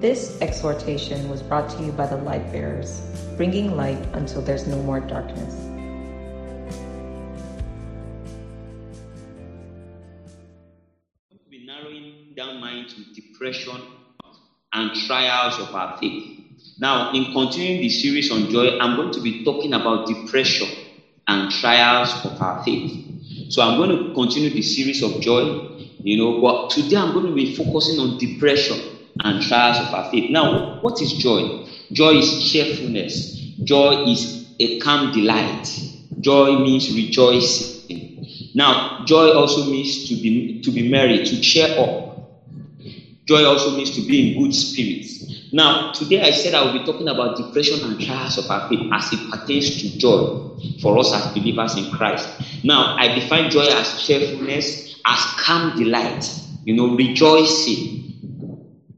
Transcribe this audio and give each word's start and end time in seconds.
This 0.00 0.40
exhortation 0.40 1.28
was 1.28 1.42
brought 1.42 1.68
to 1.70 1.82
you 1.82 1.90
by 1.90 2.06
the 2.06 2.18
Light 2.18 2.52
Bearers, 2.52 3.02
bringing 3.36 3.76
light 3.76 3.98
until 4.12 4.40
there's 4.40 4.64
no 4.64 4.80
more 4.84 5.00
darkness. 5.00 5.52
be 11.50 11.66
narrowing 11.66 12.32
down 12.36 12.60
mind 12.60 12.90
to 12.90 13.02
depression 13.12 13.74
and 14.72 14.94
trials 15.08 15.58
of 15.58 15.74
our 15.74 15.98
faith. 15.98 16.44
Now, 16.78 17.12
in 17.12 17.32
continuing 17.32 17.80
the 17.80 17.88
series 17.88 18.30
on 18.30 18.50
joy, 18.50 18.78
I'm 18.78 18.94
going 18.94 19.10
to 19.14 19.20
be 19.20 19.44
talking 19.44 19.72
about 19.72 20.06
depression 20.06 20.68
and 21.26 21.50
trials 21.50 22.24
of 22.24 22.40
our 22.40 22.62
faith. 22.62 23.50
So 23.50 23.62
I'm 23.62 23.76
going 23.78 23.90
to 23.90 24.14
continue 24.14 24.50
the 24.50 24.62
series 24.62 25.02
of 25.02 25.20
joy, 25.20 25.88
you 25.98 26.16
know, 26.18 26.40
but 26.40 26.70
today 26.70 26.98
I'm 26.98 27.14
going 27.14 27.26
to 27.26 27.34
be 27.34 27.56
focusing 27.56 27.98
on 27.98 28.16
depression 28.18 28.94
and 29.24 29.40
trials 29.40 29.80
of 29.80 29.92
our 29.92 30.04
faith. 30.04 30.26
Now, 30.28 30.50
what 30.80 31.00
is 31.00 31.12
joy? 31.12 31.50
Joy 31.92 32.14
is 32.16 32.34
cheerfulness. 32.34 33.28
Joy 33.62 33.96
is 34.04 34.28
a 34.58 34.68
calm 34.78 35.10
delight. 35.10 35.66
Joy 36.20 36.56
means 36.56 36.90
rejoicing. 36.90 37.70
Now, 38.54 38.80
joy 39.02 39.30
also 39.30 39.62
means 39.62 39.74
to 39.74 40.16
be 40.16 40.28
to 40.62 40.70
be 40.70 40.82
merry, 40.82 41.18
to 41.20 41.36
cheer 41.38 41.68
up. 41.76 41.92
Joy 43.26 43.44
also 43.44 43.70
means 43.70 43.90
to 43.92 44.02
be 44.02 44.20
in 44.20 44.34
good 44.34 44.52
spirits. 44.54 45.20
Now, 45.52 45.78
today 45.92 46.20
I 46.20 46.30
said 46.30 46.54
I 46.54 46.62
will 46.62 46.70
be 46.70 46.80
talking 46.80 47.08
about 47.08 47.34
depression 47.34 47.82
and 47.82 47.98
trials 47.98 48.36
of 48.38 48.46
our 48.50 48.60
faith 48.68 48.82
as 48.90 49.12
it 49.12 49.20
pertains 49.28 49.70
to 49.72 49.88
joy 49.96 50.26
for 50.80 50.98
us 50.98 51.12
as 51.12 51.26
believers 51.26 51.76
in 51.76 51.86
Christ. 51.86 52.30
Now, 52.62 52.88
I 52.96 53.08
define 53.08 53.48
joy 53.48 53.66
as 53.70 53.94
cheerfulness, 53.94 54.78
as 55.06 55.26
calm 55.36 55.72
delight, 55.74 56.32
you 56.64 56.74
know, 56.74 56.88
rejoicing, 56.88 57.90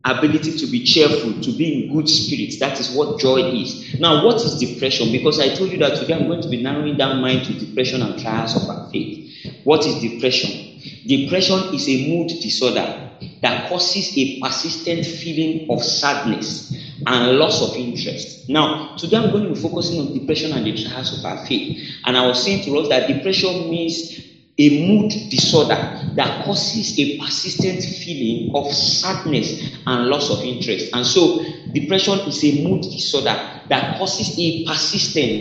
ability 0.05 0.57
to 0.59 0.67
be 0.67 0.85
cheerful, 0.85 1.41
to 1.43 1.53
be 1.53 1.85
in 1.85 1.93
good 1.93 2.09
spirits. 2.09 2.59
That 2.59 2.81
is 2.81 2.91
what 2.95 3.21
joy 3.21 3.53
is. 3.53 3.99
Now, 4.01 4.25
what 4.25 4.37
is 4.37 4.59
depression? 4.59 5.13
Because 5.13 5.39
I 5.39 5.55
told 5.55 5.71
you 5.71 5.79
that 5.79 5.97
today 5.97 6.15
I'm 6.15 6.27
going 6.27 6.43
to 6.43 6.49
be 6.49 6.63
narrowing 6.63 6.97
down 6.97 7.21
mind 7.21 7.45
to 7.47 7.53
depression 7.53 8.03
and 8.03 8.19
trials 8.21 8.57
of 8.57 8.69
our 8.69 8.91
faith. 8.91 9.29
What 9.65 9.85
is 9.87 10.01
depression? 10.01 10.81
Depression 11.07 11.75
is 11.75 11.89
a 11.89 12.09
mood 12.09 12.29
disorder 12.29 13.11
that 13.43 13.69
causes 13.69 14.17
a 14.17 14.41
persistent 14.41 15.05
feeling 15.05 15.71
of 15.71 15.83
sadness 15.83 16.75
and 17.07 17.39
loss 17.39 17.63
of 17.63 17.77
interest. 17.77 18.49
Now, 18.49 18.97
today 18.97 19.17
I'm 19.19 19.31
going 19.31 19.45
to 19.45 19.55
be 19.55 19.61
focusing 19.61 20.01
on 20.01 20.19
depression 20.19 20.53
and 20.53 20.65
the 20.65 20.85
trials 20.85 21.19
of 21.19 21.25
our 21.25 21.45
faith. 21.47 21.79
And 22.07 22.17
I 22.17 22.27
was 22.27 22.43
saying 22.43 22.65
to 22.65 22.79
us 22.79 22.89
that 22.89 23.09
depression 23.09 23.71
means 23.71 24.30
a 24.59 24.69
mood 24.71 25.09
disorder 25.29 25.79
that 26.15 26.39
causes 26.45 26.93
a 26.99 27.07
persistent 27.17 27.83
feeling 27.83 28.51
of 28.55 28.67
sadness 28.67 29.55
and 29.87 30.07
loss 30.07 30.31
of 30.31 30.45
interest. 30.45 30.89
And 30.93 31.07
so, 31.07 31.39
depression 31.73 32.21
is 32.27 32.45
a 32.45 32.53
mood 32.53 32.83
disorder 32.83 33.37
that 33.67 33.89
causes 33.97 34.33
a 34.39 34.63
persistent, 34.65 35.41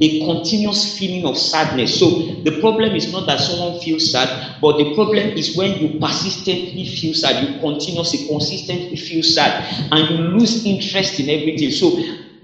a 0.00 0.18
continuous 0.18 0.84
feeling 0.86 1.24
of 1.26 1.36
sadness. 1.36 1.98
So, 1.98 2.12
the 2.42 2.52
problem 2.60 2.94
is 2.96 3.10
not 3.10 3.26
that 3.26 3.40
someone 3.40 3.72
feels 3.74 4.10
sad, 4.10 4.28
but 4.60 4.76
the 4.76 4.84
problem 4.94 5.30
is 5.36 5.54
when 5.54 5.74
you 5.74 5.88
persistently 6.00 6.84
feel 6.84 7.12
sad, 7.14 7.38
you 7.38 7.48
continuously, 7.60 8.18
consistently 8.28 8.96
feel 8.96 9.22
sad, 9.22 9.54
and 9.90 10.08
you 10.08 10.16
lose 10.16 10.58
interest 10.64 11.18
in 11.20 11.28
everything. 11.30 11.70
So, 11.70 11.94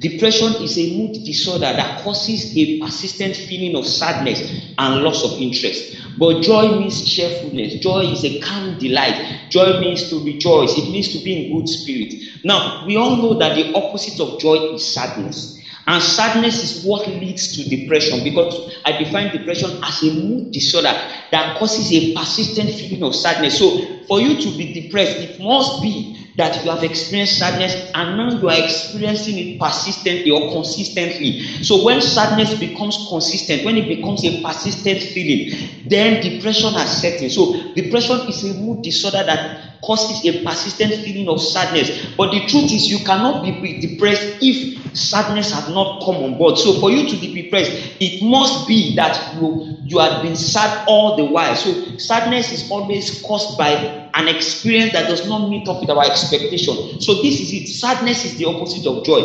Depression 0.05 0.63
is 0.63 0.77
a 0.77 0.99
mood 0.99 1.25
disorder 1.25 1.61
that 1.73 2.03
causes 2.03 2.55
a 2.59 2.79
persistent 2.79 3.35
feeling 3.35 3.75
of 3.75 3.87
sadness 3.87 4.39
and 4.77 5.03
loss 5.03 5.25
of 5.25 5.41
interest. 5.41 5.97
But 6.19 6.43
joy 6.43 6.79
means 6.79 7.09
cheerfulness. 7.09 7.77
Joy 7.77 8.13
is 8.13 8.23
a 8.23 8.39
calm 8.41 8.79
delight. 8.79 9.49
Joy 9.49 9.81
means 9.81 10.11
to 10.11 10.23
rejoice. 10.23 10.77
It 10.77 10.91
means 10.91 11.11
to 11.17 11.25
be 11.25 11.47
in 11.47 11.57
good 11.57 11.67
spirit. 11.71 12.13
Now, 12.45 12.85
we 12.87 12.99
all 12.99 13.17
know 13.17 13.39
that 13.39 13.55
the 13.55 13.73
opposite 13.73 14.21
of 14.21 14.39
joy 14.39 14.75
is 14.75 14.87
sadness. 14.87 15.59
And 15.87 16.03
sadness 16.03 16.63
is 16.63 16.85
what 16.85 17.09
leads 17.09 17.57
to 17.57 17.67
depression 17.67 18.25
because 18.25 18.77
I 18.85 19.03
define 19.03 19.35
depression 19.35 19.71
as 19.83 20.03
a 20.03 20.13
mood 20.13 20.53
disorder 20.53 20.93
that 21.31 21.57
causes 21.59 21.91
a 21.91 22.13
persistent 22.15 22.69
feeling 22.73 23.05
of 23.05 23.15
sadness. 23.15 23.59
So, 23.59 24.05
for 24.07 24.21
you 24.21 24.37
to 24.39 24.59
be 24.59 24.83
depressed, 24.83 25.17
it 25.17 25.41
must 25.41 25.81
be 25.81 26.24
that 26.37 26.65
you 26.65 26.71
have 26.71 26.83
experienced 26.83 27.39
sadness 27.39 27.91
and 27.95 28.17
now 28.17 28.29
you 28.31 28.49
are 28.49 28.59
experiencing 28.59 29.39
it 29.39 29.59
persistently 29.59 30.31
or 30.31 30.51
consistently. 30.51 31.39
So 31.63 31.85
when 31.85 32.01
sadness 32.01 32.55
becomes 32.55 33.07
consistent, 33.09 33.65
when 33.65 33.77
it 33.77 33.89
becomes 33.89 34.25
a 34.25 34.43
persistent 34.43 35.03
feeling, 35.03 35.47
then 35.85 36.21
depression 36.21 36.73
has 36.75 37.01
set 37.01 37.21
in. 37.23 37.31
So 37.31 37.55
depression 37.75 38.21
is 38.29 38.43
a 38.45 38.55
mood 38.55 38.83
disorder 38.83 39.23
that 39.27 39.41
causes 39.85 40.25
a 40.25 40.45
persistent 40.45 40.95
feeling 41.05 41.29
of 41.29 41.41
sadness. 41.41 41.91
But 42.17 42.33
the 42.33 42.41
truth 42.47 42.73
is, 42.73 42.89
you 42.89 42.99
cannot 43.05 43.43
be 43.43 43.53
depressed 43.81 44.37
if 44.41 44.97
sadness 44.97 45.53
has 45.53 45.69
not 45.69 46.05
come 46.05 46.17
on 46.17 46.39
board. 46.39 46.59
So 46.59 46.81
for 46.81 46.91
you 46.91 47.05
to 47.09 47.17
be 47.17 47.43
depressed, 47.43 47.73
it 48.01 48.23
must 48.23 48.67
be 48.67 48.95
that 48.97 49.19
you 49.35 49.79
you 49.85 49.99
have 49.99 50.23
been 50.23 50.37
sad 50.37 50.85
all 50.87 51.17
the 51.17 51.25
while. 51.25 51.55
So 51.57 51.75
sadness 51.99 52.53
is 52.53 52.71
always 52.71 53.21
caused 53.25 53.57
by 53.59 53.91
an 54.15 54.29
experience 54.29 54.93
that 54.93 55.09
does 55.09 55.27
not 55.27 55.49
meet 55.49 55.69
up 55.69 55.81
with 55.81 55.91
our 55.91 56.05
expectation. 56.05 57.01
So 57.01 57.15
this 57.15 57.41
is 57.41 57.53
it. 57.53 57.67
Sadness 57.69 58.25
is 58.25 58.37
the 58.37 58.47
opposite 58.47 58.87
of 58.87 59.05
joy. 59.05 59.23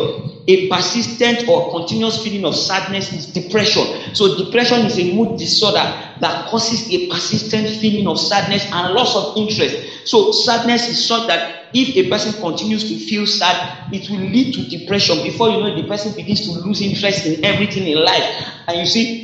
A 0.48 0.68
persistent 0.68 1.44
or 1.48 1.70
continuous 1.70 2.22
feeling 2.22 2.44
of 2.44 2.56
sadness 2.56 3.12
is 3.12 3.26
depression. 3.26 3.86
So 4.14 4.36
depression 4.36 4.80
is 4.84 4.98
a 4.98 5.04
mood 5.14 5.38
disorder 5.38 5.86
that 6.20 6.46
causes 6.46 6.84
a 6.90 6.98
persistent 7.08 7.68
feeling 7.68 8.06
of 8.06 8.18
sadness 8.18 8.66
and 8.72 8.92
loss 8.94 9.14
of 9.16 9.26
interest. 9.36 9.76
So 10.04 10.30
sadness 10.30 10.88
is 10.88 11.06
such 11.06 11.26
that 11.26 11.42
if 11.72 11.96
a 11.96 12.08
person 12.08 12.32
continues 12.40 12.84
to 12.84 12.96
feel 12.96 13.26
sad, 13.26 13.58
it 13.92 14.08
will 14.10 14.20
lead 14.20 14.52
to 14.54 14.62
depression. 14.64 15.22
Before 15.22 15.50
you 15.50 15.58
know, 15.58 15.74
the 15.74 15.84
person 15.84 16.12
begins 16.16 16.42
to 16.42 16.50
lose 16.52 16.80
interest 16.80 17.24
in 17.26 17.36
everything 17.42 17.86
in 17.86 18.02
life. 18.04 18.26
And 18.66 18.78
you 18.78 18.86
see, 18.86 19.16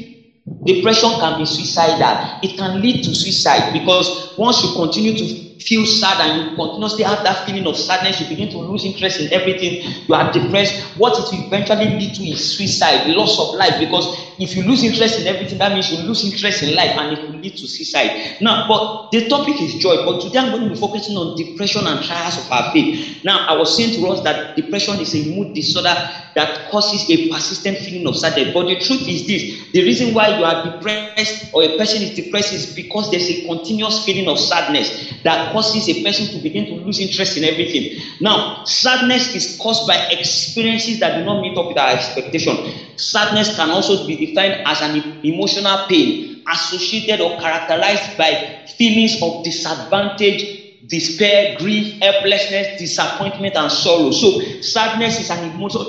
Depression 0.64 1.14
can 1.18 1.36
be 1.36 1.44
suicidal. 1.44 2.16
It 2.42 2.56
can 2.56 2.80
lead 2.80 3.02
to 3.04 3.14
suicide 3.14 3.72
because 3.72 4.10
once 4.36 4.62
you 4.62 4.68
continue 4.74 5.12
to 5.14 5.26
feel 5.60 5.84
sad 5.86 6.20
and 6.20 6.50
you 6.50 6.56
continuously 6.56 7.04
have 7.04 7.22
that 7.24 7.44
feeling 7.46 7.66
of 7.66 7.76
sadness, 7.76 8.20
you 8.20 8.26
begin 8.28 8.48
to 8.50 8.58
lose 8.58 8.84
interest 8.84 9.20
in 9.20 9.32
everything, 9.32 9.82
you 10.06 10.14
are 10.14 10.32
depressed, 10.32 10.96
what 10.96 11.18
it 11.18 11.24
will 11.32 11.46
eventually 11.46 11.86
lead 11.98 12.14
to 12.14 12.22
is 12.24 12.56
suicide, 12.56 13.06
loss 13.08 13.38
of 13.38 13.54
life. 13.54 13.74
Because 13.78 14.06
if 14.38 14.54
you 14.54 14.62
lose 14.62 14.82
interest 14.82 15.18
in 15.18 15.26
everything, 15.26 15.58
that 15.58 15.72
means 15.72 15.90
you 15.90 15.98
lose 16.06 16.24
interest 16.24 16.62
in 16.62 16.74
life 16.74 16.92
and 16.96 17.12
it 17.12 17.20
will 17.22 17.38
lead 17.38 17.56
to 17.56 17.66
suicide. 17.66 18.36
Now, 18.40 18.66
but 18.68 19.10
the 19.10 19.28
topic 19.28 19.60
is 19.60 19.74
joy, 19.74 20.04
but 20.04 20.20
today 20.20 20.38
I'm 20.38 20.50
going 20.50 20.62
to 20.64 20.68
be 20.68 20.76
focusing 20.76 21.16
on 21.16 21.36
depression 21.36 21.86
and 21.86 22.02
trials 22.02 22.36
of 22.38 22.50
our 22.50 22.72
faith. 22.72 23.18
Now, 23.24 23.46
I 23.48 23.54
was 23.54 23.74
saying 23.76 23.94
to 23.94 24.06
us 24.08 24.22
that 24.22 24.54
depression 24.56 25.00
is 25.00 25.14
a 25.14 25.34
mood 25.34 25.54
disorder 25.54 25.94
that 26.34 26.68
causes 26.70 27.08
a 27.10 27.28
persistent 27.28 27.78
feeling 27.78 28.06
of 28.06 28.16
sadness. 28.16 28.52
But 28.52 28.66
the 28.66 28.76
truth 28.76 29.08
is 29.08 29.26
this 29.26 29.42
the 29.72 29.82
reason 29.82 30.12
why 30.14 30.28
you 30.38 30.44
are 30.44 30.62
depressed 30.62 31.46
or 31.52 31.62
a 31.62 31.76
person 31.76 32.02
is 32.02 32.10
depressed 32.10 32.52
is 32.52 32.66
because 32.74 33.10
there's 33.10 33.28
a 33.30 33.44
continuous 33.46 34.04
feeling 34.04 34.28
of 34.28 34.38
sadness 34.38 34.90
that 35.24 35.45
causes 35.50 35.88
a 35.88 35.94
person 36.02 36.28
to 36.28 36.38
begin 36.38 36.64
to 36.66 36.74
lose 36.74 36.98
interest 37.00 37.36
in 37.36 37.44
everything. 37.44 37.86
Now, 38.20 38.42
sadness 38.64 39.28
is 39.34 39.54
caused 39.60 39.86
by 39.86 39.98
experiences 40.10 40.98
that 40.98 41.14
do 41.14 41.22
not 41.22 41.38
meet 41.38 41.56
up 41.56 41.66
with 41.68 41.78
our 41.78 41.90
expectation. 41.90 42.58
Sadness 42.96 43.50
can 43.50 43.70
also 43.70 43.96
be 44.04 44.16
defined 44.16 44.56
as 44.64 44.80
an 44.80 45.02
emotional 45.22 45.78
pain 45.88 46.14
associated 46.48 47.20
or 47.20 47.34
characterized 47.38 48.16
by 48.16 48.38
feelings 48.66 49.16
of 49.22 49.42
disadvantage 49.42 50.44
despair, 50.84 51.46
grief, 51.54 51.92
helplessness, 52.00 52.68
disappointment, 52.76 53.56
and 53.56 53.72
sorrow. 53.72 54.10
So, 54.10 54.34
sadness 54.60 55.18
is 55.18 55.30
an 55.30 55.42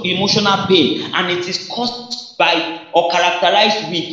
emotional 0.04 0.58
pain 0.68 0.94
and 1.14 1.30
it 1.30 1.48
is 1.48 1.60
caused 1.70 2.18
by 2.38 2.64
or 2.94 3.06
characterized 3.10 3.84
with 3.88 4.06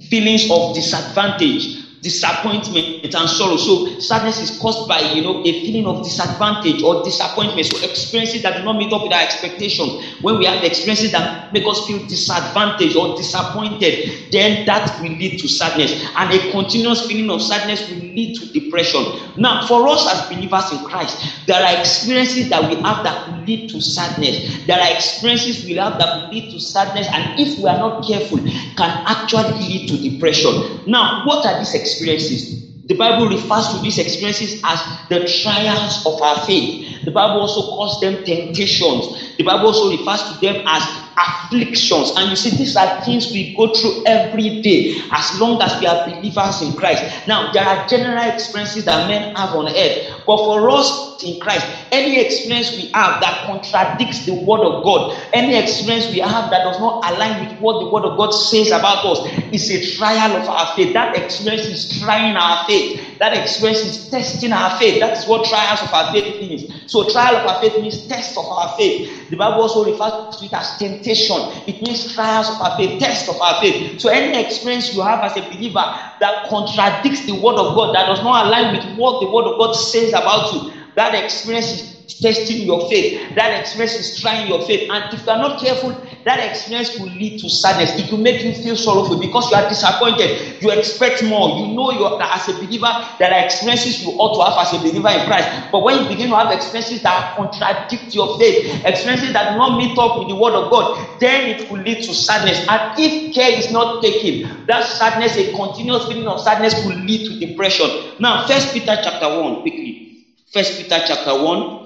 feelings 0.00 0.46
of 0.50 0.72
disadvantage, 0.72 1.68
disappointment 2.02 2.86
and 3.14 3.30
sorrow. 3.30 3.56
So 3.56 3.82
sadness 3.98 4.40
is 4.40 4.50
caused 4.50 4.86
by 4.86 5.00
you 5.00 5.22
know 5.22 5.40
a 5.44 5.52
feeling 5.52 5.86
of 5.86 6.02
disadvantage 6.02 6.82
or 6.82 6.96
disappointment. 7.02 7.66
So 7.66 7.78
experiences 7.82 8.42
that 8.42 8.56
do 8.56 8.62
not 8.62 8.76
meet 8.76 8.92
up 8.92 9.02
with 9.02 9.12
our 9.12 9.22
expectation. 9.22 9.90
When 10.20 10.38
we 10.38 10.46
have 10.46 10.62
experiences 10.62 11.12
that 11.12 11.30
make 11.52 11.66
us 11.66 11.80
feel 11.80 12.00
disadvantaged 12.00 12.96
or 12.96 13.08
disappointed, 13.08 13.98
then 14.30 14.58
that 14.66 14.90
will 14.98 15.10
lead 15.12 15.38
to 15.38 15.48
sadness. 15.48 15.94
And 16.16 16.32
a 16.32 16.40
continuous 16.50 17.02
feeling 17.02 17.30
of 17.30 17.42
sadness 17.42 17.86
will 17.88 17.98
lead 17.98 18.34
to 18.34 18.46
depression. 18.46 19.06
Now, 19.36 19.58
for 19.60 19.86
us 19.88 20.06
as 20.10 20.22
believers 20.22 20.70
in 20.72 20.80
Christ, 20.80 21.18
there 21.46 21.62
are 21.62 21.72
experiences 21.72 22.48
that 22.48 22.64
we 22.66 22.76
have 22.84 23.02
that 23.04 23.18
will 23.26 23.34
lead 23.34 23.68
to 23.68 23.80
sadness. 23.80 24.40
There 24.66 24.78
are 24.80 24.90
experiences 24.90 25.62
we 25.62 25.74
have 25.74 25.98
that 25.98 26.10
will 26.14 26.26
lead 26.30 26.48
to 26.50 26.60
sadness, 26.60 27.08
and 27.12 27.26
if 27.36 27.56
we 27.58 27.68
are 27.68 27.76
not 27.76 27.94
careful, 28.06 28.40
can 28.76 28.94
actually 29.06 29.52
lead 29.58 29.86
to 29.88 29.98
depression. 29.98 30.58
Now, 30.86 31.12
what 31.22 31.44
are 31.44 31.54
these 31.54 31.74
experiences? 31.74 31.91
Experiences. 31.92 32.62
The 32.86 32.94
Bible 32.94 33.28
refers 33.28 33.68
to 33.68 33.78
these 33.80 33.98
experiences 33.98 34.60
as 34.64 34.80
the 35.08 35.20
trials 35.42 36.04
of 36.04 36.20
our 36.20 36.44
faith. 36.46 37.04
The 37.04 37.10
Bible 37.10 37.40
also 37.40 37.62
calls 37.62 38.00
them 38.00 38.24
temptations. 38.24 39.36
The 39.36 39.44
Bible 39.44 39.68
also 39.68 39.96
refers 39.96 40.22
to 40.24 40.40
them 40.40 40.64
as 40.66 40.82
afflictions. 41.18 42.12
And 42.16 42.28
you 42.30 42.36
see, 42.36 42.50
these 42.50 42.76
are 42.76 42.88
things 43.04 43.30
we 43.30 43.50
go 43.56 43.68
through 43.68 43.92
every 44.06 44.50
day 44.62 44.84
as 45.12 45.32
long 45.34 45.58
as 45.62 45.76
we 45.78 45.86
are 45.86 45.98
believers 46.04 46.60
in 46.60 46.72
Christ. 46.72 47.04
Now, 47.26 47.46
there 47.52 47.64
are 47.64 47.78
general 47.88 48.26
experiences 48.26 48.84
that 48.84 49.00
men 49.00 49.26
have 49.36 49.54
on 49.54 49.68
earth, 49.68 49.92
but 50.26 50.40
for 50.42 50.70
us 50.70 50.92
in 51.22 51.34
Christ, 51.40 51.68
any 51.92 52.18
experience 52.18 52.74
we 52.74 52.88
have 52.94 53.20
that 53.20 53.36
contradicts 53.44 54.20
the 54.22 54.34
word 54.34 54.64
of 54.64 54.82
God, 54.82 55.02
any 55.32 55.54
experience 55.56 56.08
we 56.08 56.18
have 56.18 56.50
that 56.50 56.62
does 56.62 56.78
not 56.78 56.96
align 57.04 57.38
with 57.38 57.50
what 57.58 57.78
the 57.78 57.86
word 57.86 58.04
of 58.04 58.16
God 58.16 58.32
says 58.32 58.70
about 58.70 59.04
us, 59.04 59.20
is 59.50 59.70
a 59.70 59.78
trial 59.78 60.36
of 60.36 60.48
our 60.48 60.66
faith. 60.74 60.92
That 60.92 61.10
experience 61.14 61.68
is 61.68 61.86
trying 61.86 62.36
our 62.36 62.56
faith. 62.66 62.86
That 63.20 63.32
experience 63.36 63.84
is 63.84 63.98
testing 64.10 64.52
our 64.52 64.70
faith. 64.70 64.98
That 64.98 65.16
is 65.16 65.26
what 65.26 65.44
trials 65.44 65.82
of 65.82 65.92
our 65.92 66.04
faith 66.10 66.24
means. 66.40 66.64
So, 66.86 67.04
trial 67.04 67.36
of 67.36 67.46
our 67.46 67.54
faith 67.60 67.76
means 67.78 68.00
test 68.06 68.36
of 68.36 68.46
our 68.50 68.68
faith. 68.68 68.94
The 69.28 69.36
Bible 69.36 69.62
also 69.62 69.82
refers 69.84 70.12
to 70.32 70.44
it 70.44 70.52
as 70.54 70.72
temptation. 70.72 71.01
It 71.66 71.82
means 71.82 72.12
trials 72.14 72.50
of 72.50 72.60
our 72.60 72.76
faith, 72.76 73.00
test 73.00 73.28
of 73.28 73.40
our 73.40 73.54
faith. 73.60 74.00
So, 74.00 74.10
any 74.10 74.38
experience 74.40 74.92
you 74.92 75.02
have 75.02 75.20
as 75.22 75.36
a 75.36 75.42
believer 75.42 75.84
that 76.20 76.34
contradicts 76.48 77.26
the 77.26 77.34
word 77.34 77.58
of 77.58 77.74
God, 77.74 77.94
that 77.94 78.06
does 78.06 78.22
not 78.22 78.46
align 78.46 78.72
with 78.72 78.84
what 78.96 79.20
the 79.20 79.28
word 79.28 79.46
of 79.46 79.58
God 79.58 79.74
says 79.74 80.10
about 80.12 80.52
you, 80.52 80.62
that 80.96 81.14
experience 81.14 81.72
is 81.72 81.84
testing 82.22 82.64
your 82.66 82.80
faith. 82.88 83.12
That 83.36 83.52
experience 83.52 83.98
is 83.98 84.14
trying 84.14 84.46
your 84.46 84.60
faith. 84.60 84.82
And 84.90 85.04
if 85.12 85.22
you 85.26 85.32
are 85.32 85.38
not 85.38 85.58
careful, 85.58 85.92
that 86.24 86.38
experience 86.50 86.98
will 86.98 87.10
lead 87.10 87.40
to 87.40 87.48
sadness. 87.50 87.98
It 87.98 88.10
will 88.10 88.22
make 88.22 88.42
you 88.42 88.54
feel 88.62 88.76
sorrowful 88.76 89.18
because 89.18 89.50
you 89.50 89.56
are 89.56 89.68
disappointed. 89.68 90.62
You 90.62 90.70
expect 90.70 91.22
more. 91.24 91.58
You 91.58 91.74
know 91.74 91.90
you 91.90 92.04
are, 92.04 92.22
as 92.22 92.48
a 92.48 92.54
believer 92.54 92.90
there 93.18 93.32
are 93.32 93.44
experiences 93.44 94.02
you 94.02 94.12
ought 94.18 94.36
to 94.36 94.50
have 94.50 94.66
as 94.66 94.72
a 94.74 94.78
believer 94.78 95.08
in 95.08 95.26
Christ. 95.26 95.48
But 95.70 95.82
when 95.82 96.02
you 96.02 96.08
begin 96.08 96.30
to 96.30 96.36
have 96.36 96.50
experiences 96.50 97.02
that 97.02 97.34
contradict 97.36 98.14
your 98.14 98.38
faith, 98.38 98.84
experiences 98.84 99.32
that 99.32 99.52
do 99.52 99.58
not 99.58 99.76
meet 99.76 99.98
up 99.98 100.18
with 100.18 100.28
the 100.28 100.36
word 100.36 100.54
of 100.54 100.70
God, 100.70 101.18
then 101.18 101.48
it 101.48 101.70
will 101.70 101.80
lead 101.80 102.02
to 102.04 102.14
sadness. 102.14 102.64
And 102.68 102.80
if 102.96 103.34
care 103.34 103.52
is 103.52 103.70
not 103.70 104.02
taken, 104.02 104.66
that 104.66 104.84
sadness, 104.84 105.36
a 105.36 105.52
continuous 105.52 106.06
feeling 106.06 106.28
of 106.28 106.40
sadness, 106.40 106.74
will 106.84 106.96
lead 106.96 107.26
to 107.26 107.46
depression. 107.46 107.88
Now, 108.18 108.46
First 108.46 108.72
Peter 108.72 108.96
chapter 109.02 109.28
one, 109.28 109.62
quickly. 109.62 110.24
First 110.52 110.76
Peter 110.78 111.00
chapter 111.06 111.34
one. 111.42 111.82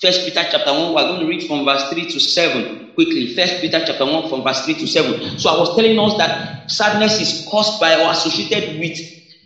First 0.00 0.24
Peter 0.26 0.42
chapter 0.50 0.72
1, 0.72 0.92
we're 0.92 1.04
going 1.06 1.20
to 1.20 1.26
read 1.26 1.46
from 1.46 1.64
verse 1.64 1.88
3 1.88 2.04
to 2.10 2.20
7 2.20 2.83
quickly. 2.94 3.26
First 3.26 3.60
Peter 3.60 3.82
chapter 3.84 4.06
1 4.06 4.28
from 4.28 4.42
verse 4.42 4.64
3 4.64 4.74
to 4.74 4.86
7. 4.86 5.38
So 5.38 5.50
I 5.50 5.58
was 5.58 5.74
telling 5.76 5.98
us 5.98 6.14
that 6.18 6.70
sadness 6.70 7.20
is 7.20 7.44
caused 7.50 7.80
by 7.80 7.94
or 7.96 8.10
associated 8.10 8.78
with 8.80 8.96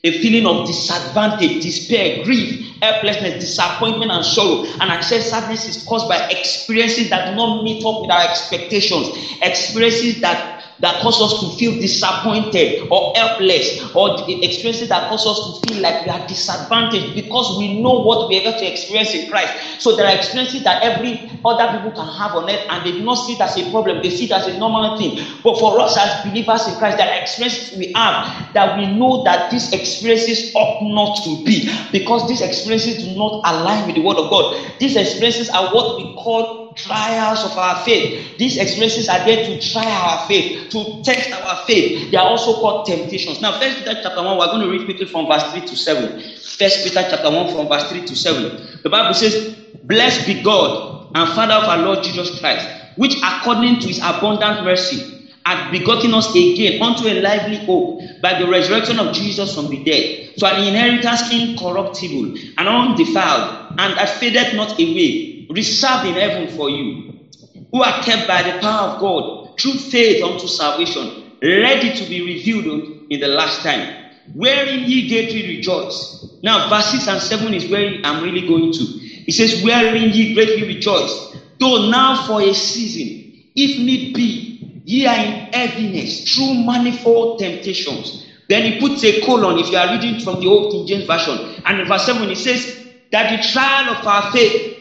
a 0.05 0.13
feeling 0.13 0.47
of 0.47 0.67
disadvantage, 0.67 1.63
despair, 1.63 2.23
grief, 2.25 2.65
helplessness, 2.81 3.35
disappointment, 3.35 4.11
and 4.13 4.25
sorrow. 4.25 4.65
And 4.81 4.93
I 4.93 5.01
said 5.01 5.23
sadness 5.23 5.67
is 5.67 5.85
caused 5.89 6.09
by 6.09 6.25
experiences 6.31 7.09
that 7.11 7.27
do 7.27 7.35
not 7.35 7.63
meet 7.65 7.85
up 7.85 8.01
with 8.01 8.11
our 8.11 8.23
expectations, 8.23 9.11
experiences 9.43 10.21
that 10.21 10.58
that 10.81 11.01
cause 11.03 11.21
us 11.21 11.41
to 11.41 11.57
feel 11.57 11.79
disappointed 11.79 12.81
or 12.91 13.13
helpless, 13.15 13.81
or 13.95 14.17
experiences 14.29 14.89
that 14.89 15.09
cause 15.09 15.27
us 15.27 15.39
to 15.63 15.69
feel 15.69 15.83
like 15.83 16.05
we 16.05 16.11
are 16.11 16.27
disadvantaged 16.27 17.15
because 17.15 17.59
we 17.59 17.83
know 17.83 18.03
what 18.03 18.29
we 18.29 18.39
are 18.39 18.43
going 18.43 18.59
to 18.59 18.67
experience 18.67 19.15
in 19.15 19.29
Christ. 19.29 19.55
So 19.79 19.93
there 19.93 20.07
are 20.07 20.15
experiences 20.15 20.63
that 20.63 20.83
every 20.83 21.27
other 21.45 21.67
people 21.69 21.93
can 21.93 22.09
have 22.09 22.35
on 22.35 22.49
earth, 22.51 22.65
and 22.69 22.85
they 22.85 22.93
do 22.93 23.03
not 23.03 23.17
see 23.17 23.33
it 23.33 23.41
as 23.41 23.57
a 23.57 23.71
problem, 23.71 24.01
they 24.03 24.11
see 24.11 24.25
it 24.25 24.33
as 24.33 24.47
a 24.47 24.53
normal 24.53 24.97
thing. 24.97 25.15
But 25.43 25.59
for 25.59 25.79
us 25.81 25.97
as 25.97 26.15
believers 26.23 26.67
in 26.67 26.77
Christ, 26.77 26.97
there 26.99 27.07
are 27.09 27.15
experiences 27.17 27.73
we 27.77 27.89
have 27.95 28.17
that 28.55 28.75
we 28.75 28.87
know 28.87 29.19
that 29.25 29.41
these 29.51 29.69
experiences 29.73 30.45
ought 30.55 30.77
not 30.81 31.11
to 31.25 31.37
be 31.45 31.63
because 31.91 32.27
these 32.27 32.41
experiences 32.41 32.97
do 32.97 33.07
not 33.09 33.33
align 33.45 33.85
with 33.87 33.95
the 33.95 34.01
word 34.01 34.19
of 34.19 34.29
God. 34.29 34.47
These 34.79 34.97
experiences 34.97 35.49
are 35.51 35.67
what 35.67 35.87
we 35.97 36.07
call 36.17 36.45
trials 36.79 37.45
of 37.45 37.57
our 37.59 37.77
faith. 37.85 38.39
These 38.39 38.57
experiences 38.57 39.09
are 39.09 39.25
there 39.25 39.45
to 39.45 39.61
try 39.73 39.85
our 39.85 40.27
faith, 40.27 40.71
to 40.71 41.03
test 41.03 41.31
our 41.33 41.65
faith. 41.67 42.11
They 42.11 42.17
are 42.17 42.27
also 42.27 42.55
called 42.55 42.87
temptations. 42.87 43.41
Now, 43.41 43.59
First 43.59 43.79
Peter 43.79 43.99
chapter 44.03 44.23
1, 44.23 44.39
we're 44.39 44.47
going 44.47 44.63
to 44.63 44.71
read 44.71 44.85
quickly 44.85 45.07
from 45.07 45.27
verse 45.27 45.45
3 45.53 45.61
to 45.63 45.77
7. 45.77 46.21
First 46.21 46.85
Peter 46.85 47.07
chapter 47.09 47.31
1 47.31 47.55
from 47.55 47.69
verse 47.69 47.91
3 47.91 48.07
to 48.07 48.17
7. 48.17 48.81
The 48.83 48.91
Bible 48.91 49.15
says, 49.15 49.57
Blessed 49.85 50.27
be 50.27 50.43
God 50.43 51.11
and 51.15 51.29
Father 51.35 51.55
of 51.55 51.65
our 51.65 51.79
Lord 51.79 52.03
Jesus 52.05 52.39
Christ, 52.41 52.69
which 52.97 53.17
according 53.23 53.81
to 53.81 53.89
his 53.89 53.99
abundant 53.99 54.65
mercy 54.65 55.19
hath 55.47 55.73
begotten 55.73 56.13
us 56.13 56.29
again 56.31 56.83
unto 56.83 57.09
a 57.09 57.21
lively 57.21 57.57
hope 57.65 58.03
by 58.21 58.39
the 58.39 58.47
resurrection 58.47 58.99
of 58.99 59.15
Jesus 59.15 59.55
from 59.55 59.69
the 59.69 59.83
dead, 59.83 60.37
to 60.37 60.47
an 60.47 60.69
inheritance 60.69 61.33
incorruptible 61.33 62.37
and 62.59 62.69
undefiled, 62.69 63.75
and 63.79 63.97
that 63.97 64.11
fadeth 64.21 64.55
not 64.55 64.73
away, 64.73 65.28
reserved 65.51 66.07
in 66.07 66.15
heaven 66.15 66.57
for 66.57 66.71
you, 66.71 67.29
who 67.73 67.83
are 67.83 68.03
kept 68.03 68.27
by 68.27 68.43
the 68.43 68.59
power 68.61 68.91
of 68.91 69.01
God 69.01 69.59
through 69.61 69.75
faith 69.75 70.23
unto 70.23 70.47
salvation, 70.47 71.33
ready 71.43 71.95
to 71.95 72.09
be 72.09 72.23
revealed 72.23 73.07
in 73.11 73.21
the 73.21 73.29
last 73.29 73.63
time. 73.63 74.07
Wherein 74.35 74.85
ye 74.85 75.09
greatly 75.09 75.57
rejoice. 75.57 76.27
Now, 76.43 76.69
verse 76.69 76.91
6 76.91 77.09
and 77.09 77.21
7 77.21 77.55
is 77.55 77.69
where 77.71 77.99
I'm 78.05 78.23
really 78.23 78.47
going 78.47 78.73
to. 78.73 78.85
It 79.27 79.33
says, 79.33 79.63
Wherein 79.63 80.11
ye 80.11 80.35
greatly 80.35 80.67
rejoice, 80.67 81.37
though 81.59 81.91
now 81.91 82.27
for 82.27 82.43
a 82.43 82.53
season, 82.55 83.43
if 83.55 83.79
need 83.79 84.15
be, 84.15 84.83
ye 84.85 85.07
are 85.07 85.17
in 85.17 85.53
heaviness 85.53 86.35
through 86.35 86.65
manifold 86.65 87.39
temptations. 87.39 88.27
Then 88.49 88.65
he 88.65 88.81
puts 88.81 89.05
a 89.05 89.21
colon 89.21 89.59
if 89.59 89.71
you 89.71 89.77
are 89.77 89.93
reading 89.93 90.21
from 90.21 90.41
the 90.41 90.47
Old 90.47 90.73
King 90.73 90.87
James 90.87 91.05
Version. 91.05 91.63
And 91.67 91.81
in 91.81 91.87
verse 91.87 92.07
7, 92.07 92.31
it 92.31 92.39
says, 92.39 92.87
That 93.13 93.37
the 93.37 93.47
trial 93.47 93.95
of 93.95 94.07
our 94.07 94.33
faith, 94.33 94.78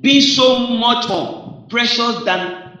being 0.00 0.20
so 0.20 0.66
much 0.66 1.08
more 1.08 1.64
precious 1.68 2.24
than 2.24 2.78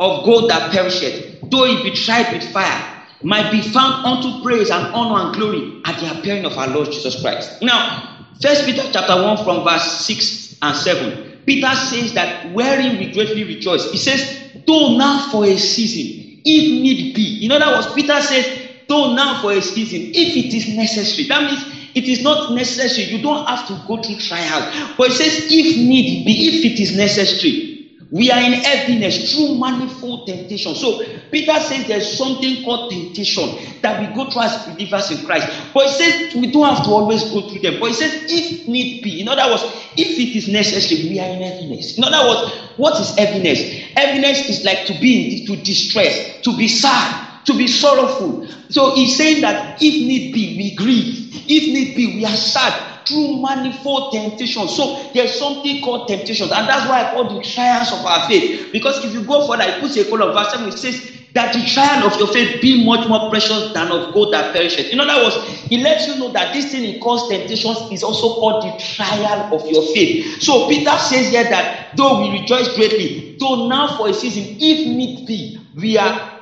of 0.00 0.24
gold 0.24 0.50
that 0.50 0.72
perisheth, 0.72 1.50
though 1.50 1.64
it 1.64 1.82
be 1.82 1.90
tried 1.92 2.32
with 2.32 2.50
fire, 2.52 2.90
might 3.22 3.50
be 3.50 3.60
found 3.62 4.04
unto 4.04 4.42
praise 4.42 4.70
and 4.70 4.86
honor 4.94 5.26
and 5.26 5.34
glory 5.34 5.80
at 5.84 5.98
the 6.00 6.18
appearing 6.18 6.44
of 6.44 6.56
our 6.58 6.68
Lord 6.68 6.90
Jesus 6.90 7.20
Christ. 7.20 7.62
Now, 7.62 8.14
First 8.42 8.66
Peter 8.66 8.82
chapter 8.92 9.14
1 9.14 9.44
from 9.44 9.64
verse 9.64 10.04
6 10.06 10.58
and 10.60 10.76
7. 10.76 11.38
Peter 11.46 11.74
says 11.74 12.12
that 12.14 12.52
wherein 12.52 12.98
we 12.98 13.12
greatly 13.12 13.44
rejoice. 13.44 13.90
He 13.90 13.98
says, 13.98 14.50
though 14.66 14.96
now 14.96 15.30
for 15.30 15.44
a 15.44 15.56
season, 15.56 16.40
if 16.44 16.82
need 16.82 17.14
be. 17.14 17.44
In 17.44 17.52
other 17.52 17.66
words, 17.74 17.92
Peter 17.94 18.20
says, 18.20 18.46
though 18.88 19.14
now 19.14 19.40
for 19.40 19.52
a 19.52 19.62
season, 19.62 20.10
if 20.14 20.36
it 20.36 20.54
is 20.54 20.68
necessary. 20.74 21.28
That 21.28 21.50
means 21.50 21.73
it 21.94 22.04
is 22.04 22.22
not 22.22 22.52
necessary. 22.52 23.08
You 23.08 23.22
don't 23.22 23.46
have 23.46 23.66
to 23.68 23.80
go 23.86 24.02
through 24.02 24.16
trials. 24.16 24.94
But 24.96 25.10
it 25.10 25.12
says, 25.12 25.46
if 25.50 25.76
need 25.76 26.24
be, 26.24 26.48
if 26.48 26.64
it 26.64 26.80
is 26.80 26.96
necessary. 26.96 27.74
We 28.10 28.30
are 28.30 28.38
in 28.38 28.52
heaviness 28.52 29.34
through 29.34 29.58
manifold 29.58 30.28
temptation. 30.28 30.76
So 30.76 31.04
Peter 31.32 31.58
says 31.58 31.88
there's 31.88 32.16
something 32.16 32.62
called 32.62 32.92
temptation 32.92 33.58
that 33.82 33.98
we 34.00 34.14
go 34.14 34.30
through 34.30 34.42
as 34.42 34.66
believers 34.66 35.10
in 35.10 35.26
Christ. 35.26 35.48
But 35.74 35.86
he 35.86 35.92
says 35.94 36.34
we 36.36 36.52
don't 36.52 36.76
have 36.76 36.84
to 36.84 36.90
always 36.90 37.24
go 37.24 37.48
through 37.48 37.58
them. 37.58 37.80
But 37.80 37.88
he 37.88 37.94
says 37.94 38.12
if 38.28 38.68
need 38.68 39.02
be, 39.02 39.20
in 39.20 39.26
other 39.26 39.50
words, 39.50 39.64
if 39.96 40.16
it 40.16 40.36
is 40.36 40.46
necessary, 40.46 41.08
we 41.10 41.18
are 41.18 41.28
in 41.28 41.42
heaviness. 41.42 41.98
In 41.98 42.04
other 42.04 42.28
words, 42.28 42.54
what 42.76 43.00
is 43.00 43.16
heaviness? 43.16 43.60
Heaviness 43.96 44.48
is 44.48 44.64
like 44.64 44.86
to 44.86 44.92
be 45.00 45.40
in 45.40 45.46
to 45.46 45.56
distress, 45.64 46.40
to 46.42 46.56
be 46.56 46.68
sad, 46.68 47.33
to 47.44 47.56
be 47.56 47.66
sorrowful. 47.66 48.46
So 48.68 48.94
he's 48.94 49.16
saying 49.16 49.42
that 49.42 49.82
if 49.82 49.94
need 49.94 50.32
be, 50.32 50.56
we 50.56 50.74
grieve. 50.74 51.30
If 51.46 51.72
need 51.72 51.94
be, 51.94 52.16
we 52.16 52.24
are 52.24 52.36
sad 52.36 53.06
through 53.06 53.42
manifold 53.42 54.12
temptations. 54.12 54.74
So 54.74 55.10
there's 55.12 55.38
something 55.38 55.82
called 55.82 56.08
temptations, 56.08 56.50
and 56.50 56.68
that's 56.68 56.88
why 56.88 57.04
I 57.04 57.12
call 57.12 57.36
the 57.36 57.44
trials 57.44 57.92
of 57.92 58.04
our 58.04 58.26
faith. 58.28 58.72
Because 58.72 59.04
if 59.04 59.12
you 59.12 59.24
go 59.24 59.46
further, 59.46 59.64
it 59.64 59.80
puts 59.80 59.96
a 59.96 60.04
call 60.04 60.22
of 60.22 60.34
verse 60.34 60.52
7, 60.52 60.68
it 60.68 60.72
says 60.72 61.12
that 61.34 61.52
the 61.52 61.66
trial 61.66 62.06
of 62.06 62.16
your 62.18 62.28
faith 62.28 62.62
be 62.62 62.86
much 62.86 63.08
more 63.08 63.28
precious 63.28 63.72
than 63.72 63.90
of 63.90 64.14
gold 64.14 64.32
that 64.32 64.54
perishes. 64.54 64.90
In 64.90 65.00
other 65.00 65.22
words, 65.24 65.36
he 65.68 65.78
lets 65.78 66.06
you 66.06 66.16
know 66.16 66.32
that 66.32 66.54
this 66.54 66.70
thing 66.70 66.84
he 66.84 67.00
calls 67.00 67.28
temptations 67.28 67.90
is 67.90 68.02
also 68.04 68.34
called 68.40 68.62
the 68.62 68.82
trial 68.82 69.52
of 69.52 69.68
your 69.68 69.82
faith. 69.92 70.40
So 70.40 70.68
Peter 70.68 70.96
says 70.96 71.30
here 71.30 71.44
that 71.44 71.96
though 71.96 72.22
we 72.22 72.40
rejoice 72.40 72.74
greatly, 72.76 73.36
though 73.40 73.68
now 73.68 73.96
for 73.96 74.08
a 74.08 74.14
season, 74.14 74.56
if 74.60 74.86
need 74.86 75.26
be, 75.26 75.58
we 75.74 75.98
are 75.98 76.33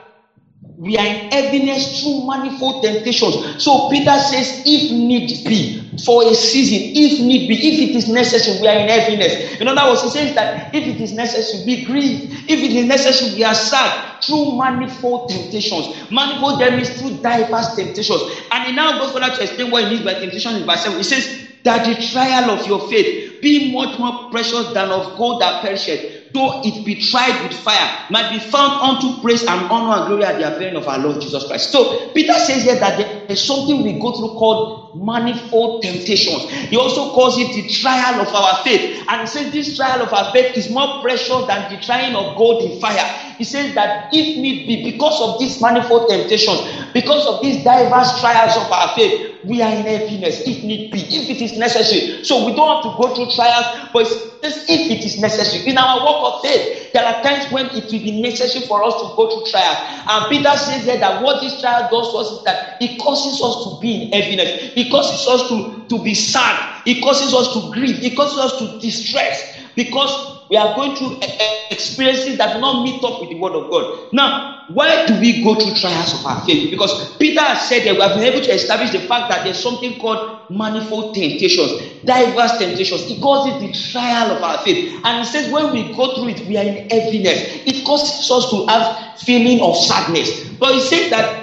we 0.82 0.98
are 0.98 1.06
in 1.06 1.30
heaviness 1.30 2.02
through 2.02 2.26
manifold 2.26 2.82
temptations. 2.82 3.62
So 3.62 3.88
Peter 3.88 4.18
says, 4.18 4.64
if 4.66 4.90
need 4.90 5.28
be, 5.46 5.78
for 6.04 6.24
a 6.24 6.34
season, 6.34 6.90
if 6.90 7.20
need 7.20 7.46
be, 7.46 7.54
if 7.54 7.90
it 7.90 7.94
is 7.94 8.08
necessary, 8.08 8.60
we 8.60 8.66
are 8.66 8.80
in 8.80 8.88
heaviness. 8.88 9.60
In 9.60 9.68
other 9.68 9.88
words, 9.88 10.02
he 10.02 10.08
says 10.08 10.34
that 10.34 10.74
if 10.74 10.84
it 10.84 11.00
is 11.00 11.12
necessary, 11.12 11.64
be 11.64 11.84
grieve. 11.84 12.32
If 12.50 12.58
it 12.58 12.72
is 12.72 12.84
necessary, 12.86 13.32
we 13.36 13.44
are 13.44 13.54
sad 13.54 14.24
through 14.24 14.58
manifold 14.58 15.28
temptations. 15.28 16.10
Manifold 16.10 16.60
there 16.60 16.72
means 16.72 16.90
through 17.00 17.22
diverse 17.22 17.76
temptations. 17.76 18.20
And 18.50 18.64
he 18.64 18.74
now 18.74 18.98
goes 18.98 19.12
further 19.12 19.32
to 19.36 19.42
explain 19.42 19.70
what 19.70 19.84
he 19.84 19.90
means 19.90 20.04
by 20.04 20.14
temptation 20.14 20.56
in 20.56 20.66
verse 20.66 20.82
7. 20.82 20.98
He 20.98 21.04
says 21.04 21.48
that 21.62 21.86
the 21.86 21.94
trial 22.10 22.50
of 22.50 22.66
your 22.66 22.80
faith 22.90 23.40
be 23.40 23.72
much 23.72 23.96
more 24.00 24.30
precious 24.32 24.72
than 24.72 24.90
of 24.90 25.16
gold 25.16 25.40
that 25.42 25.62
perisheth 25.62 26.21
though 26.34 26.52
it 26.62 26.84
be 26.84 26.96
tried 26.96 27.40
with 27.40 27.54
fire, 27.54 27.90
might 28.10 28.28
be 28.30 28.38
found 28.38 28.74
unto 28.80 29.12
praise 29.20 29.44
and 29.48 29.64
honor 29.70 29.92
and 29.92 30.06
glory 30.06 30.24
at 30.24 30.36
the 30.36 30.44
appearing 30.48 30.76
of 30.76 30.88
our 30.88 30.98
Lord 30.98 31.20
Jesus 31.20 31.44
Christ. 31.44 31.70
So 31.70 31.86
Peter 32.14 32.38
says 32.38 32.64
here 32.64 32.76
that 32.76 32.96
there 32.96 33.06
is 33.28 33.44
something 33.44 33.82
we 33.82 33.94
go 33.94 34.12
through 34.12 34.30
called 34.30 34.60
manifold 34.94 35.82
temptations. 35.82 36.50
He 36.68 36.76
also 36.76 37.12
calls 37.12 37.38
it 37.38 37.52
the 37.54 37.68
trial 37.68 38.20
of 38.20 38.28
our 38.34 38.62
faith. 38.64 39.04
And 39.08 39.20
he 39.22 39.26
says 39.26 39.52
this 39.52 39.76
trial 39.76 40.02
of 40.02 40.12
our 40.12 40.32
faith 40.32 40.56
is 40.56 40.70
more 40.70 41.00
precious 41.02 41.46
than 41.46 41.72
the 41.72 41.80
trying 41.80 42.14
of 42.14 42.36
gold 42.36 42.62
in 42.70 42.80
fire. 42.80 43.04
He 43.38 43.44
says 43.44 43.74
that 43.74 44.08
if 44.12 44.36
need 44.36 44.66
be, 44.66 44.90
because 44.92 45.20
of 45.20 45.40
these 45.40 45.60
manifold 45.60 46.08
temptations, 46.08 46.60
because 46.92 47.26
of 47.26 47.42
these 47.42 47.64
diverse 47.64 48.20
trials 48.20 48.56
of 48.56 48.70
our 48.70 48.94
faith, 48.94 49.32
we 49.44 49.60
are 49.60 49.72
in 49.72 49.82
heaviness 49.82 50.40
if 50.46 50.62
need 50.62 50.92
be, 50.92 51.00
if 51.00 51.28
it 51.30 51.42
is 51.42 51.58
necessary. 51.58 52.24
So 52.24 52.46
we 52.46 52.54
don't 52.54 52.82
have 52.82 52.92
to 52.92 53.02
go 53.02 53.14
through 53.14 53.34
trials, 53.34 53.90
but 53.92 54.06
if 54.42 54.90
it 54.90 55.04
is 55.04 55.20
necessary. 55.20 55.68
In 55.68 55.78
our 55.78 56.04
walk 56.04 56.34
of 56.34 56.42
faith, 56.42 56.92
there 56.92 57.04
are 57.04 57.22
times 57.22 57.50
when 57.52 57.66
it 57.66 57.84
will 57.84 57.90
be 57.90 58.20
necessary 58.20 58.66
for 58.66 58.82
us 58.82 58.94
to 58.94 59.14
go 59.16 59.30
through 59.30 59.50
trials. 59.50 59.78
And 60.08 60.30
Peter 60.30 60.56
says 60.56 60.86
that 60.86 61.22
what 61.22 61.40
this 61.40 61.60
trial 61.60 61.88
does 61.90 62.10
to 62.10 62.16
us 62.18 62.30
is 62.30 62.44
that 62.44 62.76
it 62.80 62.98
causes 63.00 63.40
us 63.42 63.64
to 63.64 63.80
be 63.80 64.02
in 64.02 64.12
heaviness, 64.12 64.72
it 64.76 64.81
causes 64.90 65.26
us 65.26 65.48
to, 65.48 65.84
to 65.88 66.02
be 66.02 66.14
sad, 66.14 66.82
it 66.86 67.02
causes 67.02 67.34
us 67.34 67.52
to 67.52 67.70
grieve, 67.72 68.02
it 68.02 68.16
causes 68.16 68.38
us 68.38 68.58
to 68.58 68.78
distress 68.78 69.56
because 69.74 70.40
we 70.50 70.56
are 70.56 70.74
going 70.74 70.94
through 70.96 71.16
experiences 71.70 72.36
that 72.38 72.54
do 72.54 72.60
not 72.60 72.82
meet 72.82 73.02
up 73.04 73.20
with 73.20 73.30
the 73.30 73.36
word 73.36 73.54
of 73.54 73.68
God. 73.70 73.86
Now, 74.12 74.56
why 74.66 75.04
do 75.06 75.18
we 75.20 75.42
go 75.42 75.54
through 75.56 75.72
trials 75.72 76.14
of 76.14 76.24
our 76.24 76.40
faith? 76.44 76.70
Because 76.70 76.94
Peter 77.18 77.40
has 77.40 77.68
said 77.68 77.84
that 77.84 77.96
we 77.96 78.02
have 78.02 78.14
been 78.14 78.24
able 78.24 78.40
to 78.40 78.52
establish 78.52 78.90
the 78.90 79.00
fact 79.00 79.28
that 79.28 79.44
there's 79.44 79.60
something 79.60 79.94
called 79.98 80.18
manifold 80.48 81.14
temptations, 81.14 81.74
diverse 82.04 82.52
temptations. 82.58 83.04
It 83.10 83.20
causes 83.20 83.58
the 83.58 83.70
trial 83.70 84.32
of 84.32 84.42
our 84.42 84.58
faith. 84.58 84.78
And 85.04 85.18
he 85.18 85.24
says 85.24 85.48
when 85.48 85.70
we 85.72 85.92
go 85.92 86.14
through 86.14 86.28
it, 86.28 86.42
we 86.46 86.56
are 86.56 86.64
in 86.64 86.86
heaviness. 86.90 87.42
It 87.66 87.84
causes 87.84 88.30
us 88.30 88.50
to 88.50 88.64
have 88.68 88.88
feeling 89.16 89.60
of 89.60 89.76
sadness. 89.76 90.44
But 90.58 90.74
he 90.74 90.80
said 90.80 91.10
that 91.10 91.41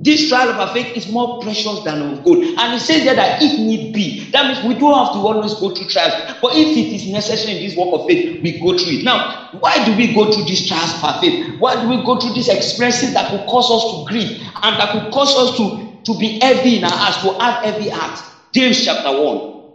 this 0.00 0.28
trial 0.28 0.50
of 0.50 0.56
our 0.60 0.72
faith 0.72 0.96
is 0.96 1.10
more 1.10 1.40
precious 1.40 1.82
than 1.82 2.00
of 2.02 2.24
gold. 2.24 2.38
And 2.38 2.72
he 2.72 2.78
says 2.78 3.02
there 3.02 3.16
that 3.16 3.42
if 3.42 3.58
need 3.58 3.92
be, 3.92 4.30
that 4.30 4.46
means 4.46 4.64
we 4.64 4.78
don't 4.78 4.94
have 4.94 5.12
to 5.14 5.18
always 5.18 5.54
go 5.54 5.74
through 5.74 5.88
trials. 5.88 6.14
But 6.40 6.54
if 6.54 6.76
it 6.76 6.94
is 6.94 7.08
necessary 7.08 7.56
in 7.56 7.66
this 7.66 7.76
walk 7.76 8.00
of 8.00 8.06
faith, 8.06 8.40
we 8.40 8.60
go 8.60 8.78
through 8.78 8.98
it. 8.98 9.04
Now, 9.04 9.48
why 9.58 9.84
do 9.84 9.96
we 9.96 10.14
go 10.14 10.30
through 10.30 10.44
these 10.44 10.68
trials 10.68 10.94
of 11.02 11.20
faith? 11.20 11.58
Why 11.58 11.82
do 11.82 11.88
we 11.88 11.96
go 12.04 12.20
through 12.20 12.34
these 12.34 12.48
experiences 12.48 13.12
that 13.14 13.30
could 13.30 13.44
cause 13.48 13.70
us 13.70 13.90
to 13.90 14.04
grieve 14.08 14.40
and 14.62 14.78
that 14.78 14.92
could 14.92 15.12
cause 15.12 15.34
us 15.36 15.56
to, 15.56 16.12
to 16.12 16.18
be 16.18 16.38
heavy 16.38 16.78
in 16.78 16.84
our 16.84 16.90
hearts, 16.90 17.22
to 17.22 17.32
have 17.42 17.64
heavy 17.64 17.88
heart? 17.88 18.20
James 18.52 18.84
chapter 18.84 19.10
1. 19.10 19.72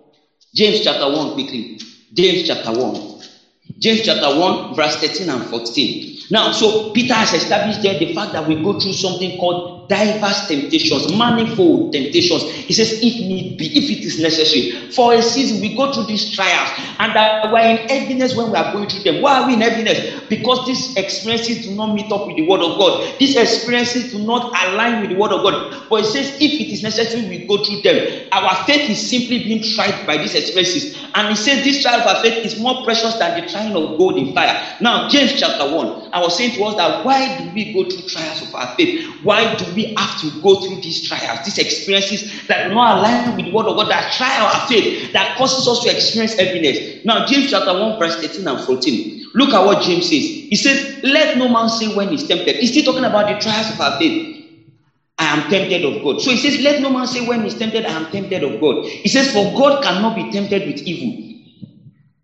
James 0.55 0.81
chapter 0.85 1.11
1, 1.11 1.33
quickly. 1.33 1.79
James 2.13 2.47
chapter 2.47 2.71
1. 2.71 3.13
James 3.79 4.03
chapter 4.03 4.39
1, 4.39 4.75
verse 4.75 4.95
13 5.01 5.29
and 5.29 5.43
14. 5.49 6.13
Now, 6.31 6.51
so 6.51 6.91
Peter 6.93 7.13
has 7.13 7.33
established 7.33 7.81
there 7.81 7.99
the 7.99 8.13
fact 8.13 8.31
that 8.33 8.47
we 8.47 8.61
go 8.63 8.79
through 8.79 8.93
something 8.93 9.37
called 9.39 9.82
diverse 9.87 10.47
temptations, 10.47 11.11
manifold 11.15 11.93
temptations. 11.93 12.43
He 12.43 12.73
says, 12.73 12.93
if 13.01 13.15
need 13.19 13.57
be, 13.57 13.67
if 13.77 13.89
it 13.89 14.05
is 14.05 14.19
necessary, 14.19 14.71
for 14.91 15.13
a 15.13 15.21
season 15.21 15.61
we 15.61 15.75
go 15.75 15.91
through 15.91 16.05
these 16.05 16.29
trials, 16.29 16.69
and 16.99 17.15
that 17.15 17.51
we're 17.51 17.59
in 17.59 17.77
heaviness 17.89 18.35
when 18.35 18.51
we 18.51 18.57
are 18.57 18.71
going 18.71 18.89
through 18.89 19.03
them. 19.03 19.21
Why 19.21 19.39
are 19.41 19.47
we 19.47 19.53
in 19.53 19.61
heaviness? 19.61 20.21
Because 20.29 20.65
these 20.65 20.95
experiences 20.95 21.65
do 21.65 21.75
not 21.75 21.93
meet 21.93 22.11
up 22.11 22.27
with 22.27 22.37
the 22.37 22.47
word 22.47 22.61
of 22.61 22.77
God. 22.77 23.15
These 23.19 23.35
experiences 23.35 24.11
do 24.11 24.19
not 24.19 24.51
align 24.65 25.01
with 25.01 25.09
the 25.11 25.17
word 25.17 25.31
of 25.31 25.43
God. 25.43 25.85
But 25.89 26.01
he 26.01 26.05
says, 26.07 26.35
if 26.39 26.59
it 26.59 26.71
is 26.71 26.83
necessary, 26.83 27.27
we 27.27 27.45
go 27.45 27.63
through 27.63 27.81
them. 27.81 28.27
Our 28.31 28.55
faith 28.65 28.89
is 28.89 29.09
simply 29.09 29.39
being 29.43 29.63
tried 29.63 30.05
by 30.05 30.17
these 30.17 30.35
experiences. 30.35 30.95
And 31.15 31.29
he 31.29 31.35
says, 31.35 31.63
this 31.63 31.81
trial 31.81 32.01
of 32.01 32.07
our 32.07 32.21
faith 32.21 32.45
is 32.45 32.59
more 32.59 32.83
precious 32.83 33.15
than 33.17 33.39
the 33.39 33.47
trying 33.47 33.75
of 33.75 33.97
gold 33.97 34.17
in 34.17 34.33
fire. 34.33 34.61
Now, 34.79 35.09
James 35.09 35.39
chapter 35.39 35.75
1, 35.75 36.09
I 36.13 36.19
was 36.19 36.37
saying 36.37 36.55
to 36.55 36.63
us 36.63 36.75
that 36.75 37.05
why 37.05 37.37
do 37.37 37.51
we 37.53 37.73
go 37.73 37.89
through 37.89 38.07
trials 38.07 38.41
of 38.41 38.53
our 38.55 38.75
faith? 38.75 39.05
Why 39.23 39.55
do 39.55 39.72
we 39.75 39.93
have 39.97 40.15
to 40.17 40.31
go 40.41 40.55
through 40.55 40.77
these 40.77 41.01
trials, 41.01 41.39
these 41.41 41.57
experiences 41.57 42.23
that 42.47 42.67
are 42.67 42.73
not 42.73 42.97
aligned 42.97 43.35
with 43.35 43.45
the 43.45 43.51
word 43.51 43.67
of 43.67 43.75
God, 43.77 43.89
that 43.89 44.11
try 44.11 44.39
our 44.39 44.59
faith, 44.67 45.11
that 45.13 45.35
causes 45.37 45.67
us 45.67 45.79
to 45.81 45.89
experience 45.91 46.35
heaviness? 46.37 46.79
Now, 47.03 47.25
James 47.25 47.47
chapter 47.49 47.73
1, 47.77 47.97
verse 47.97 48.17
13 48.17 48.47
and 48.47 48.61
14. 48.61 49.03
Look 49.35 49.53
at 49.53 49.63
what 49.65 49.81
James 49.81 50.09
says. 50.09 50.31
He 50.49 50.55
says, 50.55 50.83
Let 51.03 51.35
no 51.37 51.49
man 51.49 51.69
say 51.69 51.87
when 51.87 52.11
he's 52.11 52.25
tempted. 52.25 52.57
He's 52.59 52.71
still 52.71 52.83
talking 52.83 53.05
about 53.05 53.27
the 53.27 53.35
trials 53.35 53.69
of 53.69 53.79
our 53.79 53.93
faith. 53.97 54.15
I 55.19 55.25
am 55.33 55.43
tempted 55.49 55.85
of 55.85 56.01
God. 56.01 56.21
So 56.21 56.31
he 56.31 56.37
says, 56.37 56.59
Let 56.59 56.79
no 56.81 56.89
man 56.89 57.07
say 57.07 57.21
when 57.21 57.43
he's 57.43 57.55
tempted, 57.55 57.85
I 57.85 57.93
am 57.93 58.07
tempted 58.07 58.43
of 58.43 58.59
God. 58.59 58.77
He 58.83 59.09
says, 59.09 59.29
For 59.31 59.53
God 59.53 59.81
cannot 59.81 60.15
be 60.15 60.25
tempted 60.25 60.65
with 60.65 60.81
evil. 60.85 61.17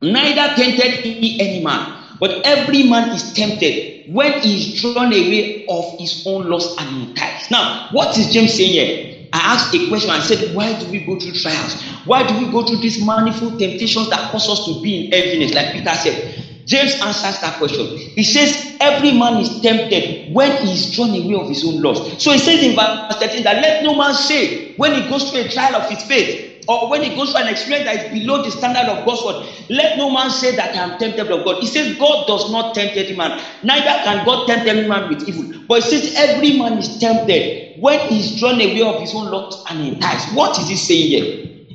Neither 0.01 0.53
tempted 0.55 0.93
he 1.03 1.39
any 1.39 1.59
man. 1.59 1.87
But 2.19 2.35
every 2.43 2.83
man 2.83 3.09
is 3.13 3.31
tempted 3.33 3.88
when 4.13 4.41
he 4.41 4.57
is 4.57 4.81
drawn 4.81 5.07
away 5.07 5.65
of 5.69 5.85
his 5.99 6.23
own 6.25 6.49
lust 6.49 6.79
and 6.79 7.09
enticed. 7.09 7.51
Now, 7.51 7.87
what 7.91 8.17
is 8.17 8.33
James 8.33 8.53
saying 8.53 8.71
here? 8.71 9.15
I 9.31 9.53
asked 9.53 9.75
a 9.75 9.87
question 9.89 10.11
and 10.11 10.23
said, 10.23 10.55
Why 10.55 10.73
do 10.79 10.89
we 10.91 11.05
go 11.05 11.19
through 11.19 11.33
trials? 11.33 11.81
Why 12.05 12.23
do 12.23 12.35
we 12.37 12.51
go 12.51 12.63
through 12.63 12.77
these 12.79 12.99
manifold 13.05 13.59
temptations 13.59 14.09
that 14.09 14.31
cause 14.31 14.49
us 14.49 14.65
to 14.65 14.81
be 14.81 15.05
in 15.05 15.11
heaviness? 15.11 15.53
Like 15.53 15.71
Peter 15.71 15.93
said, 15.93 16.17
James 16.65 16.95
answers 17.01 17.39
that 17.39 17.57
question. 17.57 17.87
He 18.15 18.23
says, 18.23 18.57
Every 18.79 19.11
man 19.11 19.37
is 19.37 19.61
tempted 19.61 20.33
when 20.33 20.53
he 20.53 20.73
is 20.73 20.87
drawn 20.87 21.09
away 21.15 21.35
of 21.35 21.47
his 21.47 21.63
own 21.63 21.81
lust. 21.81 22.19
So 22.19 22.31
he 22.31 22.39
says 22.39 22.63
in 22.63 22.75
verse 22.75 22.89
13 23.19 23.43
that 23.43 23.57
let 23.61 23.83
no 23.83 23.93
man 23.93 24.13
say 24.15 24.73
when 24.75 24.93
he 24.93 25.01
goes 25.01 25.29
through 25.29 25.41
a 25.41 25.45
trial 25.45 25.75
of 25.75 25.87
his 25.87 26.01
faith, 26.03 26.48
or 26.69 26.89
when 26.89 27.03
he 27.03 27.11
goes 27.15 27.31
through 27.31 27.41
an 27.41 27.49
experience 27.49 27.85
that 27.85 27.97
is 27.97 28.05
below 28.05 28.39
the 28.43 28.51
standard 28.51 28.89
of 28.89 29.05
God's 29.05 29.25
word, 29.25 29.37
let 29.69 29.97
no 29.97 30.11
man 30.11 30.31
say 30.31 30.53
that 30.53 30.75
I 30.75 30.79
am 30.79 30.93
tempted 30.99 31.31
of 31.31 31.43
God. 31.45 31.57
He 31.61 31.67
says 31.67 31.93
God 31.99 32.27
does 32.27 32.49
not 32.49 32.73
tempt 32.75 32.97
any 32.97 33.13
man, 33.13 33.33
neither 33.63 33.95
can 34.03 34.23
God 34.23 34.47
tempt 34.47 34.67
any 34.67 34.83
man 34.83 35.07
with 35.09 35.21
evil. 35.27 35.45
But 35.67 35.77
he 35.77 35.81
says 35.83 36.13
every 36.17 36.53
man 36.53 36.77
is 36.77 36.97
tempted 36.99 37.45
when 37.75 37.99
he 38.01 38.19
is 38.19 38.33
drawn 38.33 38.61
away 38.61 38.81
of 38.83 38.99
his 38.99 39.13
own 39.15 39.31
lust 39.31 39.61
and 39.69 39.81
enticed. 39.81 40.29
What 40.31 40.59
is 40.59 40.69
he 40.69 40.77
saying 40.77 41.09
here? 41.09 41.27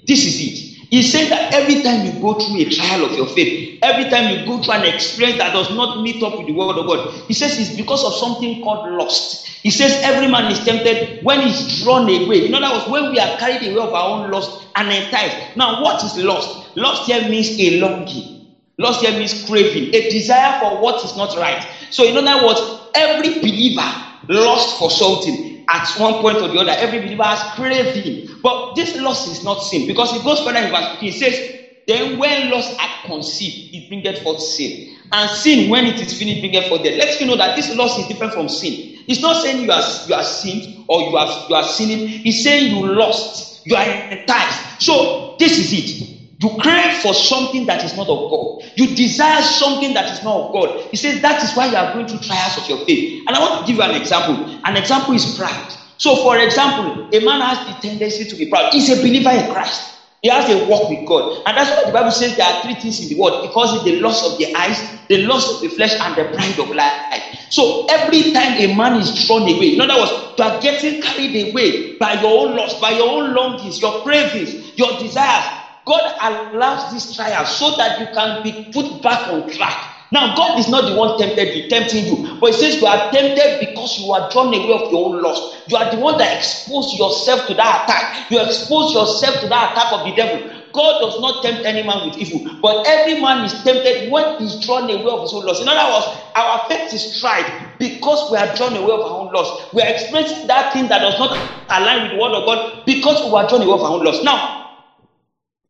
This 0.06 0.26
is 0.26 0.40
it. 0.40 0.63
He 0.94 1.02
said 1.02 1.28
that 1.30 1.52
every 1.52 1.82
time 1.82 2.04
you 2.06 2.12
go 2.22 2.38
through 2.38 2.60
a 2.60 2.70
trial 2.70 3.04
of 3.04 3.16
your 3.16 3.26
faith, 3.26 3.80
every 3.82 4.08
time 4.10 4.30
you 4.30 4.46
go 4.46 4.62
through 4.62 4.74
an 4.74 4.84
experience 4.84 5.38
that 5.38 5.52
does 5.52 5.74
not 5.74 6.00
meet 6.04 6.22
up 6.22 6.38
with 6.38 6.46
the 6.46 6.52
word 6.52 6.76
of 6.78 6.86
God, 6.86 7.12
he 7.26 7.34
says 7.34 7.58
it's 7.58 7.76
because 7.76 8.04
of 8.04 8.14
something 8.14 8.62
called 8.62 8.88
lust. 8.96 9.44
He 9.64 9.72
says 9.72 10.00
every 10.04 10.28
man 10.28 10.52
is 10.52 10.62
tempted 10.64 11.24
when 11.24 11.40
he's 11.40 11.82
drawn 11.82 12.02
away. 12.04 12.46
In 12.46 12.54
other 12.54 12.72
words, 12.72 12.86
when 12.88 13.10
we 13.10 13.18
are 13.18 13.36
carried 13.38 13.68
away 13.68 13.82
of 13.82 13.92
our 13.92 14.22
own 14.22 14.30
lust 14.30 14.68
and 14.76 14.92
enticed. 14.92 15.56
Now, 15.56 15.82
what 15.82 16.00
is 16.04 16.16
lust? 16.16 16.70
Lust 16.76 17.06
here 17.10 17.28
means 17.28 17.58
a 17.58 17.80
longing. 17.80 18.46
Lust 18.78 19.00
here 19.00 19.18
means 19.18 19.44
craving, 19.48 19.92
a 19.96 20.10
desire 20.10 20.60
for 20.60 20.80
what 20.80 21.04
is 21.04 21.16
not 21.16 21.34
right. 21.36 21.66
So, 21.90 22.04
in 22.04 22.16
other 22.16 22.46
words, 22.46 22.60
every 22.94 23.40
believer 23.40 23.90
lost 24.28 24.78
for 24.78 24.92
something 24.92 25.53
at 25.68 25.88
one 25.98 26.14
point 26.14 26.38
or 26.38 26.48
the 26.48 26.58
other. 26.58 26.72
Every 26.72 27.00
believer 27.00 27.22
has 27.24 27.40
craving. 27.54 28.28
But 28.42 28.74
this 28.74 28.96
loss 28.96 29.26
is 29.26 29.44
not 29.44 29.60
sin 29.60 29.86
because 29.86 30.14
it 30.14 30.22
goes 30.24 30.40
further 30.40 30.58
in 30.58 30.70
verse 30.70 30.90
15. 31.00 31.08
It 31.08 31.12
says, 31.12 31.60
Then 31.86 32.18
when 32.18 32.50
loss 32.50 32.76
had 32.76 33.06
conceived, 33.06 33.74
it 33.74 33.88
bringeth 33.88 34.22
forth 34.22 34.40
sin. 34.40 34.96
And 35.12 35.30
sin, 35.30 35.70
when 35.70 35.86
it 35.86 36.00
is 36.00 36.18
finished, 36.18 36.40
bringeth 36.40 36.66
forth 36.68 36.82
death. 36.82 36.98
Let's 36.98 37.20
you 37.20 37.26
know 37.26 37.36
that 37.36 37.56
this 37.56 37.74
loss 37.74 37.98
is 37.98 38.06
different 38.08 38.32
from 38.32 38.48
sin. 38.48 38.94
It's 39.06 39.20
not 39.20 39.42
saying 39.42 39.64
you 39.64 39.70
are 39.70 39.82
you 40.06 40.14
are 40.14 40.24
sinned 40.24 40.84
or 40.88 41.00
you 41.02 41.16
are 41.16 41.46
you 41.48 41.54
are 41.54 41.64
sinning. 41.64 42.22
It's 42.24 42.42
saying 42.42 42.76
you 42.76 42.86
lost, 42.86 43.66
you 43.66 43.76
are 43.76 43.84
enticed. 43.84 44.82
So 44.82 45.36
this 45.38 45.58
is 45.58 45.72
it. 45.72 46.13
You 46.44 46.50
crave 46.60 46.98
for 46.98 47.14
something 47.14 47.64
that 47.66 47.82
is 47.84 47.96
not 47.96 48.06
of 48.06 48.30
God. 48.30 48.62
You 48.76 48.94
desire 48.94 49.40
something 49.40 49.94
that 49.94 50.12
is 50.12 50.22
not 50.22 50.36
of 50.36 50.52
God. 50.52 50.78
He 50.90 50.96
says 50.98 51.22
that 51.22 51.42
is 51.42 51.56
why 51.56 51.68
you 51.68 51.76
are 51.76 51.94
going 51.94 52.06
through 52.06 52.18
trials 52.18 52.58
of 52.58 52.68
your 52.68 52.84
faith. 52.84 53.24
And 53.26 53.34
I 53.34 53.40
want 53.40 53.66
to 53.66 53.66
give 53.66 53.76
you 53.76 53.82
an 53.82 53.94
example. 53.94 54.60
An 54.66 54.76
example 54.76 55.14
is 55.14 55.38
pride. 55.38 55.72
So, 55.96 56.16
for 56.16 56.36
example, 56.36 57.08
a 57.14 57.24
man 57.24 57.40
has 57.40 57.66
the 57.66 57.88
tendency 57.88 58.26
to 58.26 58.36
be 58.36 58.44
proud. 58.44 58.74
He's 58.74 58.90
a 58.90 58.96
believer 58.96 59.30
in 59.30 59.50
Christ. 59.54 59.92
He 60.20 60.28
has 60.28 60.50
a 60.50 60.66
walk 60.68 60.90
with 60.90 61.06
God. 61.06 61.42
And 61.46 61.56
that's 61.56 61.70
why 61.70 61.84
the 61.86 61.92
Bible 61.92 62.10
says 62.10 62.36
there 62.36 62.46
are 62.46 62.62
three 62.62 62.74
things 62.74 63.00
in 63.00 63.08
the 63.08 63.14
world. 63.22 63.42
because 63.42 63.74
it's 63.76 63.84
the 63.84 64.00
loss 64.00 64.22
of 64.30 64.36
the 64.38 64.54
eyes, 64.54 64.82
the 65.08 65.22
loss 65.24 65.48
of 65.48 65.62
the 65.62 65.68
flesh, 65.68 65.94
and 65.98 66.14
the 66.16 66.24
pride 66.24 66.58
of 66.58 66.70
life. 66.74 67.24
So 67.48 67.86
every 67.88 68.32
time 68.32 68.58
a 68.58 68.74
man 68.76 68.96
is 69.00 69.26
drawn 69.26 69.42
away, 69.42 69.74
in 69.74 69.80
other 69.80 69.98
words, 69.98 70.12
you 70.36 70.44
are 70.44 70.60
getting 70.60 71.00
carried 71.00 71.50
away 71.50 71.96
by 71.98 72.20
your 72.20 72.48
own 72.48 72.56
loss, 72.56 72.78
by 72.80 72.90
your 72.90 73.08
own 73.08 73.34
longings, 73.34 73.80
your 73.80 74.02
cravings, 74.02 74.72
your 74.76 74.98
desires, 74.98 75.44
God 75.86 76.02
allows 76.20 76.84
this 76.86 77.06
trial 77.06 77.44
so 77.46 77.72
that 77.78 77.98
you 77.98 78.06
can 78.08 78.38
be 78.42 78.56
put 78.72 79.00
back 79.00 79.20
on 79.26 79.44
track. 79.46 79.78
Now, 80.12 80.28
God 80.28 80.58
is 80.58 80.68
not 80.68 80.86
the 80.86 80.94
one 80.94 81.12
tempted 81.16 81.52
tempting 81.68 82.06
you, 82.06 82.18
but 82.40 82.48
He 82.48 82.52
says 82.54 82.80
you 82.80 82.86
are 82.86 83.00
tempted 83.12 83.56
because 83.58 83.96
you 83.98 84.12
are 84.12 84.22
drawn 84.30 84.54
away 84.54 84.72
of 84.74 84.82
your 84.90 85.06
own 85.06 85.20
lust. 85.22 85.52
You 85.66 85.76
are 85.76 85.86
the 85.90 85.98
one 85.98 86.16
that 86.18 86.32
exposed 86.32 86.92
yourself 86.92 87.44
to 87.46 87.54
that 87.54 87.82
attack. 87.82 88.06
You 88.28 88.40
expose 88.40 88.92
yourself 88.92 89.38
to 89.40 89.48
that 89.48 89.70
attack 89.72 89.88
of 89.92 90.02
the 90.04 90.12
devil. 90.12 90.40
God 90.72 90.96
does 91.00 91.18
not 91.18 91.40
tempt 91.42 91.64
any 91.64 91.82
man 91.82 92.02
with 92.04 92.16
evil, 92.18 92.42
but 92.62 92.78
every 92.84 93.14
man 93.14 93.42
is 93.44 93.54
tempted 93.64 93.98
when 94.02 94.26
he's 94.38 94.56
drawn 94.56 94.90
away 94.90 95.10
of 95.12 95.20
his 95.22 95.32
own 95.32 95.44
lust. 95.44 95.60
In 95.62 95.68
other 95.68 95.90
words, 95.90 96.08
our 96.36 96.58
faith 96.68 96.92
is 96.92 97.06
tried 97.08 97.52
because 97.78 98.24
we 98.28 98.36
are 98.36 98.48
drawn 98.48 98.76
away 98.76 98.92
of 98.92 99.04
our 99.04 99.20
own 99.20 99.30
lust. 99.34 99.54
We 99.72 99.82
are 99.82 99.88
experiencing 99.88 100.46
that 100.48 100.70
thing 100.72 100.88
that 100.88 101.00
does 101.02 101.18
not 101.18 101.32
align 101.70 102.02
with 102.02 102.10
the 102.12 102.16
word 102.18 102.34
of 102.34 102.44
God 102.44 102.60
because 102.86 103.22
we 103.24 103.32
are 103.32 103.44
drawn 103.44 103.62
away 103.62 103.74
of 103.74 103.84
our 103.84 103.92
own 103.92 104.02
lust. 104.04 104.22
Now, 104.22 104.42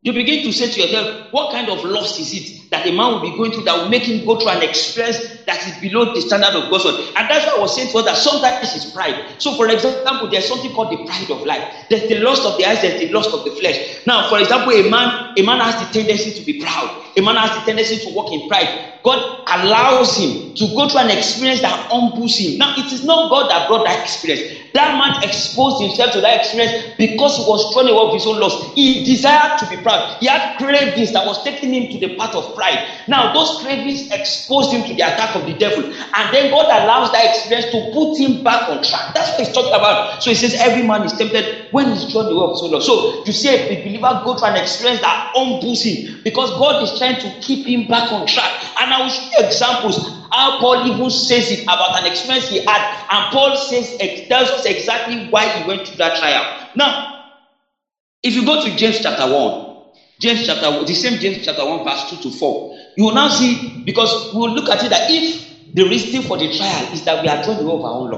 you 0.05 0.15
begin 0.15 0.45
to 0.45 0.53
say 0.53 0.69
to 0.69 0.81
yourself, 0.83 1.09
what 1.31 1.51
kind 1.51 1.71
of 1.71 1.85
loss 1.85 2.19
is 2.21 2.35
it 2.35 2.64
that 2.75 2.85
a 2.87 2.91
man 2.91 3.13
will 3.13 3.21
be 3.21 3.31
going 3.37 3.53
through 3.53 3.63
that 3.63 3.77
will 3.79 3.89
make 3.89 4.03
him 4.03 4.25
go 4.27 4.35
through 4.35 4.51
an 4.51 4.63
experience 4.63 5.19
that 5.47 5.65
is 5.65 5.79
below 5.79 6.13
the 6.13 6.21
standard 6.21 6.55
of 6.55 6.69
God's 6.71 6.85
word. 6.85 6.95
And 7.15 7.31
that's 7.31 7.47
why 7.47 7.55
I 7.57 7.61
was 7.61 7.73
saying 7.75 7.93
to 7.93 7.99
us 7.99 8.05
that 8.05 8.17
sometimes 8.17 8.75
it's 8.75 8.91
pride. 8.91 9.15
So, 9.39 9.55
for 9.55 9.69
example, 9.69 10.29
there's 10.29 10.49
something 10.49 10.73
called 10.73 10.91
the 10.91 11.05
pride 11.07 11.31
of 11.31 11.45
life. 11.45 11.63
There's 11.89 12.09
the 12.09 12.17
lust 12.17 12.45
of 12.45 12.57
the 12.59 12.67
eyes, 12.67 12.81
there's 12.81 12.99
the 12.99 13.07
lust 13.11 13.33
of 13.33 13.45
the 13.45 13.53
flesh. 13.53 13.79
Now, 14.07 14.29
for 14.29 14.41
example, 14.41 14.73
a 14.73 14.83
man, 14.91 15.13
a 15.39 15.43
man 15.43 15.61
has 15.61 15.79
the 15.79 15.87
tendency 15.87 16.33
to 16.33 16.43
be 16.43 16.55
proud. 16.55 16.91
A 17.17 17.21
man 17.23 17.37
has 17.37 17.55
the 17.55 17.61
tendency 17.61 17.99
to 17.99 18.09
walk 18.11 18.33
in 18.33 18.49
pride. 18.49 18.69
God 19.05 19.21
allows 19.47 20.17
him 20.17 20.55
to 20.55 20.67
go 20.75 20.89
through 20.89 21.01
an 21.01 21.11
experience 21.11 21.61
that 21.61 21.79
humbles 21.91 22.39
him. 22.39 22.57
Now, 22.57 22.73
it 22.75 22.91
is 22.91 23.05
not 23.05 23.29
God 23.29 23.51
that 23.51 23.69
brought 23.69 23.85
that 23.85 24.01
experience. 24.01 24.41
That 24.73 24.97
man 24.99 25.23
exposed 25.23 25.79
himself 25.79 26.13
to 26.13 26.23
that 26.23 26.41
experience 26.41 26.73
because 26.97 27.37
he 27.37 27.43
was 27.47 27.71
trying 27.75 27.87
to 27.87 27.95
of 27.95 28.15
his 28.15 28.27
own 28.27 28.41
lust. 28.41 28.73
He 28.75 29.05
desired 29.05 29.59
to 29.59 29.67
be 29.69 29.77
proud. 29.77 30.17
He 30.21 30.27
had 30.27 30.57
cravings 30.57 31.13
that 31.13 31.27
was 31.27 31.43
taking 31.45 31.75
him 31.75 31.91
to 31.93 31.99
the 31.99 32.17
path 32.17 32.35
of 32.35 32.55
pride. 32.55 32.64
Now, 33.07 33.33
those 33.33 33.61
cravings 33.63 34.11
exposed 34.11 34.73
him 34.73 34.83
to 34.83 34.95
the 34.95 35.03
attack 35.03 35.37
of 35.37 35.47
the 35.47 35.55
devil. 35.55 35.85
And 35.85 36.35
then 36.35 36.51
God 36.51 36.67
allows 36.67 37.13
that 37.13 37.25
experience 37.27 37.71
to 37.73 37.91
put 37.93 38.19
him 38.19 38.43
back 38.43 38.69
on 38.69 38.83
track. 38.83 39.15
That's 39.15 39.31
what 39.31 39.41
he's 39.47 39.55
talking 39.55 39.75
about. 39.75 40.23
So 40.23 40.31
he 40.31 40.37
says, 40.37 40.55
Every 40.55 40.83
man 40.83 41.03
is 41.03 41.13
tempted 41.13 41.69
when 41.71 41.91
he's 41.93 42.11
drawn 42.13 42.27
away 42.27 42.45
of 42.45 42.51
his 42.53 42.63
own. 42.63 42.81
So 42.81 43.25
you 43.25 43.33
see 43.33 43.49
a 43.49 43.69
believer 43.69 44.23
go 44.25 44.37
through 44.37 44.49
an 44.49 44.57
experience 44.57 45.01
that 45.01 45.31
humbles 45.35 45.83
him 45.83 46.21
because 46.25 46.51
God 46.59 46.83
is 46.83 46.97
trying 46.99 47.21
to 47.21 47.29
keep 47.41 47.67
him 47.67 47.87
back 47.89 48.11
on 48.13 48.27
track. 48.27 48.63
And 48.81 48.93
I 48.93 49.03
will 49.03 49.09
show 49.09 49.23
you 49.39 49.47
examples 49.47 49.97
how 50.31 50.59
Paul 50.61 50.87
even 50.87 51.11
says 51.11 51.51
it 51.51 51.63
about 51.63 52.01
an 52.01 52.11
experience 52.11 52.49
he 52.49 52.59
had, 52.65 53.07
and 53.11 53.33
Paul 53.33 53.57
says 53.57 53.97
tells 54.29 54.51
us 54.51 54.65
exactly 54.67 55.29
why 55.31 55.49
he 55.49 55.67
went 55.69 55.87
through 55.87 55.99
that 55.99 56.19
trial. 56.19 56.45
Now, 56.75 57.15
if 58.23 58.35
you 58.35 58.45
go 58.45 58.65
to 58.65 58.77
James 58.77 59.01
chapter 59.01 59.33
1, 59.33 59.64
James 60.25 60.47
chapter 60.47 60.73
the 60.87 60.95
same 60.95 61.19
James 61.19 61.45
chapter 61.45 61.67
1, 61.67 61.85
verse 61.85 62.03
2 62.05 62.17
to 62.17 62.31
4, 62.31 62.57
you 62.97 63.05
will 63.05 63.13
now 63.13 63.29
see 63.29 63.83
because 63.85 64.17
we 64.33 64.39
will 64.41 64.51
look 64.51 64.71
at 64.71 64.83
it 64.83 64.89
that 64.89 65.03
if 65.11 65.45
the 65.75 65.85
reason 65.85 66.23
for 66.23 66.39
the 66.39 66.49
trial 66.49 66.87
is 66.95 67.03
that 67.03 67.21
we 67.21 67.29
are 67.29 67.37
drawn 67.37 67.59
away 67.61 67.75
of 67.75 67.85
our 67.85 67.93
own. 67.93 68.11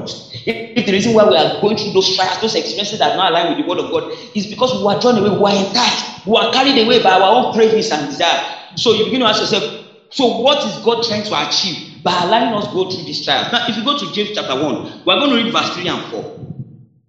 If, 0.47 0.57
if 0.77 0.87
the 0.87 0.93
reason 0.93 1.13
why 1.15 1.25
we 1.25 1.37
are 1.37 1.51
going 1.61 1.77
through 1.77 1.91
those 1.93 2.09
trials, 2.09 2.39
those 2.39 2.55
experiences 2.55 3.01
that 3.01 3.13
are 3.13 3.17
not 3.17 3.31
aligned 3.33 3.49
with 3.49 3.59
the 3.59 3.65
word 3.65 3.81
of 3.81 3.91
God, 3.91 4.05
is 4.35 4.47
because 4.47 4.73
we 4.73 4.87
are 4.87 4.95
drawn 4.95 5.19
away, 5.19 5.31
we 5.31 5.51
are 5.51 5.57
enticed, 5.57 6.07
we 6.25 6.37
are 6.37 6.47
carried 6.47 6.79
away 6.79 7.01
by 7.01 7.11
our 7.15 7.29
own 7.33 7.47
cravings 7.47 7.91
and 7.91 8.09
desire. 8.09 8.41
So 8.77 8.93
you 8.93 9.05
begin 9.05 9.21
to 9.21 9.27
ask 9.27 9.41
yourself, 9.41 9.65
so 10.11 10.27
what 10.29 10.65
is 10.65 10.79
God 10.79 11.03
trying 11.03 11.25
to 11.25 11.43
achieve 11.43 11.79
by 12.03 12.23
allowing 12.23 12.53
us 12.55 12.69
go 12.69 12.85
through 12.85 13.05
this 13.05 13.21
trial? 13.21 13.47
Now, 13.51 13.61
if 13.67 13.77
you 13.77 13.83
go 13.83 13.95
to 13.95 14.07
James 14.07 14.31
chapter 14.31 14.55
1, 14.55 14.81
we 15.05 15.13
are 15.13 15.17
going 15.17 15.31
to 15.31 15.37
read 15.37 15.51
verse 15.51 15.71
3 15.71 15.89
and 15.89 16.03
4. 16.05 16.25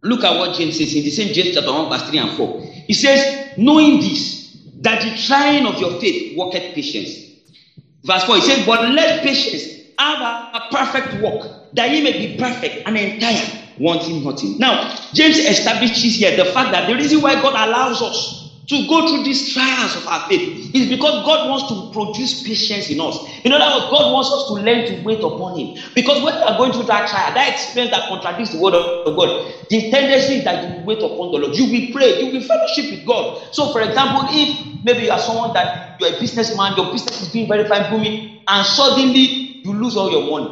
Look 0.04 0.24
at 0.24 0.36
what 0.36 0.54
James 0.54 0.77
says 0.77 0.96
in 0.96 1.04
the 1.04 1.12
same 1.12 1.32
James 1.32 1.51
chapter 1.51 1.72
1, 1.72 1.88
verse 1.89 2.04
3 2.04 2.18
and 2.20 2.32
4. 2.32 2.51
He 2.88 2.94
says, 2.94 3.27
Knowing 3.58 4.00
this, 4.00 4.37
that 4.81 5.01
the 5.01 5.17
trying 5.25 5.65
of 5.65 5.79
your 5.79 6.00
faith 6.00 6.38
worketh 6.38 6.74
patience. 6.74 7.10
Verse 8.03 8.24
4, 8.24 8.36
he 8.36 8.41
says, 8.41 8.65
But 8.65 8.89
let 8.91 9.22
patience 9.24 9.91
have 9.98 10.19
a, 10.19 10.57
a 10.57 10.67
perfect 10.72 11.22
work, 11.22 11.74
that 11.74 11.91
ye 11.91 12.01
may 12.03 12.13
be 12.27 12.38
perfect 12.38 12.88
and 12.88 12.98
entire, 12.98 13.72
wanting 13.79 14.24
nothing. 14.24 14.57
Now, 14.60 14.96
James 15.13 15.38
establishes 15.38 16.15
here 16.15 16.36
the 16.38 16.46
fact 16.51 16.72
that 16.72 16.88
the 16.88 16.96
reason 16.96 17.22
why 17.22 17.36
God 17.36 17.53
allows 17.53 18.01
us 18.01 18.47
to 18.68 18.86
go 18.88 19.08
through 19.08 19.24
these 19.24 19.54
trials 19.54 19.96
of 19.96 20.06
our 20.08 20.20
faith 20.28 20.76
is 20.76 20.88
because 20.88 21.26
God 21.26 21.50
wants 21.50 21.68
to 21.70 21.90
produce 21.92 22.44
patience 22.44 22.90
in 22.90 23.00
us. 23.00 23.18
In 23.44 23.54
other 23.54 23.64
words, 23.64 23.86
God 23.90 24.12
wants 24.12 24.30
us 24.32 24.48
to 24.48 24.54
learn 24.56 24.86
to 24.88 25.04
wait 25.04 25.24
upon 25.24 25.56
Him. 25.58 25.74
Because 25.96 26.22
when 26.22 26.36
you 26.36 26.44
are 26.44 26.58
going 26.58 26.74
through 26.74 26.86
that 26.86 27.08
trial, 27.08 27.34
that 27.34 27.50
experience 27.50 27.92
that 27.92 28.08
contradicts 28.10 28.52
the 28.52 28.60
word 28.60 28.76
of 28.76 29.16
God, 29.16 29.30
the 29.70 29.90
tendency 29.90 30.36
is 30.36 30.44
that 30.44 30.64
you 30.64 30.84
wait 30.84 31.02
upon 31.02 31.32
the 31.32 31.38
Lord. 31.40 31.56
You 31.56 31.66
will 31.66 31.92
pray, 31.92 32.20
you 32.20 32.28
will 32.28 32.42
fellowship 32.42 32.92
with 32.92 33.06
God. 33.06 33.38
So, 33.52 33.72
for 33.72 33.82
example, 33.82 34.26
if 34.30 34.84
maybe 34.84 35.04
you 35.04 35.12
are 35.12 35.20
someone 35.20 35.54
that 35.54 35.96
you're 36.00 36.14
a 36.16 36.20
businessman, 36.20 36.74
your 36.76 36.92
business 36.92 37.22
is 37.22 37.30
doing 37.30 37.48
very 37.48 37.64
fine, 37.66 37.90
booming, 37.90 38.20
and 38.48 38.66
suddenly 38.66 39.56
you 39.64 39.74
lose 39.74 39.96
all 39.96 40.12
your 40.12 40.30
money. 40.30 40.52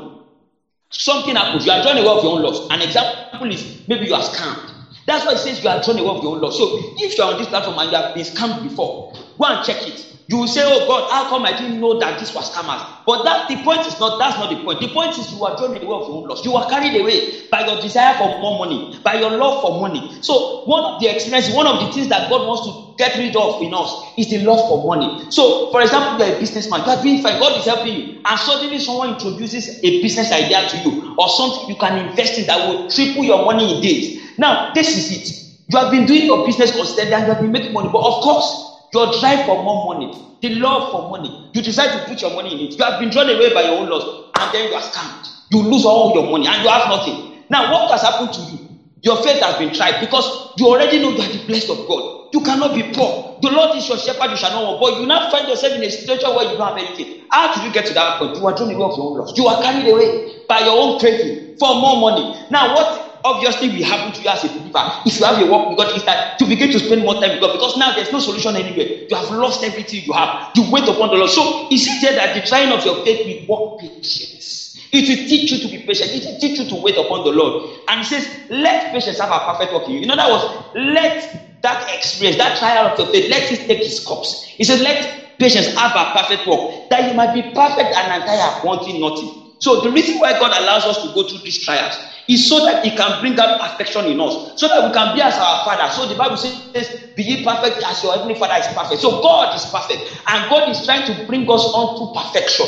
Something 0.90 1.36
happens, 1.36 1.66
you 1.66 1.72
are 1.74 1.82
drawn 1.82 1.98
away 1.98 2.08
of 2.08 2.24
your 2.24 2.38
own 2.38 2.44
loss. 2.44 2.62
An 2.70 2.82
example 2.82 3.52
is 3.52 3.84
maybe 3.88 4.06
you 4.08 4.14
are 4.16 4.22
scammed 4.22 4.75
that's 5.06 5.26
why 5.26 5.34
it 5.34 5.40
says 5.40 5.62
you 5.64 5.70
are 5.70 5.78
drawn 5.78 6.00
away 6.00 6.10
of 6.10 6.22
your 6.22 6.34
own 6.34 6.42
law. 6.42 6.50
So 6.50 6.70
if 6.98 7.18
you 7.18 7.24
are 7.24 7.32
on 7.32 7.38
this 7.38 7.48
platform 7.48 7.78
and 7.80 7.92
you 7.92 7.98
have 7.98 8.14
been 8.14 8.24
scammed 8.24 8.62
before, 8.62 8.94
go 9.40 9.46
and 9.48 9.62
check 9.62 9.88
it. 9.88 10.06
You 10.28 10.38
will 10.40 10.48
say, 10.48 10.64
Oh 10.66 10.86
God, 10.86 11.06
how 11.10 11.26
come 11.26 11.46
I 11.46 11.54
didn't 11.54 11.80
know 11.80 11.94
that 12.00 12.18
this 12.18 12.34
was 12.34 12.50
scammers? 12.50 12.84
But 13.06 13.24
that 13.24 13.48
the 13.48 13.58
point 13.58 13.88
is 13.88 14.00
not 14.00 14.18
that's 14.18 14.38
not 14.38 14.50
the 14.50 14.58
point. 14.58 14.80
The 14.80 14.88
point 14.90 15.18
is 15.18 15.32
you 15.32 15.44
are 15.44 15.54
drawn 15.56 15.72
away 15.72 15.96
of 15.96 16.08
your 16.08 16.18
own 16.18 16.28
loss. 16.28 16.44
You 16.44 16.56
are 16.56 16.66
carried 16.66 16.96
away 16.96 17.24
by 17.52 17.62
your 17.62 17.78
desire 17.78 18.14
for 18.14 18.30
more 18.40 18.54
money, 18.58 18.84
by 19.04 19.16
your 19.16 19.32
love 19.32 19.56
for 19.62 19.72
money. 19.74 20.04
So 20.22 20.50
one 20.64 20.86
of 20.86 21.00
the 21.00 21.08
experiences, 21.08 21.52
one 21.52 21.68
of 21.68 21.80
the 21.80 21.88
things 21.88 22.08
that 22.10 22.28
God 22.28 22.44
wants 22.46 22.62
to 22.64 22.74
get 22.98 23.16
rid 23.16 23.36
of 23.36 23.56
in 23.60 23.74
us 23.74 23.96
is 24.18 24.28
the 24.28 24.40
love 24.40 24.62
for 24.68 24.80
money. 24.86 25.14
So, 25.30 25.68
for 25.72 25.82
example, 25.82 26.14
you're 26.18 26.28
a 26.28 26.32
businessman, 26.32 26.82
you 26.86 26.92
are 26.92 26.98
fine, 27.20 27.38
God 27.38 27.56
is 27.58 27.66
helping 27.66 27.94
you, 27.94 28.04
and 28.26 28.40
suddenly 28.40 28.80
someone 28.80 29.10
introduces 29.10 29.70
a 29.84 30.02
business 30.02 30.32
idea 30.32 30.64
to 30.64 30.78
you 30.78 30.96
or 31.18 31.29
something 31.29 31.64
you 31.68 31.75
can 31.75 31.98
invest 31.98 32.38
in 32.38 32.46
that 32.48 32.62
will 32.62 32.77
triple 32.90 33.24
your 33.24 33.40
money 33.40 33.72
in 33.72 33.79
days. 33.79 34.10
Now, 34.38 34.72
this 34.74 34.96
is 34.96 35.12
it. 35.12 35.30
You 35.70 35.80
have 35.80 35.92
been 35.92 36.06
doing 36.06 36.26
your 36.26 36.46
business 36.46 36.72
consistently 36.72 37.14
and 37.16 37.26
you 37.26 37.32
have 37.34 37.42
been 37.42 37.52
making 37.52 37.74
money, 37.74 37.90
but 37.92 38.02
of 38.04 38.16
course, 38.22 38.56
your 38.94 39.08
drive 39.20 39.42
for 39.46 39.64
more 39.64 39.86
money, 39.86 40.12
the 40.42 40.50
love 40.52 40.92
for 40.92 41.10
money, 41.10 41.36
you 41.54 41.62
decide 41.62 41.92
to 41.94 42.00
put 42.00 42.22
your 42.22 42.32
money 42.32 42.54
in 42.54 42.60
it. 42.62 42.76
You 42.78 42.86
have 42.86 43.00
been 43.00 43.10
drawn 43.10 43.30
away 43.30 43.50
by 43.54 43.64
your 43.64 43.74
own 43.76 43.90
loss, 43.90 44.06
and 44.40 44.52
then 44.54 44.68
you 44.68 44.76
are 44.76 44.82
scammed. 44.82 45.28
You 45.52 45.64
lose 45.64 45.86
all 45.86 46.12
your 46.14 46.24
money 46.24 46.48
and 46.48 46.62
you 46.64 46.70
have 46.70 46.88
nothing. 46.88 47.20
Now, 47.50 47.72
what 47.72 47.92
has 47.92 48.04
happened 48.04 48.34
to 48.34 48.42
you? 48.42 48.60
Your 49.04 49.18
faith 49.18 49.40
has 49.42 49.56
been 49.56 49.72
tried 49.72 50.00
because 50.00 50.30
you 50.56 50.68
already 50.68 51.00
know 51.00 51.10
you 51.12 51.22
are 51.22 51.30
the 51.30 51.40
blessed 51.40 51.70
of 51.70 51.86
God. 51.86 52.04
You 52.34 52.42
cannot 52.42 52.74
be 52.74 52.84
poor. 52.84 53.16
The 53.40 53.50
Lord 53.52 53.76
is 53.76 53.88
your 53.88 53.98
shepherd, 54.00 54.32
you 54.32 54.38
shall 54.38 54.52
not 54.52 54.64
want. 54.64 54.80
But 54.80 54.98
you 54.98 55.06
now 55.06 55.22
find 55.32 55.48
yourself 55.48 55.74
in 55.76 55.84
a 55.84 55.90
situation 55.92 56.34
where 56.34 56.46
you 56.46 56.56
don't 56.58 56.68
have 56.68 56.78
anything. 56.78 57.08
How 57.32 57.48
did 57.54 57.64
you 57.64 57.72
get 57.72 57.86
to 57.88 57.94
that 57.94 58.16
point? 58.18 58.38
You 58.38 58.48
are 58.48 58.54
drawn 58.54 58.72
away 58.72 58.84
of 58.84 58.94
your 58.98 59.08
own 59.08 59.18
loss. 59.18 59.32
You 59.36 59.48
are 59.48 59.58
carried 59.58 59.88
away 59.88 60.12
by 60.48 60.60
your 60.62 60.76
own 60.82 60.96
craving 61.00 61.38
for 61.60 61.76
more 61.76 61.98
money. 61.98 62.26
Now, 62.50 62.70
what 62.74 62.88
obviously 63.25 63.70
will 63.70 63.83
happen 63.85 64.14
to 64.14 64.22
you 64.22 64.29
as 64.29 64.44
a 64.46 64.50
believer 64.50 64.79
if 65.05 65.20
you 65.20 65.25
have 65.25 65.40
a 65.40 65.46
work 65.46 65.68
with 65.68 65.77
God 65.77 65.96
is 65.96 66.03
that 66.05 66.38
to 66.40 66.46
begin 66.46 66.70
to 66.72 66.79
spend 66.79 67.01
more 67.03 67.16
time 67.16 67.31
with 67.33 67.42
God 67.42 67.51
because 67.51 67.75
now 67.77 67.92
there's 67.92 68.11
no 68.11 68.20
solution 68.20 68.55
anywhere. 68.55 68.88
You 69.09 69.18
have 69.18 69.29
lost 69.31 69.64
everything 69.64 70.03
you 70.05 70.14
have. 70.14 70.29
You 70.55 70.66
wait 70.70 70.88
upon 70.88 71.09
the 71.11 71.18
Lord. 71.18 71.29
So 71.31 71.51
he 71.70 71.77
said 71.77 72.16
that 72.18 72.33
the 72.33 72.42
trying 72.42 72.72
of 72.72 72.85
your 72.85 72.96
faith 73.03 73.20
will 73.25 73.38
work 73.48 73.61
patience. 73.79 74.72
It 74.92 75.09
will 75.09 75.18
teach 75.27 75.51
you 75.51 75.59
to 75.59 75.70
be 75.70 75.79
patient. 75.79 76.14
It 76.14 76.24
will 76.25 76.35
teach 76.40 76.59
you 76.59 76.66
to 76.66 76.75
wait 76.75 76.98
upon 76.98 77.24
the 77.24 77.31
Lord. 77.31 77.53
And 77.88 78.00
he 78.00 78.03
says, 78.05 78.27
let 78.50 78.92
patience 78.92 79.20
have 79.20 79.31
a 79.31 79.40
perfect 79.42 79.72
work 79.74 79.88
in 79.88 79.96
you. 79.96 80.01
In 80.01 80.11
other 80.11 80.29
words, 80.31 80.46
let 80.75 81.20
that 81.64 81.83
experience, 81.94 82.38
that 82.38 82.55
trial 82.55 82.85
of 82.85 82.94
your 82.98 83.07
faith, 83.07 83.25
let 83.29 83.50
it 83.51 83.59
take 83.68 83.85
its 83.85 84.00
course. 84.00 84.35
He 84.57 84.64
says, 84.64 84.81
let 84.81 85.05
patience 85.40 85.68
have 85.75 85.92
a 85.96 86.05
perfect 86.16 86.46
work, 86.46 86.61
that 86.90 87.07
you 87.07 87.14
might 87.14 87.33
be 87.33 87.44
perfect 87.53 87.94
and 87.98 88.11
entire, 88.11 88.51
wanting 88.64 89.00
nothing. 89.00 89.29
So 89.59 89.81
the 89.81 89.92
reason 89.92 90.18
why 90.20 90.33
God 90.38 90.53
allows 90.59 90.85
us 90.85 90.98
to 91.00 91.09
go 91.09 91.24
through 91.24 91.40
these 91.44 91.57
trials 91.57 92.00
is 92.29 92.48
so 92.48 92.59
that 92.61 92.83
He 92.83 92.92
can 92.92 93.20
bring 93.22 93.40
out 93.40 93.59
perfection 93.59 94.07
in 94.07 94.20
us, 94.22 94.38
so 94.55 94.68
that 94.70 94.83
we 94.85 94.92
can 94.92 95.14
be 95.16 95.22
as 95.22 95.38
our 95.40 95.61
Father. 95.66 95.90
So 95.92 96.07
the 96.07 96.16
Bible 96.16 96.38
says, 96.38 96.90
"Be 97.16 97.24
ye 97.24 97.44
perfect 97.44 97.83
as 97.90 98.03
your 98.03 98.14
heavenly 98.14 98.35
Father 98.35 98.55
is 98.59 98.68
perfect." 98.75 99.01
So 99.01 99.20
God 99.20 99.55
is 99.55 99.66
perfect, 99.66 100.09
and 100.27 100.48
God 100.50 100.70
is 100.70 100.83
trying 100.85 101.05
to 101.05 101.14
bring 101.27 101.46
us 101.51 101.68
on 101.74 101.96
to 101.98 102.07
perfection. 102.14 102.68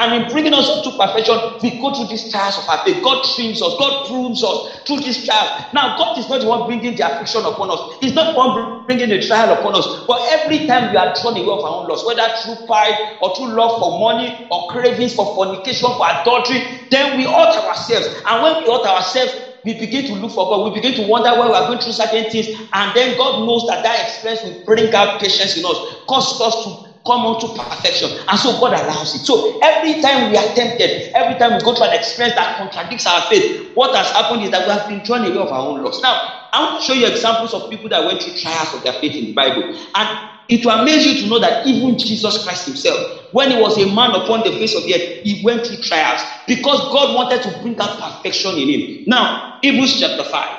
And 0.00 0.14
in 0.14 0.26
bringing 0.26 0.54
us 0.54 0.70
to 0.82 0.92
perfection, 0.92 1.40
we 1.62 1.78
go 1.78 1.92
through 1.92 2.06
these 2.06 2.28
trials 2.28 2.58
of 2.58 2.64
our 2.68 2.80
faith. 2.84 3.00
God 3.02 3.18
trims 3.24 3.62
us, 3.62 3.74
God 3.78 3.94
prunes 4.06 4.42
us 4.44 4.58
through 4.86 4.98
this 5.00 5.22
trial. 5.22 5.50
Now, 5.72 5.94
God 5.98 6.18
is 6.18 6.28
not 6.28 6.40
the 6.42 6.48
one 6.48 6.64
bringing 6.64 6.96
the 6.96 7.06
affliction 7.06 7.46
upon 7.46 7.70
us, 7.72 7.82
He's 8.00 8.14
not 8.14 8.28
the 8.28 8.34
one 8.34 8.54
bringing 8.88 9.10
the 9.10 9.18
trial 9.20 9.52
upon 9.52 9.76
us. 9.76 9.88
But 10.08 10.20
every 10.30 10.60
time 10.60 10.90
we 10.90 10.96
are 10.98 11.12
drawn 11.14 11.38
away 11.38 11.52
of 11.54 11.64
our 11.64 11.70
own 11.72 11.88
loss, 11.88 12.04
whether 12.04 12.28
through 12.42 12.58
pride 12.66 12.96
or 13.20 13.32
through 13.36 13.56
love 13.56 13.72
for 13.78 13.90
money 13.98 14.34
or 14.50 14.64
cravings 14.70 15.14
for 15.14 15.26
fornication, 15.34 15.92
for 15.96 16.06
adultery, 16.10 16.64
then 16.90 17.14
we 17.16 17.24
hurt 17.24 17.56
ourselves. 17.68 18.10
And 18.26 18.42
when 18.42 18.54
we 18.64 18.72
hurt 18.72 18.86
ourselves, 18.86 19.34
we 19.64 19.74
begin 19.74 20.04
to 20.06 20.14
look 20.14 20.32
for 20.32 20.48
God. 20.48 20.62
We 20.62 20.70
begin 20.72 20.94
to 20.94 21.02
wonder 21.02 21.30
why 21.34 21.48
we 21.48 21.54
are 21.54 21.66
going 21.66 21.80
through 21.80 21.92
certain 21.92 22.26
things. 22.26 22.48
And 22.74 22.92
then 22.94 23.14
God 23.16 23.38
knows 23.38 23.64
that 23.66 23.82
that 23.84 24.00
experience 24.02 24.42
will 24.42 24.56
bring 24.66 24.92
out 24.94 25.10
patience 25.20 25.56
in 25.56 25.64
us, 25.66 25.80
cause 26.08 26.34
us 26.40 26.56
to 26.64 26.74
come 27.06 27.26
on 27.26 27.40
to 27.40 27.48
perfection. 27.48 28.10
And 28.28 28.38
so 28.38 28.58
God 28.60 28.72
allows 28.72 29.14
it. 29.14 29.20
So 29.24 29.58
every 29.62 30.00
time 30.00 30.30
we 30.30 30.36
are 30.36 30.54
tempted, 30.54 31.10
every 31.14 31.36
time 31.38 31.54
we 31.54 31.60
go 31.60 31.74
through 31.74 31.86
an 31.86 31.94
experience 31.94 32.34
that 32.36 32.56
contradicts 32.56 33.06
our 33.06 33.22
faith, 33.22 33.44
what 33.74 33.94
has 33.94 34.10
happened 34.10 34.42
is 34.42 34.50
that 34.50 34.66
we 34.66 34.72
have 34.72 34.86
been 34.88 35.02
drawn 35.02 35.24
away 35.24 35.38
of 35.38 35.52
our 35.52 35.60
own 35.66 35.82
loss. 35.82 36.02
Now, 36.02 36.20
I 36.52 36.60
want 36.64 36.80
to 36.80 36.84
show 36.84 36.94
you 36.94 37.06
examples 37.06 37.54
of 37.54 37.68
people 37.70 37.88
that 37.90 38.04
went 38.04 38.22
through 38.22 38.34
trials 38.34 38.74
of 38.74 38.82
their 38.82 38.94
faith 38.94 39.18
in 39.18 39.26
the 39.26 39.32
Bible. 39.32 39.64
And 39.94 40.08
it 40.48 40.64
will 40.64 40.72
amaze 40.72 41.06
you 41.06 41.14
to 41.20 41.26
know 41.28 41.38
that 41.38 41.64
even 41.64 41.96
Jesus 41.96 42.42
Christ 42.42 42.66
Himself, 42.66 43.00
when 43.30 43.50
He 43.50 43.56
was 43.56 43.78
a 43.78 43.86
man 43.86 44.14
upon 44.14 44.42
the 44.42 44.52
face 44.52 44.74
of 44.74 44.84
the 44.84 44.94
earth, 44.94 45.02
He 45.22 45.42
went 45.44 45.66
through 45.66 45.78
trials 45.78 46.22
because 46.46 46.80
God 46.92 47.14
wanted 47.14 47.42
to 47.42 47.50
bring 47.62 47.78
out 47.80 47.98
perfection 47.98 48.58
in 48.58 48.68
Him. 48.68 48.82
Now, 49.06 49.40
Hebrews 49.62 49.98
chapter 49.98 50.24
5. 50.24 50.58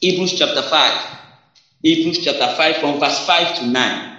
Hebrews 0.00 0.34
chapter 0.34 0.62
5. 0.62 0.94
Hebrews 1.82 2.18
chapter 2.18 2.48
5 2.48 2.76
from 2.78 2.98
verse 2.98 3.20
5 3.26 3.54
to 3.54 3.66
9. 3.66 4.13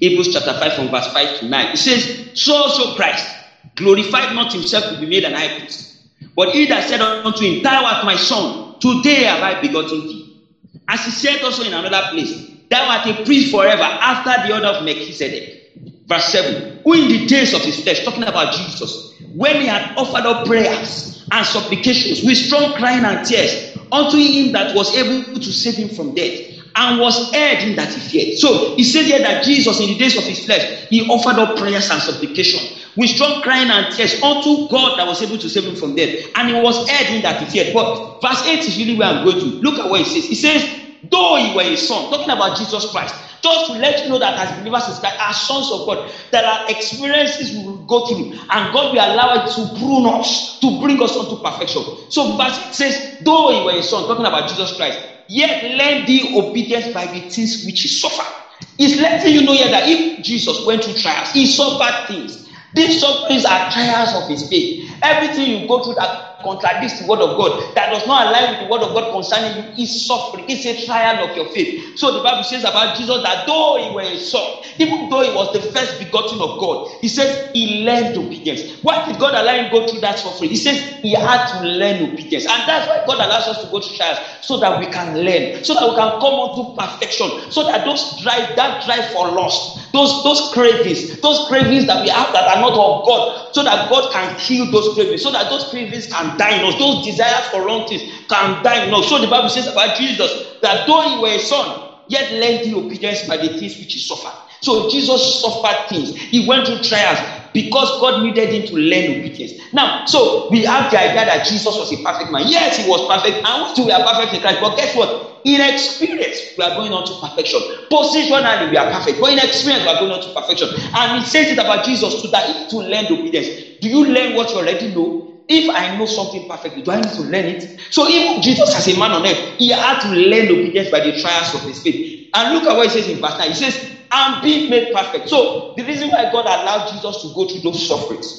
Hebrews 0.00 0.32
chapter 0.32 0.54
5 0.54 0.72
from 0.74 0.88
verse 0.88 1.12
5 1.12 1.40
to 1.40 1.48
9. 1.48 1.66
It 1.72 1.76
says, 1.76 2.30
So 2.34 2.54
also 2.54 2.96
Christ 2.96 3.28
glorified 3.76 4.34
not 4.34 4.52
himself 4.52 4.84
to 4.84 4.98
be 4.98 5.06
made 5.06 5.24
an 5.24 5.34
high 5.34 5.58
priest. 5.58 6.08
But 6.34 6.50
he 6.50 6.66
that 6.66 6.88
said 6.88 7.00
unto 7.00 7.44
him, 7.44 7.62
Thou 7.62 7.84
art 7.84 8.04
my 8.04 8.16
son, 8.16 8.78
today 8.80 9.24
have 9.24 9.42
I 9.42 9.60
begotten 9.60 10.00
thee. 10.00 10.42
As 10.88 11.04
he 11.04 11.10
said 11.10 11.42
also 11.42 11.64
in 11.64 11.74
another 11.74 12.08
place, 12.10 12.50
Thou 12.70 12.88
art 12.88 13.06
a 13.06 13.24
priest 13.24 13.50
forever 13.50 13.82
after 13.82 14.46
the 14.46 14.54
order 14.54 14.66
of 14.66 14.84
Melchizedek. 14.84 15.72
Verse 16.06 16.24
7 16.26 16.80
Who 16.84 16.94
in 16.94 17.08
the 17.08 17.26
days 17.26 17.52
of 17.52 17.62
his 17.62 17.82
flesh, 17.82 18.04
talking 18.04 18.22
about 18.22 18.54
Jesus, 18.54 19.12
when 19.34 19.60
he 19.60 19.66
had 19.66 19.96
offered 19.96 20.26
up 20.26 20.46
prayers 20.46 21.26
and 21.30 21.46
supplications 21.46 22.24
with 22.24 22.36
strong 22.36 22.72
crying 22.74 23.04
and 23.04 23.26
tears 23.26 23.76
unto 23.92 24.16
him 24.16 24.52
that 24.52 24.74
was 24.74 24.94
able 24.96 25.34
to 25.38 25.52
save 25.52 25.74
him 25.74 25.88
from 25.88 26.14
death, 26.14 26.59
and 26.80 26.98
was 26.98 27.30
heard 27.34 27.62
in 27.62 27.76
that 27.76 27.92
he 27.92 28.00
feared. 28.00 28.32
So 28.32 28.74
he 28.76 28.84
said 28.84 29.04
here 29.04 29.20
that 29.20 29.44
Jesus, 29.44 29.80
in 29.80 29.88
the 29.88 29.94
days 29.94 30.16
of 30.16 30.26
his 30.26 30.40
flesh, 30.40 30.64
he 30.88 31.02
offered 31.02 31.38
up 31.38 31.54
prayers 31.54 31.90
and 31.90 32.02
supplication 32.02 32.60
with 32.96 33.10
strong 33.10 33.42
crying 33.42 33.70
and 33.70 33.88
tears 33.90 34.14
unto 34.22 34.66
God 34.68 34.96
that 34.96 35.06
was 35.06 35.22
able 35.22 35.38
to 35.38 35.48
save 35.48 35.66
him 35.66 35.76
from 35.76 35.94
death. 35.94 36.10
And 36.34 36.48
he 36.48 36.54
was 36.54 36.88
heard 36.88 37.10
in 37.10 37.22
that 37.22 37.38
he 37.38 37.46
feared. 37.46 37.72
But 37.72 37.94
verse 38.22 38.42
8 38.46 38.66
is 38.66 38.78
really 38.78 38.94
where 38.94 39.08
I'm 39.08 39.22
going 39.22 39.38
to. 39.40 39.58
Look 39.60 39.78
at 39.78 39.88
what 39.88 40.00
he 40.00 40.04
says. 40.04 40.26
He 40.26 40.34
says, 40.34 40.66
though 41.02 41.36
he 41.36 41.50
were 41.54 41.62
a 41.62 41.76
son, 41.76 42.08
talking 42.08 42.30
about 42.30 42.56
Jesus 42.56 42.86
Christ, 42.86 43.14
just 43.42 43.66
to 43.66 43.72
let 43.74 44.02
you 44.02 44.08
know 44.08 44.18
that 44.18 44.34
as 44.38 44.52
believers 44.52 44.88
in 44.88 44.94
Christ, 44.96 45.16
as 45.20 45.38
sons 45.46 45.70
of 45.70 45.84
God, 45.86 45.98
there 46.32 46.44
are 46.44 46.60
experiences 46.68 47.52
we 47.52 47.62
will 47.62 47.78
go 47.86 48.06
through, 48.06 48.30
and 48.50 48.72
God 48.72 48.92
will 48.92 49.00
allow 49.00 49.32
it 49.34 49.46
to 49.54 49.66
prune 49.78 50.06
us, 50.06 50.58
to 50.60 50.78
bring 50.78 51.02
us 51.02 51.16
unto 51.16 51.36
perfection. 51.36 51.84
So 52.08 52.36
verse 52.36 52.58
8 52.58 52.74
says, 52.74 53.00
though 53.20 53.50
he 53.50 53.60
were 53.60 53.72
a 53.72 53.82
son, 53.82 54.06
talking 54.06 54.26
about 54.26 54.48
Jesus 54.48 54.72
Christ, 54.72 54.98
yet 55.30 55.64
learn 55.78 56.06
the 56.06 56.36
obedience 56.36 56.88
by 56.88 57.06
the 57.06 57.20
things 57.30 57.64
which 57.66 57.82
he 57.82 57.88
suffered. 57.88 58.32
He's 58.78 59.00
letting 59.00 59.34
you 59.34 59.42
know 59.42 59.54
here 59.54 59.70
that 59.70 59.88
if 59.88 60.24
Jesus 60.24 60.66
went 60.66 60.84
through 60.84 60.94
trials, 60.94 61.30
he 61.32 61.46
suffered 61.46 62.08
things. 62.08 62.48
These 62.74 63.00
sufferings 63.00 63.44
are 63.46 63.70
trials 63.70 64.14
of 64.14 64.28
his 64.28 64.48
faith. 64.48 64.90
Everything 65.02 65.46
you 65.62 65.68
go 65.68 65.82
through 65.82 65.94
that 65.96 66.10
contradicts 66.42 66.98
the 67.00 67.06
word 67.06 67.20
of 67.20 67.36
God, 67.36 67.62
that 67.76 67.90
does 67.92 68.06
not 68.06 68.28
align 68.28 68.50
with 68.50 68.60
the 68.60 68.66
word 68.66 68.82
of 68.82 68.94
God 68.94 69.10
concerning 69.12 69.56
you, 69.56 69.84
is 69.84 70.06
suffering. 70.06 70.44
It's 70.48 70.64
a 70.66 70.74
trial 70.84 71.22
of 71.22 71.36
your 71.36 71.46
faith. 71.46 71.68
So 71.94 72.12
the 72.12 72.20
Bible 72.20 72.42
says 72.44 72.64
about 72.64 72.96
Jesus 72.96 73.22
that 73.22 73.44
though 73.46 73.76
he 73.78 73.90
was 73.90 74.08
a 74.10 74.18
son, 74.18 74.44
even 74.78 75.08
though 75.10 75.22
he 75.22 75.30
was 75.30 75.52
the 75.52 75.60
first 75.60 75.98
begotten 75.98 76.40
of 76.40 76.58
God, 76.58 76.86
he 77.00 77.08
says 77.08 77.36
he 77.52 77.84
learned 77.84 78.16
obedience. 78.16 78.62
Why 78.82 79.04
did 79.04 79.18
God 79.18 79.34
allow 79.34 79.54
him 79.56 79.70
go 79.70 79.86
through 79.86 80.00
that 80.00 80.18
suffering? 80.18 80.50
He 80.50 80.56
says 80.56 80.80
he 81.02 81.12
had 81.12 81.46
to 81.52 81.60
learn 81.60 82.02
obedience. 82.02 82.46
And 82.50 82.62
that's 82.66 82.86
why 82.88 82.98
God 83.06 83.18
allows 83.20 83.48
us 83.48 83.58
to 83.60 83.68
go 83.70 83.80
through 83.80 83.94
trials 83.96 84.18
so 84.40 84.58
that 84.58 84.78
we 84.78 84.86
can 84.86 85.14
learn, 85.14 85.48
so 85.62 85.74
that 85.74 85.88
we 85.88 85.94
can 85.94 86.12
come 86.20 86.34
unto 86.40 86.72
perfection, 86.76 87.30
so 87.50 87.64
that 87.64 87.84
those 87.84 88.16
drive, 88.22 88.54
that 88.56 88.82
drive 88.84 89.06
for 89.06 89.30
lust, 89.32 89.78
those, 89.92 90.22
those 90.24 90.50
cravings, 90.52 91.18
those 91.20 91.40
cravings 91.48 91.86
that 91.86 92.02
we 92.02 92.08
have 92.08 92.32
that 92.32 92.46
are 92.48 92.60
not 92.60 92.72
of 92.76 93.04
God, 93.06 93.22
so 93.52 93.62
that 93.62 93.88
God 93.90 94.10
can 94.12 94.34
kill 94.36 94.70
those 94.70 94.88
cravings, 94.94 95.22
so 95.22 95.30
that 95.32 95.48
those 95.50 95.64
cravings 95.70 96.06
can 96.06 96.29
die 96.36 96.58
in 96.58 96.64
us. 96.64 96.76
Those 96.78 97.04
desires 97.04 97.46
for 97.50 97.64
wrong 97.64 97.86
things 97.86 98.02
can 98.28 98.62
die 98.62 98.86
in 98.86 98.94
us. 98.94 99.08
So 99.08 99.18
the 99.18 99.28
Bible 99.28 99.48
says 99.48 99.66
about 99.66 99.96
Jesus 99.96 100.32
that 100.62 100.86
though 100.86 101.02
he 101.02 101.16
were 101.16 101.34
a 101.34 101.38
son, 101.38 101.78
yet 102.08 102.30
learned 102.32 102.64
the 102.64 102.74
obedience 102.74 103.22
by 103.26 103.36
the 103.36 103.48
things 103.48 103.78
which 103.78 103.92
he 103.92 103.98
suffered. 103.98 104.34
So 104.62 104.90
Jesus 104.90 105.40
suffered 105.40 105.88
things. 105.88 106.14
He 106.14 106.46
went 106.46 106.66
through 106.66 106.80
trials 106.80 107.18
because 107.52 107.90
God 108.00 108.22
needed 108.22 108.50
him 108.50 108.62
to 108.64 108.74
learn 108.74 109.18
obedience. 109.18 109.52
Now, 109.72 110.04
so 110.06 110.48
we 110.50 110.64
have 110.64 110.90
the 110.90 111.00
idea 111.00 111.24
that 111.24 111.46
Jesus 111.46 111.76
was 111.76 111.90
a 111.92 111.96
perfect 112.02 112.30
man. 112.30 112.44
Yes, 112.46 112.76
he 112.76 112.88
was 112.88 113.06
perfect, 113.08 113.38
and 113.44 113.86
we 113.86 113.92
are 113.92 114.02
perfect 114.02 114.34
in 114.34 114.40
Christ. 114.40 114.60
But 114.60 114.76
guess 114.76 114.94
what? 114.94 115.40
In 115.44 115.60
experience, 115.60 116.52
we 116.58 116.64
are 116.64 116.76
going 116.76 116.92
on 116.92 117.04
to 117.06 117.14
perfection. 117.14 117.60
Positionally, 117.90 118.70
we 118.70 118.76
are 118.76 118.90
perfect, 118.92 119.20
but 119.20 119.32
in 119.32 119.38
experience, 119.38 119.84
we 119.84 119.90
are 119.90 119.98
going 119.98 120.12
on 120.12 120.20
to 120.20 120.28
perfection. 120.34 120.68
And 120.94 121.18
he 121.20 121.26
says 121.26 121.50
it 121.50 121.58
about 121.58 121.84
Jesus 121.84 122.20
too 122.20 122.28
that 122.28 122.68
to 122.70 122.76
learn 122.78 123.06
obedience. 123.10 123.48
Do 123.80 123.88
you 123.88 124.04
learn 124.04 124.34
what 124.34 124.50
you 124.50 124.58
already 124.58 124.94
know? 124.94 125.29
If 125.50 125.68
I 125.74 125.88
know 125.88 126.06
something 126.06 126.44
perfectly, 126.48 126.82
do 126.82 126.92
I 126.92 126.98
need 126.98 127.12
to 127.14 127.22
learn 127.22 127.48
it? 127.48 127.66
So 127.90 128.08
even 128.08 128.40
Jesus, 128.40 128.74
as 128.76 128.88
a 128.88 128.94
man 128.94 129.14
on 129.14 129.26
earth, 129.26 129.40
he 129.58 129.70
had 129.70 130.00
to 130.02 130.08
learn 130.10 130.50
obedience 130.52 130.90
by 130.90 131.00
the 131.00 131.12
trials 131.12 131.54
of 131.54 131.64
his 131.64 131.80
faith. 131.80 131.98
And 132.34 132.52
look 132.52 132.66
at 132.68 132.76
what 132.76 132.84
he 132.84 132.90
says 132.90 133.08
in 133.08 133.20
verse 133.20 133.38
9. 133.38 133.48
He 133.48 133.54
says, 133.54 133.80
I'm 134.12 134.40
being 134.40 134.70
made 134.70 134.86
perfect. 134.92 135.28
So 135.28 135.48
the 135.76 135.84
reason 135.84 136.10
why 136.10 136.26
God 136.26 136.46
allowed 136.48 136.86
Jesus 136.86 137.18
to 137.18 137.30
go 137.30 137.46
through 137.46 137.62
those 137.62 137.80
sufferings, 137.86 138.36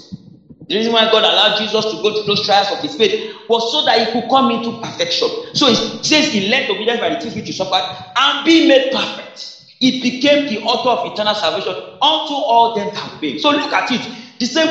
the 0.70 0.76
reason 0.78 0.94
why 0.94 1.08
God 1.08 1.26
allowed 1.26 1.56
Jesus 1.56 1.86
to 1.88 1.98
go 1.98 2.12
through 2.12 2.26
those 2.28 2.42
trials 2.42 2.72
of 2.72 2.82
his 2.82 2.96
faith 2.96 3.14
was 3.48 3.70
so 3.70 3.84
that 3.84 4.00
he 4.00 4.08
could 4.08 4.26
come 4.30 4.52
into 4.52 4.74
perfection. 4.74 5.30
So 5.56 5.68
he 5.70 5.78
says 6.04 6.30
he 6.30 6.50
learned 6.50 6.70
obedience 6.70 7.00
by 7.00 7.10
the 7.10 7.18
things 7.18 7.36
which 7.36 7.48
he 7.48 7.54
suffered 7.54 7.84
and 8.18 8.44
be 8.44 8.62
made 8.62 8.84
perfect. 8.92 9.58
He 9.80 9.92
became 9.92 10.46
the 10.46 10.60
author 10.60 10.90
of 10.90 11.02
eternal 11.04 11.36
salvation 11.36 11.76
unto 12.02 12.34
all 12.34 12.70
them 12.70 12.92
that 12.94 13.08
obey. 13.14 13.38
So 13.38 13.52
look 13.52 13.74
at 13.74 13.92
it. 13.92 14.08
The 14.40 14.48
same 14.48 14.70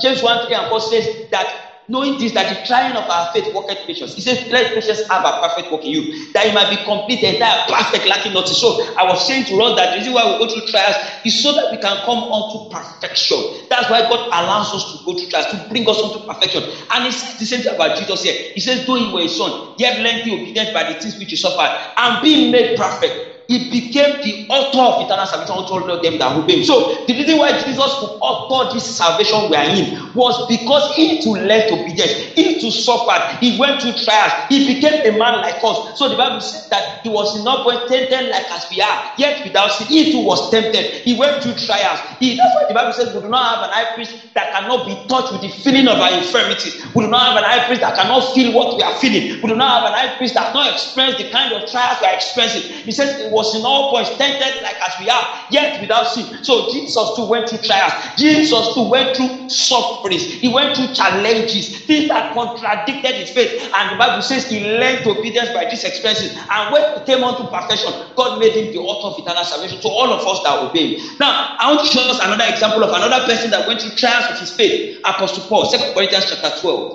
James 0.00 0.22
1 0.22 0.40
3 0.40 0.56
and 0.56 0.68
4 0.68 0.80
says 0.80 1.10
that 1.30 1.48
knowing 1.90 2.16
this 2.18 2.32
that 2.32 2.48
the 2.48 2.56
trying 2.56 2.96
of 2.96 3.04
our 3.10 3.26
faith 3.26 3.48
worketh 3.52 3.78
patience. 3.86 4.14
He 4.14 4.22
says, 4.22 4.40
Let 4.50 4.72
patience 4.74 5.02
have 5.10 5.24
a 5.24 5.34
perfect 5.42 5.70
work 5.70 5.84
in 5.86 5.92
you, 5.92 6.06
that 6.34 6.46
it 6.46 6.54
might 6.54 6.70
be 6.70 6.78
complete, 6.78 7.22
entire, 7.24 7.58
perfect, 7.68 8.06
lacking 8.06 8.32
nothing. 8.34 8.54
So 8.56 8.76
I 8.96 9.04
was 9.04 9.26
saying 9.26 9.46
to 9.46 9.60
us 9.62 9.74
that 9.76 9.90
the 9.90 9.96
reason 9.96 10.14
why 10.14 10.26
we 10.26 10.34
go 10.38 10.46
through 10.46 10.62
trials 10.62 10.98
is 11.24 11.40
so 11.40 11.52
that 11.52 11.68
we 11.70 11.78
can 11.78 11.98
come 12.04 12.24
unto 12.32 12.60
perfection. 12.70 13.44
That's 13.70 13.88
why 13.90 14.02
God 14.08 14.20
allows 14.32 14.72
us 14.74 14.84
to 14.86 14.98
go 15.04 15.14
through 15.14 15.28
trials 15.28 15.46
to 15.48 15.58
bring 15.68 15.88
us 15.88 16.02
unto 16.02 16.20
perfection. 16.20 16.64
And 16.90 17.06
says 17.12 17.34
the 17.38 17.46
same 17.46 17.62
thing 17.62 17.72
about 17.72 17.94
Jesus 17.94 18.22
here. 18.22 18.34
He 18.54 18.60
says, 18.60 18.82
Though 18.86 18.96
he 18.96 19.08
were 19.08 19.22
a 19.22 19.28
son, 19.28 19.54
yet 19.76 19.96
learned 19.98 20.22
the 20.24 20.32
obedience 20.32 20.70
by 20.70 20.84
the 20.84 20.94
things 20.94 21.16
which 21.18 21.30
he 21.30 21.36
suffered, 21.36 21.70
and 21.96 22.20
being 22.20 22.50
made 22.50 22.68
perfect 22.76 23.14
he 23.50 23.68
became 23.68 24.16
the 24.22 24.46
author 24.48 24.80
of 24.80 25.02
eternal 25.02 25.26
salvation 25.26 25.56
unto 25.58 25.74
all 25.74 26.00
them 26.00 26.18
that 26.18 26.32
obey 26.38 26.58
him. 26.58 26.64
So 26.64 26.88
the 27.06 27.14
reason 27.14 27.36
why 27.36 27.52
Jesus 27.58 27.98
could 27.98 28.14
author 28.22 28.70
this 28.72 28.86
salvation 28.96 29.50
we 29.50 29.56
are 29.56 29.68
in 29.68 29.90
was 30.14 30.46
because 30.48 30.86
he 30.94 31.20
to 31.20 31.30
learn 31.30 31.62
obedience, 31.70 32.14
he 32.34 32.58
to 32.60 32.70
suffer, 32.70 33.18
he 33.40 33.58
went 33.58 33.82
through 33.82 33.94
trials, 33.94 34.32
he 34.48 34.64
became 34.66 34.94
a 35.04 35.18
man 35.18 35.40
like 35.42 35.56
us. 35.62 35.78
So 35.94 36.08
the 36.08 36.16
Bible 36.16 36.40
says 36.40 36.62
that 36.70 36.84
he 37.02 37.10
was 37.10 37.34
not 37.34 37.50
no 37.58 37.62
point 37.64 37.80
tempted 37.88 38.28
like 38.30 38.44
as 38.52 38.66
we 38.70 38.80
are, 38.80 38.98
yet 39.16 39.40
without 39.44 39.72
sin. 39.72 39.86
He 39.88 40.10
too 40.10 40.20
was 40.20 40.48
tempted. 40.50 40.86
He 41.04 41.14
went 41.14 41.42
through 41.42 41.54
trials. 41.54 42.00
He, 42.18 42.34
that's 42.36 42.54
why 42.54 42.62
the 42.68 42.74
Bible 42.74 42.92
says 42.92 43.12
we 43.12 43.20
do 43.20 43.28
not 43.28 43.56
have 43.56 43.62
an 43.64 43.70
high 43.72 43.86
priest 43.94 44.14
that 44.34 44.50
cannot 44.50 44.86
be 44.86 44.96
touched 45.08 45.32
with 45.32 45.40
the 45.40 45.48
feeling 45.48 45.88
of 45.88 45.98
our 45.98 46.12
infirmities. 46.12 46.76
We 46.94 47.04
do 47.04 47.08
not 47.10 47.28
have 47.28 47.36
an 47.36 47.44
high 47.44 47.64
priest 47.66 47.80
that 47.82 47.94
cannot 47.94 48.22
feel 48.32 48.52
what 48.52 48.74
we 48.76 48.82
are 48.82 48.92
feeling. 48.92 49.22
We 49.42 49.48
do 49.48 49.56
not 49.56 49.82
have 49.82 49.92
an 49.92 49.98
high 49.98 50.12
priest 50.16 50.34
that 50.34 50.52
cannot 50.52 50.70
experience 50.70 51.16
the 51.16 51.24
kind 51.26 51.52
of 51.52 51.64
trials 51.66 51.98
we 52.00 52.06
are 52.06 52.14
experiencing. 52.14 52.62
He 52.84 52.92
says 52.92 53.10
it 53.18 53.30
was 53.30 53.39
was 53.40 53.54
in 53.54 53.64
all 53.64 53.90
points 53.90 54.10
tempted 54.16 54.62
like 54.62 54.76
as 54.86 54.94
we 55.00 55.08
are, 55.08 55.24
yet 55.50 55.80
without 55.80 56.06
sin. 56.06 56.28
So 56.44 56.70
Jesus 56.70 57.16
too 57.16 57.24
went 57.24 57.48
through 57.48 57.64
trials. 57.64 57.92
Jesus 58.16 58.74
too 58.74 58.88
went 58.88 59.16
through 59.16 59.48
sufferings. 59.48 60.24
He 60.24 60.48
went 60.48 60.76
through 60.76 60.92
challenges, 60.92 61.80
things 61.86 62.08
that 62.08 62.32
contradicted 62.34 63.16
his 63.16 63.30
faith. 63.30 63.50
And 63.74 63.90
the 63.90 63.96
Bible 63.96 64.20
says 64.22 64.48
he 64.48 64.60
learned 64.60 65.06
obedience 65.06 65.50
by 65.50 65.64
these 65.70 65.84
experiences. 65.84 66.36
And 66.50 66.72
when 66.72 66.84
he 66.94 67.00
came 67.00 67.24
unto 67.24 67.48
perfection, 67.48 67.92
God 68.16 68.38
made 68.38 68.52
him 68.54 68.68
the 68.72 68.78
author 68.78 69.08
of 69.08 69.18
eternal 69.18 69.44
salvation 69.44 69.80
to 69.80 69.88
all 69.88 70.12
of 70.12 70.20
us 70.26 70.40
that 70.44 70.58
obey 70.60 70.88
him. 70.88 71.00
Now, 71.18 71.48
I 71.58 71.68
want 71.72 71.80
to 71.80 71.86
show 71.86 72.02
us 72.10 72.20
another 72.22 72.44
example 72.46 72.84
of 72.84 72.92
another 72.92 73.24
person 73.24 73.50
that 73.50 73.66
went 73.66 73.80
through 73.80 73.92
trials 73.92 74.28
of 74.28 74.36
his 74.38 74.52
faith. 74.52 75.00
Apostle 75.04 75.44
Paul, 75.48 75.64
2 75.66 75.78
Corinthians 75.94 76.26
chapter 76.28 76.50
12. 76.60 76.92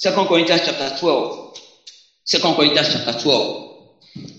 2 0.00 0.10
Corinthians 0.26 0.62
chapter 0.64 0.90
12. 0.98 1.32
2 2.26 2.38
Corinthians 2.54 2.88
chapter 2.92 3.12
12. 3.12 3.69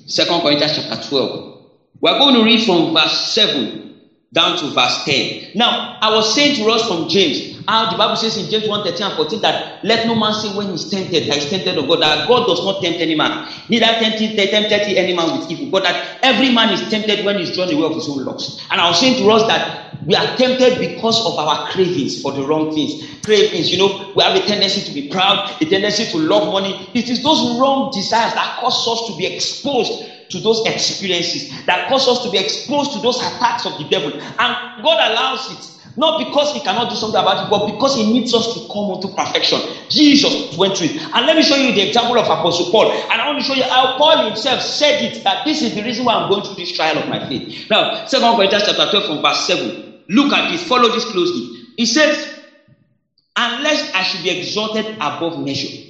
Second 0.06 0.42
Corinthians 0.42 0.76
chapter 0.76 1.10
12. 1.10 1.62
We're 2.02 2.18
going 2.18 2.36
to 2.36 2.44
read 2.44 2.66
from 2.66 2.94
verse 2.94 3.32
7 3.34 4.00
down 4.34 4.58
to 4.58 4.68
verse 4.72 5.04
10. 5.06 5.52
Now, 5.56 5.98
I 6.02 6.14
was 6.14 6.34
saying 6.34 6.56
to 6.58 6.70
us 6.72 6.88
from 6.88 7.08
James, 7.10 7.51
how 7.72 7.90
the 7.90 7.98
Bible 7.98 8.18
says 8.18 8.36
in 8.36 8.52
James 8.52 8.68
1 8.68 8.84
13 8.84 9.08
and 9.08 9.16
14 9.16 9.42
that 9.42 9.84
let 9.86 10.06
no 10.06 10.14
man 10.14 10.34
say 10.34 10.50
when 10.58 10.68
he's 10.72 10.90
tempted 10.90 11.24
that 11.28 11.36
he's 11.36 11.50
tempted 11.50 11.78
of 11.78 11.88
God, 11.88 12.02
that 12.02 12.28
God 12.28 12.46
does 12.46 12.66
not 12.66 12.82
tempt 12.84 13.00
any 13.00 13.16
man, 13.16 13.48
neither 13.70 13.86
tempted, 13.86 14.36
tempted 14.36 14.98
any 14.98 15.16
man 15.16 15.40
with 15.40 15.50
evil, 15.50 15.72
but 15.72 15.84
that 15.84 16.20
every 16.22 16.54
man 16.54 16.74
is 16.74 16.82
tempted 16.90 17.24
when 17.24 17.38
he's 17.40 17.56
drawn 17.56 17.72
away 17.74 17.86
of 17.86 17.96
his 17.96 18.10
own 18.10 18.26
lust. 18.26 18.62
And 18.70 18.82
I 18.82 18.90
was 18.90 19.00
saying 19.00 19.24
to 19.24 19.32
us 19.32 19.48
that 19.48 19.96
we 20.06 20.16
are 20.16 20.36
tempted 20.36 20.80
because 20.80 21.26
of 21.26 21.40
our 21.40 21.70
cravings 21.72 22.22
for 22.22 22.34
the 22.34 22.46
wrong 22.46 22.76
things. 22.76 23.08
Cravings, 23.24 23.72
you 23.72 23.78
know, 23.78 24.12
we 24.18 24.24
have 24.24 24.36
a 24.36 24.46
tendency 24.46 24.82
to 24.82 24.94
be 24.94 25.08
proud, 25.08 25.50
a 25.62 25.66
tendency 25.66 26.12
to 26.12 26.18
love 26.18 26.52
money. 26.52 26.90
It 26.94 27.10
is 27.10 27.24
those 27.24 27.58
wrong 27.58 27.92
desires 27.94 28.34
that 28.34 28.58
cause 28.60 28.86
us 28.86 29.08
to 29.08 29.18
be 29.18 29.28
exposed 29.28 30.12
to 30.30 30.40
those 30.40 30.66
experiences, 30.66 31.66
that 31.68 31.88
cause 31.88 32.08
us 32.08 32.24
to 32.24 32.32
be 32.32 32.38
exposed 32.38 32.92
to 32.94 33.00
those 33.00 33.18
attacks 33.18 33.66
of 33.66 33.78
the 33.78 33.88
devil. 33.88 34.12
And 34.12 34.84
God 34.84 35.12
allows 35.12 35.52
it. 35.52 35.81
Not 36.02 36.18
because 36.18 36.52
he 36.54 36.62
cannot 36.62 36.90
do 36.90 36.96
something 36.96 37.22
about 37.22 37.46
it, 37.46 37.50
but 37.52 37.68
because 37.72 37.96
he 37.96 38.12
needs 38.12 38.34
us 38.34 38.56
to 38.56 38.68
come 38.74 38.90
unto 38.90 39.08
perfection. 39.14 39.60
Jesus 39.88 40.58
went 40.58 40.76
through 40.76 40.88
it. 40.88 40.96
And 41.14 41.28
let 41.28 41.38
me 41.38 41.44
show 41.44 41.56
you 41.56 41.76
the 41.76 41.88
example 41.88 42.18
of 42.18 42.26
Apostle 42.26 42.72
Paul. 42.72 42.92
And 42.92 43.22
I 43.22 43.28
want 43.28 43.38
to 43.38 43.46
show 43.46 43.54
you 43.54 43.62
how 43.62 44.00
Paul 44.00 44.26
himself 44.26 44.64
said 44.64 45.04
it 45.04 45.24
that 45.24 45.46
this 45.46 45.62
is 45.62 45.76
the 45.76 45.84
reason 45.84 46.06
why 46.06 46.16
I'm 46.16 46.28
going 46.28 46.42
through 46.42 46.56
this 46.56 46.72
trial 46.72 46.98
of 46.98 47.08
my 47.08 47.20
faith. 47.30 47.70
Now, 47.70 48.04
2 48.06 48.18
Corinthians 48.18 48.64
chapter 48.66 48.90
12 48.90 49.06
from 49.06 49.22
verse 49.22 49.46
7. 49.46 50.02
Look 50.10 50.34
at 50.34 50.50
this, 50.50 50.68
follow 50.68 50.90
this 50.90 51.06
closely. 51.06 51.68
He 51.78 51.86
says, 51.86 52.40
Unless 53.38 53.94
I 53.94 54.02
should 54.02 54.24
be 54.24 54.32
exalted 54.32 54.96
above 54.96 55.38
measure 55.38 55.88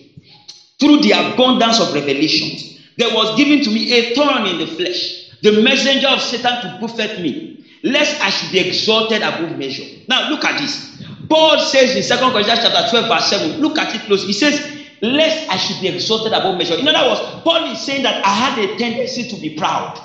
through 0.78 1.04
the 1.04 1.12
abundance 1.12 1.80
of 1.80 1.94
revelations, 1.94 2.82
there 2.98 3.16
was 3.16 3.38
given 3.38 3.64
to 3.64 3.72
me 3.72 3.94
a 3.94 4.14
thorn 4.14 4.46
in 4.46 4.58
the 4.58 4.68
flesh, 4.68 5.32
the 5.42 5.62
messenger 5.64 6.10
of 6.10 6.20
Satan 6.20 6.62
to 6.64 6.78
buffet 6.82 7.22
me, 7.22 7.51
lest 7.84 8.22
I 8.22 8.30
should 8.30 8.52
be 8.52 8.60
exalted 8.60 9.22
above 9.22 9.58
measure. 9.58 9.86
Now, 10.08 10.30
look 10.30 10.44
at 10.46 10.60
this. 10.60 11.04
Paul 11.30 11.60
says 11.60 11.96
in 11.96 12.18
2 12.18 12.32
Corinthians 12.32 12.60
chapter 12.62 12.90
12, 12.90 13.08
verse 13.08 13.30
7, 13.30 13.62
look 13.62 13.78
at 13.78 13.96
it 13.96 14.02
closely. 14.02 14.28
He 14.28 14.34
says, 14.34 14.82
Lest 15.02 15.50
I 15.50 15.58
should 15.58 15.82
be 15.82 15.88
exalted 15.88 16.32
above 16.32 16.58
measure. 16.58 16.76
In 16.76 16.88
other 16.88 17.10
words, 17.10 17.22
Paul 17.44 17.72
is 17.72 17.82
saying 17.82 18.04
that 18.04 18.24
I 18.24 18.30
had 18.30 18.60
a 18.60 18.78
tendency 18.78 19.28
to 19.30 19.36
be 19.36 19.56
proud. 19.58 20.00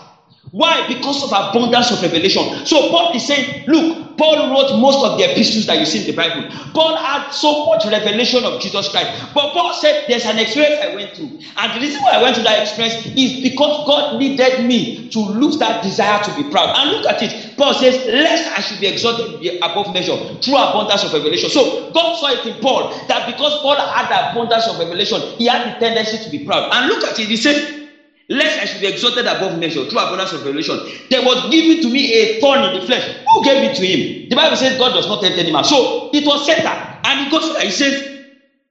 Why? 0.52 0.86
Because 0.88 1.22
of 1.22 1.30
abundance 1.30 1.90
of 1.90 2.02
revelation. 2.02 2.64
So 2.66 2.90
Paul 2.90 3.14
is 3.14 3.26
saying, 3.26 3.66
look, 3.66 4.06
Paul 4.16 4.50
wrote 4.50 4.80
most 4.80 5.04
of 5.04 5.18
the 5.18 5.30
epistles 5.30 5.66
that 5.66 5.78
you 5.78 5.84
see 5.84 6.00
in 6.00 6.06
the 6.06 6.16
Bible. 6.16 6.48
Paul 6.72 6.96
had 6.96 7.30
so 7.30 7.66
much 7.66 7.84
revelation 7.84 8.44
of 8.44 8.60
Jesus 8.60 8.88
Christ. 8.88 9.10
But 9.34 9.52
Paul 9.52 9.74
said, 9.74 10.04
There's 10.08 10.24
an 10.24 10.38
experience 10.38 10.80
I 10.82 10.94
went 10.94 11.14
through. 11.14 11.38
And 11.56 11.72
the 11.74 11.80
reason 11.80 12.00
why 12.02 12.12
I 12.12 12.22
went 12.22 12.34
through 12.34 12.44
that 12.44 12.62
experience 12.62 13.06
is 13.06 13.42
because 13.42 13.86
God 13.86 14.18
needed 14.18 14.64
me 14.66 15.08
to 15.10 15.18
lose 15.20 15.58
that 15.58 15.82
desire 15.82 16.22
to 16.24 16.34
be 16.42 16.50
proud. 16.50 16.74
And 16.76 16.90
look 16.92 17.06
at 17.06 17.22
it. 17.22 17.56
Paul 17.56 17.74
says, 17.74 18.06
Lest 18.06 18.58
I 18.58 18.62
should 18.62 18.80
be 18.80 18.86
exalted 18.86 19.44
above 19.62 19.92
measure 19.92 20.16
through 20.40 20.56
abundance 20.56 21.04
of 21.04 21.12
revelation. 21.12 21.50
So 21.50 21.90
God 21.92 22.16
saw 22.16 22.32
it 22.32 22.46
in 22.46 22.60
Paul 22.62 22.88
that 23.08 23.26
because 23.26 23.60
Paul 23.60 23.76
had 23.76 24.30
abundance 24.32 24.66
of 24.68 24.78
revelation, 24.78 25.20
he 25.36 25.46
had 25.46 25.76
the 25.76 25.78
tendency 25.78 26.24
to 26.24 26.30
be 26.30 26.44
proud. 26.44 26.72
And 26.72 26.88
look 26.88 27.04
at 27.04 27.18
it. 27.18 27.28
He 27.28 27.36
said, 27.36 27.85
lest 28.28 28.60
I 28.60 28.64
should 28.66 28.80
be 28.80 28.86
exalted 28.88 29.26
above 29.26 29.58
measure 29.58 29.84
through 29.84 29.98
abundance 29.98 30.32
of 30.32 30.44
revelation. 30.44 30.78
There 31.10 31.22
was 31.22 31.50
given 31.50 31.82
to 31.82 31.88
me 31.88 32.12
a 32.12 32.40
thorn 32.40 32.62
in 32.64 32.80
the 32.80 32.86
flesh. 32.86 33.06
Who 33.32 33.44
gave 33.44 33.70
it 33.70 33.76
to 33.76 33.86
him? 33.86 34.28
The 34.28 34.36
Bible 34.36 34.56
says 34.56 34.78
God 34.78 34.94
does 34.94 35.06
not 35.06 35.22
tempt 35.22 35.38
any 35.38 35.52
man. 35.52 35.64
So 35.64 36.10
it 36.12 36.26
was 36.26 36.44
Satan. 36.44 36.66
And 37.04 37.24
he 37.24 37.30
goes 37.30 37.56
he 37.62 37.70
says, 37.70 38.16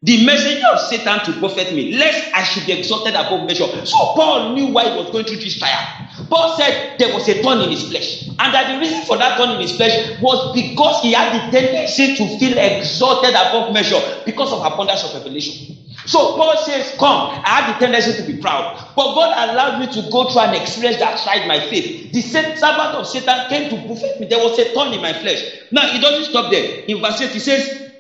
the 0.04 0.24
messenger 0.24 0.68
of 0.68 0.80
Satan 0.82 1.20
to 1.26 1.40
buffet 1.42 1.74
me, 1.74 1.98
lest 1.98 2.32
I 2.36 2.44
should 2.44 2.68
be 2.68 2.74
exalted 2.74 3.16
above 3.16 3.48
measure. 3.48 3.66
So 3.86 3.98
Paul 4.14 4.54
knew 4.54 4.68
why 4.68 4.92
he 4.92 4.98
was 4.98 5.10
going 5.10 5.26
through 5.26 5.38
this 5.38 5.58
trial. 5.58 5.82
Paul 6.30 6.56
said 6.58 7.00
there 7.00 7.12
was 7.12 7.28
a 7.28 7.42
thorn 7.42 7.62
in 7.62 7.72
his 7.72 7.90
flesh. 7.90 8.28
And 8.28 8.54
that 8.54 8.72
the 8.72 8.80
reason 8.80 9.02
for 9.04 9.18
that 9.18 9.38
thorn 9.38 9.52
in 9.52 9.62
his 9.62 9.76
flesh 9.76 10.20
was 10.22 10.54
because 10.54 11.02
he 11.02 11.14
had 11.14 11.34
the 11.34 11.58
tendency 11.60 12.16
to 12.18 12.38
feel 12.38 12.56
exalted 12.58 13.32
above 13.32 13.74
measure 13.74 14.00
because 14.26 14.54
of 14.54 14.60
abundance 14.60 15.04
of 15.06 15.14
revelation. 15.16 15.76
So 16.06 16.36
Paul 16.38 16.58
says, 16.58 16.96
Come, 17.00 17.30
I 17.44 17.62
have 17.62 17.74
the 17.74 17.86
tendency 17.86 18.14
to 18.22 18.24
be 18.24 18.40
proud. 18.40 18.78
But 18.96 19.16
God 19.16 19.50
allowed 19.50 19.80
me 19.80 19.88
to 19.88 20.10
go 20.12 20.30
through 20.30 20.42
an 20.42 20.54
experience 20.54 20.98
that 21.00 21.22
tried 21.24 21.48
my 21.48 21.60
faith. 21.60 22.12
The 22.14 22.22
servant 22.22 22.96
of 22.96 23.08
Satan 23.08 23.50
came 23.50 23.70
to 23.70 23.88
buffet 23.88 24.20
me. 24.20 24.28
There 24.28 24.40
was 24.40 24.58
a 24.60 24.66
thorn 24.74 24.94
in 24.94 25.02
my 25.02 25.14
flesh. 25.14 25.44
Now, 25.72 25.88
he 25.88 26.00
doesn't 26.00 26.26
stop 26.26 26.52
there. 26.52 26.84
In 26.88 27.02
verse 27.02 27.22
8, 27.22 27.32
he 27.32 27.40
says, 27.40 27.92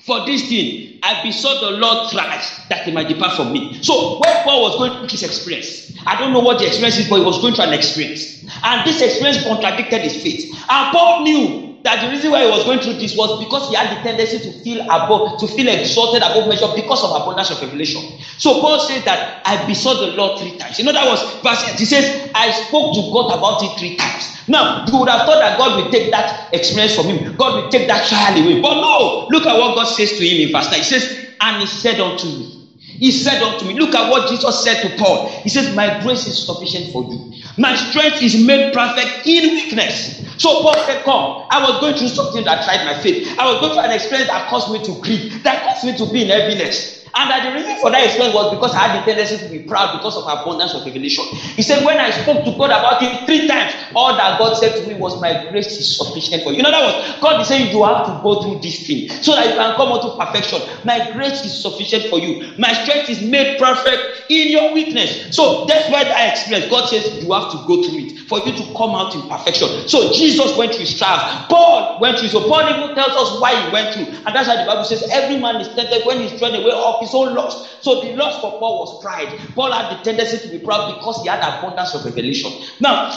For 0.00 0.24
this 0.26 0.48
thing, 0.48 0.98
I 1.02 1.22
besought 1.22 1.60
the 1.60 1.70
Lord 1.70 2.10
thrice 2.10 2.66
that 2.68 2.84
he 2.84 2.92
might 2.92 3.08
depart 3.08 3.34
from 3.34 3.52
me. 3.52 3.80
So, 3.82 4.18
when 4.18 4.42
Paul 4.44 4.62
was 4.62 4.76
going 4.76 4.92
through 4.98 5.08
this 5.08 5.22
experience, 5.22 5.92
I 6.06 6.18
don't 6.18 6.32
know 6.32 6.40
what 6.40 6.58
the 6.58 6.66
experience 6.66 6.98
is, 6.98 7.08
but 7.08 7.16
he 7.20 7.24
was 7.24 7.38
going 7.40 7.54
through 7.54 7.66
an 7.66 7.72
experience. 7.74 8.44
And 8.64 8.86
this 8.86 9.00
experience 9.00 9.42
contradicted 9.44 10.02
his 10.02 10.22
faith. 10.22 10.50
And 10.68 10.92
Paul 10.92 11.22
knew 11.22 11.65
that 11.86 12.02
the 12.02 12.10
reason 12.10 12.32
why 12.32 12.42
he 12.44 12.50
was 12.50 12.64
going 12.64 12.80
through 12.80 12.94
this 12.98 13.16
was 13.16 13.38
because 13.38 13.68
he 13.70 13.76
had 13.76 13.96
the 13.96 14.02
tendency 14.02 14.40
to 14.40 14.50
feel 14.62 14.82
above, 14.90 15.38
to 15.38 15.46
feel 15.46 15.68
exalted 15.68 16.20
above 16.22 16.48
measure 16.48 16.66
because 16.74 17.02
of 17.04 17.14
abundance 17.14 17.50
of 17.50 17.62
revelation. 17.62 18.02
So 18.38 18.60
Paul 18.60 18.80
said 18.80 19.04
that 19.06 19.38
I 19.46 19.64
besought 19.66 20.00
the 20.00 20.08
Lord 20.18 20.38
three 20.38 20.56
times. 20.58 20.78
You 20.78 20.84
know, 20.84 20.92
that 20.92 21.06
was 21.06 21.22
verse 21.44 21.62
8. 21.64 21.78
He 21.78 21.86
says, 21.86 22.10
I 22.34 22.50
spoke 22.50 22.94
to 22.96 23.02
God 23.14 23.30
about 23.38 23.62
it 23.62 23.70
three 23.78 23.96
times. 23.96 24.34
Now, 24.48 24.84
you 24.90 24.98
would 24.98 25.08
have 25.08 25.24
thought 25.26 25.38
that 25.40 25.56
God 25.58 25.76
will 25.78 25.90
take 25.90 26.10
that 26.10 26.30
experience 26.52 26.94
from 26.94 27.06
him. 27.06 27.34
God 27.36 27.54
will 27.62 27.70
take 27.70 27.86
that 27.88 28.04
trial 28.08 28.34
away. 28.36 28.60
But 28.60 28.80
no, 28.82 29.26
look 29.30 29.46
at 29.46 29.56
what 29.56 29.76
God 29.76 29.86
says 29.86 30.12
to 30.18 30.26
him 30.26 30.40
in 30.48 30.52
verse 30.52 30.70
9. 30.70 30.78
He 30.80 30.84
says, 30.84 31.06
And 31.40 31.60
he 31.62 31.66
said 31.66 32.00
unto 32.00 32.26
me, 32.26 32.55
he 32.98 33.12
said 33.12 33.42
unto 33.42 33.66
me, 33.66 33.74
Look 33.74 33.94
at 33.94 34.08
what 34.08 34.26
Jesus 34.26 34.62
said 34.62 34.80
to 34.82 34.90
Paul. 34.90 35.20
He 35.42 35.50
says, 35.50 35.70
My 35.70 35.90
grace 35.90 36.26
is 36.26 36.44
sufficient 36.44 36.88
for 36.88 37.04
you. 37.04 37.22
My 37.58 37.74
strength 37.74 38.22
is 38.22 38.36
made 38.36 38.72
perfect 38.72 39.18
in 39.24 39.52
weakness. 39.54 40.10
So 40.38 40.60
Paul 40.60 40.74
said, 40.78 41.02
Come, 41.04 41.28
I 41.50 41.60
was 41.60 41.78
going 41.80 41.94
through 41.94 42.08
something 42.08 42.44
that 42.44 42.62
tried 42.62 42.84
my 42.84 42.94
faith. 42.94 43.18
I 43.38 43.46
was 43.46 43.58
going 43.58 43.72
through 43.72 43.82
an 43.84 43.92
experience 43.92 44.28
that 44.30 44.46
caused 44.46 44.68
me 44.70 44.80
to 44.80 44.96
grieve, 44.96 45.24
that 45.44 45.62
caused 45.62 45.84
me 45.84 45.94
to 45.94 46.06
be 46.06 46.22
in 46.22 46.28
heaviness. 46.30 46.88
And 47.16 47.30
that 47.30 47.44
the 47.44 47.52
reason 47.52 47.76
for 47.78 47.90
that 47.90 48.04
experience 48.04 48.34
was 48.34 48.50
because 48.50 48.74
I 48.74 48.88
had 48.88 48.94
the 48.94 49.04
tendency 49.04 49.38
to 49.38 49.48
be 49.48 49.60
proud 49.60 49.92
because 49.92 50.16
of 50.16 50.24
abundance 50.28 50.74
of 50.74 50.84
revelation. 50.84 51.24
He 51.56 51.62
said, 51.62 51.84
When 51.84 51.98
I 52.00 52.10
spoke 52.10 52.44
to 52.44 52.52
God 52.52 52.70
about 52.70 53.02
it 53.02 53.18
three 53.26 53.46
times, 53.46 53.74
all 53.94 54.16
that 54.16 54.38
God 54.38 54.54
said 54.56 54.76
to 54.76 54.84
me 54.84 54.94
was, 54.94 55.18
My 55.20 55.34
grace 55.48 55.78
is 55.78 55.96
sufficient 55.96 56.42
for 56.44 56.52
you. 56.52 56.62
Know, 56.62 56.70
that 56.72 56.82
was 56.82 56.94
God 57.20 57.40
is 57.40 57.48
saying, 57.48 57.70
You 57.70 57.84
have 57.84 58.04
to 58.04 58.12
go 58.22 58.36
through 58.36 58.56
this 58.62 58.78
thing 58.80 59.04
so 59.22 59.34
that 59.34 59.48
you 59.48 59.54
can 59.54 59.72
come 59.76 59.92
unto 59.92 60.10
perfection. 60.18 60.60
My 60.84 61.00
grace 61.10 61.44
is 61.44 61.60
sufficient 61.60 62.06
for 62.06 62.20
you. 62.20 62.36
My 62.58 62.72
strength 62.74 63.08
is 63.08 63.22
made 63.22 63.48
perfect 63.58 64.02
in 64.28 64.50
your 64.50 64.72
weakness. 64.72 65.16
So 65.30 65.64
that's 65.66 65.88
why 65.88 66.04
I 66.14 66.26
experienced. 66.28 66.68
God 66.68 66.86
says, 66.86 67.10
You 67.12 67.32
have 67.32 67.48
to 67.48 67.58
go 67.66 67.78
through 67.78 67.98
it 68.00 68.12
for 68.28 68.40
you 68.44 68.52
to 68.52 68.64
come 68.76 68.94
out 68.94 69.14
in 69.14 69.22
perfection. 69.24 69.68
So 69.86 70.10
Jesus 70.10 70.54
went 70.56 70.74
through 70.74 70.82
his 70.84 70.94
trials. 70.94 71.22
Paul 71.48 71.86
went 71.98 72.18
through. 72.18 72.28
So 72.28 72.42
Paul 72.42 72.68
even 72.68 72.90
tells 72.94 73.16
us 73.16 73.32
why 73.38 73.56
he 73.56 73.66
went 73.70 73.92
through. 73.92 74.06
And 74.26 74.34
that's 74.34 74.48
why 74.48 74.56
the 74.56 74.64
Bible 74.64 74.84
says, 74.84 75.02
Every 75.12 75.36
man 75.36 75.60
is 75.60 75.68
tempted 75.70 76.02
when 76.04 76.20
he's 76.20 76.34
trying 76.34 76.54
away 76.54 76.70
off 76.72 76.96
his 77.06 77.14
own 77.14 77.34
lust. 77.34 77.82
So 77.82 78.02
the 78.02 78.14
lust 78.16 78.40
for 78.40 78.58
Paul 78.58 78.80
was 78.80 79.02
pride. 79.02 79.28
Paul 79.54 79.72
had 79.72 79.96
the 79.96 80.02
tendency 80.02 80.38
to 80.38 80.48
be 80.48 80.58
proud 80.64 80.94
because 80.94 81.22
he 81.22 81.28
had 81.28 81.40
abundance 81.40 81.94
of 81.94 82.04
revelation. 82.04 82.50
Now, 82.80 83.10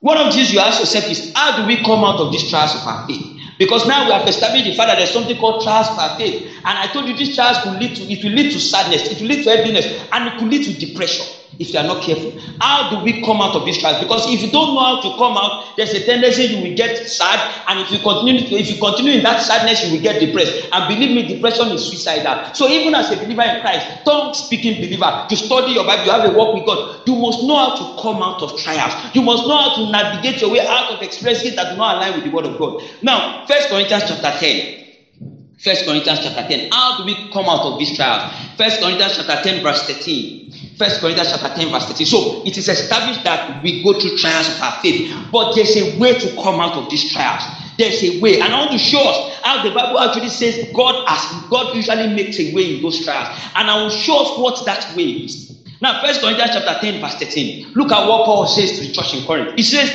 one 0.00 0.18
of 0.18 0.26
the 0.26 0.32
things 0.32 0.52
you 0.52 0.60
ask 0.60 0.80
yourself 0.80 1.04
is 1.10 1.32
how 1.34 1.60
do 1.60 1.66
we 1.66 1.76
come 1.82 2.04
out 2.04 2.20
of 2.20 2.32
these 2.32 2.50
trials 2.50 2.74
of 2.74 2.86
our 2.86 3.06
faith? 3.06 3.24
Because 3.58 3.86
now 3.86 4.06
we 4.06 4.12
have 4.12 4.26
established 4.26 4.64
the 4.64 4.74
fact 4.74 4.88
that 4.88 4.98
there's 4.98 5.12
something 5.12 5.36
called 5.38 5.62
trials 5.62 5.88
of 5.90 5.98
our 5.98 6.16
faith. 6.18 6.50
And 6.64 6.78
I 6.78 6.86
told 6.92 7.06
you 7.08 7.16
these 7.16 7.34
trials 7.34 7.58
could 7.62 7.78
lead 7.78 7.96
to 7.96 8.02
it 8.04 8.24
will 8.24 8.32
lead 8.32 8.52
to 8.52 8.60
sadness, 8.60 9.10
it 9.10 9.20
will 9.20 9.28
lead 9.28 9.44
to 9.44 9.50
heaviness, 9.50 9.86
and 10.12 10.28
it 10.28 10.38
could 10.38 10.48
lead 10.48 10.64
to 10.64 10.86
depression 10.86 11.26
if 11.58 11.72
you 11.72 11.78
are 11.78 11.84
not 11.84 12.00
careful. 12.00 12.34
How 12.60 12.90
do 12.90 12.98
we 12.98 13.20
come 13.22 13.40
out 13.40 13.54
of 13.54 13.64
this 13.64 13.78
trials? 13.78 13.98
Because 13.98 14.26
if 14.26 14.42
you 14.42 14.48
don't 14.48 14.74
know 14.74 14.80
how 14.80 14.96
to 14.96 15.10
come 15.18 15.36
out, 15.36 15.52
there's 15.76 15.94
a 15.94 16.00
tendency 16.00 16.44
you 16.44 16.58
will 16.58 16.74
get 16.74 16.96
sad, 16.96 17.42
and 17.68 17.80
if 17.80 17.90
you 17.90 17.98
continue 17.98 18.34
if 18.50 18.70
you 18.70 18.76
continue 18.76 19.12
in 19.12 19.22
that 19.22 19.40
sadness, 19.40 19.82
you 19.82 19.90
will 19.90 19.98
get 19.98 20.18
depressed. 20.18 20.54
And 20.72 20.86
believe 20.88 21.10
me, 21.10 21.22
depression 21.22 21.70
is 21.72 21.86
suicidal. 21.88 22.36
So 22.52 22.68
even 22.68 22.94
as 22.94 23.10
a 23.10 23.16
believer 23.16 23.42
in 23.42 23.56
Christ, 23.56 23.86
tongue 24.04 24.32
speaking 24.34 24.76
believer, 24.78 25.12
to 25.28 25.36
study 25.36 25.72
your 25.72 25.84
Bible, 25.84 26.04
you 26.04 26.10
have 26.10 26.24
a 26.24 26.30
walk 26.30 26.52
with 26.52 26.64
God. 26.64 26.80
You 27.06 27.16
must 27.16 27.42
know 27.42 27.56
how 27.56 27.70
to 27.70 27.86
come 28.00 28.22
out 28.22 28.42
of 28.42 28.54
trials. 28.54 28.96
You 29.12 29.22
must 29.22 29.46
know 29.46 29.56
how 29.56 29.70
to 29.70 29.82
navigate 29.82 30.40
your 30.40 30.50
way 30.50 30.60
out 30.68 30.90
of 30.90 31.02
experiences 31.02 31.54
that 31.54 31.68
do 31.68 31.76
not 31.76 31.96
align 31.96 32.14
with 32.14 32.24
the 32.24 32.30
word 32.30 32.46
of 32.46 32.56
God. 32.56 32.74
Now, 33.02 33.24
First 33.46 33.68
Corinthians 33.68 34.04
chapter 34.04 34.32
10. 34.32 34.64
First 35.58 35.84
Corinthians 35.84 36.20
chapter 36.20 36.42
10. 36.42 36.62
How 36.72 36.92
do 36.96 37.04
we 37.04 37.16
come 37.32 37.48
out 37.48 37.64
of 37.64 37.78
this 37.78 37.92
trial? 37.92 38.20
First 38.56 38.80
Corinthians 38.80 39.14
chapter 39.16 39.36
10, 39.36 39.60
verse 39.62 39.82
13. 39.82 40.32
First 40.82 41.00
Corinthians 41.00 41.30
chapter 41.30 41.54
10, 41.54 41.70
verse 41.70 41.86
13. 41.86 42.06
So 42.06 42.42
it 42.44 42.58
is 42.58 42.68
established 42.68 43.22
that 43.22 43.62
we 43.62 43.84
go 43.84 43.92
through 44.00 44.16
trials 44.16 44.48
of 44.48 44.60
our 44.60 44.80
faith, 44.82 45.14
but 45.30 45.54
there's 45.54 45.76
a 45.76 45.96
way 45.96 46.18
to 46.18 46.34
come 46.42 46.58
out 46.58 46.72
of 46.72 46.90
these 46.90 47.12
trials. 47.12 47.44
There's 47.78 48.02
a 48.02 48.20
way, 48.20 48.40
and 48.40 48.52
I 48.52 48.58
want 48.58 48.72
to 48.72 48.78
show 48.78 49.00
us 49.00 49.38
how 49.44 49.62
the 49.62 49.70
Bible 49.70 50.00
actually 50.00 50.28
says 50.28 50.68
God 50.74 51.04
as 51.08 51.48
God 51.50 51.76
usually 51.76 52.12
makes 52.12 52.40
a 52.40 52.52
way 52.52 52.76
in 52.76 52.82
those 52.82 53.04
trials, 53.04 53.28
and 53.54 53.70
I 53.70 53.80
will 53.80 53.90
show 53.90 54.22
us 54.22 54.38
what 54.38 54.66
that 54.66 54.96
way 54.96 55.04
is. 55.04 55.56
Now, 55.80 56.02
First 56.02 56.20
Corinthians 56.20 56.50
chapter 56.52 56.80
10, 56.80 57.00
verse 57.00 57.14
13. 57.14 57.74
Look 57.74 57.92
at 57.92 58.08
what 58.08 58.24
Paul 58.24 58.48
says 58.48 58.80
to 58.80 58.86
the 58.86 58.92
church 58.92 59.14
in 59.14 59.24
Corinth. 59.24 59.54
He 59.54 59.62
says, 59.62 59.88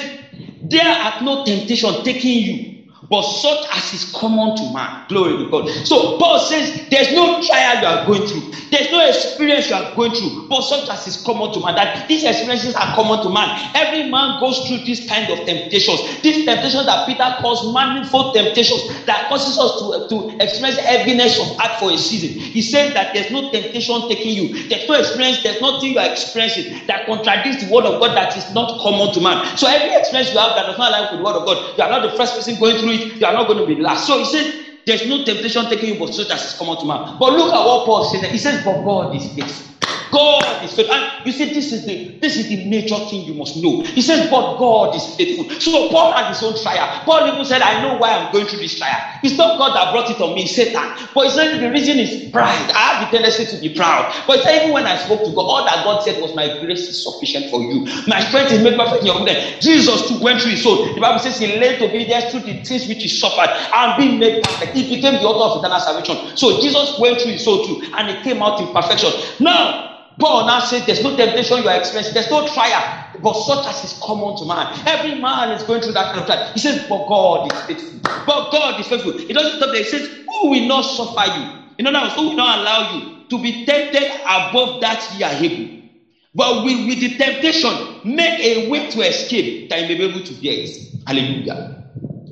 There 0.61 0.83
hath 0.83 1.21
no 1.21 1.43
temptation 1.43 2.01
taking 2.05 2.43
you 2.43 2.76
but 3.09 3.21
such 3.23 3.65
as 3.73 3.93
is 3.93 4.11
common 4.13 4.55
to 4.57 4.73
man. 4.73 5.05
Glory 5.07 5.37
to 5.37 5.49
God. 5.49 5.69
So 5.85 6.17
Paul 6.17 6.39
says 6.39 6.87
there's 6.89 7.11
no 7.13 7.41
trial 7.41 7.81
you 7.81 7.87
are 7.87 8.05
going 8.05 8.27
through, 8.27 8.51
there's 8.71 8.91
no 8.91 9.07
experience 9.07 9.69
you 9.69 9.75
are 9.75 9.95
going 9.95 10.11
through, 10.13 10.47
but 10.49 10.61
such 10.61 10.89
as 10.89 11.07
is 11.07 11.17
common 11.23 11.53
to 11.53 11.59
man. 11.59 11.75
That 11.75 12.07
these 12.07 12.23
experiences 12.23 12.75
are 12.75 12.93
common 12.95 13.23
to 13.23 13.29
man. 13.29 13.71
Every 13.75 14.09
man 14.09 14.39
goes 14.39 14.67
through 14.67 14.79
these 14.85 15.07
kind 15.07 15.29
of 15.31 15.45
temptations. 15.45 15.99
These 16.21 16.45
temptations 16.45 16.85
that 16.85 17.05
Peter 17.05 17.35
calls 17.39 17.73
manifold 17.73 18.35
temptations 18.35 18.83
that 19.05 19.27
causes 19.29 19.57
us 19.57 19.79
to, 19.79 20.07
to 20.09 20.43
experience 20.43 20.77
heaviness 20.79 21.39
of 21.39 21.55
heart 21.57 21.79
for 21.79 21.91
a 21.91 21.97
season. 21.97 22.31
He 22.39 22.61
says 22.61 22.93
that 22.93 23.13
there's 23.13 23.31
no 23.31 23.49
temptation 23.51 24.07
taking 24.07 24.35
you, 24.35 24.67
there's 24.67 24.87
no 24.87 24.95
experience, 24.99 25.39
there's 25.43 25.61
nothing 25.61 25.91
you 25.93 25.99
are 25.99 26.09
experiencing 26.09 26.65
that 26.87 27.05
contradicts 27.05 27.63
the 27.63 27.71
word 27.71 27.85
of 27.85 27.99
God 27.99 28.15
that 28.15 28.35
is 28.35 28.49
not 28.53 28.79
common 28.81 29.13
to 29.13 29.21
man. 29.21 29.57
So 29.57 29.67
every 29.67 29.95
experience 29.95 30.33
you 30.33 30.39
have 30.39 30.55
that 30.55 30.65
does 30.67 30.77
not 30.77 30.89
align 30.89 31.03
with 31.11 31.19
the 31.19 31.23
word 31.23 31.35
of 31.35 31.45
God, 31.45 31.77
you 31.77 31.83
are 31.83 31.89
not 31.89 32.01
the 32.03 32.15
first 32.17 32.35
person 32.35 32.57
going 32.59 32.77
through 32.77 32.96
it, 32.97 33.21
you 33.21 33.27
are 33.27 33.33
not 33.33 33.47
going 33.47 33.59
to 33.59 33.67
be 33.67 33.81
last. 33.81 34.07
So 34.07 34.19
he 34.19 34.25
said, 34.25 34.53
There's 34.85 35.07
no 35.07 35.25
temptation 35.25 35.69
taking 35.69 35.95
you, 35.95 35.99
but 35.99 36.13
such 36.15 36.31
as 36.31 36.45
is 36.45 36.55
common 36.59 36.79
to 36.79 36.87
man. 36.87 37.17
But 37.19 37.33
look 37.33 37.53
at 37.53 37.65
what 37.65 37.85
Paul 37.85 38.05
said. 38.05 38.31
He 38.31 38.39
says, 38.39 38.63
But 38.65 38.83
God 38.83 39.15
is 39.15 39.33
faithful. 39.35 39.76
God 40.11 40.63
is 40.63 40.73
faithful. 40.73 40.95
And 40.95 41.05
you 41.23 41.31
see, 41.31 41.45
this 41.45 41.71
is 41.71 41.83
the 41.85 41.99
this 42.21 42.37
is 42.37 42.47
the 42.47 42.57
major 42.57 42.99
thing 42.99 43.23
you 43.23 43.33
must 43.33 43.55
know. 43.55 43.79
He 43.95 44.01
says, 44.01 44.27
But 44.29 44.57
God 44.57 44.95
is 44.95 45.07
faithful. 45.07 45.45
So 45.59 45.87
Paul 45.89 46.11
had 46.11 46.27
his 46.27 46.41
own 46.41 46.55
trial. 46.55 46.87
Paul 47.05 47.27
even 47.27 47.45
said, 47.45 47.61
I 47.61 47.75
know 47.75 47.93
why 47.95 48.13
I'm 48.13 48.27
going 48.31 48.45
through 48.45 48.59
this 48.59 48.75
trial. 48.75 48.97
It's 49.23 49.37
not 49.37 49.57
God 49.57 49.73
that 49.75 49.91
brought 49.91 50.09
it 50.09 50.19
on 50.21 50.33
me, 50.33 50.45
Satan. 50.45 50.91
But 51.13 51.25
he 51.25 51.29
said 51.31 51.59
the 51.59 51.69
reason 51.69 51.99
is 51.99 52.17
pride. 52.31 52.71
I 52.75 52.91
have 52.91 52.99
the 52.99 53.07
tendency 53.07 53.45
to 53.45 53.57
be 53.57 53.69
proud. 53.69 54.05
But 54.27 54.41
said, 54.41 54.55
even 54.57 54.71
when 54.71 54.87
I 54.87 54.95
spoke 54.95 55.23
to 55.23 55.31
God, 55.31 55.45
all 55.47 55.63
that 55.65 55.83
God 55.83 56.01
said 56.01 56.17
was, 56.19 56.33
My 56.33 56.49
grace 56.49 56.89
is 56.89 57.01
sufficient 57.01 57.47
for 57.47 57.63
you. 57.63 57.81
My 58.07 58.19
strength 58.19 58.51
is 58.51 58.59
made 58.61 58.75
perfect 58.75 59.03
in 59.03 59.07
your 59.07 59.15
goodness. 59.15 59.37
Jesus 59.61 60.03
too 60.03 60.17
went 60.21 60.41
through 60.41 60.51
his 60.51 60.61
soul. 60.61 60.77
The 60.95 61.01
Bible 61.01 61.19
says 61.19 61.37
he 61.37 61.47
laid 61.47 61.81
obedience 61.81 62.25
through 62.25 62.41
the 62.41 62.55
things 62.65 62.87
which 62.87 63.03
he 63.03 63.09
suffered 63.09 63.49
and 63.73 63.95
being 63.97 64.17
made 64.19 64.39
perfect. 64.41 64.75
He 64.75 64.83
became 64.83 65.17
the 65.17 65.25
author 65.27 65.43
of 65.43 65.55
eternal 65.55 65.79
salvation. 65.79 66.17
So 66.35 66.53
Jesus 66.53 66.93
went 66.97 67.19
through 67.19 67.31
his 67.33 67.43
soul 67.43 67.59
too, 67.59 67.77
and 67.97 68.09
he 68.09 68.15
came 68.15 68.41
out 68.41 68.59
in 68.59 68.67
perfection. 68.67 69.11
Now, 69.39 69.75
Paul 70.19 70.47
now 70.47 70.59
said, 70.59 70.83
There's 70.85 71.03
no 71.03 71.15
temptation 71.15 71.61
you 71.63 71.69
are 71.69 71.77
experiencing, 71.77 72.13
there's 72.13 72.29
no 72.31 72.47
trial, 72.47 73.05
but 73.21 73.33
such 73.33 73.67
as 73.67 73.83
is 73.83 73.99
common 74.01 74.35
to 74.37 74.45
man. 74.45 74.73
Every 74.87 75.19
man 75.21 75.51
is 75.51 75.63
going 75.63 75.81
through 75.81 75.93
that 75.93 76.07
kind 76.07 76.19
of 76.21 76.25
trial. 76.25 76.51
He 76.53 76.59
says, 76.59 76.85
But 76.89 77.07
God 77.07 77.51
is 77.53 77.61
faithful. 77.61 77.99
But 78.25 78.51
God 78.51 78.79
is 78.79 78.87
faithful. 78.87 79.13
He 79.13 79.33
doesn't 79.33 79.57
stop 79.57 79.69
there. 79.71 79.83
He 79.83 79.89
says, 79.89 80.09
Who 80.27 80.49
will 80.51 80.67
not 80.67 80.81
suffer 80.83 81.25
you? 81.39 81.47
In 81.77 81.87
other 81.87 82.01
words, 82.01 82.15
who 82.15 82.23
will 82.29 82.33
not 82.33 82.59
allow 82.59 82.81
you 82.81 83.01
to 83.29 83.39
be 83.39 83.65
tempted 83.65 84.11
above 84.25 84.81
that 84.81 85.07
ye 85.11 85.23
are 85.23 85.33
able? 85.33 85.69
But 86.33 86.63
with, 86.63 86.87
with 86.87 86.99
the 86.99 87.17
temptation, 87.17 87.71
make 88.03 88.39
a 88.39 88.69
way 88.69 88.89
to 88.89 89.01
escape 89.01 89.69
that 89.69 89.81
you 89.81 89.87
may 89.87 89.95
be 89.95 90.03
able 90.05 90.21
to 90.21 90.33
bear 90.33 90.53
it. 90.53 90.69
Hallelujah. 91.07 91.57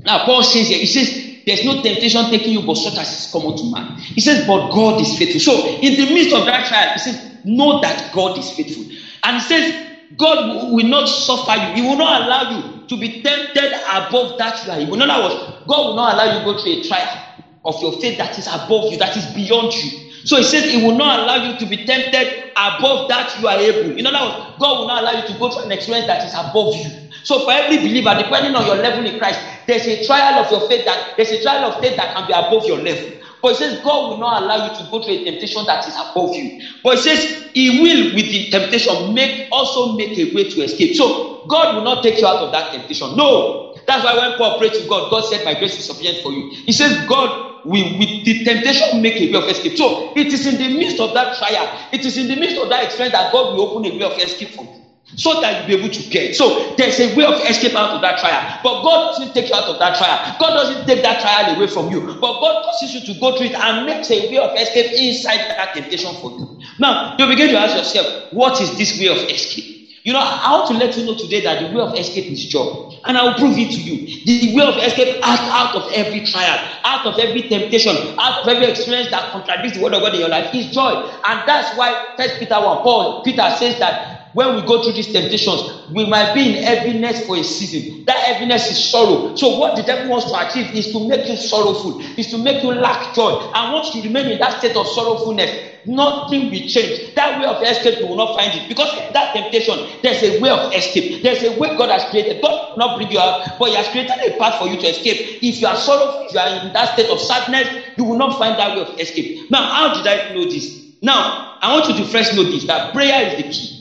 Now, 0.06 0.26
Paul 0.26 0.44
says 0.44 0.68
here, 0.70 0.80
he 0.80 0.88
says, 0.88 1.10
There's 1.46 1.64
no 1.66 1.82
temptation 1.82 2.26
taking 2.30 2.54
you 2.54 2.62
but 2.62 2.76
such 2.78 2.98
as 2.98 3.12
is 3.14 3.32
common 3.32 3.56
to 3.58 3.66
man. 3.72 3.98
He 3.98 4.22
says, 4.22 4.46
But 4.48 4.70
God 4.72 5.02
is 5.02 5.18
faithful. 5.18 5.40
So, 5.42 5.80
in 5.82 5.96
the 5.96 6.14
midst 6.14 6.34
of 6.36 6.46
that 6.46 6.66
trial, 6.68 6.94
he 6.94 7.00
says, 7.00 7.35
Know 7.46 7.82
that 7.82 8.12
God 8.12 8.38
is 8.40 8.52
faithful. 8.52 8.86
And 9.24 9.38
he 9.38 9.42
says, 9.42 9.74
God 10.18 10.40
will 10.72 10.86
not 10.88 11.10
suffer 11.10 11.56
you. 11.58 11.72
He 11.74 11.82
will 11.82 11.98
not 11.98 12.24
allow 12.24 12.44
you 12.44 12.64
to 12.90 12.98
be 12.98 13.22
tempted 13.24 13.74
above 13.94 14.38
that 14.40 14.58
trial. 14.58 14.80
He 14.80 14.86
will 14.86 14.98
not 14.98 15.10
allow 15.10 15.30
God 15.68 15.88
will 15.88 15.96
not 15.96 16.16
allow 16.16 16.26
you 16.26 16.34
to 16.34 16.42
go 16.42 16.56
through 16.56 16.74
a 16.74 16.78
trial 16.78 17.22
of 17.66 17.82
your 17.82 17.94
faith 17.94 18.18
that 18.18 18.38
is 18.38 18.48
above 18.48 18.86
you, 18.90 18.98
that 18.98 19.18
is 19.18 19.28
beyond 19.28 19.82
you. 19.82 19.92
So 20.26 20.38
he 20.38 20.44
says 20.44 20.66
he 20.66 20.78
will 20.78 20.94
not 20.94 21.22
allow 21.22 21.38
you 21.38 21.54
to 21.56 21.68
be 21.68 21.78
tempted 21.86 22.30
above 22.58 23.08
that 23.10 23.36
you 23.36 23.48
are 23.48 23.58
able. 23.58 23.94
In 23.98 24.08
other 24.08 24.22
words, 24.24 24.36
God 24.60 24.80
will 24.80 24.86
not 24.88 25.04
allow 25.04 25.14
you 25.14 25.24
to 25.24 25.36
go 25.36 25.50
through 25.50 25.64
an 25.64 25.72
experience 25.72 26.08
that 26.08 26.24
is 26.26 26.36
above 26.36 26.76
you. 26.76 26.92
So 27.24 27.40
for 27.40 27.54
every 27.54 27.78
believer, 27.80 28.16
depending 28.16 28.56
on 28.56 28.66
your 28.66 28.78
level 28.78 29.06
in 29.06 29.16
Christ, 29.16 29.42
there's 29.68 29.88
a 29.88 29.98
trial 29.98 30.40
of 30.40 30.52
your 30.52 30.62
faith 30.62 30.84
that 30.86 31.00
there's 31.18 31.32
a 31.32 31.40
trial 31.40 31.66
of 31.66 31.76
faith 31.80 31.96
that 31.98 32.12
can 32.14 32.26
be 32.28 32.34
above 32.34 32.66
your 32.66 32.80
level. 32.80 33.12
But 33.46 33.54
it 33.54 33.58
says 33.58 33.76
God 33.84 34.10
will 34.10 34.18
not 34.18 34.44
allow 34.44 34.58
you 34.58 34.72
to 34.72 34.86
go 34.92 35.00
through 35.00 35.16
a 35.16 35.20
temptation 35.20 35.64
that 35.68 35.88
is 35.88 35.98
above 35.98 36.36
you. 36.36 36.52
But 36.84 36.96
it 36.96 37.00
says 37.00 37.28
He 37.54 37.70
will, 37.72 38.14
with 38.14 38.30
the 38.32 38.50
temptation, 38.52 39.14
make 39.14 39.32
also 39.52 39.88
make 39.88 40.18
a 40.18 40.26
way 40.34 40.46
to 40.46 40.62
escape. 40.64 40.96
So 40.96 41.16
God 41.48 41.76
will 41.76 41.84
not 41.84 42.04
take 42.04 42.22
you 42.22 42.28
out 42.28 42.42
of 42.42 42.52
that 42.54 42.72
temptation. 42.72 43.16
No. 43.16 43.54
That's 43.88 44.04
why 44.04 44.16
when 44.16 44.34
Paul 44.34 44.56
prayed 44.58 44.74
to 44.76 44.86
God, 44.86 45.10
God 45.10 45.26
said, 45.26 45.44
My 45.46 45.56
grace 45.56 45.78
is 45.78 45.86
sufficient 45.86 46.20
for 46.20 46.34
you. 46.34 46.46
He 46.66 46.74
says, 46.74 46.98
God 47.08 47.32
will, 47.64 47.96
with 47.98 48.10
the 48.26 48.36
temptation, 48.46 48.88
make 49.02 49.22
a 49.22 49.28
way 49.28 49.38
of 49.40 49.48
escape. 49.48 49.78
So 49.78 49.96
it 50.16 50.34
is 50.34 50.48
in 50.48 50.58
the 50.58 50.70
midst 50.70 51.00
of 51.00 51.14
that 51.14 51.34
trial, 51.34 51.70
it 51.94 52.06
is 52.06 52.18
in 52.18 52.28
the 52.28 52.38
midst 52.38 52.58
of 52.60 52.70
that 52.72 52.84
experience 52.84 53.14
that 53.14 53.32
God 53.32 53.52
will 53.52 53.62
open 53.64 53.86
a 53.86 53.92
way 53.96 54.06
of 54.06 54.18
escape 54.20 54.52
for 54.52 54.66
you 54.66 54.85
so 55.16 55.40
that 55.42 55.56
you'll 55.56 55.66
be 55.68 55.74
able 55.74 55.90
to 55.90 56.04
get. 56.04 56.36
So 56.36 56.74
there's 56.78 57.00
a 57.00 57.16
way 57.16 57.26
of 57.26 57.36
escape 57.48 57.76
out 57.76 57.92
of 57.92 58.02
that 58.02 58.18
trial. 58.18 58.44
But 58.64 58.82
God 58.82 59.06
doesn't 59.06 59.34
take 59.34 59.50
you 59.50 59.56
out 59.56 59.70
of 59.70 59.78
that 59.80 59.96
trial. 59.96 60.20
God 60.40 60.54
doesn't 60.54 60.86
take 60.86 61.02
that 61.04 61.20
trial 61.20 61.56
away 61.56 61.68
from 61.68 61.90
you. 61.90 62.02
But 62.02 62.40
God 62.40 62.56
causes 62.64 62.94
you 62.94 63.02
to 63.02 63.14
go 63.20 63.32
through 63.32 63.48
it 63.48 63.56
and 63.56 63.86
makes 63.86 64.10
a 64.12 64.20
way 64.30 64.38
of 64.38 64.52
escape 64.56 64.88
inside 64.92 65.42
that 65.58 65.74
temptation 65.74 66.16
for 66.16 66.32
you. 66.32 66.48
Now, 66.80 67.16
you 67.18 67.28
begin 67.28 67.50
to 67.50 67.58
ask 67.58 67.76
yourself, 67.76 68.08
what 68.32 68.60
is 68.62 68.76
this 68.78 69.00
way 69.00 69.08
of 69.08 69.18
escape? 69.30 69.66
You 70.06 70.14
know, 70.14 70.20
I 70.22 70.52
want 70.52 70.68
to 70.68 70.74
let 70.76 70.96
you 70.96 71.04
know 71.04 71.16
today 71.16 71.42
that 71.42 71.60
the 71.60 71.76
way 71.76 71.82
of 71.82 71.96
escape 71.98 72.30
is 72.30 72.46
joy. 72.46 72.70
And 73.06 73.18
I 73.18 73.24
will 73.24 73.34
prove 73.34 73.58
it 73.58 73.72
to 73.72 73.82
you. 73.82 74.06
The 74.24 74.56
way 74.56 74.64
of 74.64 74.78
escape 74.78 75.18
out, 75.24 75.40
out 75.50 75.76
of 75.76 75.92
every 75.94 76.22
trial, 76.22 76.60
out 76.84 77.08
of 77.08 77.18
every 77.18 77.42
temptation, 77.42 77.96
out 78.20 78.44
of 78.44 78.48
every 78.48 78.68
experience 78.68 79.10
that 79.10 79.32
contradicts 79.32 79.78
the 79.78 79.84
word 79.84 79.96
of 79.96 80.02
God 80.02 80.14
in 80.14 80.20
your 80.20 80.30
life 80.30 80.54
is 80.54 80.70
joy. 80.70 81.10
And 81.26 81.42
that's 81.48 81.76
why 81.76 82.14
First 82.18 82.38
Peter 82.38 82.54
1, 82.54 82.84
Paul, 82.84 83.24
Peter 83.24 83.50
says 83.58 83.80
that 83.80 84.15
when 84.36 84.54
we 84.54 84.62
go 84.64 84.84
through 84.84 84.92
these 84.92 85.14
temptations, 85.14 85.88
we 85.94 86.06
might 86.06 86.34
be 86.34 86.58
in 86.58 86.64
heaviness 86.64 87.26
for 87.26 87.38
a 87.38 87.44
season. 87.44 88.04
That 88.04 88.18
heaviness 88.18 88.70
is 88.70 88.92
sorrow. 88.92 89.34
So, 89.38 89.58
what 89.58 89.78
the 89.78 89.84
devil 89.84 90.10
wants 90.12 90.30
to 90.30 90.36
achieve 90.38 90.76
is 90.76 90.92
to 90.92 91.08
make 91.08 91.26
you 91.30 91.38
sorrowful, 91.38 92.02
is 92.18 92.28
to 92.32 92.38
make 92.38 92.62
you 92.62 92.74
lack 92.74 93.16
joy. 93.16 93.32
And 93.54 93.72
once 93.72 93.96
you 93.96 94.04
remain 94.04 94.28
in 94.28 94.40
that 94.40 94.60
state 94.60 94.76
of 94.76 94.88
sorrowfulness, 94.90 95.56
nothing 95.86 96.52
will 96.52 96.68
change. 96.68 97.14
That 97.16 97.40
way 97.40 97.46
of 97.46 97.64
escape, 97.64 97.98
you 98.02 98.08
will 98.08 98.18
not 98.18 98.36
find 98.36 98.54
it. 98.54 98.68
Because 98.68 98.92
that 99.14 99.34
temptation, 99.34 99.80
there's 100.04 100.22
a 100.22 100.38
way 100.42 100.50
of 100.50 100.74
escape. 100.74 101.24
There's 101.24 101.42
a 101.44 101.58
way 101.58 101.78
God 101.78 101.90
has 101.90 102.04
created. 102.04 102.42
God 102.42 102.52
will 102.52 102.78
not 102.78 102.98
bring 102.98 103.12
you 103.12 103.20
out, 103.20 103.58
but 103.58 103.70
He 103.70 103.76
has 103.76 103.88
created 103.88 104.20
a 104.20 104.38
path 104.38 104.60
for 104.60 104.68
you 104.68 104.76
to 104.76 104.88
escape. 104.88 105.40
If 105.42 105.62
you 105.62 105.68
are 105.68 105.78
sorrowful, 105.78 106.26
if 106.28 106.34
you 106.34 106.40
are 106.40 106.50
in 106.68 106.74
that 106.74 106.92
state 106.92 107.10
of 107.10 107.22
sadness, 107.22 107.70
you 107.96 108.04
will 108.04 108.18
not 108.18 108.38
find 108.38 108.60
that 108.60 108.76
way 108.76 108.82
of 108.82 109.00
escape. 109.00 109.50
Now, 109.50 109.64
how 109.64 109.94
did 109.96 110.06
I 110.06 110.34
know 110.34 110.44
this? 110.44 110.84
Now, 111.02 111.56
I 111.62 111.74
want 111.74 111.88
you 111.88 111.96
to 112.04 112.06
first 112.12 112.36
this 112.36 112.66
that 112.68 112.94
prayer 112.94 113.28
is 113.30 113.38
the 113.38 113.44
key. 113.44 113.75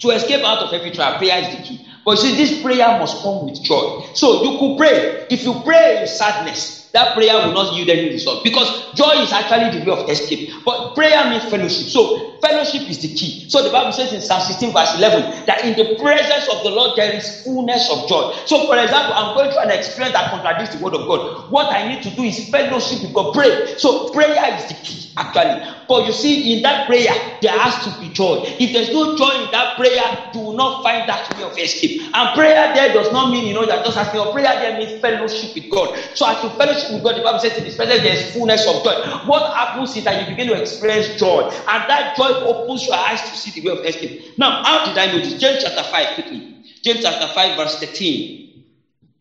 To 0.00 0.10
escape 0.10 0.44
out 0.44 0.58
of 0.62 0.72
every 0.72 0.90
trial, 0.92 1.18
prayer 1.18 1.38
is 1.38 1.50
the 1.50 1.62
key. 1.62 1.86
But 2.04 2.18
see, 2.18 2.36
this 2.36 2.60
prayer 2.60 2.98
must 2.98 3.22
come 3.22 3.44
with 3.44 3.62
joy. 3.62 4.02
So 4.14 4.44
you 4.44 4.58
could 4.58 4.76
pray. 4.78 5.26
If 5.30 5.44
you 5.44 5.62
pray 5.64 6.00
in 6.00 6.06
sadness, 6.08 6.78
that 6.92 7.14
prayer 7.14 7.34
will 7.44 7.52
not 7.52 7.72
yield 7.74 7.90
any 7.90 8.10
result 8.10 8.42
because 8.44 8.68
joy 8.94 9.12
is 9.22 9.32
actually 9.32 9.70
the 9.70 9.84
way 9.84 9.92
of 9.92 10.08
escape. 10.08 10.48
But 10.64 10.94
prayer 10.94 11.28
means 11.30 11.44
fellowship. 11.44 11.88
So 11.88 12.16
fellowship 12.42 12.88
is 12.88 13.00
the 13.00 13.08
key. 13.14 13.44
So 13.48 13.62
the 13.62 13.70
Bible 13.70 13.92
says 13.92 14.12
in 14.12 14.22
Psalm 14.22 14.40
16, 14.40 14.72
verse 14.72 14.94
11, 14.94 15.44
that 15.46 15.64
in 15.64 15.76
the 15.76 15.94
presence 16.00 16.48
of 16.48 16.62
the 16.64 16.70
Lord 16.70 16.92
there 16.96 17.12
is 17.14 17.42
fullness 17.44 17.88
of 17.90 18.08
joy. 18.08 18.32
So, 18.46 18.66
for 18.66 18.78
example, 18.78 19.14
I'm 19.14 19.34
going 19.34 19.50
through 19.50 19.62
an 19.62 19.70
experience 19.70 20.14
that 20.14 20.30
contradicts 20.30 20.74
the 20.74 20.80
word 20.80 20.94
of 20.94 21.06
God. 21.06 21.20
What 21.48 21.72
I 21.72 21.86
need 21.86 22.02
to 22.02 22.10
do 22.14 22.22
is 22.22 22.48
fellowship 22.50 23.02
with 23.02 23.12
God. 23.12 23.32
Pray. 23.34 23.50
So 23.76 24.08
prayer 24.12 24.54
is 24.54 24.66
the 24.66 24.74
key, 24.74 25.07
actually. 25.18 25.58
But 25.88 26.06
you 26.06 26.12
see, 26.12 26.52
in 26.52 26.62
that 26.62 26.86
prayer, 26.86 27.12
there 27.40 27.52
has 27.52 27.78
to 27.84 27.90
be 28.00 28.08
joy. 28.08 28.42
If 28.58 28.72
there's 28.72 28.92
no 28.92 29.16
joy 29.16 29.44
in 29.44 29.50
that 29.50 29.76
prayer, 29.76 30.02
will 30.34 30.52
not 30.52 30.82
find 30.82 31.08
that 31.08 31.28
way 31.36 31.42
of 31.42 31.56
escape. 31.58 32.00
And 32.14 32.34
prayer 32.34 32.72
there 32.74 32.92
does 32.92 33.10
not 33.12 33.30
mean, 33.30 33.44
you 33.44 33.54
know, 33.54 33.62
you're 33.62 33.82
just 33.82 33.96
asking. 33.96 34.20
Or 34.20 34.32
prayer 34.32 34.54
there 34.60 34.78
means 34.78 34.92
fellowship 35.00 35.50
with 35.54 35.68
God. 35.68 35.96
So 36.14 36.26
as 36.26 36.42
you 36.42 36.50
fellowship 36.50 36.90
with 36.92 37.02
God, 37.02 37.16
the 37.16 37.22
Bible 37.22 37.38
says 37.38 37.56
in 37.58 37.64
His 37.64 37.76
presence 37.76 38.02
there 38.02 38.14
is 38.14 38.32
fullness 38.32 38.66
of 38.66 38.82
joy. 38.84 38.94
What 39.24 39.52
happens 39.52 39.96
is 39.96 40.04
that 40.04 40.20
you 40.20 40.26
begin 40.26 40.48
to 40.48 40.54
experience 40.54 41.08
joy. 41.18 41.42
And 41.68 41.84
that 41.88 42.16
joy 42.16 42.30
opens 42.44 42.86
your 42.86 42.96
eyes 42.96 43.22
to 43.22 43.36
see 43.36 43.50
the 43.50 43.66
way 43.68 43.72
of 43.72 43.84
escape. 43.84 44.12
Now, 44.38 44.62
how 44.64 44.84
did 44.84 44.96
I 44.98 45.06
know 45.06 45.18
this? 45.18 45.34
James 45.34 45.58
chapter 45.62 45.82
5, 45.82 46.14
quickly. 46.14 46.44
James 46.82 47.02
chapter 47.02 47.26
5, 47.26 47.56
verse 47.56 47.78
13. 47.80 48.30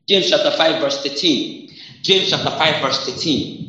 James 0.08 0.30
chapter 0.30 0.52
5, 0.52 0.80
verse 0.80 1.02
13. 1.04 1.70
James 2.02 2.30
chapter 2.30 2.52
5, 2.52 2.82
verse 2.82 3.06
13. 3.06 3.67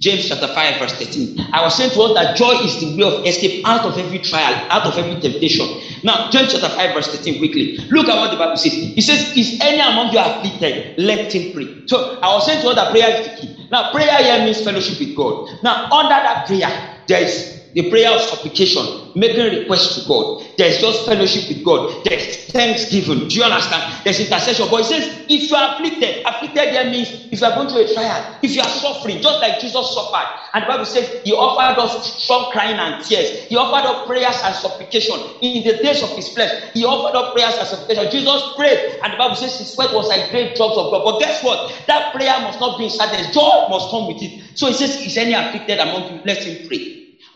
James 0.00 0.28
chapter 0.28 0.48
5, 0.48 0.78
verse 0.78 0.94
13. 0.98 1.36
I 1.52 1.62
was 1.62 1.76
saying 1.76 1.92
to 1.92 2.00
us 2.02 2.14
that 2.14 2.36
joy 2.36 2.52
is 2.64 2.78
the 2.80 2.96
way 2.96 3.04
of 3.06 3.26
escape 3.26 3.62
out 3.66 3.86
of 3.86 3.98
every 3.98 4.20
trial, 4.20 4.66
out 4.70 4.86
of 4.86 4.98
every 4.98 5.16
temptation. 5.16 5.66
Now, 6.02 6.30
James 6.30 6.52
chapter 6.52 6.70
5, 6.70 6.94
verse 6.94 7.08
13, 7.12 7.38
quickly. 7.38 7.76
Look 7.90 8.08
at 8.08 8.18
what 8.18 8.30
the 8.32 8.38
Bible 8.38 8.56
says. 8.56 8.76
It 8.96 9.02
says, 9.02 9.32
Is 9.36 9.58
any 9.62 9.80
among 9.80 10.12
you 10.12 10.20
afflicted? 10.20 10.84
Let 10.98 11.34
him 11.34 11.46
pray. 11.52 11.70
So 11.86 11.98
I 12.22 12.32
was 12.32 12.46
saying 12.46 12.60
to 12.60 12.68
us 12.68 12.76
that 12.76 12.90
prayer 12.90 13.10
is 13.10 13.20
the 13.24 13.30
key. 13.30 13.54
Now, 13.70 13.90
prayer 13.92 14.16
here 14.18 14.38
means 14.44 14.62
fellowship 14.62 14.98
with 15.00 15.14
God. 15.14 15.36
Now, 15.62 15.86
under 15.92 16.08
that 16.22 16.46
prayer, 16.46 16.68
there 17.08 17.22
is 17.22 17.59
the 17.74 17.82
prayer 17.82 18.10
of 18.10 18.20
supplication, 18.20 18.88
making 19.14 19.40
a 19.40 19.50
request 19.50 19.92
to 19.94 20.00
God. 20.02 20.26
There's 20.56 20.78
just 20.78 21.04
fellowship 21.04 21.48
with 21.48 21.62
God. 21.62 21.82
There's 22.08 22.36
thanksgiving. 22.52 23.26
Do 23.28 23.38
you 23.38 23.44
understand? 23.44 23.84
There's 24.04 24.20
intercession. 24.20 24.68
But 24.70 24.80
it 24.82 24.84
says, 24.84 25.08
if 25.28 25.50
you 25.50 25.56
are 25.56 25.70
afflicted, 25.70 26.16
afflicted 26.24 26.72
there 26.72 26.84
means 26.84 27.12
if 27.30 27.40
you 27.40 27.46
are 27.46 27.52
going 27.52 27.68
through 27.68 27.80
a 27.82 27.84
trial, 27.84 28.22
if 28.42 28.54
you 28.54 28.62
are 28.62 28.68
suffering, 28.68 29.20
just 29.20 29.40
like 29.40 29.58
Jesus 29.58 29.92
suffered. 29.92 30.28
And 30.54 30.62
the 30.62 30.66
Bible 30.66 30.84
says 30.84 31.10
he 31.22 31.32
offered 31.32 31.78
us 31.80 31.96
strong 32.02 32.46
crying 32.50 32.78
and 32.78 32.98
tears. 33.00 33.32
He 33.48 33.56
offered 33.56 33.86
up 33.86 34.04
prayers 34.04 34.40
and 34.44 34.54
supplication. 34.54 35.20
In 35.40 35.62
the 35.64 35.74
days 35.74 36.02
of 36.02 36.14
his 36.14 36.28
flesh, 36.28 36.50
he 36.72 36.84
offered 36.84 37.16
up 37.16 37.32
prayers 37.32 37.56
and 37.58 37.68
supplication. 37.68 38.08
Jesus 38.10 38.44
prayed, 38.56 38.80
and 39.02 39.12
the 39.12 39.16
Bible 39.16 39.34
says 39.34 39.56
his 39.56 39.70
sweat 39.72 39.92
was 39.92 40.08
like 40.08 40.28
great 40.28 40.54
drops 40.54 40.76
of 40.76 40.88
blood. 40.90 41.02
But 41.04 41.18
guess 41.18 41.42
what? 41.42 41.60
That 41.88 42.04
prayer 42.12 42.38
must 42.40 42.60
not 42.60 42.76
be 42.76 42.84
in 42.84 42.90
sadness. 42.90 43.28
Joy 43.28 43.50
must 43.68 43.90
come 43.90 44.06
with 44.06 44.22
it. 44.22 44.32
So 44.54 44.66
he 44.66 44.74
says, 44.74 44.96
Is 44.96 45.16
any 45.16 45.34
afflicted 45.34 45.78
among 45.78 46.04
you? 46.08 46.20
Let 46.24 46.44
him 46.46 46.58
pray. 46.62 46.80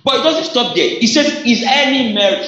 But 0.05 0.21
it 0.21 0.25
doesn't 0.25 0.45
stop 0.45 0.75
there. 0.77 0.89
He 1.01 1.09
says, 1.09 1.41
Is 1.45 1.65
any 1.69 2.15
merry? 2.15 2.45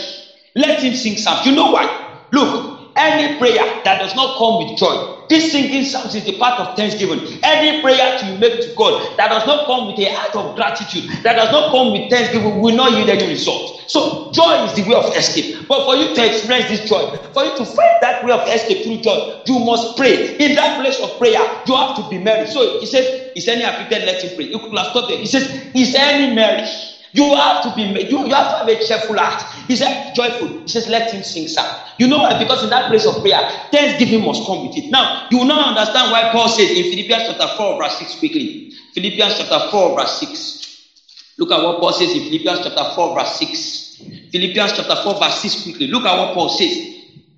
Let 0.57 0.83
him 0.83 0.95
sing 0.95 1.19
psalms. 1.19 1.47
You 1.47 1.53
know 1.55 1.71
why? 1.71 1.89
Look, 2.33 2.79
any 2.97 3.39
prayer 3.39 3.65
that 3.85 4.01
does 4.01 4.15
not 4.17 4.37
come 4.39 4.59
with 4.59 4.77
joy, 4.77 4.97
this 5.29 5.53
singing 5.53 5.85
psalms 5.85 6.15
is 6.15 6.27
the 6.27 6.37
part 6.39 6.61
of 6.61 6.77
thanksgiving. 6.77 7.21
Any 7.43 7.81
prayer 7.81 8.15
to 8.21 8.39
make 8.39 8.61
to 8.63 8.71
God 8.77 9.03
that 9.19 9.31
does 9.31 9.47
not 9.47 9.67
come 9.67 9.87
with 9.87 9.99
a 10.01 10.11
heart 10.11 10.37
of 10.37 10.55
gratitude, 10.57 11.07
that 11.25 11.37
does 11.37 11.51
not 11.51 11.71
come 11.73 11.93
with 11.93 12.11
thanksgiving, 12.11 12.61
will 12.61 12.77
not 12.77 12.93
yield 12.93 13.09
any 13.11 13.27
result. 13.29 13.71
So, 13.89 14.27
joy 14.33 14.65
is 14.65 14.75
the 14.75 14.83
way 14.85 14.95
of 14.97 15.07
escape. 15.17 15.55
But 15.69 15.85
for 15.87 15.97
you 15.97 16.15
to 16.15 16.27
experience 16.27 16.69
this 16.69 16.83
joy, 16.85 17.07
for 17.35 17.45
you 17.45 17.57
to 17.57 17.65
find 17.65 17.91
that 18.03 18.23
way 18.25 18.33
of 18.33 18.43
escape 18.49 18.85
through 18.85 18.99
joy, 18.99 19.19
you 19.47 19.59
must 19.61 19.97
pray. 19.97 20.35
In 20.39 20.55
that 20.57 20.79
place 20.79 21.01
of 21.01 21.19
prayer, 21.19 21.41
you 21.67 21.77
have 21.77 21.95
to 21.97 22.05
be 22.09 22.19
merry. 22.19 22.47
So, 22.47 22.79
he 22.81 22.87
says, 22.87 23.07
Is 23.35 23.49
any 23.49 23.65
afflicted? 23.65 24.05
Let 24.05 24.23
him 24.25 24.33
pray. 24.37 24.51
There. 25.09 25.19
He 25.19 25.27
says, 25.27 25.49
Is 25.75 25.95
any 25.97 26.35
merry? 26.35 26.65
You 27.17 27.35
have 27.35 27.63
to 27.63 27.73
be 27.73 27.83
you, 28.09 28.27
you 28.27 28.35
have 28.35 28.51
to 28.51 28.57
have 28.57 28.69
a 28.69 28.77
cheerful 28.77 29.17
heart. 29.17 29.43
He 29.69 29.77
said, 29.77 29.97
joyful. 30.15 30.49
He 30.65 30.71
says, 30.71 30.89
let 30.89 31.13
him 31.13 31.23
sing 31.23 31.49
psalm. 31.49 31.67
You 31.99 32.09
know 32.09 32.19
why? 32.21 32.39
Because 32.39 32.63
in 32.63 32.71
that 32.71 32.89
place 32.89 33.07
of 33.07 33.23
prayer, 33.23 33.43
thanksgiving 33.73 34.25
must 34.25 34.45
come 34.45 34.63
with 34.63 34.77
it. 34.77 34.87
Now, 34.91 35.09
you 35.31 35.39
will 35.39 35.47
not 35.47 35.69
understand 35.69 36.11
why 36.13 36.25
Paul 36.33 36.49
says 36.49 36.75
in 36.75 36.85
Philippians 36.85 37.25
chapter 37.27 37.49
4, 37.49 37.77
verse 37.83 37.99
6 37.99 38.17
quickly. 38.17 38.55
Philippians 38.95 39.37
chapter 39.39 39.61
4, 39.71 39.95
verse 39.99 40.19
6. 40.21 40.57
Look 41.39 41.53
at 41.53 41.63
what 41.63 41.81
Paul 41.81 41.93
says 41.93 42.15
in 42.15 42.23
Philippians 42.23 42.61
chapter 42.61 42.85
4, 42.85 43.15
verse 43.15 43.39
6. 43.39 43.87
Philippians 44.33 44.73
chapter 44.73 44.97
4, 44.97 45.17
verse 45.19 45.41
6 45.43 45.57
quickly. 45.63 45.89
Look 45.89 46.07
at 46.07 46.17
what 46.17 46.33
Paul 46.35 46.49
says. 46.49 46.81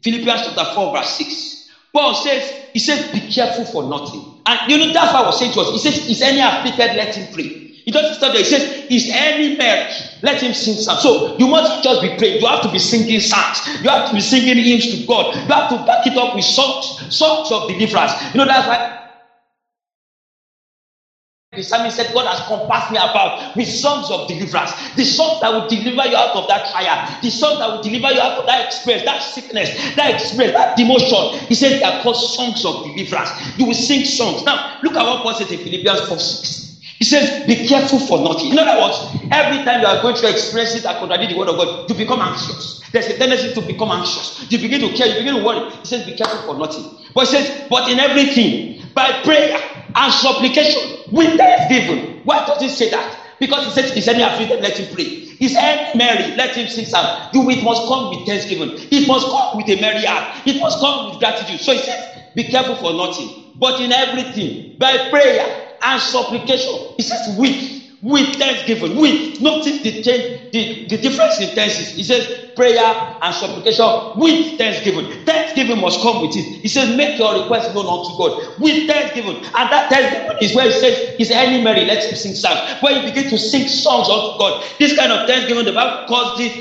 Philippians 0.05 0.43
chapter 0.43 0.64
4, 0.64 0.93
verse 0.93 1.17
6. 1.17 1.59
Paul 1.93 2.14
says, 2.14 2.53
he 2.73 2.81
says, 2.81 3.05
be 3.12 3.21
careful 3.21 3.64
for 3.64 3.85
nothing. 3.85 4.25
And 4.47 4.61
you 4.69 4.79
know, 4.79 4.93
that's 4.93 5.12
what 5.12 5.23
I 5.23 5.27
was 5.27 5.38
saying 5.38 5.53
to 5.53 5.61
us. 5.61 5.71
He 5.71 5.79
says, 5.79 6.01
is 6.09 6.23
any 6.23 6.41
afflicted, 6.41 6.95
let 6.95 7.17
him 7.17 7.27
pray. 7.33 7.53
He 7.88 7.92
doesn't 7.92 8.16
stop 8.16 8.33
there. 8.35 8.40
He 8.42 8.44
says, 8.44 8.68
Is 8.90 9.11
any 9.14 9.57
merry? 9.57 9.87
Let 10.22 10.42
him 10.42 10.53
sing 10.53 10.77
psalms. 10.77 11.01
So 11.03 11.27
you 11.38 11.48
must 11.48 11.83
just 11.83 12.03
be 12.03 12.11
praying. 12.11 12.40
You 12.40 12.46
have 12.48 12.61
to 12.62 12.70
be 12.70 12.81
singing 12.81 13.20
songs. 13.20 13.62
You 13.83 13.90
have 13.90 14.07
to 14.09 14.14
be 14.14 14.20
singing 14.20 14.59
hymns 14.59 14.89
to 14.91 14.99
God. 15.09 15.34
You 15.34 15.55
have 15.55 15.68
to 15.70 15.78
back 15.78 16.07
it 16.07 16.18
up 16.18 16.34
with 16.34 16.45
songs, 16.45 16.95
songs 17.11 17.51
of 17.51 17.66
deliverance. 17.68 18.14
You 18.34 18.41
know, 18.41 18.47
that's 18.47 18.68
why 18.68 18.78
the 21.53 21.62
psalmist 21.64 21.97
said, 21.97 22.12
God 22.12 22.26
has 22.26 22.41
compassed 22.43 22.91
me 22.91 22.99
about 22.99 23.41
with 23.57 23.68
songs 23.68 24.11
of 24.11 24.28
deliverance. 24.28 24.74
The 24.97 25.05
songs 25.05 25.39
that 25.41 25.53
will 25.55 25.66
deliver 25.66 26.07
you 26.09 26.16
out 26.16 26.36
of 26.36 26.47
that 26.49 26.66
trial, 26.66 27.01
the 27.22 27.30
songs 27.30 27.59
that 27.61 27.70
will 27.72 27.80
deliver 27.80 28.12
you 28.12 28.20
out 28.20 28.39
of 28.39 28.47
that 28.47 28.64
experience, 28.64 29.05
that 29.05 29.22
sickness, 29.22 29.72
that 29.97 30.12
experience, 30.14 30.55
that 30.55 30.76
demotion. 30.78 31.34
He 31.49 31.55
said 31.57 31.78
they 31.80 31.84
are 31.86 31.99
called 32.01 32.18
songs 32.18 32.64
of 32.64 32.82
deliverance. 32.84 33.32
You 33.57 33.66
will 33.66 33.74
sing 33.74 34.05
songs. 34.05 34.45
Now, 34.47 34.61
look 34.82 34.97
at 34.97 35.07
what 35.07 35.22
Paul 35.22 35.34
says 35.34 35.53
in 35.53 35.61
Philippians 35.61 36.03
4 36.07 36.18
6. 36.20 36.68
He 36.99 37.05
says, 37.05 37.46
Be 37.46 37.68
careful 37.68 38.01
for 38.01 38.20
nothing. 38.20 38.53
In 38.53 38.59
other 38.59 38.80
words, 38.80 38.99
every 39.32 39.64
time 39.64 39.82
you 39.82 39.86
are 39.88 40.03
going 40.03 40.16
through 40.16 40.30
it 40.30 40.38
that 40.84 40.99
contradict 40.99 41.30
the 41.32 41.38
word 41.38 41.49
of 41.49 41.57
God, 41.57 41.68
you 41.88 41.94
become 41.94 42.22
anxious. 42.22 42.80
There's 42.92 43.09
a 43.09 43.14
tendency 43.18 43.53
to 43.55 43.62
become 43.62 43.90
anxious. 43.92 44.46
You 44.51 44.59
begin 44.59 44.80
to 44.82 44.90
care, 44.90 45.09
you 45.09 45.16
begin 45.16 45.34
to 45.36 45.44
worry. 45.44 45.61
He 45.82 45.88
says, 45.88 46.05
Be 46.05 46.12
careful 46.14 46.40
for 46.40 46.57
nothing. 46.57 46.86
But 47.14 47.28
he 47.28 47.36
says, 47.36 47.53
But 47.68 47.88
in 47.88 48.01
everything, 48.01 48.74
by 48.94 49.12
prayer 49.24 49.57
and 49.96 50.12
supplication, 50.14 50.82
with 51.11 51.36
thanksgiving. 51.36 52.07
Why 52.24 52.42
does 52.46 52.61
he 52.61 52.68
say 52.70 52.88
that? 52.90 53.16
Because 53.40 53.64
he 53.64 53.70
says, 53.70 53.92
Is 53.92 54.09
any 54.09 54.22
afflicted, 54.22 54.61
let 54.61 54.78
him 54.78 54.88
pray. 54.88 55.12
Is 55.40 55.57
any 55.59 55.86
merry, 55.94 56.32
let 56.36 56.57
him 56.57 56.68
sing 56.68 56.86
psalm. 56.86 57.09
You 57.32 57.49
it 57.51 57.62
must 57.62 57.84
come 57.86 58.09
with 58.11 58.20
thanksgiving. 58.26 58.72
It 58.90 59.07
must 59.07 59.28
come 59.28 59.46
with 59.55 59.68
a 59.68 59.76
merry 59.76 60.05
heart. 60.05 60.26
It 60.46 60.59
must 60.61 60.78
come 60.80 61.07
with 61.07 61.18
gratitude. 61.18 61.61
So 61.61 61.72
he 61.72 61.78
says, 61.78 62.05
Be 62.34 62.44
careful 62.44 62.76
for 62.76 62.92
nothing. 62.92 63.30
But 63.55 63.80
in 63.80 63.92
everything, 63.92 64.59
by 64.78 64.99
prayer 65.11 65.46
and 65.83 66.01
supplication. 66.01 66.74
He 66.97 67.03
says 67.03 67.37
with 67.39 67.78
with 68.03 68.36
thanksgiving, 68.36 68.96
with 68.96 69.40
notice 69.40 69.80
the 69.82 70.01
change, 70.03 70.24
the, 70.53 70.86
the 70.88 70.99
difference 70.99 71.40
in 71.40 71.55
tenses. 71.55 71.92
He 71.94 72.03
says 72.05 72.26
prayer 72.57 73.14
and 73.22 73.34
supplication 73.34 73.88
with 74.14 74.59
thanksgiving. 74.59 75.07
Thanksgiving 75.24 75.80
must 75.80 76.01
come 76.03 76.20
with 76.20 76.36
it. 76.36 76.59
He 76.62 76.68
says, 76.68 76.96
make 76.96 77.18
your 77.18 77.34
request 77.34 77.72
known 77.72 77.86
unto 77.88 78.12
God 78.16 78.32
with 78.59 78.86
thanksgiving. 78.88 79.36
And 79.57 79.70
that 79.70 79.88
thanksgiving 79.90 80.24
is 80.42 80.55
where 80.55 80.66
he 80.66 80.72
says, 80.72 80.99
is 81.18 81.30
any 81.30 81.62
merry, 81.62 81.84
let 81.84 82.05
him 82.05 82.16
sing 82.16 82.34
songs. 82.34 82.61
Where 82.80 82.92
you 82.94 83.05
begin 83.05 83.28
to 83.28 83.38
sing 83.38 83.68
songs 83.68 84.09
unto 84.09 84.36
God, 84.38 84.55
this 84.78 84.92
kind 84.94 85.12
of 85.12 85.20
thanksgiving, 85.26 85.64
the 85.66 85.72
Bible 85.72 85.94
calls 86.09 86.32
it 86.40 86.53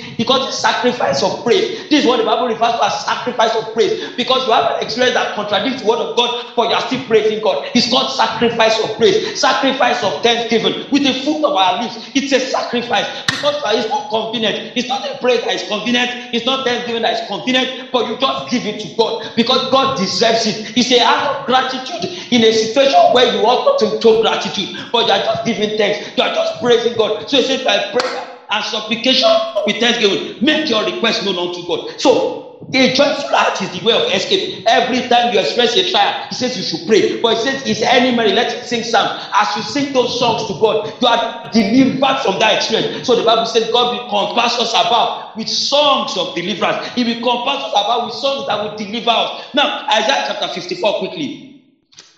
sacrifice 0.51 1.23
of 1.23 1.43
praise. 1.43 1.67
This 1.89 2.01
is 2.01 2.05
what 2.05 2.17
the 2.17 2.23
Bible 2.23 2.47
refers 2.47 2.73
to 2.75 2.85
as 2.85 3.03
sacrifice 3.03 3.55
of 3.55 3.73
praise. 3.73 3.93
Because 4.15 4.45
you 4.45 4.53
have 4.53 4.65
an 4.65 4.77
experience 4.81 5.15
that 5.15 5.33
contradicts 5.33 5.81
the 5.81 5.88
word 5.88 5.99
of 5.99 6.15
God, 6.15 6.31
but 6.55 6.69
you 6.69 6.75
are 6.75 6.81
still 6.81 7.01
praising 7.07 7.39
God. 7.41 7.57
It's 7.73 7.89
called 7.89 8.09
sacrifice 8.11 8.79
of 8.79 8.95
praise, 8.97 9.39
sacrifice 9.39 10.03
of 10.03 10.13
thanksgiving 10.23 10.75
with 10.91 11.03
the 11.03 11.13
fruit 11.28 11.43
of 11.43 11.55
our 11.55 11.73
lips. 11.73 11.97
It's 12.13 12.32
a 12.32 12.39
sacrifice 12.39 13.07
because 13.30 13.55
it's 13.73 13.89
not 13.89 14.05
convenient. 14.09 14.59
It's 14.75 14.88
not 14.89 15.03
a 15.09 15.17
praise 15.17 15.41
that 15.41 15.53
is 15.53 15.63
convenient. 15.63 16.15
It's 16.32 16.45
not 16.45 16.65
thanksgiving 16.65 17.01
that 17.03 17.13
is 17.13 17.21
convenient, 17.21 17.69
but 17.91 18.05
you 18.07 18.17
just 18.17 18.47
give 18.47 18.65
it 18.65 18.80
to 18.80 18.89
God 18.97 19.15
because 19.36 19.67
God 19.69 19.95
deserves 19.95 20.45
it. 20.45 20.57
It's 20.75 20.91
a 20.91 20.99
act 20.99 21.25
of 21.28 21.45
gratitude 21.45 22.09
in 22.32 22.43
a 22.43 22.51
situation 22.53 22.99
where 23.11 23.25
you 23.25 23.39
want 23.39 23.61
to 23.80 23.91
show 24.01 24.17
gratitude, 24.19 24.69
but 24.91 25.07
you 25.07 25.13
are 25.13 25.19
just 25.19 25.43
giving 25.45 25.71
thanks. 25.78 25.99
You 26.17 26.23
are 26.23 26.32
just 26.32 26.53
praising 26.61 26.95
God. 26.95 27.13
So 27.28 27.38
he 27.38 27.43
says, 27.43 27.61
by 27.63 27.80
prayer 27.91 28.23
and 28.49 28.65
supplication 28.65 29.30
with 29.65 29.80
thanksgiving, 29.80 30.19
make 30.39 30.69
your 30.69 30.84
request 30.84 31.23
known 31.23 31.38
unto 31.39 31.63
God. 31.63 31.82
So 31.97 32.46
a 32.74 32.93
joyful 32.93 33.30
heart 33.36 33.61
is 33.61 33.72
the 33.72 33.86
way 33.86 33.93
of 33.93 34.11
escape. 34.13 34.63
Every 34.68 35.07
time 35.09 35.34
you 35.34 35.39
express 35.39 35.76
a 35.78 35.89
trial, 35.89 36.28
he 36.30 36.36
says 36.36 36.57
you 36.57 36.63
should 36.63 36.88
pray. 36.88 37.22
But 37.22 37.38
he 37.38 37.41
says, 37.43 37.63
Is 37.68 37.82
any 37.84 38.15
merry? 38.15 38.34
Let's 38.34 38.70
sing 38.70 38.84
psalm. 38.84 39.20
As 39.34 39.55
you 39.55 39.63
sing 39.63 39.93
those 39.93 40.20
songs 40.20 40.45
to 40.47 40.55
God, 40.59 40.93
you 41.01 41.07
are 41.07 41.49
delivered 41.53 42.20
from 42.24 42.39
that 42.39 42.55
experience. 42.57 43.07
So 43.07 43.15
the 43.15 43.24
Bible 43.24 43.45
says, 43.45 43.70
God 43.72 43.93
will 43.93 44.05
compass 44.09 44.59
us 44.59 44.72
about 44.74 45.36
with 45.36 45.49
songs 45.49 46.18
of 46.18 46.36
deliverance. 46.36 46.80
He 46.95 47.05
will 47.05 47.22
compass 47.24 47.63
us 47.63 47.72
about 47.74 48.05
with 48.05 48.13
songs 48.15 48.45
that 48.47 48.61
will 48.61 48.76
deliver 48.78 49.11
us. 49.11 49.32
Now, 49.55 49.82
Isaiah 49.91 50.24
chapter 50.28 50.49
54, 50.49 50.99
quickly. 50.99 51.46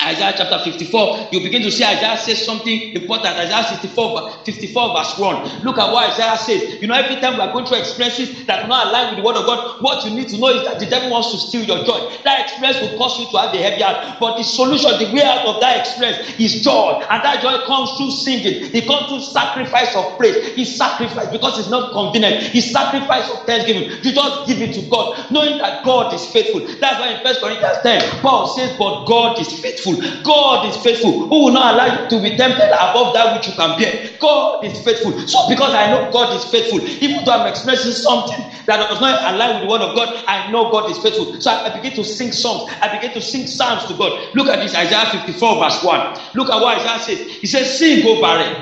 Isaiah 0.03 0.33
chapter 0.37 0.59
54, 0.59 1.29
you 1.31 1.41
begin 1.41 1.61
to 1.63 1.71
see 1.71 1.83
Isaiah 1.85 2.17
says 2.17 2.45
something 2.45 2.91
important. 2.93 3.37
Isaiah 3.37 3.63
54, 3.63 4.31
54 4.45 4.95
verse 4.97 5.17
1. 5.17 5.63
Look 5.63 5.79
at 5.79 5.91
what 5.91 6.11
Isaiah 6.11 6.37
says. 6.37 6.81
You 6.81 6.87
know, 6.87 6.95
every 6.95 7.17
time 7.17 7.35
we 7.35 7.41
are 7.41 7.51
going 7.51 7.65
through 7.65 7.79
experiences 7.79 8.45
that 8.45 8.61
do 8.63 8.67
not 8.67 8.87
align 8.87 9.09
with 9.09 9.17
the 9.17 9.23
word 9.25 9.37
of 9.37 9.45
God, 9.45 9.59
what 9.79 10.05
you 10.05 10.11
need 10.11 10.27
to 10.29 10.37
know 10.39 10.49
is 10.49 10.63
that 10.65 10.79
the 10.79 10.85
devil 10.87 11.09
wants 11.09 11.31
to 11.31 11.39
steal 11.39 11.63
your 11.63 11.83
joy. 11.85 11.99
That 12.25 12.41
experience 12.41 12.81
will 12.81 12.95
cause 12.97 13.17
you 13.19 13.25
to 13.31 13.37
have 13.39 13.53
a 13.53 13.57
heavy 13.61 13.81
heart. 13.81 14.17
But 14.19 14.37
the 14.37 14.43
solution, 14.43 14.91
the 14.99 15.11
way 15.13 15.23
out 15.23 15.45
of 15.45 15.59
that 15.61 15.77
experience 15.79 16.19
is 16.37 16.61
joy. 16.61 16.99
And 17.09 17.23
that 17.23 17.41
joy 17.41 17.57
comes 17.65 17.91
through 17.97 18.11
singing. 18.11 18.61
It 18.73 18.87
comes 18.87 19.07
through 19.09 19.21
sacrifice 19.21 19.95
of 19.95 20.17
praise. 20.17 20.35
It's 20.55 20.77
sacrifice 20.77 21.29
because 21.31 21.57
it's 21.59 21.69
not 21.69 21.91
convenient. 21.93 22.53
It's 22.53 22.71
sacrifice 22.71 23.29
of 23.31 23.39
thanksgiving. 23.47 23.89
You 24.03 24.13
just 24.13 24.47
give 24.47 24.61
it 24.61 24.73
to 24.75 24.81
God, 24.89 25.15
knowing 25.31 25.57
that 25.59 25.83
God 25.83 26.13
is 26.13 26.25
faithful. 26.27 26.61
That's 26.79 26.99
why 26.99 27.09
in 27.09 27.19
First 27.23 27.41
Corinthians 27.41 27.77
10, 27.83 28.21
Paul 28.21 28.45
says, 28.47 28.75
But 28.77 29.05
God 29.05 29.39
is 29.39 29.51
faithful 29.59 29.88
faithful. 29.97 30.19
God 30.23 30.65
is 30.65 30.77
faithful. 30.77 31.13
Who 31.29 31.45
will 31.45 31.51
not 31.51 31.73
allow 31.73 31.85
you 31.85 31.99
to 32.09 32.21
be 32.21 32.31
tempted 32.35 32.69
above 32.79 33.13
that 33.13 33.31
which 33.31 33.47
you 33.47 33.53
can 33.53 33.73
bear? 33.75 33.93
God 34.19 34.57
is 34.61 34.79
faithful. 34.81 35.13
So 35.25 35.39
because 35.47 35.73
I 35.73 35.87
know 35.87 36.07
God 36.11 36.33
is 36.33 36.45
faithful, 36.45 36.81
even 37.01 37.23
though 37.25 37.33
I'm 37.33 37.45
expressing 37.47 37.91
something 37.93 38.45
that 38.67 38.77
does 38.89 38.99
not 38.99 39.17
align 39.25 39.53
with 39.53 39.61
the 39.61 39.67
word 39.67 39.81
of 39.81 39.93
God, 39.93 40.09
I 40.27 40.43
know 40.49 40.65
God 40.65 40.89
is 40.89 40.99
faithful. 40.99 41.27
So 41.39 41.51
I 41.51 41.69
begin 41.69 41.93
to 41.93 42.03
sing 42.03 42.31
songs. 42.31 42.63
I 42.81 42.89
begin 42.89 43.11
to 43.13 43.21
sing 43.21 43.45
psalms 43.45 43.85
to 43.85 43.93
God. 43.95 44.13
Look 44.33 44.49
at 44.49 44.59
this, 44.59 44.75
Isaiah 44.75 45.05
54, 45.05 45.57
verse 45.57 45.79
1. 45.81 46.01
Look 46.35 46.49
at 46.49 46.61
what 46.61 46.75
Isaiah 46.75 46.99
says. 46.99 47.23
He 47.41 47.47
says, 47.47 47.71
Sing, 47.77 48.01
go 48.01 48.19
barren. 48.19 48.55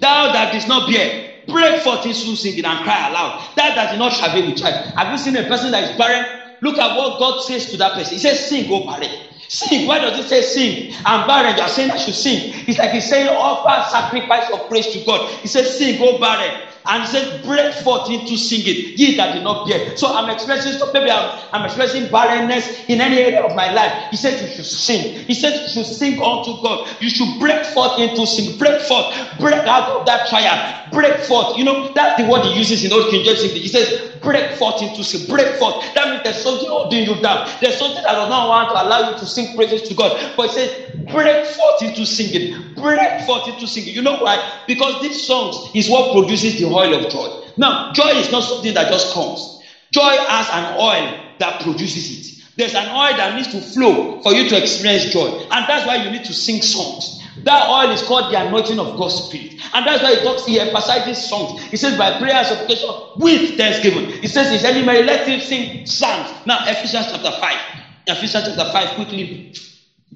Thou 0.00 0.28
that 0.28 0.52
didst 0.52 0.68
not 0.68 0.86
bear, 0.86 1.10
break 1.46 1.76
forth 1.76 2.06
into 2.06 2.36
singing 2.36 2.64
and 2.64 2.80
cry 2.80 3.06
aloud. 3.08 3.34
That 3.56 3.74
did 3.90 3.98
not 3.98 4.12
travail 4.12 4.44
with 4.44 4.56
child. 4.56 4.76
Have 4.96 5.10
you 5.10 5.18
seen 5.18 5.36
a 5.36 5.44
person 5.44 5.72
that 5.72 5.84
is 5.84 5.92
barren? 5.92 6.26
Look 6.62 6.78
at 6.78 6.94
what 6.94 7.18
God 7.18 7.34
says 7.38 7.66
to 7.68 7.76
that 7.78 7.94
person. 7.94 8.14
He 8.14 8.18
says, 8.18 8.40
Sing, 8.46 8.66
go 8.66 8.80
barren. 8.80 9.10
Sing. 9.48 9.86
Why 9.86 9.98
does 10.00 10.18
it 10.18 10.24
say 10.28 10.42
sing? 10.42 10.90
And 11.06 11.26
barren, 11.26 11.56
you 11.56 11.62
are 11.62 11.68
saying 11.68 11.90
I 11.90 11.96
should 11.96 12.14
sing. 12.14 12.42
It's 12.66 12.78
like 12.78 12.90
he's 12.90 13.08
saying 13.08 13.28
offer 13.28 13.82
sacrifice 13.90 14.48
of 14.50 14.68
praise 14.68 14.88
to 14.88 15.00
God. 15.06 15.22
He 15.42 15.48
says, 15.48 15.76
Sing, 15.76 15.96
go 15.98 16.18
barren 16.18 16.52
and 16.86 17.02
he 17.02 17.06
said, 17.08 17.42
break 17.42 17.72
forth 17.74 18.08
into 18.08 18.36
singing, 18.36 18.76
ye 18.94 19.16
that 19.16 19.32
did 19.32 19.42
not 19.42 19.64
bear. 19.64 19.80
So 19.96 20.08
I'm 20.14 20.28
expressing, 20.30 20.72
so 20.72 20.86
maybe 20.92 21.10
I'm, 21.10 21.30
I'm 21.52 21.64
expressing 21.64 22.08
barrenness 22.10 22.70
in 22.88 23.00
any 23.00 23.18
area 23.18 23.42
of 23.42 23.52
my 23.54 23.68
life. 23.68 23.92
He 24.10 24.16
says, 24.16 24.40
you 24.40 24.48
should 24.48 24.66
sing. 24.66 25.06
He 25.26 25.34
says, 25.34 25.54
you 25.64 25.68
should 25.68 25.86
sing 25.86 26.18
unto 26.22 26.54
God. 26.62 26.80
You 27.00 27.10
should 27.10 27.38
break 27.38 27.64
forth 27.66 27.98
into 27.98 28.26
sing. 28.26 28.56
Break 28.58 28.80
forth. 28.82 29.06
Break 29.38 29.66
out 29.66 29.88
of 29.88 30.06
that 30.06 30.26
trial. 30.26 30.58
Break 30.86 31.18
forth. 31.18 31.48
You 31.56 31.64
know, 31.64 31.76
that's 31.94 32.14
the 32.16 32.24
word 32.28 32.42
he 32.44 32.56
uses 32.56 32.84
in 32.84 32.92
Old 32.92 33.08
King 33.08 33.22
James 33.24 33.42
He 33.42 33.68
says, 33.68 33.88
break 34.24 34.56
forth 34.56 34.82
into 34.82 35.04
sing. 35.04 35.28
Break 35.28 35.56
forth. 35.56 35.84
That 35.94 36.08
means 36.10 36.22
there's 36.24 36.42
something 36.42 36.68
holding 36.68 37.04
you 37.06 37.20
down. 37.22 37.48
There's 37.60 37.78
something 37.78 38.02
that 38.02 38.12
does 38.12 38.28
not 38.28 38.48
want 38.48 38.70
to 38.70 38.82
allow 38.82 39.10
you 39.10 39.18
to 39.18 39.26
sing 39.26 39.54
praises 39.54 39.82
to 39.88 39.94
God. 39.94 40.34
But 40.36 40.48
he 40.48 40.54
says, 40.54 40.70
break 41.12 41.46
forth 41.46 41.82
into 41.82 42.06
singing. 42.06 42.74
Break 42.74 43.22
forth 43.22 43.48
into 43.48 43.66
singing. 43.66 43.94
You 43.94 44.02
know 44.02 44.18
why? 44.18 44.62
Because 44.66 45.00
these 45.02 45.26
songs 45.26 45.70
is 45.74 45.88
what 45.88 46.12
produces 46.12 46.58
the 46.58 46.66
oil 46.66 46.94
of 46.94 47.12
joy. 47.12 47.44
Now, 47.56 47.92
joy 47.92 48.10
is 48.16 48.32
not 48.32 48.42
something 48.42 48.74
that 48.74 48.90
just 48.90 49.14
comes. 49.14 49.62
Joy 49.92 50.16
has 50.28 50.48
an 50.50 50.76
oil 50.80 51.20
that 51.38 51.62
produces 51.62 52.10
it. 52.10 52.44
There's 52.56 52.74
an 52.74 52.88
oil 52.88 53.16
that 53.16 53.34
needs 53.36 53.48
to 53.48 53.60
flow 53.60 54.20
for 54.22 54.32
you 54.32 54.48
to 54.48 54.60
experience 54.60 55.06
joy. 55.06 55.26
And 55.50 55.66
that's 55.68 55.86
why 55.86 55.96
you 55.96 56.10
need 56.10 56.24
to 56.24 56.32
sing 56.32 56.62
songs. 56.62 57.20
That 57.42 57.68
oil 57.68 57.90
is 57.90 58.02
called 58.02 58.32
the 58.32 58.46
anointing 58.46 58.78
of 58.78 58.96
God's 58.96 59.14
Spirit. 59.24 59.54
And 59.74 59.86
that's 59.86 60.02
why 60.02 60.14
he 60.14 60.22
talks, 60.22 60.46
he 60.46 60.60
emphasizes 60.60 61.28
songs. 61.28 61.62
He 61.64 61.76
says, 61.76 61.98
by 61.98 62.18
prayer 62.18 62.34
and 62.34 62.46
supplication 62.46 62.90
with 63.16 63.56
thanksgiving. 63.56 64.10
He 64.20 64.28
says, 64.28 64.52
is 64.52 64.64
any 64.64 64.84
man 64.84 65.06
let 65.06 65.26
him 65.26 65.40
sing 65.40 65.86
psalms. 65.86 66.30
Now, 66.46 66.58
Ephesians 66.66 67.06
chapter 67.10 67.30
5. 67.30 67.58
Ephesians 68.06 68.44
chapter 68.46 68.70
5, 68.72 68.94
quickly. 68.94 69.52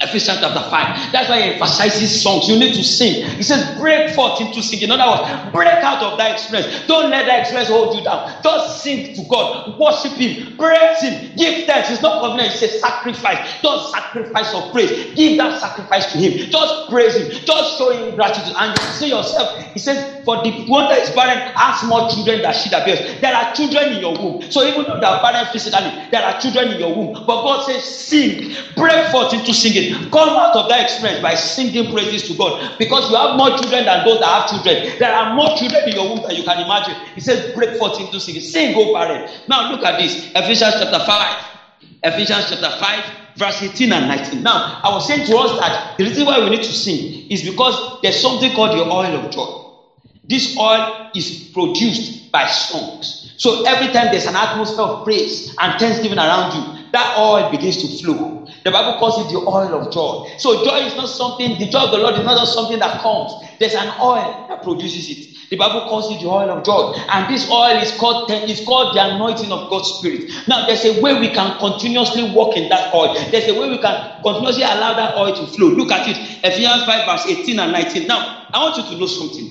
Ephesians 0.00 0.40
chapter 0.40 0.60
5. 0.60 1.12
That's 1.12 1.28
why 1.28 1.42
he 1.42 1.52
emphasizes 1.54 2.22
songs. 2.22 2.48
You 2.48 2.58
need 2.58 2.74
to 2.74 2.84
sing. 2.84 3.24
He 3.36 3.42
says, 3.42 3.76
break 3.78 4.10
forth 4.10 4.40
into 4.40 4.62
singing. 4.62 4.84
In 4.90 5.00
other 5.00 5.10
words, 5.10 5.52
break 5.52 5.68
out 5.84 6.02
of 6.02 6.18
that 6.18 6.32
experience. 6.32 6.86
Don't 6.86 7.10
let 7.10 7.26
that 7.26 7.40
experience 7.40 7.70
hold 7.70 7.94
you 7.94 8.02
down. 8.02 8.28
Just 8.42 8.82
sing 8.82 9.14
to 9.14 9.22
God. 9.30 9.74
Worship 9.78 10.12
Him. 10.12 10.54
Praise 10.58 11.00
Him. 11.02 11.32
Give 11.36 11.66
thanks. 11.66 11.90
It's 11.90 12.02
not 12.02 12.20
covenant, 12.20 12.48
it's 12.52 12.62
a 12.62 12.68
sacrifice. 12.68 13.38
Don't 13.62 13.82
sacrifice 13.90 14.54
of 14.54 14.72
praise. 14.72 14.90
Give 15.14 15.36
that 15.38 15.58
sacrifice 15.60 16.12
to 16.12 16.18
Him. 16.18 16.32
Just 16.50 16.74
praise 16.90 17.16
Him. 17.16 17.26
Just 17.44 17.78
show 17.78 17.90
Him 17.90 18.14
gratitude. 18.14 18.54
And 18.58 18.76
you 18.78 18.84
see 18.84 19.08
yourself. 19.10 19.48
He 19.74 19.80
says, 19.80 20.04
For 20.24 20.42
the 20.42 20.52
one 20.66 20.88
that 20.88 21.00
is 21.00 21.10
barren 21.10 21.40
has 21.56 21.82
more 21.84 22.08
children 22.08 22.42
than 22.42 22.52
she 22.54 22.70
that 22.70 22.84
bears. 22.84 23.00
There 23.20 23.34
are 23.34 23.52
children 23.54 23.94
in 23.94 24.00
your 24.00 24.14
womb. 24.18 24.38
So 24.50 24.62
even 24.64 24.84
though 24.86 24.98
they 25.00 25.06
are 25.06 25.20
barren 25.22 25.46
physically, 25.52 25.92
there 26.10 26.22
are 26.22 26.38
children 26.38 26.68
in 26.72 26.78
your 26.78 26.94
womb. 26.94 27.12
But 27.26 27.42
God 27.42 27.64
says, 27.64 27.84
Sing. 27.84 28.40
Break 28.76 29.06
forth 29.10 29.32
into 29.34 29.52
singing. 29.54 29.87
Come 30.10 30.30
out 30.30 30.56
of 30.56 30.68
that 30.68 30.82
experience 30.84 31.22
by 31.22 31.34
singing 31.34 31.92
praises 31.92 32.28
to 32.28 32.34
God 32.36 32.78
because 32.78 33.10
you 33.10 33.16
have 33.16 33.36
more 33.36 33.50
children 33.50 33.84
than 33.84 34.04
those 34.04 34.20
that 34.20 34.28
have 34.28 34.50
children. 34.50 34.98
There 34.98 35.12
are 35.12 35.34
more 35.34 35.56
children 35.56 35.88
in 35.88 35.94
your 35.94 36.08
womb 36.08 36.22
than 36.22 36.36
you 36.36 36.42
can 36.42 36.60
imagine. 36.60 36.94
He 37.14 37.20
says, 37.20 37.54
break 37.54 37.76
forth 37.76 38.00
into 38.00 38.20
singing. 38.20 38.42
Sing, 38.42 38.74
go 38.74 38.92
barren. 38.92 39.28
Now 39.48 39.70
look 39.70 39.84
at 39.84 39.98
this 39.98 40.30
Ephesians 40.34 40.74
chapter 40.78 40.98
5. 41.04 41.44
Ephesians 42.02 42.48
chapter 42.48 42.70
5, 42.70 43.04
verse 43.36 43.62
18 43.62 43.92
and 43.92 44.08
19. 44.08 44.42
Now, 44.42 44.80
I 44.82 44.90
was 44.90 45.06
saying 45.06 45.26
to 45.26 45.36
us 45.36 45.58
that 45.60 45.96
the 45.98 46.04
reason 46.04 46.26
why 46.26 46.38
we 46.38 46.50
need 46.50 46.62
to 46.62 46.72
sing 46.72 47.28
is 47.30 47.42
because 47.42 48.00
there's 48.02 48.20
something 48.20 48.52
called 48.54 48.72
the 48.72 48.84
oil 48.84 49.16
of 49.16 49.30
joy. 49.30 49.64
This 50.24 50.56
oil 50.58 51.10
is 51.14 51.50
produced 51.52 52.30
by 52.30 52.46
songs. 52.46 53.34
So 53.38 53.64
every 53.66 53.92
time 53.92 54.08
there's 54.10 54.26
an 54.26 54.36
atmosphere 54.36 54.84
of 54.84 55.04
praise 55.04 55.54
and 55.58 55.78
thanksgiving 55.80 56.18
around 56.18 56.52
you, 56.54 56.77
that 56.92 57.12
oil 57.16 57.44
begins 57.50 57.78
to 57.78 57.88
flow. 57.88 58.36
The 58.64 58.70
Bible 58.70 58.94
calls 58.94 59.18
it 59.18 59.28
the 59.28 59.42
oil 59.48 59.74
of 59.74 59.90
joy. 59.90 60.16
So 60.38 60.62
joy 60.62 60.78
is 60.78 60.96
not 60.96 61.08
something, 61.08 61.56
the 61.58 61.66
joy 61.66 61.84
of 61.84 61.90
the 61.90 61.98
Lord 61.98 62.16
is 62.16 62.24
not 62.24 62.38
just 62.38 62.52
something 62.52 62.78
that 62.80 62.98
comes. 63.00 63.36
There's 63.60 63.74
an 63.74 63.90
oil 64.02 64.32
that 64.48 64.62
produces 64.62 65.08
it. 65.08 65.26
The 65.50 65.56
Bible 65.56 65.82
calls 65.82 66.10
it 66.10 66.20
the 66.20 66.28
oil 66.28 66.50
of 66.50 66.64
joy. 66.64 66.84
And 67.10 67.28
this 67.28 67.46
oil 67.50 67.76
is 67.78 67.92
called, 67.92 68.18
is 68.46 68.60
called 68.60 68.94
the 68.94 69.04
anointing 69.04 69.52
of 69.52 69.66
God's 69.68 69.88
Spirit. 69.88 70.24
Now, 70.46 70.64
there's 70.66 70.84
a 70.84 70.92
way 70.92 71.14
we 71.14 71.28
can 71.28 71.52
continuously 71.60 72.22
walk 72.22 72.56
in 72.56 72.68
that 72.68 72.86
oil. 72.94 73.10
There's 73.32 73.48
a 73.48 73.54
way 73.54 73.68
we 73.68 73.78
can 73.78 73.98
continuously 74.22 74.64
allow 74.64 74.94
that 74.94 75.12
oil 75.16 75.32
to 75.32 75.46
flow. 75.46 75.68
Look 75.68 75.92
at 75.92 76.06
it. 76.06 76.18
Ephesians 76.42 76.84
5, 76.84 77.02
verse 77.06 77.26
18 77.26 77.58
and 77.58 77.72
19. 77.72 78.06
Now, 78.06 78.24
I 78.52 78.60
want 78.60 78.76
you 78.76 78.84
to 78.84 78.96
know 78.96 79.06
something. 79.06 79.50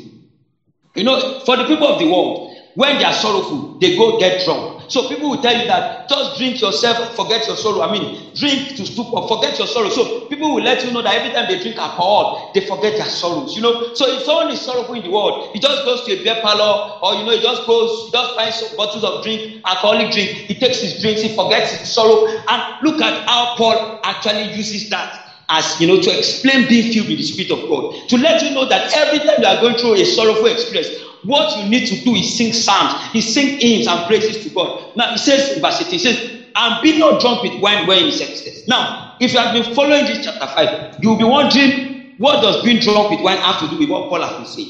You 0.95 1.03
know, 1.03 1.19
for 1.45 1.57
the 1.57 1.65
people 1.65 1.87
of 1.87 1.97
the 1.97 2.05
world, 2.05 2.39
when 2.77 2.99
they 2.99 3.05
are 3.05 3.13
sorrowful, 3.13 3.75
they 3.81 3.97
go 3.97 4.19
get 4.19 4.45
drunk. 4.45 4.83
So 4.87 5.09
people 5.09 5.31
will 5.31 5.41
tell 5.41 5.57
you 5.59 5.65
that 5.65 6.07
just 6.07 6.37
drink 6.37 6.61
yourself, 6.61 7.15
forget 7.15 7.47
your 7.47 7.57
sorrow. 7.57 7.81
I 7.81 7.91
mean, 7.91 8.31
drink 8.35 8.75
to 8.75 8.85
stupor, 8.85 9.27
forget 9.27 9.57
your 9.57 9.65
sorrow. 9.65 9.89
So 9.89 10.27
people 10.29 10.53
will 10.53 10.61
let 10.61 10.85
you 10.85 10.91
know 10.91 11.01
that 11.01 11.15
every 11.15 11.31
time 11.33 11.47
they 11.47 11.57
drink 11.59 11.77
alcohol, 11.79 12.51
they 12.53 12.61
forget 12.61 12.95
their 12.95 13.09
sorrows. 13.09 13.55
You 13.55 13.63
know, 13.63 13.81
so 13.95 14.05
if 14.07 14.21
someone 14.21 14.51
is 14.51 14.61
sorrowful 14.61 14.93
in 14.93 15.01
the 15.03 15.09
world, 15.09 15.49
he 15.53 15.59
just 15.59 15.83
goes 15.85 16.03
to 16.03 16.11
a 16.13 16.21
beer 16.23 16.37
parlor, 16.39 16.77
or 17.01 17.15
you 17.15 17.25
know, 17.25 17.31
he 17.31 17.41
just 17.41 17.65
goes, 17.65 18.05
he 18.05 18.11
just 18.11 18.35
finds 18.35 18.61
bottles 18.77 19.03
of 19.03 19.23
drink, 19.23 19.41
alcoholic 19.65 20.11
drink. 20.11 20.29
He 20.47 20.53
takes 20.53 20.79
his 20.79 21.01
drinks, 21.01 21.21
he 21.21 21.29
forgets 21.29 21.71
his 21.71 21.89
sorrow, 21.89 22.27
and 22.47 22.63
look 22.83 23.01
at 23.01 23.27
how 23.27 23.55
Paul 23.57 23.99
actually 24.03 24.53
uses 24.53 24.87
that 24.89 25.17
as 25.49 25.79
you 25.79 25.87
know 25.87 25.97
to 25.97 26.11
explain 26.17 26.67
being 26.67 26.83
filled 26.91 27.07
with 27.07 27.17
the 27.17 27.23
spirit 27.23 27.49
of 27.51 27.67
god 27.69 27.93
to 28.09 28.17
let 28.17 28.41
you 28.41 28.49
know 28.51 28.65
that 28.65 28.83
every 28.93 29.19
time 29.19 29.37
you 29.39 29.47
are 29.47 29.55
going 29.61 29.75
through 29.75 29.93
a 29.93 30.03
sorrowful 30.03 30.47
experience 30.47 30.89
what 31.27 31.57
you 31.57 31.69
need 31.69 31.87
to 31.87 32.03
do 32.03 32.15
is 32.15 32.37
sing 32.37 32.53
psalms, 32.53 32.93
he 33.11 33.21
sing 33.21 33.59
hymns 33.59 33.87
and 33.87 34.05
praises 34.07 34.37
to 34.39 34.49
God. 34.49 34.71
Now 34.95 35.11
he 35.11 35.17
says 35.17 35.49
in 35.49 35.61
verse 35.61 35.81
18, 35.81 35.89
he 35.91 35.99
says, 35.99 36.19
and 36.55 36.81
be 36.81 36.97
not 36.97 37.21
drunk 37.21 37.43
with 37.43 37.55
wine 37.61 37.85
when 37.87 38.05
is 38.05 38.21
excess. 38.21 38.63
Now, 38.67 38.89
if 39.19 39.33
you 39.33 39.39
have 39.39 39.53
been 39.53 39.63
following 39.63 40.05
this 40.05 40.19
chapter 40.19 40.47
5, 40.47 40.69
you 40.99 41.09
will 41.09 41.17
be 41.17 41.25
wondering 41.25 41.73
what 42.17 42.41
does 42.41 42.57
being 42.63 42.79
drunk 42.79 43.11
with 43.11 43.21
wine 43.21 43.37
have 43.39 43.57
to 43.59 43.67
do 43.67 43.77
with 43.77 43.89
what 43.89 44.09
Paul 44.09 44.21
has 44.23 44.33
been 44.33 44.45
saying. 44.45 44.69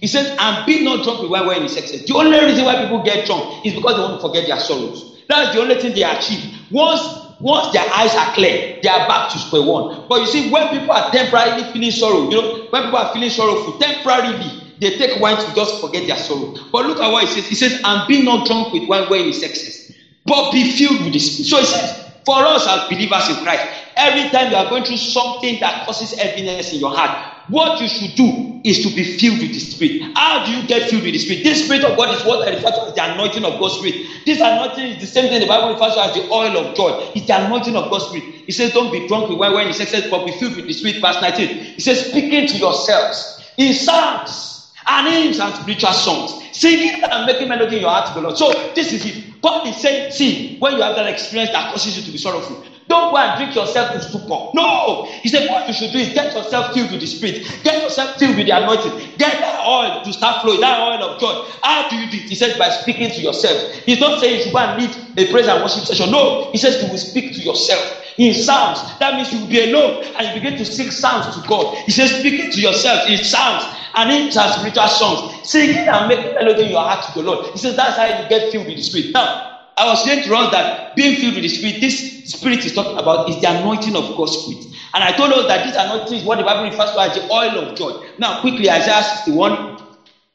He 0.00 0.06
says, 0.06 0.30
and 0.38 0.64
be 0.66 0.82
not 0.82 1.02
drunk 1.02 1.20
with 1.20 1.30
wine 1.30 1.46
when 1.46 1.62
is 1.64 1.76
excess. 1.76 2.02
The 2.04 2.14
only 2.14 2.38
reason 2.40 2.64
why 2.64 2.76
people 2.76 3.00
get 3.00 3.26
drunk 3.26 3.46
is 3.64 3.74
because 3.74 3.96
they 3.96 4.00
want 4.02 4.14
to 4.14 4.20
forget 4.20 4.46
their 4.46 4.58
sorrows. 4.58 5.04
That's 5.28 5.52
the 5.52 5.60
only 5.60 5.76
thing 5.76 5.94
they 5.94 6.04
achieve. 6.04 6.44
Once 6.70 7.02
once 7.38 7.68
their 7.72 7.84
eyes 7.94 8.14
are 8.16 8.32
clear, 8.32 8.78
they 8.82 8.88
are 8.88 9.06
back 9.06 9.28
to 9.30 9.38
square 9.38 9.62
one. 9.62 9.86
But 10.08 10.20
you 10.20 10.26
see, 10.26 10.50
when 10.50 10.68
people 10.68 10.92
are 10.92 11.10
temporarily 11.12 11.64
feeling 11.64 11.90
sorrow, 11.90 12.22
you 12.30 12.36
know, 12.36 12.66
when 12.70 12.84
people 12.84 12.98
are 12.98 13.12
feeling 13.12 13.30
sorrowful, 13.30 13.74
temporarily, 13.74 14.52
they 14.80 14.90
take 14.90 15.20
wine 15.20 15.36
to 15.36 15.54
just 15.54 15.80
forget 15.80 16.06
their 16.06 16.16
sorrow. 16.16 16.54
But 16.72 16.86
look 16.86 17.00
at 17.00 17.10
what 17.10 17.24
he 17.24 17.28
says. 17.28 17.48
He 17.48 17.54
says, 17.54 17.80
and 17.84 18.06
be 18.08 18.22
not 18.22 18.46
drunk 18.46 18.72
with 18.72 18.88
wine 18.88 19.08
when 19.08 19.26
it's 19.26 19.42
excess, 19.42 19.92
but 20.24 20.52
be 20.52 20.64
filled 20.64 21.04
with 21.04 21.12
the 21.12 21.18
Spirit. 21.18 21.48
So 21.48 21.58
he 21.58 21.64
says, 21.64 21.94
for 22.24 22.44
us 22.44 22.66
as 22.66 22.82
believers 22.88 23.28
in 23.28 23.36
Christ, 23.36 23.66
every 23.96 24.28
time 24.30 24.50
you 24.50 24.56
are 24.56 24.68
going 24.68 24.84
through 24.84 24.96
something 24.98 25.58
that 25.60 25.84
causes 25.84 26.12
heaviness 26.12 26.72
in 26.72 26.80
your 26.80 26.90
heart, 26.90 27.12
what 27.46 27.80
you 27.80 27.88
should 27.88 28.14
do 28.16 28.32
is 28.64 28.80
to 28.80 28.90
be 28.90 29.04
filled 29.04 29.40
with 29.40 29.52
the 29.52 29.60
Spirit. 29.60 30.02
How 30.16 30.44
do 30.44 30.50
you 30.50 30.66
get 30.66 30.82
filled 30.90 31.04
with 31.04 31.12
the 31.12 31.18
Spirit? 31.20 31.44
This 31.44 31.60
Spirit 31.64 31.84
of 31.84 31.96
God 31.96 32.10
is 32.10 32.24
what 32.24 32.42
I 32.46 32.50
refer 32.50 32.70
to 32.72 32.82
as 32.82 32.94
the 32.94 33.04
anointing 33.04 33.44
of 33.44 33.58
God's 33.60 33.74
Spirit. 33.74 33.94
This 34.26 34.40
anointing 34.40 34.84
is 34.86 34.98
the 34.98 35.06
same 35.06 35.28
thing 35.28 35.40
the 35.40 35.46
Bible 35.46 35.68
refers 35.68 35.94
to 35.94 36.02
as 36.02 36.12
the 36.12 36.24
oil 36.32 36.56
of 36.58 36.74
joy. 36.74 36.92
It's 37.14 37.26
the 37.26 37.36
anointing 37.46 37.76
of 37.76 37.88
God's 37.88 38.06
Spirit. 38.06 38.24
He 38.46 38.52
says, 38.52 38.72
Don't 38.72 38.90
be 38.90 39.06
drunk 39.06 39.28
with 39.28 39.38
wine 39.38 39.54
when 39.54 39.68
it's 39.68 39.80
excess, 39.80 40.04
but 40.10 40.24
be 40.24 40.32
filled 40.32 40.56
with 40.56 40.66
the 40.66 40.72
Spirit. 40.72 41.00
Verse 41.00 41.20
19. 41.20 41.48
He 41.76 41.82
says, 41.82 42.00
Speaking 42.00 42.46
to 42.48 42.58
yourselves 42.58 43.38
in 43.56 43.74
psalms 43.74 44.55
and 44.86 45.08
hymns 45.08 45.40
and 45.40 45.54
spiritual 45.54 45.92
songs, 45.92 46.42
singing 46.52 47.02
and 47.02 47.26
making 47.26 47.48
melody 47.48 47.76
in 47.76 47.82
your 47.82 47.90
heart 47.90 48.06
to 48.08 48.14
the 48.14 48.20
Lord. 48.20 48.36
So 48.36 48.52
this 48.74 48.92
is 48.92 49.04
it. 49.04 49.24
God 49.42 49.66
is 49.66 49.76
saying, 49.76 50.10
see, 50.10 50.58
when 50.58 50.74
you 50.74 50.82
have 50.82 50.96
that 50.96 51.06
experience 51.06 51.52
that 51.52 51.70
causes 51.70 51.96
you 51.96 52.02
to 52.04 52.10
be 52.10 52.18
sorrowful, 52.18 52.64
don't 52.88 53.12
go 53.12 53.18
and 53.18 53.36
drink 53.36 53.54
yourself 53.54 53.92
to 53.92 54.00
stupor. 54.00 54.50
No, 54.54 55.04
he 55.22 55.28
said, 55.28 55.48
what 55.48 55.66
you 55.68 55.74
should 55.74 55.92
do 55.92 55.98
is 55.98 56.14
get 56.14 56.34
yourself 56.34 56.72
filled 56.72 56.90
with 56.90 57.00
the 57.00 57.06
Spirit, 57.06 57.42
get 57.62 57.82
yourself 57.82 58.18
filled 58.18 58.36
with 58.36 58.46
the 58.46 58.56
anointing, 58.56 58.92
get 59.18 59.38
that 59.40 59.60
oil 59.66 60.02
to 60.02 60.12
start 60.12 60.42
flowing, 60.42 60.60
that 60.60 60.80
oil 60.80 61.02
of 61.02 61.20
joy. 61.20 61.44
How 61.62 61.88
do 61.88 61.96
you 61.96 62.10
do 62.10 62.16
it? 62.16 62.28
He 62.28 62.34
says, 62.34 62.56
by 62.58 62.68
speaking 62.70 63.10
to 63.10 63.20
yourself. 63.20 63.72
He's 63.86 64.00
not 64.00 64.20
saying 64.20 64.36
you 64.36 64.42
should 64.42 64.52
go 64.52 64.58
and 64.58 64.80
lead 64.80 64.96
a 65.16 65.30
praise 65.30 65.48
and 65.48 65.62
worship 65.62 65.84
session. 65.84 66.10
No, 66.10 66.50
he 66.52 66.58
says 66.58 66.82
you 66.82 66.88
will 66.88 66.98
speak 66.98 67.34
to 67.34 67.42
yourself 67.42 67.95
in 68.18 68.34
psalms. 68.34 68.84
That 69.00 69.14
means 69.14 69.32
you 69.32 69.40
will 69.40 69.46
be 69.46 69.60
alone 69.60 69.94
and 70.18 70.26
you 70.28 70.32
begin 70.34 70.54
to 70.56 70.66
sing 70.66 70.90
psalms 70.90 71.28
to 71.28 71.40
God. 71.42 71.68
He 71.86 71.92
says, 71.92 72.12
speaking 72.12 72.48
to 72.50 72.60
yourself 72.60 73.06
in 73.06 73.18
psalms 73.18 73.68
and 73.94 74.10
in 74.12 74.30
spiritual 74.30 74.88
songs, 74.88 75.22
singing 75.42 75.84
and 75.92 76.06
making 76.06 76.30
melody 76.38 76.64
in 76.64 76.70
your 76.70 76.82
heart 76.84 77.02
to 77.02 77.12
the 77.12 77.22
Lord. 77.22 77.40
He 77.52 77.58
says, 77.58 77.74
that's 77.74 77.96
how 77.96 78.06
you 78.06 78.24
get 78.26 78.44
filled 78.50 78.66
with 78.66 78.76
the 78.76 78.82
Spirit. 78.82 79.08
Now, 79.14 79.30
I 79.76 79.86
was 79.86 80.02
saying 80.02 80.22
to 80.22 80.34
us 80.34 80.48
that 80.50 80.70
being 80.94 81.14
filled 81.14 81.34
with 81.36 81.42
the 81.44 81.48
Spirit, 81.48 81.78
this 81.80 82.04
Spirit 82.24 82.64
is 82.66 82.72
talking 82.72 82.98
about 82.98 83.20
is 83.26 83.38
the 83.38 83.50
anointing 83.50 83.96
of 83.96 84.12
God's 84.14 84.32
Spirit. 84.34 84.66
And 84.94 85.04
I 85.04 85.12
told 85.12 85.32
us 85.32 85.46
that 85.46 85.62
this 85.62 85.76
anointing 85.76 86.16
is 86.18 86.24
what 86.24 86.38
the 86.38 86.44
Bible 86.44 86.64
refers 86.64 86.92
to 86.92 87.00
as 87.00 87.12
the 87.12 87.22
oil 87.30 87.58
of 87.58 87.74
joy. 87.74 87.92
Now, 88.18 88.34
quickly, 88.34 88.70
Isaiah 88.70 89.02
61, 89.02 89.58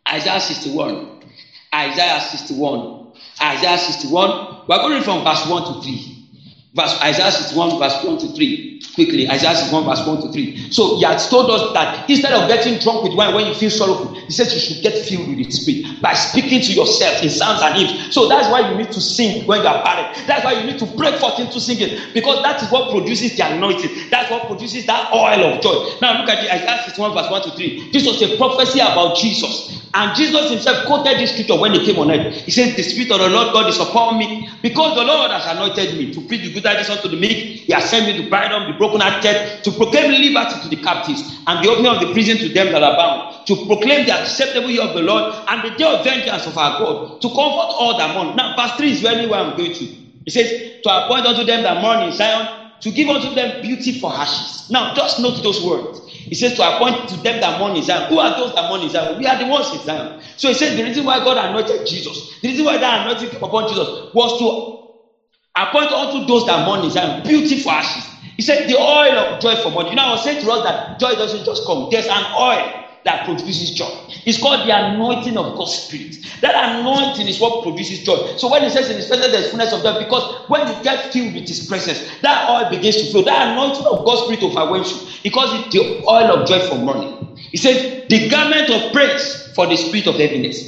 Isaiah 0.10 0.40
61, 0.42 1.00
Isaiah 1.76 2.20
61, 2.22 2.86
Isaiah 3.42 3.78
61. 3.80 4.36
We're 4.68 4.80
going 4.80 5.02
from 5.02 5.24
verse 5.24 5.46
1 5.46 5.64
to 5.66 5.76
3. 5.76 6.11
Verse 6.74 6.98
Isaiah 7.02 7.32
61, 7.32 7.80
verse 7.80 8.04
1 8.04 8.18
to 8.20 8.28
3. 8.34 8.71
Quickly, 8.96 9.30
Isaiah 9.30 9.56
61, 9.56 9.86
verse 9.86 10.06
1 10.06 10.20
to 10.22 10.30
3. 10.30 10.54
So 10.72 10.98
he 10.98 11.04
has 11.06 11.28
told 11.30 11.50
us 11.52 11.64
that 11.74 12.10
instead 12.10 12.34
of 12.34 12.48
getting 12.48 12.78
drunk 12.80 13.04
with 13.04 13.14
wine 13.16 13.34
when 13.34 13.46
you 13.46 13.54
feel 13.54 13.70
sorrowful, 13.72 14.12
he 14.28 14.34
says 14.34 14.54
you 14.54 14.60
should 14.60 14.82
get 14.82 14.98
filled 14.98 15.28
with 15.28 15.38
the 15.38 15.46
spirit 15.52 15.86
by 16.02 16.14
speaking 16.14 16.62
to 16.62 16.74
yourself 16.74 17.22
in 17.24 17.30
sounds 17.30 17.62
and 17.62 17.76
hymns. 17.76 17.94
So 18.10 18.28
that's 18.28 18.50
why 18.50 18.62
you 18.62 18.76
need 18.76 18.92
to 18.92 19.02
sing 19.02 19.44
when 19.46 19.62
you 19.62 19.68
are 19.68 19.82
barren. 19.84 20.08
That's 20.28 20.44
why 20.44 20.54
you 20.54 20.66
need 20.66 20.78
to 20.80 20.88
break 20.88 21.16
forth 21.18 21.40
into 21.40 21.60
singing 21.60 21.90
because 22.14 22.42
that 22.44 22.62
is 22.62 22.72
what 22.72 22.90
produces 22.90 23.36
the 23.36 23.48
anointing. 23.48 23.92
That's 24.12 24.30
what 24.30 24.48
produces 24.48 24.86
that 24.86 25.06
oil 25.14 25.44
of 25.46 25.62
joy. 25.62 25.76
Now 26.02 26.14
look 26.18 26.30
at 26.30 26.40
the 26.42 26.52
Isaiah 26.54 26.80
61, 26.84 27.14
verse 27.14 27.30
1 27.30 27.42
to 27.44 27.52
3. 27.52 27.90
This 27.92 28.06
was 28.06 28.22
a 28.22 28.36
prophecy 28.38 28.80
about 28.80 29.16
Jesus. 29.16 29.68
And 29.94 30.14
Jesus 30.16 30.50
himself 30.50 30.86
quoted 30.86 31.20
this 31.20 31.32
scripture 31.32 31.56
when 31.58 31.74
he 31.74 31.80
came 31.80 31.98
on 32.00 32.12
earth. 32.12 32.28
He 32.46 32.52
said, 32.52 32.76
The 32.76 32.84
Spirit 32.84 33.12
of 33.12 33.20
the 33.20 33.30
Lord 33.30 33.54
God 33.54 33.68
is 33.70 33.80
upon 33.80 34.18
me 34.18 34.46
because 34.62 34.96
the 34.96 35.04
Lord 35.04 35.32
has 35.32 35.46
anointed 35.46 35.98
me 35.98 36.08
to 36.12 36.22
preach 36.22 36.42
the 36.44 36.50
good 36.52 36.64
tidings 36.64 36.90
unto 36.90 37.08
the 37.10 37.18
meek. 37.18 37.44
He 37.68 37.74
has 37.74 37.90
sent 37.90 38.06
me 38.08 38.14
to 38.14 38.24
bind 38.24 38.54
up 38.54 38.68
the 38.72 38.78
brokenhearted, 38.78 39.64
to 39.64 39.72
proclaim 39.72 40.12
liberty 40.12 40.60
to 40.62 40.70
the 40.70 40.78
captives 40.78 41.24
and 41.48 41.64
the 41.64 41.70
opening 41.70 41.92
of 41.92 42.00
the 42.00 42.08
prison 42.14 42.38
to 42.40 42.50
them 42.50 42.72
that 42.72 42.84
are 42.84 42.98
bound, 42.98 43.24
to 43.48 43.56
proclaim 43.68 44.06
the 44.06 44.14
acceptable 44.14 44.72
year 44.72 44.84
of 44.84 44.94
the 44.94 45.02
Lord 45.02 45.26
and 45.48 45.64
the 45.64 45.72
day 45.72 45.86
of 45.86 46.04
vengeance 46.04 46.48
of 46.48 46.58
our 46.58 46.78
God, 46.78 46.98
to 47.22 47.30
comfort 47.30 47.70
all 47.80 47.98
that 47.98 48.14
mourn. 48.16 48.36
Now, 48.36 48.56
verse 48.58 48.74
3 48.78 48.92
is 48.92 49.04
really 49.04 49.28
where 49.28 49.42
I'm 49.42 49.56
going 49.56 49.74
to. 49.74 49.86
He 50.26 50.32
says, 50.32 50.52
To 50.84 50.90
appoint 51.04 51.26
unto 51.28 51.44
them 51.46 51.64
that 51.64 51.82
mourn 51.82 52.02
in 52.02 52.12
Zion, 52.14 52.48
to 52.82 52.92
give 52.92 53.10
unto 53.10 53.34
them 53.36 53.62
beauty 53.62 53.94
for 53.94 54.12
ashes. 54.14 54.66
Now, 54.70 54.94
just 54.94 55.20
note 55.20 55.42
those 55.44 55.62
words. 55.62 56.02
He 56.08 56.36
says 56.36 56.56
to 56.56 56.64
appoint 56.76 57.10
to 57.10 57.18
them 57.18 57.40
that 57.42 57.60
mourn 57.60 57.76
in 57.76 57.84
Zion. 57.84 58.06
Who 58.10 58.20
are 58.20 58.36
those 58.38 58.54
that 58.56 58.70
mourn 58.70 58.84
in 58.84 58.90
Zion? 58.90 59.18
We 59.18 59.28
are 59.28 59.38
the 59.38 59.48
ones 59.48 59.74
in 59.74 59.82
Zion. 59.82 60.12
So 60.38 60.50
he 60.50 60.56
says 60.56 60.76
the 60.76 60.84
reason 60.84 61.06
why 61.06 61.20
God 61.20 61.38
anointed 61.38 61.86
Jesus, 61.86 62.40
the 62.42 62.50
reason 62.50 62.66
why 62.66 62.78
that 62.78 63.02
anointing 63.02 63.32
upon 63.42 63.68
Jesus 63.68 63.90
was 64.14 64.38
to 64.40 64.64
appoint 65.58 65.92
unto 65.92 66.26
those 66.26 66.46
that 66.46 66.66
mourn 66.66 66.84
in 66.84 66.92
Zion 66.92 67.24
beauty 67.24 67.58
for 67.58 67.74
ashes. 67.74 68.11
He 68.42 68.46
said 68.46 68.68
the 68.68 68.76
oil 68.76 69.20
of 69.20 69.40
joy 69.40 69.56
for 69.58 69.72
money. 69.72 69.92
You 69.92 69.98
know, 69.98 70.06
I 70.08 70.12
was 70.14 70.24
saying 70.24 70.40
to 70.40 70.52
us 70.52 70.64
that 70.64 70.98
joy 71.00 71.14
doesn't 71.14 71.46
just 71.46 71.64
come. 71.64 71.88
There's 71.92 72.08
an 72.10 72.26
oil 72.40 72.64
that 73.06 73.24
produces 73.24 73.70
joy. 73.72 73.92
It's 74.26 74.40
called 74.40 74.66
the 74.68 74.72
anointing 74.72 75.38
of 75.38 75.56
God's 75.56 75.74
Spirit. 75.76 76.18
That 76.42 76.72
anointing 76.72 77.28
is 77.28 77.40
what 77.40 77.62
produces 77.62 78.02
joy. 78.02 78.18
So 78.38 78.50
when 78.50 78.64
he 78.64 78.72
says 78.72 78.90
in 78.90 78.98
his 78.98 79.06
presence 79.06 79.32
there's 79.32 79.52
fullness 79.52 79.74
of 79.74 79.84
joy, 79.84 79.94
because 80.00 80.26
when 80.48 80.68
you 80.68 80.74
get 80.82 81.14
filled 81.14 81.36
with 81.36 81.48
his 81.48 81.62
presence, 81.62 82.02
that 82.24 82.50
oil 82.50 82.68
begins 82.72 82.98
to 82.98 83.08
flow. 83.08 83.22
That 83.22 83.50
anointing 83.50 83.86
of 83.86 84.04
God's 84.06 84.24
Spirit 84.24 84.44
overwhelms 84.44 84.92
you. 84.96 85.02
He 85.24 85.30
calls 85.30 85.54
it 85.54 85.70
the 85.72 85.82
oil 86.10 86.32
of 86.42 86.48
joy 86.48 86.62
for 86.62 86.80
mourning. 86.80 87.14
He 87.52 87.58
says, 87.60 87.86
the 88.10 88.28
garment 88.28 88.72
of 88.72 88.92
praise 88.92 89.46
for 89.56 89.68
the 89.68 89.78
spirit 89.78 90.08
of 90.08 90.18
heaviness. 90.18 90.66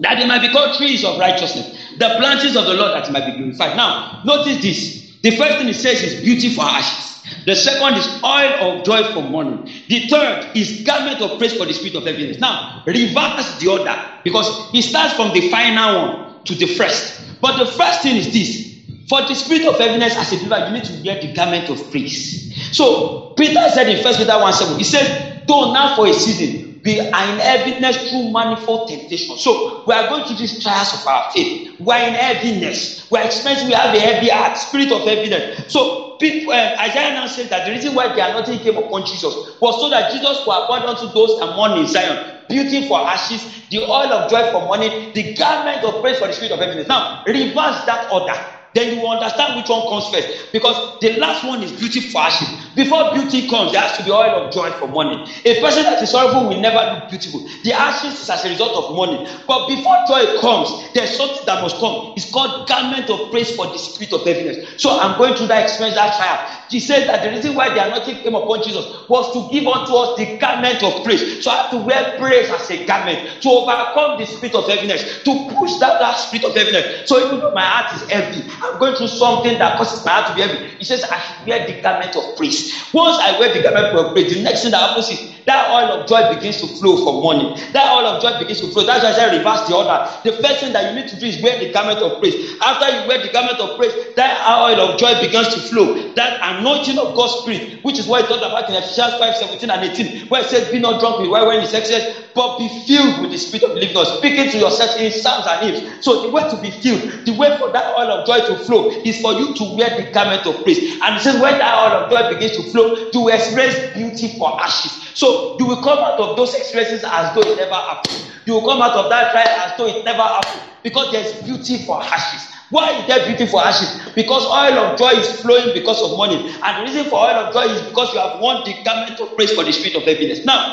That 0.00 0.18
they 0.18 0.26
might 0.26 0.42
be 0.42 0.50
called 0.50 0.74
trees 0.74 1.04
of 1.04 1.18
righteousness, 1.18 1.68
the 1.98 2.14
branches 2.18 2.56
of 2.56 2.66
the 2.66 2.74
Lord 2.74 2.92
that 2.94 3.10
might 3.10 3.26
be 3.26 3.32
glorified. 3.32 3.76
Now, 3.76 4.20
notice 4.24 4.58
this. 4.62 5.01
The 5.22 5.30
first 5.36 5.58
thing 5.58 5.68
he 5.68 5.72
says 5.72 6.02
is 6.02 6.22
beauty 6.22 6.54
for 6.54 6.64
ashes. 6.64 7.22
The 7.46 7.54
second 7.54 7.94
is 7.94 8.22
oil 8.24 8.52
of 8.60 8.84
joy 8.84 9.02
for 9.14 9.22
mourning. 9.22 9.68
The 9.88 10.08
third 10.08 10.50
is 10.54 10.82
garment 10.84 11.20
of 11.20 11.38
praise 11.38 11.56
for 11.56 11.64
the 11.64 11.72
spirit 11.72 11.94
of 11.96 12.04
heaviness. 12.04 12.38
Now, 12.38 12.82
reverse 12.86 13.58
the 13.58 13.68
order 13.68 13.96
because 14.24 14.74
it 14.74 14.82
starts 14.82 15.14
from 15.14 15.32
the 15.32 15.48
final 15.48 16.08
one 16.08 16.44
to 16.44 16.54
the 16.54 16.66
first. 16.66 17.40
But 17.40 17.58
the 17.58 17.66
first 17.66 18.02
thing 18.02 18.16
is 18.16 18.32
this 18.32 18.72
for 19.08 19.20
the 19.22 19.34
spirit 19.34 19.66
of 19.66 19.78
heaviness 19.78 20.16
as 20.16 20.32
a 20.32 20.36
believer, 20.36 20.66
you 20.66 20.72
need 20.72 20.84
to 20.84 21.02
wear 21.04 21.20
the 21.20 21.32
garment 21.32 21.68
of 21.68 21.90
praise. 21.90 22.76
So, 22.76 23.34
Peter 23.36 23.68
said 23.70 23.88
in 23.88 24.02
First 24.02 24.18
Peter 24.18 24.38
1 24.38 24.52
7, 24.52 24.78
he 24.78 24.84
said, 24.84 25.42
Though 25.46 25.72
now 25.72 25.94
for 25.96 26.06
a 26.06 26.14
season, 26.14 26.61
we 26.84 27.00
are 27.00 27.24
in 27.26 27.38
heaviness 27.38 27.98
through 28.08 28.32
manifold 28.32 28.88
temptation. 28.88 29.36
So 29.36 29.82
we 29.86 29.94
are 29.94 30.04
going 30.04 30.24
through 30.24 30.36
these 30.36 30.58
trials 30.58 30.92
of 30.94 31.06
our 31.06 31.22
faith. 31.32 31.50
We 31.78 31.92
are 31.94 32.02
in 32.02 32.14
heaviness. 32.14 33.04
We 33.10 33.18
are 33.18 33.24
experiencing, 33.24 33.68
we 33.68 33.74
have 33.74 33.94
a 33.94 34.00
heavy 34.00 34.28
heart, 34.28 34.56
spirit 34.56 34.92
of 34.92 35.04
heaviness. 35.04 35.44
So 35.68 35.88
people, 36.20 36.52
uh, 36.52 36.70
Isaiah 36.80 37.12
now 37.12 37.26
said 37.26 37.50
that 37.50 37.64
the 37.64 37.72
reason 37.72 37.94
why 37.94 38.08
the 38.08 38.24
anointing 38.24 38.60
came 38.60 38.76
upon 38.76 39.04
Jesus 39.04 39.38
was 39.60 39.78
so 39.78 39.88
that 39.90 40.08
Jesus 40.08 40.40
could 40.44 40.52
appoint 40.58 40.86
unto 40.86 41.08
those 41.08 41.34
that 41.36 41.48
mourn 41.48 41.76
in 41.76 41.86
Zion 41.86 42.18
beauty 42.48 42.82
for 42.82 43.00
ashes, 43.06 43.46
the 43.70 43.80
oil 43.80 44.12
of 44.12 44.26
joy 44.28 44.44
for 44.44 44.62
mourning, 44.62 44.92
the 45.14 45.24
garment 45.24 45.84
of 45.84 46.00
praise 46.00 46.18
for 46.18 46.28
the 46.28 46.34
spirit 46.34 46.52
of 46.52 46.60
heaviness. 46.60 46.86
Now, 46.88 47.04
reverse 47.26 47.82
that 47.86 48.04
order. 48.10 48.34
Then 48.74 48.90
you 48.90 48.98
will 49.00 49.10
understand 49.10 49.56
which 49.56 49.68
one 49.68 49.86
comes 49.88 50.08
first. 50.08 50.28
Because 50.52 50.76
the 51.00 51.16
last 51.18 51.44
one 51.44 51.62
is 51.62 51.72
beauty 51.72 52.00
for 52.00 52.22
ashes. 52.22 52.48
Before 52.74 53.12
beauty 53.12 53.46
comes, 53.46 53.72
there 53.72 53.80
has 53.82 53.96
to 53.98 54.04
be 54.04 54.10
oil 54.10 54.44
of 54.46 54.52
joy 54.52 54.70
for 54.72 54.88
mourning. 54.88 55.20
A 55.44 55.60
person 55.60 55.84
that 55.84 56.00
is 56.02 56.10
sorrowful 56.10 56.48
will 56.48 56.60
never 56.60 56.78
look 56.92 57.08
beautiful. 57.08 57.44
The 57.64 57.72
ashes 57.72 58.22
is 58.22 58.30
as 58.30 58.44
a 58.44 58.48
result 58.48 58.74
of 58.76 58.94
mourning. 58.94 59.24
But 59.46 59.66
before 59.68 59.96
joy 60.08 60.26
comes, 60.40 60.72
there's 60.94 61.14
something 61.16 61.42
that 61.46 61.60
must 61.60 61.78
come. 61.78 61.96
It's 62.16 62.30
called 62.30 62.66
garment 62.68 63.10
of 63.10 63.30
praise 63.30 63.50
for 63.52 63.66
the 63.66 63.78
spirit 63.78 64.12
of 64.12 64.24
heaviness. 64.24 64.56
So 64.76 64.98
I'm 64.98 65.16
going 65.16 65.34
through 65.34 65.48
that 65.48 65.62
experience, 65.62 65.96
that 65.96 66.14
trial. 66.14 66.40
He 66.68 66.80
said 66.80 67.06
that 67.08 67.22
the 67.22 67.30
reason 67.30 67.54
why 67.54 67.70
the 67.74 67.84
anointing 67.84 68.18
came 68.22 68.34
upon 68.34 68.62
Jesus 68.62 68.86
was 69.08 69.30
to 69.32 69.48
give 69.50 69.66
unto 69.66 69.94
us 69.94 70.10
the 70.16 70.36
garment 70.38 70.82
of 70.82 71.02
praise. 71.04 71.24
So 71.40 71.50
I 71.50 71.56
have 71.56 71.70
to 71.70 71.78
wear 71.78 72.06
praise 72.18 72.50
as 72.50 72.68
a 72.70 72.84
garment 72.84 73.20
to 73.40 73.48
overcome 73.50 74.16
the 74.18 74.26
spirit 74.26 74.54
of 74.54 74.66
heaviness, 74.68 75.20
to 75.24 75.46
push 75.48 75.76
that, 75.78 75.98
that 76.00 76.16
spirit 76.16 76.44
of 76.44 76.54
heaviness. 76.56 76.86
So 77.04 77.18
even 77.18 77.38
though 77.40 77.52
my 77.54 77.64
heart 77.64 77.92
is 77.94 78.04
heavy, 78.10 78.46
I'm 78.62 78.78
going 78.78 78.94
through 78.96 79.08
something 79.08 79.58
that 79.58 79.76
causes 79.78 80.04
my 80.04 80.12
heart 80.12 80.26
to 80.28 80.34
be 80.34 80.42
heavy. 80.42 80.60
He 80.78 80.84
says 80.84 81.04
I 81.04 81.18
should 81.20 81.36
wear 81.46 81.66
the 81.66 81.74
garment 81.80 82.16
of 82.16 82.36
praise. 82.36 82.72
Once 82.92 83.18
I 83.20 83.38
wear 83.38 83.52
the 83.52 83.62
garment 83.62 83.94
of 83.94 84.12
praise, 84.14 84.34
the 84.34 84.42
next 84.42 84.62
thing 84.62 84.72
that 84.72 84.80
happens 84.88 85.10
is 85.10 85.20
that 85.46 85.68
oil 85.70 85.92
of 86.00 86.08
joy 86.08 86.28
begins 86.30 86.60
to 86.60 86.68
flow 86.68 86.96
for 86.96 87.20
mourning. 87.20 87.50
That 87.72 87.90
oil 87.92 88.06
of 88.06 88.20
joy 88.22 88.38
begins 88.38 88.60
to 88.60 88.68
flow. 88.68 88.84
That's 88.84 89.02
why 89.04 89.10
I 89.10 89.12
said 89.12 89.32
reverse 89.32 89.62
the 89.66 89.76
order. 89.76 89.98
The 90.24 90.32
first 90.32 90.60
thing 90.60 90.72
that 90.72 90.86
you 90.86 90.94
need 90.94 91.08
to 91.08 91.16
do 91.18 91.26
is 91.26 91.40
wear 91.42 91.58
the 91.58 91.70
garment 91.70 92.02
of 92.02 92.18
praise. 92.20 92.36
After 92.62 92.88
you 92.90 93.06
wear 93.06 93.18
the 93.18 93.30
garment 93.30 93.60
of 93.60 93.76
praise, 93.76 93.94
that 94.16 94.38
oil 94.48 94.80
of 94.80 94.98
joy 94.98 95.14
begins 95.20 95.48
to 95.54 95.60
flow. 95.60 95.94
That 96.16 96.34
anointing 96.42 96.98
of 96.98 97.14
God's 97.14 97.34
spirit, 97.34 97.64
which 97.82 97.98
is 97.98 98.06
what 98.08 98.24
it 98.24 98.28
talks 98.28 98.44
about 98.44 98.68
in 98.68 98.74
Ephesians 98.76 99.14
5 99.18 99.34
17 99.36 99.70
and 99.70 99.84
18, 99.84 100.10
where 100.28 100.40
it 100.42 100.46
says, 100.46 100.68
Be 100.70 100.78
not 100.78 101.00
drunk 101.00 101.18
with 101.18 101.30
wine 101.30 101.46
when 101.46 101.60
it's 101.60 101.74
excess, 101.74 102.04
but 102.34 102.56
be 102.58 102.68
filled 102.68 103.20
with 103.20 103.30
the 103.30 103.38
spirit 103.38 103.64
of 103.64 103.72
living 103.74 103.92
God, 103.92 104.04
speaking 104.06 104.48
to 104.48 104.58
yourself 104.58 104.90
in 104.96 105.10
psalms 105.10 105.46
and 105.46 105.60
hymns. 105.62 105.82
So 106.00 106.20
the 106.20 106.30
way 106.30 106.42
to 106.48 106.56
be 106.58 106.70
filled, 106.70 107.02
the 107.24 107.32
way 107.34 107.50
for 107.58 107.70
that 107.72 107.84
oil 107.98 108.10
of 108.10 108.26
joy 108.26 108.40
to 108.40 108.51
flow 108.56 108.90
is 109.04 109.20
for 109.20 109.32
you 109.34 109.54
to 109.54 109.64
wear 109.76 109.90
the 109.96 110.10
garment 110.12 110.46
of 110.46 110.62
praise. 110.64 110.78
And 111.02 111.16
it 111.16 111.20
says, 111.20 111.40
when 111.40 111.58
that 111.58 111.74
oil 111.78 112.04
of 112.04 112.10
joy 112.10 112.28
begins 112.28 112.56
to 112.56 112.62
flow, 112.70 112.96
you 113.12 113.20
will 113.22 113.34
experience 113.34 113.76
beauty 113.94 114.28
for 114.38 114.60
ashes. 114.62 115.12
So 115.14 115.56
you 115.58 115.66
will 115.66 115.82
come 115.82 115.98
out 115.98 116.18
of 116.20 116.36
those 116.36 116.54
experiences 116.54 117.04
as 117.10 117.32
though 117.34 117.42
it 117.42 117.56
never 117.56 117.74
happened. 117.74 118.20
You 118.46 118.54
will 118.54 118.64
come 118.64 118.82
out 118.82 118.96
of 118.96 119.10
that 119.10 119.30
trial 119.32 119.48
as 119.64 119.72
though 119.78 119.86
it 119.86 120.04
never 120.04 120.22
happened 120.22 120.62
because 120.82 121.10
there's 121.12 121.32
beauty 121.42 121.78
for 121.78 122.00
ashes. 122.02 122.48
Why 122.70 122.90
is 123.00 123.06
there 123.06 123.24
beauty 123.26 123.46
for 123.46 123.62
ashes? 123.64 123.90
Because 124.14 124.44
oil 124.46 124.78
of 124.78 124.98
joy 124.98 125.12
is 125.18 125.30
flowing 125.40 125.72
because 125.74 126.02
of 126.02 126.16
money. 126.16 126.44
And 126.62 126.78
the 126.78 126.82
reason 126.82 127.06
for 127.06 127.20
oil 127.20 127.38
of 127.38 127.52
joy 127.52 127.62
is 127.72 127.82
because 127.82 128.12
you 128.12 128.20
have 128.20 128.32
won 128.40 128.62
the 128.64 128.74
garment 128.84 129.20
of 129.20 129.34
praise 129.36 129.52
for 129.52 129.64
the 129.64 129.72
spirit 129.72 129.96
of 129.96 130.04
heaviness. 130.04 130.44
Now, 130.44 130.64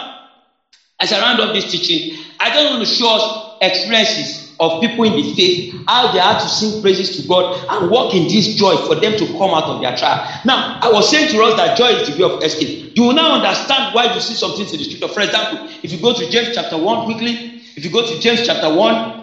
as 0.99 1.13
I 1.13 1.21
round 1.21 1.39
up 1.41 1.53
this 1.53 1.65
teaching, 1.71 2.11
I 2.39 2.49
just 2.51 2.65
want 2.69 2.81
to 2.81 2.87
show 2.87 3.15
us 3.15 3.23
experiences 3.61 4.48
of 4.59 4.81
people 4.81 5.05
in 5.05 5.13
the 5.13 5.33
faith, 5.35 5.73
how 5.87 6.11
they 6.11 6.19
had 6.19 6.39
to 6.39 6.47
sing 6.47 6.81
praises 6.81 7.21
to 7.21 7.27
God 7.27 7.65
and 7.69 7.89
walk 7.89 8.13
in 8.13 8.23
this 8.23 8.55
joy 8.55 8.75
for 8.87 8.95
them 8.95 9.17
to 9.17 9.25
come 9.37 9.51
out 9.51 9.65
of 9.65 9.81
their 9.81 9.95
trial. 9.95 10.25
Now, 10.45 10.79
I 10.81 10.91
was 10.91 11.09
saying 11.09 11.31
to 11.31 11.41
us 11.43 11.55
that 11.55 11.77
joy 11.77 11.87
is 11.87 12.07
the 12.07 12.23
way 12.23 12.33
of 12.33 12.43
escape. 12.43 12.91
You 12.95 13.03
will 13.03 13.13
now 13.13 13.33
understand 13.33 13.93
why 13.93 14.13
you 14.13 14.19
see 14.19 14.33
some 14.33 14.55
things 14.55 14.73
in 14.73 14.79
the 14.79 14.85
scripture. 14.85 15.07
For 15.07 15.21
example, 15.21 15.67
if 15.83 15.91
you 15.91 15.99
go 15.99 16.13
to 16.13 16.29
James 16.29 16.53
chapter 16.53 16.77
1 16.77 17.05
quickly, 17.05 17.53
if 17.75 17.85
you 17.85 17.91
go 17.91 18.05
to 18.05 18.19
James 18.19 18.45
chapter 18.45 18.73
1, 18.73 19.18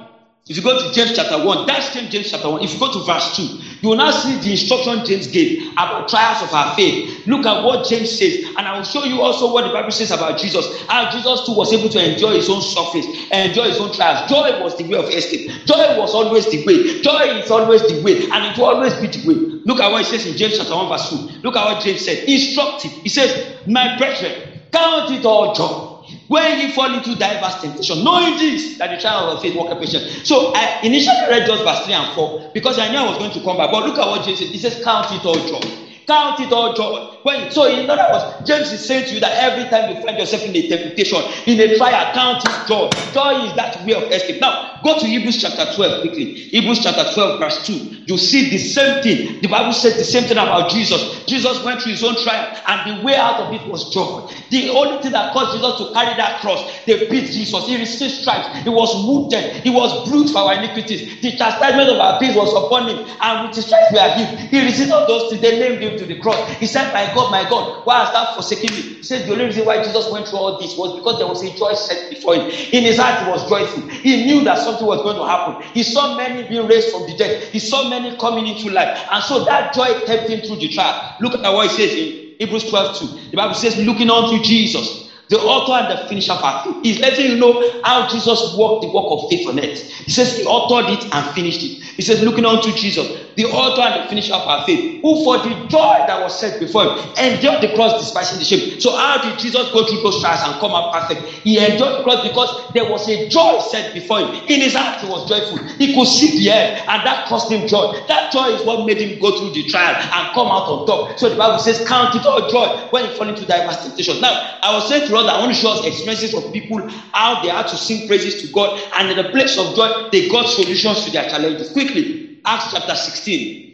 if 0.48 0.56
you 0.56 0.62
go 0.62 0.78
to 0.78 0.94
James 0.94 1.12
chapter 1.16 1.44
1, 1.44 1.66
that's 1.66 1.92
James, 1.92 2.08
James 2.08 2.30
chapter 2.30 2.48
1. 2.48 2.62
If 2.62 2.74
you 2.74 2.78
go 2.78 2.92
to 2.92 3.00
verse 3.00 3.34
2, 3.34 3.42
you 3.82 3.88
will 3.88 3.96
now 3.96 4.12
see 4.12 4.38
the 4.38 4.52
instruction 4.52 5.04
James 5.04 5.26
gave 5.26 5.72
about 5.72 6.08
trials 6.08 6.40
of 6.40 6.54
our 6.54 6.72
faith. 6.76 7.26
Look 7.26 7.44
at 7.46 7.64
what 7.64 7.88
James 7.88 8.16
says, 8.16 8.44
and 8.56 8.60
I 8.60 8.76
will 8.76 8.84
show 8.84 9.02
you 9.02 9.20
also 9.20 9.52
what 9.52 9.66
the 9.66 9.72
Bible 9.72 9.90
says 9.90 10.12
about 10.12 10.38
Jesus. 10.38 10.82
How 10.86 11.10
Jesus 11.10 11.46
too 11.46 11.52
was 11.52 11.72
able 11.72 11.88
to 11.88 12.12
enjoy 12.12 12.34
his 12.34 12.48
own 12.48 12.62
sufferings, 12.62 13.06
enjoy 13.32 13.70
his 13.70 13.80
own 13.80 13.92
trials. 13.92 14.30
Joy 14.30 14.62
was 14.62 14.78
the 14.78 14.84
way 14.84 14.96
of 14.96 15.06
escape. 15.06 15.50
Joy 15.66 15.98
was 15.98 16.14
always 16.14 16.48
the 16.48 16.64
way. 16.64 17.02
Joy 17.02 17.42
is 17.42 17.50
always 17.50 17.82
the 17.82 18.00
way, 18.02 18.30
and 18.30 18.46
it 18.46 18.56
will 18.56 18.66
always 18.66 18.94
be 18.94 19.08
the 19.08 19.26
way. 19.26 19.34
Look 19.64 19.80
at 19.80 19.90
what 19.90 20.02
it 20.02 20.04
says 20.04 20.26
in 20.26 20.36
James 20.36 20.58
chapter 20.58 20.76
1, 20.76 20.88
verse 20.88 21.10
2. 21.10 21.40
Look 21.42 21.56
at 21.56 21.64
what 21.64 21.82
James 21.82 22.04
said. 22.04 22.22
Instructive. 22.28 22.92
He 23.02 23.08
says, 23.08 23.56
My 23.66 23.98
brethren, 23.98 24.60
count 24.70 25.10
it 25.10 25.24
all 25.24 25.56
joy 25.56 25.95
when 26.28 26.60
you 26.60 26.72
fall 26.72 26.92
into 26.92 27.14
diverse 27.16 27.60
temptation, 27.60 28.04
knowing 28.04 28.38
this 28.38 28.78
that 28.78 28.90
the 28.90 29.00
trial 29.00 29.30
of 29.30 29.42
faith 29.42 29.56
work 29.56 29.78
patience. 29.78 30.26
So 30.28 30.52
I 30.54 30.80
initially 30.82 31.16
read 31.28 31.46
just 31.46 31.64
verse 31.64 31.84
3 31.84 31.94
and 31.94 32.14
4 32.14 32.50
because 32.54 32.78
I 32.78 32.90
knew 32.90 32.98
I 32.98 33.08
was 33.08 33.18
going 33.18 33.32
to 33.32 33.40
come 33.40 33.56
back. 33.56 33.70
But 33.70 33.86
look 33.86 33.98
at 33.98 34.06
what 34.06 34.24
James 34.24 34.38
said. 34.38 34.48
He 34.48 34.58
says, 34.58 34.82
Count 34.82 35.10
it 35.12 35.24
all 35.24 35.34
joy. 35.34 35.86
Count 36.06 36.38
it 36.38 36.52
all 36.52 36.72
joy. 36.74 37.18
When, 37.24 37.50
so, 37.50 37.66
in 37.66 37.90
other 37.90 38.06
words, 38.12 38.46
James 38.46 38.70
is 38.70 38.86
saying 38.86 39.06
to 39.08 39.14
you 39.14 39.20
that 39.20 39.32
every 39.42 39.68
time 39.68 39.90
you 39.94 40.00
find 40.00 40.16
yourself 40.16 40.44
in 40.44 40.54
a 40.54 40.68
temptation, 40.68 41.18
in 41.46 41.58
a 41.58 41.76
trial, 41.76 42.14
count 42.14 42.44
it 42.44 42.68
joy. 42.68 42.88
Joy 43.12 43.46
is 43.46 43.54
that 43.56 43.84
way 43.84 43.94
of 43.94 44.04
escape. 44.12 44.40
Now, 44.40 44.80
go 44.84 44.96
to 45.00 45.04
Hebrews 45.06 45.42
chapter 45.42 45.66
12 45.74 46.02
quickly. 46.02 46.34
Hebrews 46.34 46.84
chapter 46.84 47.12
12, 47.12 47.40
verse 47.40 47.66
2. 47.66 47.72
You 48.06 48.16
see 48.18 48.50
the 48.50 48.58
same 48.58 49.02
thing. 49.02 49.40
The 49.40 49.48
Bible 49.48 49.72
says 49.72 49.96
the 49.96 50.04
same 50.04 50.24
thing 50.24 50.38
about 50.38 50.70
Jesus. 50.70 51.24
Jesus 51.26 51.64
went 51.64 51.82
through 51.82 51.92
his 51.92 52.04
own 52.04 52.14
trial, 52.22 52.56
and 52.68 53.00
the 53.00 53.04
way 53.04 53.16
out 53.16 53.40
of 53.40 53.52
it 53.52 53.66
was 53.66 53.92
joy. 53.92 54.28
The 54.50 54.68
only 54.70 54.96
thing 54.96 55.12
that 55.12 55.30
caused 55.30 55.52
Jesus 55.52 55.74
to 55.74 55.86
carry 55.86 56.14
that 56.14 56.36
cross, 56.36 56.64
they 56.86 56.96
beat 57.08 57.26
Jesus. 57.26 57.66
He 57.66 57.76
received 57.76 58.12
stripes. 58.14 58.48
He 58.64 58.70
was 58.70 58.94
wounded. 58.94 59.46
He 59.62 59.70
was 59.70 59.94
bruised 59.94 60.32
for 60.32 60.40
our 60.40 60.54
iniquities. 60.54 61.04
The 61.20 61.32
chastisement 61.32 61.88
of 61.90 61.98
our 62.00 62.14
peace 62.14 62.34
was 62.34 62.52
upon 62.52 62.88
him, 62.88 63.00
and 63.20 63.40
with 63.42 63.54
his 63.54 63.66
stripes 63.66 63.90
we 63.90 63.98
are 63.98 64.10
healed. 64.10 64.34
He 64.50 64.60
received 64.60 64.90
all 64.92 65.02
those 65.06 65.24
things. 65.28 65.40
They 65.40 65.52
named 65.52 65.82
him 65.82 65.94
to 65.96 66.06
the 66.06 66.16
cross. 66.16 66.42
He 66.58 66.66
said, 66.66 66.86
My 66.92 67.06
God, 67.06 67.28
my 67.30 67.44
God, 67.44 67.66
why 67.84 67.98
hast 68.00 68.12
thou 68.12 68.24
forsaken 68.26 68.74
me? 68.74 68.82
He 68.82 69.04
said, 69.06 69.24
The 69.24 69.32
only 69.32 69.46
reason 69.46 69.64
why 69.64 69.78
Jesus 69.78 70.08
went 70.10 70.28
through 70.28 70.38
all 70.38 70.52
this 70.52 70.76
was 70.76 70.92
because 70.92 71.16
there 71.16 71.26
was 71.26 71.42
a 71.42 71.50
joy 71.50 71.74
set 71.74 71.98
before 72.08 72.34
him. 72.36 72.44
In 72.72 72.84
his 72.84 72.98
heart, 72.98 73.18
he 73.18 73.24
was 73.24 73.44
joyful. 73.44 73.84
He 74.02 74.16
knew 74.16 74.42
that 74.42 74.58
something 74.58 74.86
was 74.86 75.00
going 75.02 75.16
to 75.16 75.24
happen. 75.24 75.56
He 75.72 75.82
saw 75.82 76.08
many 76.08 76.42
being 76.44 76.66
raised 76.66 76.88
from 76.90 77.04
the 77.04 77.14
dead. 77.14 77.36
He 77.52 77.58
saw 77.60 77.82
many 77.82 78.12
coming 78.12 78.46
into 78.46 78.68
life. 78.68 78.90
And 79.10 79.22
so 79.22 79.40
that 79.40 79.72
joy 79.72 79.94
kept 80.06 80.28
him 80.28 80.40
through 80.40 80.56
the 80.58 80.68
trial. 80.68 80.94
Look 81.18 81.34
at 81.42 81.52
what 81.52 81.64
he 81.64 81.68
says 81.70 81.94
in 81.96 82.06
Hebrews 82.38 82.68
12 82.68 82.98
2. 82.98 83.30
The 83.30 83.36
Bible 83.36 83.54
says, 83.54 83.76
looking 83.78 84.10
unto 84.10 84.42
Jesus 84.42 85.05
the 85.28 85.38
author 85.38 85.72
and 85.72 85.88
the 85.88 85.96
finisher 85.96 86.32
of 86.32 86.42
our. 86.42 86.54
He's 86.82 86.98
letting 87.00 87.26
you 87.26 87.36
know 87.36 87.56
how 87.82 88.02
Jesus 88.04 88.44
worked 88.44 88.82
the 88.82 88.88
work 88.88 89.06
of 89.10 89.20
faith 89.28 89.46
on 89.46 89.58
earth. 89.60 89.84
He 90.06 90.10
says 90.12 90.32
he 90.32 90.44
authored 90.44 90.88
it 90.88 91.04
and 91.12 91.26
finished 91.26 91.62
it. 91.64 91.72
He 91.96 92.02
says, 92.02 92.22
looking 92.22 92.44
unto 92.46 92.72
Jesus, 92.72 93.08
the 93.36 93.46
author 93.46 93.82
and 93.82 93.96
the 93.96 94.02
finisher 94.02 94.34
of 94.34 94.46
our 94.46 94.60
faith, 94.66 94.82
who 95.02 95.16
for 95.16 95.38
the 95.38 95.54
joy 95.68 96.02
that 96.06 96.20
was 96.20 96.38
set 96.38 96.58
before 96.58 96.84
him 96.84 96.92
endured 97.20 97.60
the 97.60 97.68
cross, 97.68 97.94
despising 97.94 98.38
the 98.38 98.44
shame. 98.44 98.62
So, 98.78 98.92
how 98.92 99.18
did 99.18 99.38
Jesus 99.38 99.68
go 99.72 99.82
through 99.82 100.00
those 100.02 100.18
trials 100.18 100.42
and 100.44 100.56
come 100.58 100.74
out 100.74 100.90
perfect? 100.90 101.24
He 101.44 101.58
endured 101.58 101.94
the 101.96 102.00
cross 102.02 102.20
because 102.22 102.52
there 102.70 102.84
was 102.84 103.06
a 103.08 103.18
joy 103.26 103.58
set 103.58 103.92
before 103.92 104.20
him. 104.20 104.30
In 104.46 104.60
his 104.60 104.74
heart, 104.74 104.96
he 105.00 105.06
was 105.06 105.24
joyful. 105.24 105.58
He 105.78 105.88
could 105.88 106.08
see 106.08 106.30
the 106.34 106.50
end, 106.50 106.72
and 106.86 107.04
that 107.04 107.24
caused 107.26 107.50
him 107.50 107.64
joy. 107.66 107.86
That 108.08 108.30
joy 108.30 108.46
is 108.48 108.64
what 108.64 108.80
made 108.80 109.00
him 109.00 109.16
go 109.20 109.32
through 109.32 109.50
the 109.50 109.64
trial 109.64 109.96
and 110.12 110.28
come 110.34 110.50
out 110.50 110.68
on 110.68 110.84
top. 110.84 111.04
So, 111.16 111.28
the 111.28 111.36
Bible 111.36 111.58
says, 111.58 111.80
Count 111.86 112.14
it 112.14 112.26
all 112.26 112.42
joy 112.42 112.68
when 112.90 113.04
you 113.04 113.10
fall 113.10 113.28
into 113.28 113.44
diverse 113.46 113.78
temptations. 113.78 114.20
Now, 114.20 114.36
I 114.62 114.72
was 114.72 114.86
saying 114.86 115.04
to 115.06 115.15
us 115.16 115.28
I 115.28 115.38
want 115.40 115.54
to 115.54 115.60
show 115.60 115.70
us 115.72 115.84
experiences 115.86 116.34
of 116.34 116.52
people 116.52 116.88
how 117.12 117.42
they 117.42 117.48
had 117.48 117.66
to 117.68 117.76
sing 117.76 118.06
praises 118.06 118.42
to 118.42 118.52
God, 118.52 118.80
and 118.96 119.10
in 119.10 119.16
the 119.16 119.30
place 119.30 119.58
of 119.58 119.74
joy, 119.74 120.08
they 120.12 120.28
got 120.28 120.48
solutions 120.48 121.04
to 121.04 121.10
their 121.10 121.28
challenges. 121.28 121.72
Quickly, 121.72 122.40
Acts 122.44 122.72
chapter 122.72 122.94
16. 122.94 123.65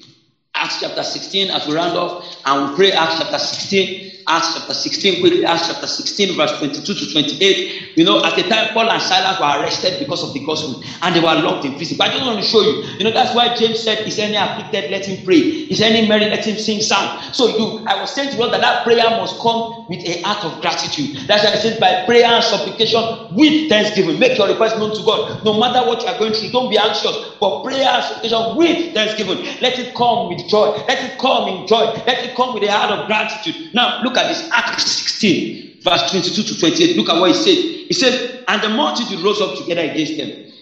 Acts 0.55 0.81
chapter 0.81 1.03
16, 1.03 1.51
as 1.51 1.67
we 1.67 1.75
round 1.75 1.97
off, 1.97 2.37
and 2.45 2.71
we 2.71 2.77
pray 2.77 2.93
Acts 2.93 3.19
chapter 3.19 3.39
16. 3.39 4.13
Acts 4.29 4.55
chapter 4.55 4.73
16, 4.75 5.21
quickly, 5.21 5.45
Acts 5.45 5.67
chapter 5.67 5.87
16, 5.87 6.37
verse 6.37 6.53
22 6.59 6.95
to 6.95 7.13
28. 7.13 7.91
You 7.97 8.05
know, 8.05 8.23
at 8.25 8.37
the 8.37 8.45
time, 8.45 8.69
Paul 8.73 8.89
and 8.91 9.03
Silas 9.03 9.39
were 9.41 9.61
arrested 9.61 9.99
because 9.99 10.23
of 10.23 10.33
the 10.33 10.41
gospel 10.41 10.81
and 11.03 11.15
they 11.15 11.21
were 11.21 11.35
locked 11.35 11.65
in 11.65 11.75
prison. 11.75 11.97
But 11.97 12.09
I 12.09 12.13
just 12.13 12.25
want 12.25 12.39
to 12.39 12.45
show 12.45 12.61
you, 12.61 12.85
you 12.99 13.05
know, 13.05 13.11
that's 13.11 13.35
why 13.35 13.53
James 13.55 13.83
said, 13.83 14.07
Is 14.07 14.19
any 14.21 14.37
afflicted, 14.37 14.91
let 14.91 15.07
him 15.07 15.25
pray. 15.25 15.39
Is 15.39 15.81
any 15.81 16.07
merry, 16.07 16.27
let 16.27 16.47
him 16.47 16.57
sing 16.57 16.81
psalm. 16.81 17.21
So 17.33 17.49
you, 17.49 17.85
I 17.89 18.01
was 18.01 18.15
saying 18.15 18.31
to 18.31 18.37
you 18.37 18.51
that 18.51 18.61
that 18.61 18.85
prayer 18.85 19.11
must 19.11 19.41
come 19.41 19.87
with 19.89 20.01
a 20.07 20.23
act 20.25 20.45
of 20.45 20.61
gratitude. 20.61 21.27
That's 21.27 21.43
why 21.45 21.53
I 21.53 21.57
said, 21.57 21.81
by 21.81 22.05
prayer 22.07 22.27
and 22.27 22.45
supplication 22.45 23.03
with 23.33 23.69
thanksgiving. 23.69 24.21
Make 24.21 24.39
your 24.39 24.47
request 24.49 24.79
known 24.79 24.95
to 24.95 25.03
God. 25.03 25.45
No 25.45 25.59
matter 25.59 25.85
what 25.87 26.01
you 26.03 26.09
are 26.09 26.19
going 26.19 26.33
through, 26.33 26.51
don't 26.51 26.71
be 26.71 26.79
anxious, 26.79 27.17
but 27.41 27.65
prayer 27.65 27.89
and 27.89 28.05
supplication 28.05 28.57
with 28.57 28.95
thanksgiving. 28.95 29.39
Let 29.61 29.79
it 29.81 29.95
come 29.97 30.29
with 30.29 30.42
joy. 30.49 30.77
Let 30.89 31.05
it 31.05 31.19
come 31.19 31.49
in 31.49 31.67
joy. 31.67 31.85
Let 32.07 32.25
it 32.25 32.35
come 32.37 32.55
with 32.55 32.63
a 32.63 32.73
heart 32.73 32.91
of 32.91 33.07
gratitude. 33.07 33.75
Now, 33.75 34.03
look 34.03 34.17
at 34.17 34.29
this 34.29 34.49
Acts 34.53 34.85
16, 34.85 35.81
verse 35.83 36.11
22 36.11 36.43
to 36.43 36.61
28. 36.61 36.97
Look 36.97 37.09
at 37.09 37.21
what 37.21 37.31
he 37.31 37.35
said. 37.35 37.55
He 37.89 37.93
said, 37.93 38.45
And 38.49 38.63
the 38.63 38.69
multitude 38.69 39.21
rose 39.21 39.41
up 39.41 39.57
together 39.57 39.83
against 39.83 40.17
them. 40.17 40.53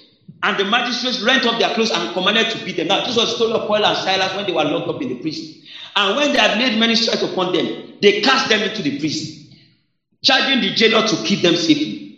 And 0.42 0.58
the 0.58 0.64
magistrates 0.64 1.20
rent 1.20 1.44
up 1.44 1.58
their 1.58 1.74
clothes 1.74 1.90
and 1.90 2.12
commanded 2.14 2.50
to 2.50 2.64
beat 2.64 2.76
them. 2.76 2.88
Now, 2.88 3.04
this 3.04 3.16
was 3.16 3.36
told 3.36 3.52
of 3.52 3.66
Paul 3.66 3.84
and 3.84 3.96
Silas 3.98 4.34
when 4.34 4.46
they 4.46 4.52
were 4.52 4.64
locked 4.64 4.88
up 4.88 5.02
in 5.02 5.08
the 5.08 5.16
prison. 5.16 5.62
And 5.96 6.16
when 6.16 6.32
they 6.32 6.38
had 6.38 6.58
laid 6.58 6.78
many 6.78 6.94
stripes 6.94 7.22
upon 7.22 7.52
them, 7.52 7.94
they 8.00 8.22
cast 8.22 8.48
them 8.48 8.62
into 8.62 8.80
the 8.82 8.98
prison, 8.98 9.54
charging 10.22 10.62
the 10.62 10.70
jailer 10.74 11.06
to 11.06 11.16
keep 11.24 11.42
them 11.42 11.56
safely. 11.56 12.09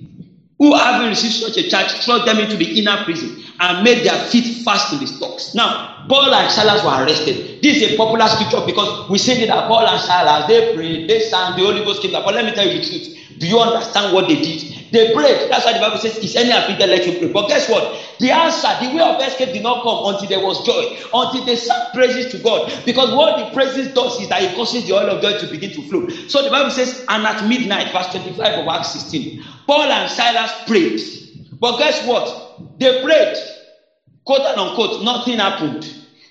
Who 0.62 0.76
having 0.76 1.08
received 1.08 1.34
such 1.34 1.56
a 1.56 1.68
charge 1.68 1.90
thrust 2.04 2.24
them 2.24 2.38
into 2.38 2.56
the 2.56 2.78
inner 2.78 2.96
prison 3.04 3.36
and 3.58 3.82
made 3.82 4.06
their 4.06 4.16
feet 4.30 4.46
fast 4.64 4.92
in 4.92 5.00
the 5.00 5.06
stocks. 5.08 5.56
Now, 5.56 6.04
Paul 6.08 6.32
and 6.32 6.48
Silas 6.52 6.84
were 6.84 7.04
arrested. 7.04 7.58
This 7.60 7.82
is 7.82 7.94
a 7.94 7.96
popular 7.96 8.28
scripture 8.28 8.60
because 8.64 9.08
we 9.08 9.18
say 9.18 9.44
that 9.44 9.66
Paul 9.66 9.88
and 9.88 10.00
Silas 10.00 10.46
they 10.46 10.72
prayed, 10.72 11.08
they 11.08 11.18
sang, 11.18 11.56
the 11.56 11.62
Holy 11.62 11.80
Ghost 11.82 12.00
came 12.00 12.12
down. 12.12 12.22
But 12.24 12.34
let 12.34 12.44
me 12.44 12.52
tell 12.52 12.64
you 12.64 12.70
the 12.70 12.78
truth. 12.78 13.08
Do 13.38 13.48
you 13.48 13.58
understand 13.58 14.12
what 14.12 14.28
they 14.28 14.36
did? 14.36 14.62
They 14.92 15.12
prayed. 15.12 15.50
That's 15.50 15.64
why 15.64 15.72
the 15.72 15.80
Bible 15.80 15.98
says, 15.98 16.16
Is 16.18 16.36
any 16.36 16.52
afflicted, 16.52 16.88
let 16.90 17.04
him 17.04 17.16
pray. 17.16 17.26
But 17.26 17.48
guess 17.48 17.68
what? 17.68 17.92
The 18.22 18.30
answer, 18.30 18.68
the 18.80 18.94
way 18.94 19.02
of 19.02 19.20
escape 19.20 19.52
did 19.52 19.64
not 19.64 19.82
come 19.82 20.14
until 20.14 20.28
there 20.28 20.46
was 20.46 20.64
joy, 20.64 20.96
until 21.12 21.44
they 21.44 21.56
sang 21.56 21.88
praises 21.92 22.30
to 22.30 22.38
God. 22.38 22.72
Because 22.86 23.12
what 23.16 23.36
the 23.36 23.52
praises 23.52 23.92
does 23.92 24.20
is 24.20 24.28
that 24.28 24.42
it 24.44 24.54
causes 24.54 24.86
the 24.86 24.92
oil 24.92 25.10
of 25.10 25.20
joy 25.20 25.36
to 25.40 25.46
begin 25.48 25.72
to 25.72 25.82
flow. 25.82 26.06
So 26.28 26.40
the 26.44 26.50
Bible 26.50 26.70
says, 26.70 27.04
And 27.08 27.26
at 27.26 27.44
midnight, 27.48 27.90
verse 27.92 28.06
25 28.12 28.60
of 28.60 28.68
Acts 28.68 28.92
16, 28.92 29.42
Paul 29.66 29.90
and 29.90 30.08
Silas 30.08 30.52
prayed. 30.68 31.00
But 31.58 31.78
guess 31.78 32.06
what? 32.06 32.32
They 32.78 33.02
prayed, 33.02 33.36
quote 34.24 34.42
and 34.46 34.60
unquote, 34.60 35.02
nothing 35.02 35.38
happened. 35.38 35.84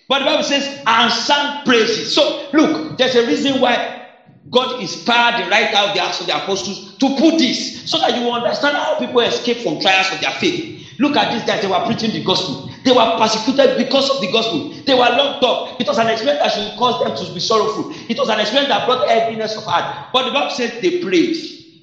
But 0.08 0.20
the 0.20 0.26
Bible 0.26 0.44
says, 0.44 0.84
and 0.88 1.12
sang 1.12 1.66
praises. 1.66 2.16
So 2.16 2.48
look, 2.54 2.98
there's 2.98 3.16
a 3.16 3.28
reason 3.28 3.60
why 3.60 4.08
God 4.50 4.80
inspired 4.80 5.44
the 5.44 5.50
writer 5.50 5.78
of 5.78 5.94
the 5.94 6.02
Acts 6.02 6.22
of 6.22 6.28
the 6.28 6.38
Apostles 6.38 6.98
to 7.00 7.16
put 7.18 7.38
this 7.38 7.84
so 7.84 8.00
that 8.00 8.16
you 8.16 8.32
understand 8.32 8.78
how 8.78 8.96
people 8.98 9.20
escape 9.20 9.60
from 9.60 9.82
trials 9.82 10.10
of 10.14 10.22
their 10.22 10.32
faith. 10.32 10.81
Look 11.02 11.18
at 11.18 11.34
these 11.34 11.43
guys, 11.43 11.64
they 11.64 11.68
were 11.68 11.84
preaching 11.88 12.12
the 12.12 12.24
gospel. 12.24 12.70
They 12.84 12.91
were 12.91 13.18
persecuted 13.18 13.76
because 13.76 14.08
of 14.12 14.22
the 14.22 14.32
gospel. 14.32 14.70
They 14.86 14.93
were 14.93 14.99
locked 14.99 15.43
up. 15.43 15.82
It 15.82 15.88
was 15.88 15.97
an 15.97 16.08
experience 16.10 16.43
that 16.43 16.52
should 16.54 16.78
cause 16.78 17.02
them 17.04 17.18
to 17.18 17.34
be 17.34 17.39
sorrowful. 17.39 17.91
It 18.08 18.20
was 18.20 18.30
an 18.30 18.39
experience 18.39 18.70
that 18.70 18.86
brought 18.86 19.10
heaviness 19.10 19.58
of 19.58 19.64
heart. 19.64 20.14
But 20.14 20.26
the 20.26 20.32
Bible 20.32 20.52
says 20.52 20.80
they 20.80 21.02
prayed. 21.02 21.36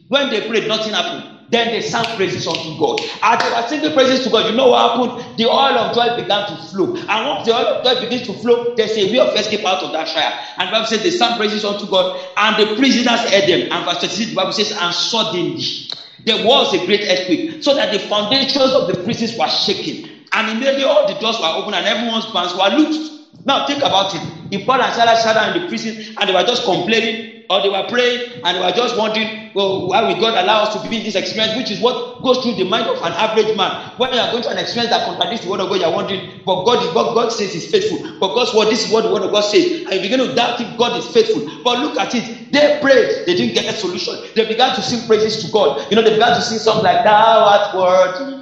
When 0.06 0.30
they 0.30 0.46
prayed, 0.46 0.68
nothing 0.68 0.92
happened. 0.94 1.34
Then 1.50 1.68
they 1.72 1.80
sang 1.80 2.04
praises 2.14 2.46
unto 2.46 2.78
God. 2.78 3.00
As 3.22 3.42
they 3.42 3.50
were 3.50 3.66
singing 3.66 3.92
praises 3.92 4.22
to 4.24 4.30
God, 4.30 4.50
you 4.50 4.56
know 4.56 4.68
what 4.68 4.86
happened? 4.86 5.36
The 5.36 5.46
oil 5.46 5.78
of 5.82 5.96
joy 5.96 6.14
began 6.14 6.46
to 6.46 6.56
flow. 6.70 6.94
And 6.94 7.26
once 7.26 7.46
the 7.46 7.56
oil 7.56 7.66
of 7.66 7.84
joy 7.84 8.00
begins 8.00 8.26
to 8.28 8.34
flow, 8.34 8.76
there's 8.76 8.96
a 8.96 9.10
way 9.10 9.18
of 9.18 9.34
escape 9.34 9.66
out 9.66 9.82
of 9.82 9.90
that 9.92 10.08
fire. 10.08 10.38
And 10.58 10.68
the 10.68 10.72
Bible 10.72 10.86
says 10.86 11.02
they 11.02 11.10
sang 11.10 11.38
praises 11.38 11.64
unto 11.64 11.86
God, 11.90 12.20
and 12.36 12.54
the 12.56 12.76
prisoners 12.76 13.20
heard 13.32 13.48
them. 13.48 13.72
And 13.72 13.84
verse 13.84 13.98
26, 13.98 14.30
the 14.30 14.36
Bible 14.36 14.52
says, 14.52 14.70
and 14.78 14.94
suddenly 14.94 15.88
there 16.28 16.46
was 16.46 16.74
a 16.74 16.84
great 16.84 17.02
earthquake, 17.08 17.62
so 17.62 17.74
that 17.74 17.92
the 17.92 17.98
foundations 17.98 18.72
of 18.72 18.86
the 18.86 19.02
prisons 19.02 19.36
were 19.38 19.48
shaken. 19.48 20.10
And 20.32 20.50
immediately 20.50 20.84
all 20.84 21.08
the 21.08 21.18
doors 21.18 21.38
were 21.40 21.46
open 21.46 21.74
and 21.74 21.86
everyone's 21.86 22.26
bands 22.26 22.54
were 22.54 22.68
loosed. 22.76 23.12
Now 23.46 23.66
think 23.66 23.78
about 23.78 24.14
it. 24.14 24.20
If 24.50 24.66
Paul 24.66 24.82
and 24.82 24.94
Silas 24.94 25.22
sat 25.22 25.34
down 25.34 25.56
in 25.56 25.62
the 25.62 25.68
prison 25.68 26.14
and 26.20 26.28
they 26.28 26.34
were 26.34 26.42
just 26.42 26.64
complaining, 26.64 27.37
or 27.50 27.60
they 27.60 27.68
were 27.68 27.82
praying 27.82 28.20
and 28.44 28.56
they 28.56 28.60
were 28.60 28.72
just 28.72 28.96
wondering, 28.96 29.30
well, 29.54 29.82
why 29.86 30.02
would 30.02 30.18
God 30.18 30.34
allow 30.36 30.62
us 30.62 30.68
to 30.70 30.78
be 30.78 30.96
in 30.96 31.02
this 31.02 31.14
experience, 31.14 31.54
which 31.54 31.70
is 31.70 31.80
what 31.80 31.96
goes 32.22 32.38
through 32.38 32.54
the 32.54 32.64
mind 32.64 32.86
of 32.88 33.00
an 33.02 33.14
average 33.14 33.52
man. 33.54 33.76
When 33.96 34.08
you 34.12 34.18
are 34.20 34.28
going 34.28 34.42
through 34.42 34.52
an 34.52 34.58
experience 34.58 34.90
that 34.90 35.02
contradicts 35.02 35.42
the 35.42 35.48
word 35.48 35.60
of 35.60 35.68
God, 35.68 35.80
you 35.80 35.86
are 35.86 35.92
wondering, 35.92 36.22
but 36.44 36.62
God 36.64 36.80
is 36.82 36.92
what 36.92 37.12
God 37.12 37.32
says 37.32 37.54
is 37.54 37.66
faithful. 37.66 38.00
But 38.20 38.32
God's 38.34 38.52
what 38.52 38.68
this 38.68 38.84
is 38.84 38.90
what 38.90 39.02
the 39.02 39.10
word 39.10 39.22
of 39.22 39.30
God 39.30 39.40
says. 39.42 39.66
And 39.86 39.94
you 39.94 40.00
begin 40.00 40.18
to 40.20 40.28
doubt 40.28 40.60
if 40.60 40.74
God 40.76 40.94
is 40.96 41.06
faithful. 41.08 41.42
But 41.64 41.78
look 41.78 41.98
at 41.98 42.14
it. 42.14 42.30
They 42.50 42.68
prayed, 42.80 43.12
they 43.26 43.34
didn't 43.34 43.54
get 43.54 43.68
a 43.68 43.74
solution. 43.74 44.14
They 44.34 44.44
began 44.44 44.72
to 44.72 44.82
sing 44.82 45.02
praises 45.02 45.36
to 45.38 45.48
God. 45.48 45.72
You 45.90 45.96
know, 45.96 46.02
they 46.02 46.10
began 46.10 46.32
to 46.34 46.42
sing 46.42 46.58
songs 46.58 46.82
like 46.82 47.02
Thou 47.02 47.44
art 47.44 47.68
worthy. 47.72 48.37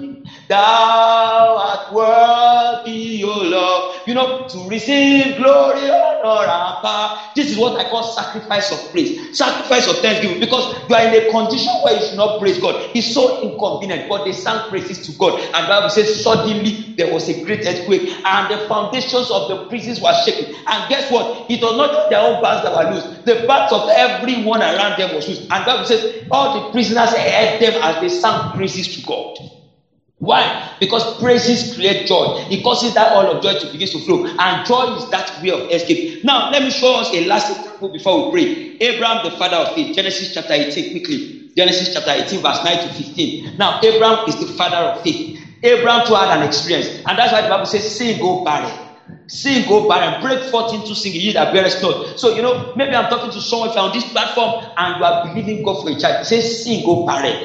Thou 0.49 1.57
art 1.59 1.93
worthy, 1.93 3.25
O 3.25 3.43
Lord. 3.43 3.83
You 4.07 4.15
know, 4.15 4.47
to 4.49 4.69
receive 4.69 5.37
glory, 5.37 5.91
honor, 5.91 6.47
and 6.47 6.83
power. 6.83 7.19
This 7.35 7.51
is 7.51 7.59
what 7.59 7.79
I 7.81 7.89
call 7.89 8.03
sacrifice 8.03 8.71
of 8.73 8.93
praise, 8.93 9.37
sacrifice 9.37 9.89
of 9.89 9.97
thanksgiving, 9.99 10.41
because 10.41 10.65
you 10.89 10.95
are 10.95 11.03
in 11.03 11.15
a 11.15 11.31
condition 11.31 11.73
where 11.83 11.95
you 11.95 12.01
should 12.01 12.17
not 12.17 12.39
praise 12.39 12.59
God. 12.59 12.77
It's 12.95 13.13
so 13.13 13.43
inconvenient, 13.43 14.09
but 14.09 14.25
they 14.25 14.33
sang 14.33 14.69
praises 14.69 15.01
to 15.07 15.13
God. 15.19 15.41
And 15.55 15.69
Bible 15.69 15.91
says, 15.91 16.23
suddenly 16.23 16.95
there 16.97 17.13
was 17.13 17.29
a 17.29 17.41
great 17.43 17.67
earthquake, 17.67 18.09
and 18.25 18.51
the 18.51 18.59
foundations 18.69 19.31
of 19.31 19.49
the 19.49 19.57
prisons 19.69 20.01
were 20.01 20.15
shaken. 20.15 20.47
And 20.67 20.89
guess 20.89 21.11
what? 21.11 21.51
It 21.51 21.63
was 21.63 21.77
not 21.77 22.11
their 22.11 22.21
own 22.21 22.41
bands 22.43 22.63
that 22.63 22.73
were 22.73 22.91
loose, 22.93 23.07
the 23.25 23.45
bands 23.47 23.73
of 23.73 23.89
everyone 23.91 24.63
around 24.63 24.99
them 24.99 25.15
was 25.15 25.29
loose. 25.29 25.41
And 25.51 25.65
Bible 25.65 25.85
says, 25.85 26.05
all 26.31 26.53
the 26.53 26.71
prisoners 26.73 27.13
heard 27.15 27.61
them 27.61 27.75
as 27.83 28.01
they 28.01 28.09
sang 28.09 28.53
praises 28.55 28.89
to 28.97 29.03
God. 29.03 29.37
Why? 30.19 30.53
Because 30.81 31.07
praises 31.19 31.65
create 31.65 32.05
joy. 32.05 32.29
It 32.49 32.63
causes 32.63 32.93
that 32.95 33.11
all 33.11 33.29
of 33.31 33.41
joy 33.41 33.55
to 33.55 33.69
begin 33.69 33.89
to 33.89 34.01
flow. 34.01 34.21
And 34.39 34.65
joy 34.65 34.85
is 34.89 35.07
that 35.09 35.31
way 35.37 35.51
of 35.51 35.65
escape. 35.71 36.03
Now, 36.23 36.45
let 36.51 36.63
me 36.63 36.71
show 36.71 36.97
us 37.01 37.11
a 37.13 37.21
last 37.23 37.51
example 37.51 37.91
before 37.91 38.17
we 38.17 38.25
pray. 38.25 38.49
Abraham, 38.81 39.21
the 39.23 39.31
father 39.31 39.59
of 39.59 39.71
faith. 39.71 39.91
Genesis 39.93 40.31
chapter 40.31 40.55
18, 40.55 40.87
quickly. 40.87 41.23
Genesis 41.57 41.89
chapter 41.91 42.13
18, 42.13 42.41
verse 42.41 42.63
9 42.63 42.79
to 42.81 42.91
15. 42.91 43.35
Now, 43.59 43.75
Abraham 43.83 44.19
is 44.27 44.37
the 44.37 44.47
father 44.47 44.79
of 44.79 44.97
faith. 44.99 45.23
Abraham 45.63 46.03
too 46.03 46.15
had 46.15 46.31
an 46.31 46.43
experience. 46.43 46.91
And 47.07 47.19
that's 47.19 47.33
why 47.33 47.43
the 47.43 47.49
Bible 47.49 47.67
says, 47.67 47.87
sin 47.87 48.17
go 48.19 48.37
barren. 48.37 48.73
Sin 49.29 49.65
go 49.65 49.81
barren. 49.83 50.17
Break 50.21 50.43
forth 50.45 50.73
into 50.73 50.95
singing, 50.95 51.21
ye 51.21 51.33
that 51.33 51.53
bearest 51.53 51.81
not. 51.83 51.99
So, 52.17 52.31
you 52.31 52.43
know, 52.43 52.55
maybe 52.75 52.95
I'm 52.97 53.07
talking 53.07 53.31
to 53.31 53.41
someone 53.43 53.71
on 53.77 53.91
this 53.93 54.05
platform 54.05 54.55
and 54.77 54.97
you 54.97 55.05
are 55.05 55.15
believing 55.23 55.63
God 55.63 55.79
for 55.81 55.91
a 55.91 55.97
child. 55.97 56.19
Say, 56.23 56.41
sin 56.43 56.83
go 56.83 56.97
barren. 56.97 57.37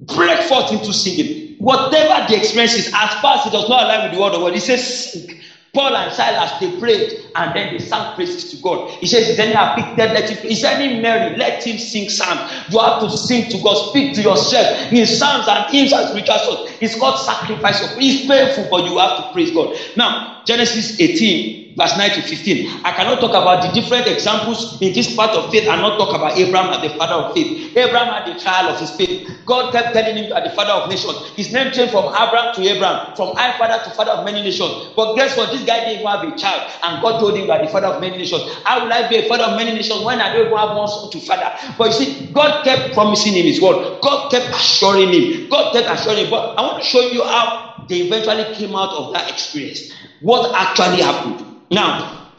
Break 0.00 0.42
forth 0.42 0.72
into 0.72 0.92
singing 0.92 1.28
whatever 1.60 2.26
the 2.28 2.36
experience 2.38 2.76
is, 2.76 2.88
as 2.94 3.14
far 3.22 3.36
as 3.38 3.46
it 3.46 3.52
does 3.52 3.70
not 3.70 3.86
align 3.86 4.04
with 4.04 4.12
the 4.14 4.20
word 4.20 4.34
of 4.34 4.42
God, 4.42 4.54
he 4.54 4.60
says. 4.60 5.26
Paul 5.74 5.96
and 5.96 6.12
Silas, 6.12 6.52
they 6.60 6.78
prayed 6.78 7.12
and 7.36 7.54
then 7.56 7.72
they 7.72 7.78
sang 7.78 8.14
praises 8.16 8.50
to 8.50 8.58
God. 8.62 8.90
He 9.00 9.06
says, 9.06 9.28
Is 9.28 9.38
any 9.38 9.54
afflicted? 9.54 10.12
Let 10.12 10.30
him, 10.30 10.38
is 10.44 10.64
any 10.64 11.00
merry? 11.00 11.36
Let 11.36 11.64
him 11.66 11.78
sing 11.78 12.08
psalms. 12.08 12.42
You 12.70 12.80
have 12.80 13.00
to 13.00 13.10
sing 13.10 13.50
to 13.50 13.58
God, 13.62 13.74
speak 13.76 14.14
to 14.16 14.22
yourself 14.22 14.92
in 14.92 15.06
psalms 15.06 15.46
and 15.48 15.66
hymns 15.70 15.92
and 15.92 16.08
spiritual 16.08 16.38
songs. 16.40 16.60
It's 16.80 16.96
called 16.96 17.18
sacrifice 17.18 17.82
of 17.82 17.90
It's 17.98 18.26
painful, 18.26 18.68
but 18.70 18.86
you 18.86 18.98
have 18.98 19.16
to 19.18 19.24
praise 19.32 19.52
God. 19.52 19.74
Now, 19.96 20.26
Genesis 20.46 21.00
18, 21.00 21.59
verse 21.76 21.96
9 21.96 22.10
to 22.10 22.22
15. 22.22 22.80
I 22.84 22.92
cannot 22.92 23.20
talk 23.20 23.30
about 23.30 23.62
the 23.62 23.68
different 23.72 24.06
examples 24.06 24.80
in 24.80 24.92
this 24.92 25.14
part 25.14 25.30
of 25.36 25.50
faith 25.50 25.66
and 25.68 25.80
not 25.80 25.98
talk 25.98 26.14
about 26.14 26.36
Abraham 26.38 26.70
as 26.72 26.80
the 26.82 26.90
father 26.96 27.14
of 27.14 27.32
faith. 27.34 27.76
Abraham 27.76 28.08
had 28.08 28.26
the 28.26 28.34
trial 28.40 28.68
of 28.68 28.78
his 28.78 28.90
faith. 28.92 29.26
God 29.46 29.72
kept 29.72 29.92
telling 29.92 30.16
him 30.16 30.28
that 30.30 30.44
the 30.44 30.50
father 30.50 30.72
of 30.72 30.88
nations. 30.88 31.18
His 31.36 31.52
name 31.52 31.70
changed 31.72 31.92
from 31.92 32.06
Abram 32.08 32.52
to 32.54 32.62
Abraham, 32.68 33.00
from 33.16 33.32
I 33.36 33.52
father 33.58 33.78
to 33.84 33.90
father 33.90 34.12
of 34.12 34.24
many 34.24 34.42
nations. 34.42 34.72
But 34.96 35.14
guess 35.14 35.36
what? 35.36 35.50
This 35.50 35.64
guy 35.64 35.80
didn't 35.80 36.00
even 36.00 36.06
have 36.06 36.22
a 36.22 36.32
child, 36.32 36.62
and 36.82 37.00
God 37.00 37.18
told 37.18 37.36
him 37.36 37.46
that 37.48 37.60
the 37.62 37.68
father 37.68 37.88
of 37.88 38.00
many 38.00 38.16
nations. 38.18 38.42
How 38.64 38.82
will 38.82 38.92
I 38.92 39.08
be 39.08 39.16
a 39.16 39.22
father 39.28 39.44
of 39.44 39.56
many 39.56 39.72
nations 39.72 40.02
when 40.02 40.20
I 40.20 40.28
don't 40.30 40.46
even 40.46 40.56
have 40.58 40.70
one 40.76 40.88
son 40.88 41.10
to 41.10 41.20
father? 41.20 41.50
But 41.76 41.86
you 41.86 41.92
see, 41.92 42.28
God 42.32 42.62
kept 42.64 42.92
promising 42.94 43.34
him 43.34 43.46
his 43.46 43.60
word. 43.60 43.76
God 44.02 44.30
kept 44.30 44.48
assuring 44.50 45.12
him. 45.12 45.48
God 45.50 45.72
kept 45.72 45.88
assuring 45.90 46.20
him. 46.20 46.30
But 46.30 46.54
I 46.56 46.62
want 46.62 46.78
to 46.78 46.84
show 46.84 47.00
you 47.00 47.22
how 47.24 47.52
they 47.88 48.00
eventually 48.00 48.44
came 48.54 48.74
out 48.76 48.92
of 48.92 49.12
that 49.12 49.28
experience. 49.28 49.90
What 50.20 50.50
actually 50.54 51.02
happened? 51.02 51.49
Now, 51.70 52.32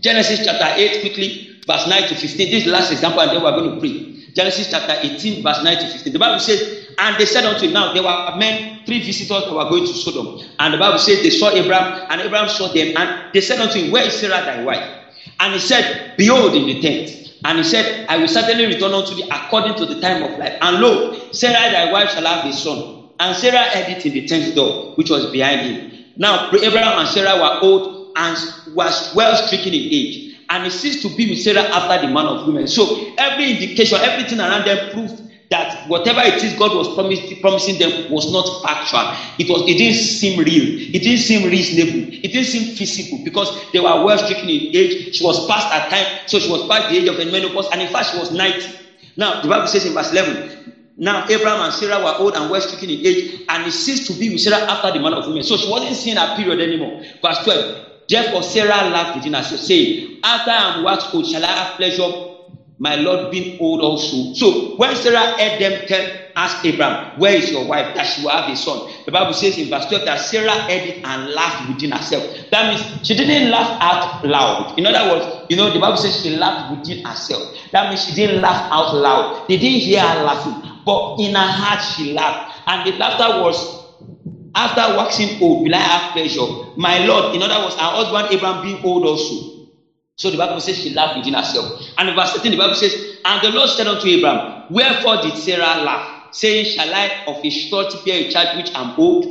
Genesis 0.00 0.44
chapter 0.44 0.66
8, 0.76 1.00
quickly, 1.00 1.60
verse 1.66 1.86
9 1.86 2.08
to 2.08 2.14
15. 2.14 2.50
This 2.50 2.66
last 2.66 2.92
example, 2.92 3.20
and 3.20 3.30
then 3.30 3.42
we're 3.42 3.50
going 3.52 3.74
to 3.74 3.80
pray. 3.80 4.32
Genesis 4.34 4.70
chapter 4.70 4.98
18, 5.00 5.42
verse 5.42 5.62
9 5.62 5.76
to 5.78 5.86
15. 5.88 6.12
The 6.12 6.18
Bible 6.18 6.40
says, 6.40 6.88
And 6.98 7.16
they 7.16 7.26
said 7.26 7.44
unto 7.44 7.66
him, 7.66 7.72
Now 7.72 7.92
there 7.92 8.02
were 8.02 8.36
men, 8.36 8.84
three 8.84 9.00
visitors 9.00 9.44
that 9.44 9.52
were 9.52 9.68
going 9.70 9.86
to 9.86 9.94
Sodom. 9.94 10.40
And 10.58 10.74
the 10.74 10.78
Bible 10.78 10.98
says 10.98 11.22
they 11.22 11.30
saw 11.30 11.50
Abraham, 11.50 12.06
and 12.10 12.20
Abraham 12.20 12.48
saw 12.48 12.68
them, 12.72 12.96
and 12.96 13.32
they 13.32 13.40
said 13.40 13.60
unto 13.60 13.78
him, 13.78 13.92
Where 13.92 14.04
is 14.04 14.14
Sarah 14.14 14.44
thy 14.44 14.62
wife? 14.62 14.86
And 15.40 15.54
he 15.54 15.60
said, 15.60 16.16
Behold 16.16 16.54
in 16.54 16.66
the 16.66 16.80
tent. 16.80 17.34
And 17.44 17.58
he 17.58 17.64
said, 17.64 18.06
I 18.08 18.16
will 18.16 18.28
certainly 18.28 18.66
return 18.66 18.92
unto 18.92 19.14
thee 19.14 19.28
according 19.30 19.76
to 19.76 19.86
the 19.86 20.00
time 20.00 20.22
of 20.22 20.38
life. 20.38 20.58
And 20.60 20.80
lo, 20.80 21.30
Sarah 21.32 21.70
thy 21.70 21.92
wife 21.92 22.10
shall 22.10 22.24
have 22.24 22.44
a 22.44 22.52
son. 22.52 23.10
And 23.20 23.36
Sarah 23.36 23.64
heard 23.70 23.96
it 23.96 24.04
in 24.04 24.12
the 24.12 24.26
tent 24.26 24.54
door, 24.54 24.94
which 24.96 25.10
was 25.10 25.26
behind 25.30 25.60
him. 25.60 26.04
Now 26.16 26.50
Abraham 26.50 26.98
and 27.00 27.08
Sarah 27.08 27.40
were 27.40 27.60
old 27.62 27.95
and 28.16 28.36
was 28.66 29.04
well 29.14 29.36
stricken 29.36 29.74
in 29.74 29.82
age. 29.92 30.20
And 30.50 30.64
he 30.64 30.70
ceased 30.70 31.02
to 31.02 31.10
be 31.10 31.26
with 31.26 31.40
Sarah 31.40 31.66
after 31.72 31.98
the 31.98 32.08
man 32.08 32.28
of 32.28 32.46
women. 32.46 32.68
So 32.68 32.88
every 33.18 33.50
indication, 33.50 33.98
everything 34.02 34.40
around 34.40 34.66
them 34.66 34.80
proved 34.90 35.22
that 35.50 35.74
whatever 35.86 36.22
it 36.22 36.42
is 36.44 36.54
God 36.54 36.74
was 36.74 36.88
promised, 36.94 37.32
promising 37.40 37.78
them 37.78 37.92
was 38.08 38.28
not 38.28 38.48
factual. 38.62 39.06
It 39.38 39.48
was 39.50 39.62
it 39.68 39.78
didn't 39.78 39.96
seem 39.96 40.38
real. 40.38 40.68
It 40.94 41.02
didn't 41.02 41.20
seem 41.20 41.44
reasonable. 41.44 42.06
It 42.22 42.32
didn't 42.32 42.46
seem 42.48 42.64
physical 42.64 43.18
because 43.18 43.52
they 43.72 43.80
were 43.80 43.96
well 43.96 44.18
stricken 44.18 44.50
in 44.50 44.62
age. 44.72 44.96
She 45.12 45.24
was 45.24 45.40
past 45.46 45.70
her 45.72 45.82
time, 45.88 46.08
so 46.26 46.40
she 46.40 46.50
was 46.50 46.64
past 46.64 46.88
the 46.88 46.96
age 46.98 47.08
of 47.08 47.18
the 47.18 47.26
menopause, 47.26 47.68
and 47.72 47.82
in 47.82 47.88
fact 47.88 48.08
she 48.08 48.16
was 48.16 48.32
90. 48.32 48.74
Now 49.16 49.36
the 49.36 49.48
Bible 49.48 49.68
says 49.68 49.86
in 49.86 49.94
verse 49.94 50.12
11, 50.12 50.40
now 50.96 51.24
Abraham 51.28 51.60
and 51.60 51.74
Sarah 51.74 52.00
were 52.00 52.14
old 52.18 52.36
and 52.36 52.48
well 52.50 52.60
stricken 52.60 52.90
in 52.90 53.00
age, 53.04 53.24
and 53.48 53.64
he 53.64 53.70
ceased 53.72 54.06
to 54.06 54.14
be 54.14 54.30
with 54.30 54.40
Sarah 54.40 54.62
after 54.68 54.90
the 54.92 55.00
man 55.00 55.14
of 55.14 55.26
women. 55.26 55.42
So 55.44 55.56
she 55.56 55.68
wasn't 55.68 55.96
seeing 55.96 56.16
her 56.16 56.28
period 56.28 56.60
anymore. 56.60 56.94
Verse 57.22 57.38
12. 57.40 57.66
Therefore 58.08 58.42
Sarah 58.42 58.84
laughed 58.90 59.14
within 59.14 59.34
herself, 59.34 59.60
saying, 59.60 59.94
After 60.22 60.50
I 60.50 60.68
am 60.68 60.82
waxed 60.82 61.08
old, 61.14 61.26
shall 61.26 61.44
I 61.44 61.48
have 61.52 61.76
pleasure, 61.76 62.08
my 62.78 62.96
Lord 62.96 63.30
being 63.30 63.46
old 63.58 63.82
also? 63.82 64.26
So 64.32 64.54
when 64.76 64.96
Sarah 64.96 65.26
heard 65.38 65.58
them 65.58 65.78
tell, 65.86 66.04
ask 66.36 66.58
Abraham, 66.64 66.98
Where 67.14 67.34
is 67.34 67.50
your 67.50 67.66
wife? 67.66 67.88
That 67.94 68.06
she 68.06 68.22
will 68.22 68.30
have 68.30 68.48
a 68.48 68.56
son. 68.56 68.82
The 69.06 69.12
Bible 69.12 69.34
says 69.34 69.58
in 69.58 69.68
verse 69.68 69.86
12 69.86 70.04
that 70.04 70.20
Sarah 70.20 70.58
heard 70.68 70.84
it 70.86 70.98
and 71.04 71.26
laughed 71.34 71.62
within 71.66 71.92
herself. 71.92 72.24
That 72.52 72.66
means 72.66 72.84
she 73.02 73.14
didn't 73.14 73.50
laugh 73.50 73.70
out 73.80 74.06
loud. 74.22 74.72
In 74.76 74.86
other 74.86 75.06
words, 75.06 75.28
you 75.48 75.56
know, 75.56 75.70
the 75.70 75.80
Bible 75.80 75.98
says 75.98 76.16
she 76.16 76.30
laughed 76.30 76.64
within 76.68 76.98
herself. 77.04 77.44
That 77.72 77.88
means 77.88 78.02
she 78.02 78.12
didn't 78.12 78.40
laugh 78.40 78.62
out 78.70 78.92
loud. 78.92 79.28
They 79.48 79.58
didn't 79.58 79.82
hear 79.82 80.02
her 80.02 80.16
laughing, 80.16 80.58
but 80.84 81.04
in 81.18 81.34
her 81.34 81.48
heart 81.48 81.82
she 81.82 82.12
laughed. 82.14 82.40
And 82.66 82.84
the 82.84 82.92
laughter 82.92 83.30
was 83.32 83.75
after 84.56 84.96
waxing 84.96 85.42
old, 85.42 85.62
will 85.62 85.76
I 85.76 85.80
have 85.80 86.02
pleasure? 86.14 86.46
My 86.76 86.98
Lord, 87.00 87.36
in 87.36 87.42
other 87.42 87.60
words, 87.64 87.76
her 87.76 87.90
husband 87.90 88.28
Abraham 88.32 88.62
being 88.62 88.80
old 88.84 89.06
also. 89.06 89.36
So 90.16 90.30
the 90.30 90.38
Bible 90.38 90.60
says 90.60 90.78
she 90.78 90.90
laughed 90.90 91.16
within 91.16 91.34
herself. 91.34 91.68
And 91.98 92.14
verse 92.16 92.32
13, 92.32 92.52
the 92.52 92.58
Bible 92.58 92.74
says, 92.74 92.96
And 93.24 93.42
the 93.42 93.50
Lord 93.50 93.70
said 93.70 93.88
unto 93.88 94.08
Abraham, 94.08 94.42
Wherefore 94.68 95.18
did 95.18 95.36
Sarah 95.36 95.76
laugh, 95.76 96.04
saying, 96.30 96.66
Shall 96.66 96.94
I 96.94 97.12
of 97.26 97.38
a 97.44 97.50
surety 97.50 97.98
bear 98.04 98.20
a 98.20 98.24
child 98.24 98.50
which 98.54 98.70
am 98.74 98.92
old? 98.96 99.26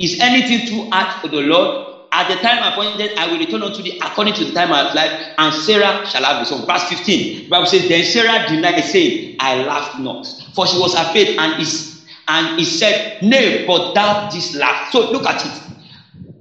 Is 0.00 0.16
anything 0.20 0.62
too 0.62 0.84
hard 0.92 1.12
for 1.12 1.28
the 1.28 1.42
Lord? 1.42 1.70
At 2.12 2.28
the 2.28 2.36
time 2.36 2.62
appointed, 2.62 3.12
I 3.16 3.26
will 3.28 3.38
return 3.38 3.62
unto 3.62 3.82
thee 3.82 3.94
according 4.02 4.34
to 4.36 4.44
the 4.46 4.52
time 4.52 4.72
of 4.72 4.94
life, 4.94 5.12
and 5.38 5.54
Sarah 5.54 5.98
shall 6.04 6.24
have 6.24 6.38
a 6.40 6.46
son. 6.46 6.64
Verse 6.66 6.84
15, 6.84 7.22
the 7.44 7.48
Bible 7.50 7.66
says, 7.66 7.86
Then 7.86 8.04
Sarah 8.04 8.40
denied, 8.46 8.84
saying, 8.84 9.36
I 9.40 9.56
laughed 9.56 9.96
not, 9.96 10.26
for 10.54 10.66
she 10.66 10.78
was 10.78 10.94
afraid, 10.94 11.30
and 11.38 11.54
is 11.58 11.95
and 12.28 12.50
he 12.56 12.64
said, 12.64 12.96
Nay, 13.20 13.58
but 13.66 13.82
thou 13.94 14.14
laugh. 14.54 14.78
So 14.84 15.00
look 15.10 15.26
at 15.26 15.44
it. 15.44 15.60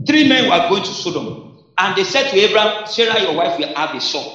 Three 0.07 0.25
men 0.25 0.47
were 0.47 0.61
going 0.67 0.83
to 0.83 0.93
Sodom, 0.93 1.37
and 1.79 1.95
they 1.95 2.03
said 2.05 2.27
to 2.29 2.37
Abraham, 2.37 2.71
Sarah, 2.85 3.19
your 3.19 3.35
wife 3.35 3.55
will 3.57 3.67
have 3.75 3.93
a 3.93 3.99
son. 4.01 4.25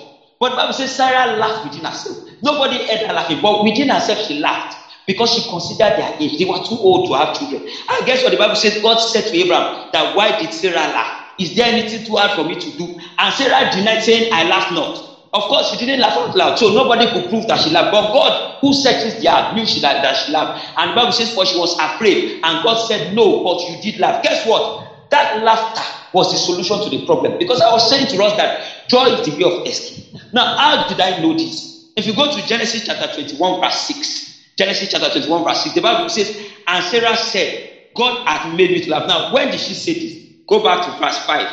But 0.41 0.55
Bible 0.57 0.75
says 0.75 0.95
Sarah 0.95 1.27
laughed 1.27 1.65
within 1.65 1.85
herself. 1.85 2.19
Nobody 2.43 2.81
heard 2.89 3.03
her 3.03 3.15
laughing, 3.15 3.41
but 3.43 3.63
within 3.63 3.89
herself 3.91 4.19
she 4.21 4.35
laughed 4.35 4.79
because 5.07 5.33
she 5.33 5.43
considered 5.49 5.95
their 5.97 6.11
age. 6.21 6.37
They 6.39 6.45
were 6.45 6.61
too 6.61 6.79
old 6.83 7.07
to 7.07 7.15
have 7.15 7.33
children. 7.33 7.63
And 7.91 8.07
guess 8.07 8.23
what 8.23 8.31
the 8.33 8.39
Bible 8.39 8.57
says? 8.57 8.79
God 8.83 9.01
said 9.01 9.27
to 9.29 9.39
Abraham 9.39 9.67
that 9.93 10.15
why 10.15 10.33
did 10.33 10.53
Sarah 10.53 10.89
laugh? 10.89 11.09
Is 11.39 11.55
there 11.55 11.67
anything 11.67 12.03
too 12.07 12.17
hard 12.17 12.33
for 12.33 12.45
me 12.45 12.57
to 12.57 12.73
do? 12.73 12.91
And 13.19 13.35
Sarah 13.35 13.69
denied, 13.71 14.03
saying, 14.03 14.27
I 14.33 14.45
laugh 14.45 14.67
not. 14.71 14.93
Of 15.33 15.45
course, 15.45 15.68
she 15.70 15.76
didn't 15.76 16.01
laugh 16.01 16.16
out 16.16 16.35
loud, 16.37 16.59
so 16.59 16.70
nobody 16.70 17.07
could 17.07 17.28
prove 17.28 17.47
that 17.49 17.61
she 17.61 17.70
laughed. 17.70 17.93
But 17.93 18.12
God, 18.12 18.33
who 18.62 18.72
searches 18.74 19.16
the 19.16 19.28
heart, 19.31 19.55
knew 19.55 19.66
she 19.66 19.81
that, 19.81 20.03
that 20.03 20.16
she 20.16 20.33
laughed. 20.33 20.59
And 20.76 20.91
the 20.91 20.95
Bible 20.95 21.12
says, 21.12 21.33
For 21.33 21.47
she 21.47 21.57
was 21.59 21.76
afraid, 21.81 22.24
and 22.43 22.62
God 22.62 22.76
said, 22.76 23.12
No, 23.14 23.43
but 23.45 23.59
you 23.68 23.76
did 23.78 23.99
laugh. 23.99 24.22
Guess 24.22 24.45
what? 24.47 24.64
That 25.11 25.37
laughter 25.43 25.83
was 26.12 26.31
the 26.31 26.39
solution 26.39 26.81
to 26.81 26.91
the 26.91 26.99
problem. 27.05 27.37
Because 27.39 27.61
I 27.61 27.70
was 27.70 27.89
saying 27.89 28.09
to 28.09 28.22
us 28.22 28.35
that 28.35 28.53
joy 28.89 29.07
is 29.07 29.22
the 29.22 29.33
way 29.33 29.45
of 29.45 29.55
escape. 29.66 30.05
Now, 30.33 30.55
how 30.57 30.85
did 30.87 31.01
I 31.01 31.20
know 31.20 31.35
this? 31.35 31.70
If 31.97 32.07
you 32.07 32.14
go 32.14 32.28
to 32.28 32.43
Genesis 32.43 32.83
chapter 32.83 33.09
21, 33.09 33.61
verse 33.61 33.76
6, 33.87 34.35
Genesis 34.59 34.89
chapter 34.91 35.11
21, 35.11 35.45
verse 35.45 35.62
6, 35.62 35.74
the 35.74 35.83
Bible 35.83 36.09
says, 36.09 36.33
And 36.66 36.85
Sarah 36.85 37.16
said, 37.16 37.55
God 37.97 38.16
hath 38.26 38.47
made 38.47 38.72
me 38.72 38.81
to 38.81 38.91
laugh. 38.91 39.07
Now, 39.07 39.26
when 39.31 39.51
did 39.51 39.61
she 39.61 39.74
say 39.74 39.95
this? 39.95 40.16
Go 40.49 40.61
back 40.61 40.83
to 40.83 40.93
verse 40.93 41.18
5. 41.20 41.49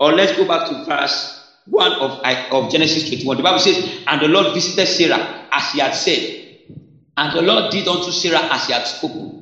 Or 0.00 0.12
let's 0.12 0.32
go 0.32 0.44
back 0.46 0.64
to 0.66 0.76
verse 0.76 1.37
1 1.70 1.94
of, 2.00 2.16
of 2.50 2.68
Genesis 2.68 3.04
21. 3.04 3.38
The 3.38 3.44
Bible 3.44 3.60
says, 3.60 3.80
And 4.06 4.20
the 4.22 4.28
Lord 4.28 4.52
visited 4.52 4.86
Sarah 4.88 5.24
as 5.52 5.70
he 5.70 5.78
had 5.80 5.94
said, 5.94 6.26
and 7.16 7.32
the 7.32 7.42
Lord 7.42 7.70
did 7.70 7.88
unto 7.88 8.12
Sarah 8.12 8.44
as 8.50 8.66
he 8.66 8.72
had 8.74 8.86
spoken. 8.86 9.32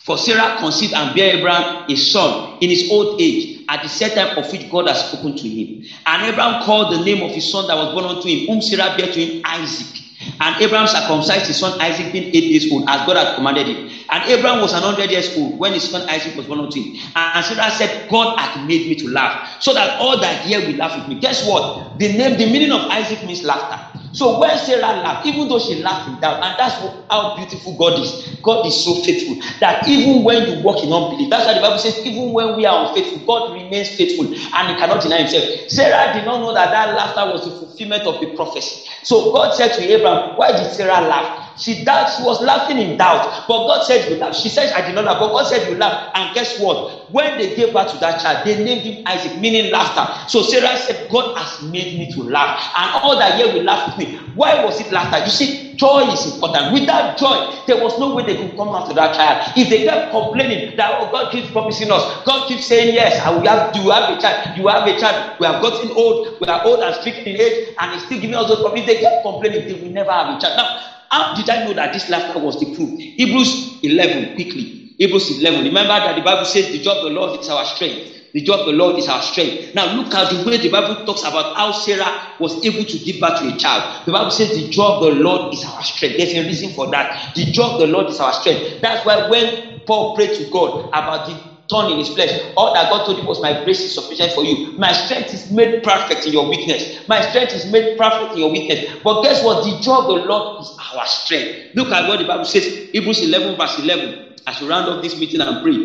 For 0.00 0.18
Sarah 0.18 0.52
conceived 0.56 0.94
and 0.94 1.14
bare 1.14 1.34
Abraham 1.34 1.66
a 1.88 1.96
son 1.96 2.38
in 2.60 2.70
his 2.70 2.84
old 2.88 3.14
age, 3.18 3.48
at 3.68 3.82
the 3.82 3.88
set 3.88 4.14
time 4.14 4.30
of 4.36 4.50
which 4.52 4.68
God 4.68 4.88
had 4.88 4.96
spoken 4.98 5.34
to 5.34 5.48
him. 5.50 5.70
And 6.06 6.24
Abraham 6.24 6.56
called 6.56 6.90
the 6.90 6.98
name 6.98 7.22
of 7.22 7.34
his 7.34 7.50
son 7.50 7.66
that 7.68 7.76
was 7.78 7.90
born 7.90 8.06
unto 8.06 8.28
him, 8.28 8.40
whom 8.46 8.62
Sarah 8.62 8.90
bare 8.96 9.08
to 9.08 9.20
him 9.26 9.32
Isaac. 9.44 10.03
And 10.40 10.62
Abraham 10.62 10.86
circumcised 10.86 11.46
his 11.46 11.58
son 11.58 11.80
Isaac 11.80 12.12
being 12.12 12.34
eight 12.34 12.44
years 12.44 12.70
old, 12.72 12.88
as 12.88 13.06
God 13.06 13.16
had 13.16 13.34
commanded 13.36 13.66
him. 13.66 13.90
And 14.10 14.30
Abraham 14.30 14.60
was 14.60 14.72
an 14.72 14.82
hundred 14.82 15.10
years 15.10 15.36
old 15.36 15.58
when 15.58 15.72
his 15.72 15.88
son 15.88 16.08
Isaac 16.08 16.36
was 16.36 16.46
born 16.46 16.60
unto 16.60 16.80
him. 16.80 16.96
And 17.16 17.44
Sarah 17.44 17.70
said, 17.70 18.08
God 18.10 18.38
had 18.38 18.66
made 18.66 18.86
me 18.88 18.94
to 18.96 19.08
laugh, 19.08 19.62
so 19.62 19.72
that 19.74 20.00
all 20.00 20.18
that 20.20 20.44
hear 20.44 20.60
will 20.60 20.76
laugh 20.76 20.96
with 20.98 21.08
me. 21.08 21.20
Guess 21.20 21.48
what? 21.48 21.98
The 21.98 22.08
name, 22.12 22.38
the 22.38 22.46
meaning 22.46 22.72
of 22.72 22.82
Isaac 22.90 23.24
means 23.24 23.42
laughter. 23.42 24.00
So 24.14 24.38
when 24.38 24.58
Sarah 24.58 24.94
laughed, 24.94 25.26
even 25.26 25.48
though 25.48 25.60
she 25.60 25.76
laughed 25.82 26.08
in 26.08 26.18
doubt, 26.18 26.38
and 26.42 26.56
that's 26.58 26.80
how 27.10 27.34
beautiful 27.36 27.74
God 27.74 27.98
is. 28.00 28.36
God 28.42 28.66
is 28.66 28.82
so 28.82 28.94
faithful 28.94 29.36
that 29.60 29.86
even 29.88 30.24
when 30.24 30.44
you 30.44 30.54
walk 30.54 30.84
in 30.84 30.92
unbelief, 30.92 31.30
that's 31.30 31.46
why 31.46 31.54
the 31.54 31.60
Bible 31.60 31.78
says, 31.78 32.00
even 32.04 32.32
when 32.32 32.54
we 32.54 32.66
are 32.66 32.80
unfaithful, 32.80 33.22
God 33.26 33.52
remains 33.52 33.90
faithful 33.90 34.28
and 34.54 34.68
He 34.70 34.74
cannot 34.76 35.02
deny 35.02 35.18
Himself. 35.18 35.44
Sarah 35.68 36.12
did 36.12 36.24
not 36.24 36.40
know 36.42 36.54
that 36.54 36.72
that 36.72 36.90
laughter 36.94 37.26
was 37.26 37.44
the 37.44 37.52
fulfillment 37.52 38.06
of 38.06 38.20
the 38.20 38.28
prophecy. 38.28 38.80
So 39.02 39.30
God 39.30 39.52
said 39.54 39.72
to 39.74 39.82
Abraham, 39.84 40.22
Why 40.34 40.52
did 40.52 40.68
Sarah 40.68 41.00
laugh? 41.02 41.28
She 41.56 41.84
doubt, 41.84 42.10
she 42.10 42.22
was 42.22 42.40
laughing 42.42 42.78
in 42.78 42.96
doubt, 42.96 43.46
but 43.48 43.66
God 43.66 43.82
said 43.84 44.08
you 44.10 44.16
laugh. 44.16 44.34
She 44.34 44.48
said, 44.48 44.72
I 44.72 44.82
did 44.82 44.94
not 44.94 45.04
laugh, 45.04 45.18
but 45.20 45.30
God 45.32 45.46
said 45.46 45.68
you 45.68 45.76
laugh. 45.76 46.10
And 46.14 46.34
guess 46.34 46.58
what? 46.58 46.90
When 47.10 47.38
they 47.38 47.54
gave 47.54 47.72
birth 47.72 47.88
to 47.92 47.98
that 47.98 48.20
child, 48.20 48.44
they 48.44 48.62
named 48.62 48.82
him 48.82 49.02
Isaac, 49.06 49.36
meaning 49.36 49.70
laughter. 49.70 50.06
So 50.28 50.42
Sarah 50.42 50.76
said, 50.76 51.06
God 51.08 51.32
has 51.36 51.60
made 51.62 51.98
me 51.98 52.06
to 52.14 52.22
laugh, 52.22 52.58
and 52.76 52.90
all 53.02 53.18
that 53.18 53.38
year 53.38 53.52
will 53.52 53.64
laugh 53.64 53.86
with 53.86 53.96
me. 53.96 54.14
Why 54.34 54.56
was 54.56 54.80
it 54.80 54.90
laughter? 54.90 55.18
You 55.18 55.30
see, 55.30 55.54
joy 55.74 56.04
is 56.10 56.26
important. 56.26 56.72
Without 56.72 57.16
joy, 57.16 57.36
there 57.66 57.76
was 57.76 57.98
no 57.98 58.10
way 58.14 58.24
they 58.24 58.36
could 58.36 58.54
come 58.56 58.74
after 58.74 58.94
that 58.94 59.12
child. 59.12 59.38
If 59.56 59.68
they 59.68 59.84
kept 59.84 60.10
complaining 60.10 60.62
that 60.76 60.90
oh, 60.98 61.08
God 61.10 61.30
keeps 61.30 61.50
promising 61.50 61.90
us, 61.90 62.04
God 62.24 62.46
keeps 62.46 62.66
saying, 62.66 62.92
Yes, 62.92 63.18
I 63.18 63.30
will 63.30 63.44
have 63.46 63.64
you 63.74 63.90
have 63.90 64.08
a 64.08 64.16
child, 64.16 64.36
you 64.54 64.68
have 64.68 64.86
a 64.86 64.94
child, 64.94 65.16
we 65.38 65.46
have 65.46 65.60
gotten 65.60 65.90
old, 65.94 66.26
we 66.40 66.46
are 66.48 66.60
old 66.64 66.80
and 66.82 66.94
stricken 66.94 67.22
in 67.26 67.40
age, 67.40 67.54
and 67.80 67.92
He's 67.92 68.02
still 68.02 68.18
giving 68.18 68.36
us 68.36 68.46
those 68.48 68.60
promises. 68.60 68.86
They 68.86 68.96
kept 68.96 69.22
complaining, 69.22 69.64
they 69.66 69.74
will 69.74 69.90
never 69.90 70.12
have 70.12 70.28
a 70.28 70.36
child. 70.36 70.54
Now, 70.56 70.68
how 71.14 71.32
did 71.32 71.48
I 71.48 71.64
know 71.64 71.74
that 71.74 71.92
this 71.92 72.10
laughter 72.10 72.40
was 72.40 72.58
the 72.58 72.74
proof? 72.74 72.90
Hebrews 72.98 73.78
11, 73.84 74.34
quickly. 74.34 74.96
Hebrews 74.98 75.38
11. 75.38 75.62
Remember 75.62 75.94
that 75.94 76.16
the 76.16 76.22
Bible 76.22 76.44
says 76.44 76.72
the 76.72 76.80
job 76.80 76.98
of 76.98 77.04
the 77.04 77.10
Lord 77.10 77.38
is 77.40 77.48
our 77.48 77.64
strength. 77.64 78.10
The 78.32 78.40
job 78.42 78.60
of 78.60 78.66
the 78.66 78.72
Lord 78.72 78.98
is 78.98 79.06
our 79.08 79.22
strength. 79.22 79.76
Now 79.76 79.94
look 79.94 80.12
at 80.12 80.28
the 80.30 80.42
way 80.44 80.56
the 80.58 80.70
Bible 80.70 81.04
talks 81.06 81.22
about 81.22 81.56
how 81.56 81.70
Sarah 81.70 82.10
was 82.40 82.64
able 82.66 82.84
to 82.84 82.98
give 82.98 83.20
birth 83.20 83.38
to 83.38 83.46
a 83.46 83.56
child. 83.56 83.84
The 84.06 84.12
Bible 84.12 84.32
says 84.32 84.54
the 84.54 84.68
job 84.70 85.04
of 85.04 85.14
the 85.14 85.22
Lord 85.22 85.54
is 85.54 85.64
our 85.64 85.84
strength. 85.84 86.16
There's 86.18 86.34
a 86.34 86.42
reason 86.42 86.70
for 86.72 86.90
that. 86.90 87.32
The 87.36 87.44
job 87.44 87.74
of 87.74 87.78
the 87.78 87.86
Lord 87.86 88.10
is 88.10 88.18
our 88.18 88.32
strength. 88.32 88.80
That's 88.82 89.04
why 89.06 89.28
when 89.28 89.82
Paul 89.86 90.16
prayed 90.16 90.34
to 90.34 90.50
God 90.50 90.88
about 90.92 91.26
the 91.26 91.53
thorn 91.70 91.90
in 91.90 91.98
his 91.98 92.10
flesh. 92.10 92.30
All 92.56 92.72
that 92.72 92.88
God 92.90 93.04
told 93.04 93.18
him 93.18 93.26
was, 93.26 93.40
My 93.40 93.54
grace 93.54 93.84
is 93.84 93.94
sufficient 93.94 94.32
for 94.32 94.44
you. 94.44 94.56
My 94.76 94.92
strength 94.92 95.32
is 95.32 95.50
made 95.50 95.82
perfect 95.82 96.26
in 96.26 96.32
your 96.32 96.46
weakness. 96.46 96.86
My 97.08 97.20
strength 97.20 97.54
is 97.54 97.66
made 97.66 97.86
perfect 97.96 98.32
in 98.34 98.40
your 98.40 98.50
weakness. 98.50 98.80
But 99.02 99.22
guess 99.22 99.42
what? 99.42 99.62
The 99.62 99.74
joy 99.78 99.98
of 99.98 100.06
the 100.08 100.14
Lord 100.14 100.44
is 100.58 100.74
our 100.94 101.06
strength. 101.06 101.50
Look 101.74 101.92
at 101.92 102.06
what 102.06 102.18
the 102.18 102.24
Bible 102.26 102.44
says, 102.44 102.68
Hebrews 102.92 103.22
11, 103.22 103.56
verse 103.56 103.78
11. 103.78 104.14
As 104.46 104.60
we 104.60 104.68
round 104.68 104.88
up 104.88 105.02
this 105.02 105.16
meeting 105.16 105.40
and 105.40 105.60
pray. 105.60 105.80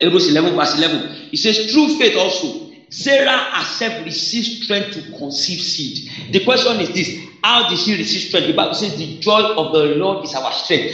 Hebrews 0.00 0.28
11, 0.28 0.54
verse 0.54 0.74
11. 0.74 1.04
It 1.32 1.38
says, 1.38 1.66
True 1.66 1.88
faith 1.88 2.16
also. 2.16 2.58
Sarah 2.90 3.44
herself 3.52 3.94
received 4.00 4.46
strength 4.46 4.92
to 4.92 5.02
conceive 5.16 5.60
seed. 5.60 5.98
The 6.30 6.40
question 6.40 6.80
is 6.80 6.90
this 6.90 7.12
How 7.42 7.64
did 7.66 7.78
she 7.78 7.94
receive 7.96 8.22
strength? 8.22 8.46
The 8.46 8.54
Bible 8.54 8.74
says, 8.74 8.94
The 8.94 9.08
joy 9.20 9.42
of 9.56 9.72
the 9.72 9.84
Lord 9.84 10.18
is 10.22 10.34
our 10.34 10.52
strength. 10.52 10.92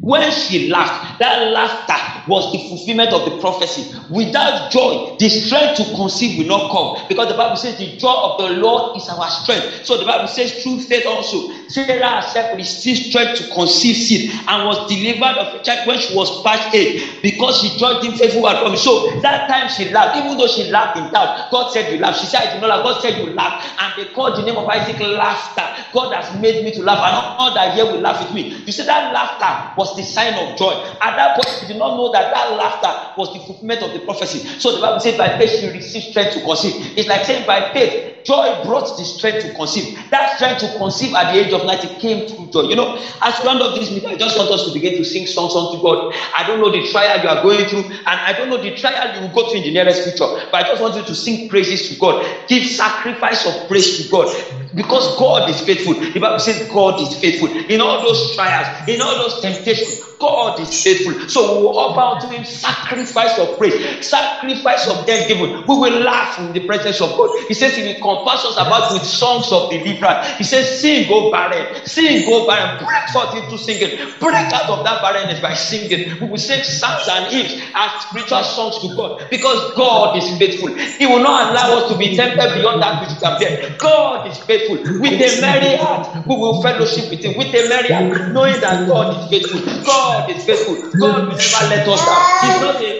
When 0.00 0.30
she 0.32 0.68
laughed, 0.68 1.20
that 1.20 1.52
laughter 1.52 2.28
was 2.28 2.52
the 2.52 2.58
fulfillment 2.68 3.12
of 3.12 3.30
the 3.30 3.38
prophecy. 3.40 3.94
Without 4.10 4.70
joy, 4.70 5.16
the 5.18 5.28
strength 5.28 5.76
to 5.76 5.84
conceive 5.94 6.38
will 6.38 6.58
not 6.58 6.70
come. 6.72 7.06
Because 7.08 7.28
the 7.28 7.36
Bible 7.36 7.56
says 7.56 7.78
the 7.78 7.96
joy 7.96 8.12
of 8.12 8.38
the 8.38 8.60
Lord 8.60 8.96
is 8.96 9.08
our 9.08 9.28
strength. 9.30 9.86
So 9.86 9.96
the 9.98 10.04
Bible 10.04 10.26
says 10.26 10.62
through 10.62 10.80
faith 10.80 11.06
also, 11.06 11.48
Sarah 11.68 12.20
herself 12.20 12.56
received 12.56 13.10
strength 13.10 13.38
to 13.38 13.54
conceive 13.54 13.96
seed 13.96 14.30
and 14.48 14.66
was 14.66 14.88
delivered 14.88 15.36
of 15.38 15.54
a 15.54 15.62
child 15.64 15.86
when 15.86 15.98
she 15.98 16.14
was 16.14 16.42
past 16.42 16.74
age 16.74 17.02
because 17.22 17.60
she 17.60 17.78
joined 17.78 18.04
in 18.04 18.12
faithful 18.12 18.46
and. 18.48 18.78
So 18.78 19.20
that 19.20 19.48
time 19.48 19.68
she 19.68 19.90
laughed, 19.90 20.16
even 20.16 20.36
though 20.36 20.46
she 20.46 20.70
laughed 20.70 20.98
in 20.98 21.10
doubt, 21.10 21.50
God 21.50 21.70
said 21.70 21.92
you 21.92 21.98
laugh. 21.98 22.16
She 22.16 22.26
said, 22.26 22.48
I 22.48 22.52
did 22.52 22.60
not 22.60 22.68
laugh. 22.70 22.84
God 22.84 23.00
said 23.02 23.18
you 23.18 23.32
laugh. 23.34 23.74
And 23.78 23.92
they 23.96 24.10
called 24.12 24.36
the 24.36 24.42
name 24.42 24.56
of 24.56 24.68
Isaac 24.68 24.98
laughter. 25.00 25.66
God 25.92 26.12
has 26.14 26.34
made 26.40 26.62
me 26.64 26.70
to 26.72 26.82
laugh, 26.82 27.00
and 27.02 27.14
all 27.38 27.54
that 27.54 27.76
year 27.76 27.84
will 27.86 28.00
laugh 28.00 28.20
with 28.20 28.32
me. 28.34 28.52
You 28.66 28.72
see, 28.72 28.84
that 28.84 29.12
laughter 29.12 29.72
was 29.76 29.94
the 29.96 30.02
sign 30.02 30.34
of 30.34 30.56
joy. 30.56 30.72
At 31.00 31.16
that 31.16 31.36
point, 31.36 31.48
she 31.60 31.66
did 31.66 31.76
not 31.78 31.96
know 31.96 32.10
that 32.12 32.32
that 32.32 32.52
laughter 32.56 32.92
was 33.16 33.32
the 33.32 33.40
fulfillment 33.40 33.82
of 33.82 33.92
the 33.92 34.00
prophecy. 34.00 34.40
So 34.58 34.72
the 34.72 34.80
Bible 34.80 35.00
says, 35.00 35.16
by 35.16 35.38
faith 35.38 35.50
she 35.50 35.68
received 35.68 36.06
strength 36.06 36.34
to 36.34 36.40
conceive. 36.40 36.74
It's 36.96 37.08
like 37.08 37.24
saying, 37.24 37.46
by 37.46 37.72
faith, 37.72 38.13
joy 38.24 38.62
brought 38.62 38.88
the 38.96 39.04
strength 39.04 39.40
to 39.42 39.50
conceive. 39.50 39.92
That 40.10 40.30
strength 40.30 40.60
to 40.60 40.68
conceive 40.76 41.14
at 41.14 41.32
the 41.32 41.38
age 41.38 41.52
of 41.52 41.64
90 41.64 41.88
came 41.98 42.22
through 42.26 42.48
joy. 42.48 42.62
You 42.62 42.76
know, 42.76 42.96
as 43.22 43.40
we 43.40 43.46
round 43.48 43.62
up 43.62 43.74
this 43.74 43.90
meeting, 43.90 44.10
I 44.10 44.16
just 44.16 44.36
want 44.36 44.50
us 44.50 44.64
to 44.64 44.72
begin 44.72 44.94
to 44.96 45.04
sing 45.04 45.26
songs 45.26 45.54
unto 45.56 45.78
God. 45.80 45.98
I 46.36 46.44
don't 46.44 46.60
know 46.60 46.70
the 46.70 46.82
trial 46.82 47.20
you 47.20 47.28
are 47.28 47.40
going 47.42 47.66
through, 47.66 47.86
and 48.06 48.20
I 48.26 48.32
don't 48.32 48.48
know 48.50 48.58
the 48.58 48.72
trial 48.72 49.12
you 49.14 49.20
will 49.20 49.30
go 49.30 49.44
through 49.48 49.58
in 49.58 49.64
the 49.64 49.72
nearest 49.72 50.02
future, 50.02 50.26
but 50.52 50.64
I 50.64 50.64
just 50.64 50.80
want 50.80 50.96
you 50.96 51.02
to 51.02 51.14
sing 51.14 51.46
praises 51.48 51.88
to 51.88 51.96
God. 51.96 52.16
Give 52.48 52.64
sacrifice 52.64 53.46
of 53.46 53.54
praise 53.68 53.96
to 53.96 54.04
God 54.10 54.28
because 54.74 55.14
God 55.16 55.48
is 55.48 55.60
faithful. 55.60 55.94
The 55.94 56.20
Bible 56.20 56.38
says 56.38 56.66
God 56.68 57.00
is 57.00 57.14
faithful 57.16 57.48
in 57.68 57.80
all 57.80 58.00
those 58.00 58.32
trials, 58.34 58.68
in 58.86 59.00
all 59.00 59.16
those 59.18 59.40
temptations. 59.40 59.98
God 60.24 60.58
is 60.60 60.74
faithful. 60.82 61.14
So 61.28 61.42
we 61.42 61.62
will 61.62 61.72
offer 61.76 62.00
unto 62.00 62.28
Him 62.28 62.44
sacrifice 62.44 63.38
of 63.38 63.48
praise, 63.58 63.74
sacrifice 64.00 64.86
of 64.86 64.98
thanksgiving. 65.06 65.48
We 65.66 65.76
will 65.76 66.00
laugh 66.02 66.30
in 66.38 66.52
the 66.52 66.60
presence 66.60 67.00
of 67.00 67.14
God. 67.16 67.28
He 67.48 67.54
says 67.54 67.74
He 67.74 67.82
will 67.82 67.94
compass 68.02 68.44
us 68.44 68.56
about 68.58 68.84
with 68.90 69.04
songs 69.04 69.50
of 69.52 69.68
deliverance. 69.70 70.18
He 70.38 70.44
says, 70.44 70.70
Sing, 70.80 71.04
go 71.06 71.28
barren, 71.30 71.66
sing, 71.84 72.22
go 72.24 72.44
barren, 72.46 72.70
break 72.78 73.08
forth 73.12 73.34
into 73.34 73.58
singing, 73.58 73.90
break 74.18 74.52
out 74.54 74.68
of 74.68 74.82
that 74.84 74.98
barrenness 75.02 75.40
by 75.40 75.52
singing. 75.54 76.00
We 76.20 76.26
will 76.28 76.38
sing 76.38 76.60
psalms 76.62 77.06
and 77.08 77.26
hymns 77.28 77.54
and 77.74 77.90
spiritual 77.96 78.42
songs 78.42 78.78
to 78.80 78.88
God 78.96 79.12
because 79.30 79.60
God 79.76 80.10
is 80.14 80.30
faithful. 80.38 80.70
He 80.98 81.06
will 81.06 81.20
not 81.20 81.48
allow 81.50 81.76
us 81.76 81.84
to 81.88 81.96
be 81.96 82.08
tempted 82.08 82.52
beyond 82.52 82.80
that 82.80 82.94
which 82.98 83.10
we 83.12 83.16
can 83.18 83.36
bear. 83.38 83.52
God 83.78 84.20
is 84.24 84.38
faithful. 84.46 84.78
With 84.98 85.14
a 85.20 85.40
merry 85.40 85.74
heart, 85.74 86.02
we 86.24 86.36
will 86.36 86.54
fellowship 86.54 87.06
with 87.10 87.24
Him. 87.24 87.34
With 87.36 87.48
a 87.54 87.62
merry 87.68 87.90
heart, 87.92 88.06
knowing 88.30 88.58
that 88.60 88.78
God 88.86 89.06
is 89.12 89.26
faithful. 89.30 89.60
God 89.82 90.13
God 90.14 90.30
is 90.30 90.44
faithful. 90.44 90.76
God 91.00 91.28
never 91.36 91.64
let 91.68 91.88
us 91.88 92.04
down. 92.04 92.22
He's 92.40 92.60
not 92.60 92.80
a 92.80 92.98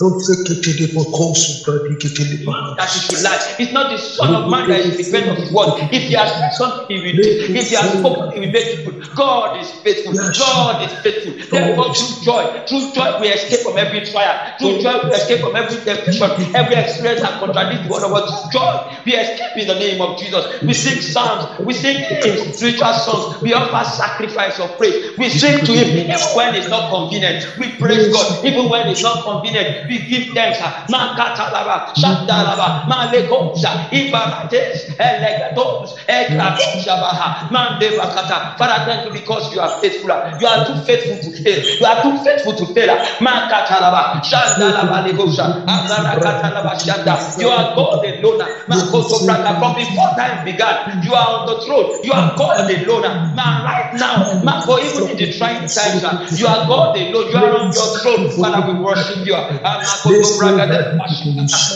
Don't 0.00 0.16
take 0.26 0.50
it 0.50 0.62
to 0.62 0.74
the 0.74 0.88
Bokosu, 0.88 1.58
Pradikitilipa. 1.62 2.54
that 2.76 2.90
he 2.90 3.00
should 3.00 3.20
lie. 3.22 3.38
It's 3.58 3.72
not 3.72 3.88
the 3.90 3.98
Son 3.98 4.34
of 4.34 4.46
Man 4.46 4.66
that 4.68 4.80
is 4.80 4.92
repent 4.98 5.28
of 5.28 5.38
his 5.38 5.52
word. 5.52 5.70
If 5.90 6.04
he 6.06 6.14
has 6.14 6.32
something, 6.50 6.82
he 6.88 7.00
will 7.00 7.14
do. 7.22 7.36
If 7.54 7.68
he 7.68 7.76
has 7.76 7.92
spoken, 7.92 8.28
he 8.32 8.40
will 8.40 8.50
make 8.50 8.72
it 8.72 8.82
good. 8.84 8.96
God 9.16 9.56
is 9.56 9.72
faithful. 9.84 10.14
God 10.36 10.80
is 10.82 10.94
faithful. 11.02 11.34
Therefore, 11.52 11.90
through 11.96 12.14
joy, 12.20 12.46
through 12.68 12.84
joy, 12.94 13.08
we 13.18 13.28
escape 13.30 13.60
from 13.62 13.78
every 13.78 14.02
trial. 14.02 14.36
Through 14.58 14.74
joy, 14.78 14.98
we 15.04 15.14
escape 15.14 15.40
from 15.40 15.56
every 15.56 15.78
temptation, 15.78 16.32
every 16.54 16.76
experience 16.76 17.20
that 17.22 17.36
contradicts 17.38 17.82
the 17.82 17.94
of 18.04 18.12
God. 18.12 18.24
Through 18.26 18.50
joy, 18.50 18.74
we 19.06 19.16
escape 19.16 19.52
in 19.56 19.68
the 19.68 19.74
name 19.76 20.00
of 20.00 20.16
Jesus. 20.16 20.46
We 20.66 20.74
sing 20.74 21.00
psalms, 21.00 21.46
we 21.64 21.74
sing 21.74 22.00
hymns, 22.22 22.42
spiritual 22.52 22.94
songs, 22.94 23.26
we 23.42 23.54
offer 23.54 23.84
sacrifice 23.84 24.58
of 24.58 24.76
praise. 24.76 24.98
We 25.16 25.30
sing 25.30 25.62
to 25.64 25.72
him 25.74 25.88
even 26.08 26.28
when 26.34 26.54
it's 26.54 26.68
not 26.68 26.84
convenient. 26.90 27.38
We 27.56 27.70
praise 27.78 28.08
God 28.08 28.26
even 28.42 28.68
when 28.68 28.88
it's 28.88 29.02
not 29.02 29.18
convenient. 29.24 29.68
We 29.88 30.04
give 30.06 30.24
thanks. 30.34 30.58
Makatalaba, 30.60 31.82
Shandalaba, 31.96 32.84
Malekosa, 32.86 33.76
Ibarates, 33.92 34.86
Elegatos, 34.98 35.94
Ekrakosabaha, 36.08 37.48
Mandebakata. 37.50 38.56
Father, 38.58 38.84
thank 38.86 39.04
you 39.04 39.10
because 39.12 39.50
you 39.52 39.60
are 39.60 39.70
faithful. 39.80 40.10
You 40.38 40.46
are 40.46 40.64
too 40.66 40.76
faithful 40.76 41.18
to 41.18 41.32
fail. 41.42 41.62
You 41.80 41.86
are 41.86 42.00
too 42.02 42.14
faithful 42.24 42.54
to 42.54 42.66
fail. 42.74 42.96
Makatalaba, 43.20 44.20
Shandalaba, 44.22 45.02
Legosa, 45.06 45.50
Amarakatalaba, 45.68 46.74
Shanda. 46.76 47.18
You 47.38 47.48
are 47.50 47.64
God 47.74 48.04
alone. 48.04 48.38
Makoto 48.68 49.24
Braka. 49.24 49.56
From 49.58 49.74
before 49.74 50.08
time 50.18 50.42
began, 50.44 50.76
you 51.00 51.14
are 51.14 51.28
on 51.38 51.44
the 51.46 51.56
throne. 51.64 51.86
You 52.02 52.12
are 52.12 52.32
God 52.36 52.68
alone. 52.70 53.02
Man, 53.34 53.62
right 53.62 53.86
now, 53.92 54.22
man, 54.42 54.60
for 54.64 54.80
even 54.80 55.08
in 55.08 55.16
the 55.16 55.28
trying 55.28 55.70
times, 55.76 56.02
you 56.34 56.46
are 56.46 56.64
God 56.66 56.96
alone. 56.96 57.28
You 57.28 57.36
are 57.36 57.52
on 57.54 57.70
your 57.72 57.90
throne. 58.02 58.28
Father, 58.40 58.60
we 58.66 58.74
worship 58.74 59.18
you. 59.24 59.34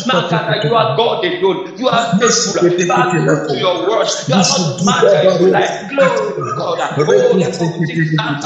Makata, 0.07 0.55
you 0.63 0.75
are 0.75 0.87
God 0.97 1.19
alone. 1.25 1.59
You 1.77 1.89
are 1.89 2.03
faithful. 2.19 2.55
Faithful 2.77 3.25
to 3.49 3.57
your 3.59 3.77
words. 3.87 4.15
You 4.35 4.43
are 4.43 4.61
not 4.81 5.05
that 5.13 5.27
is 5.31 5.47
like 5.51 5.71
glory 5.89 6.33
to 6.37 6.53
God. 6.57 6.79
Oh, 7.07 7.35
therefore, 7.39 7.73
we 7.79 7.87
sing 7.87 8.21
and 8.27 8.37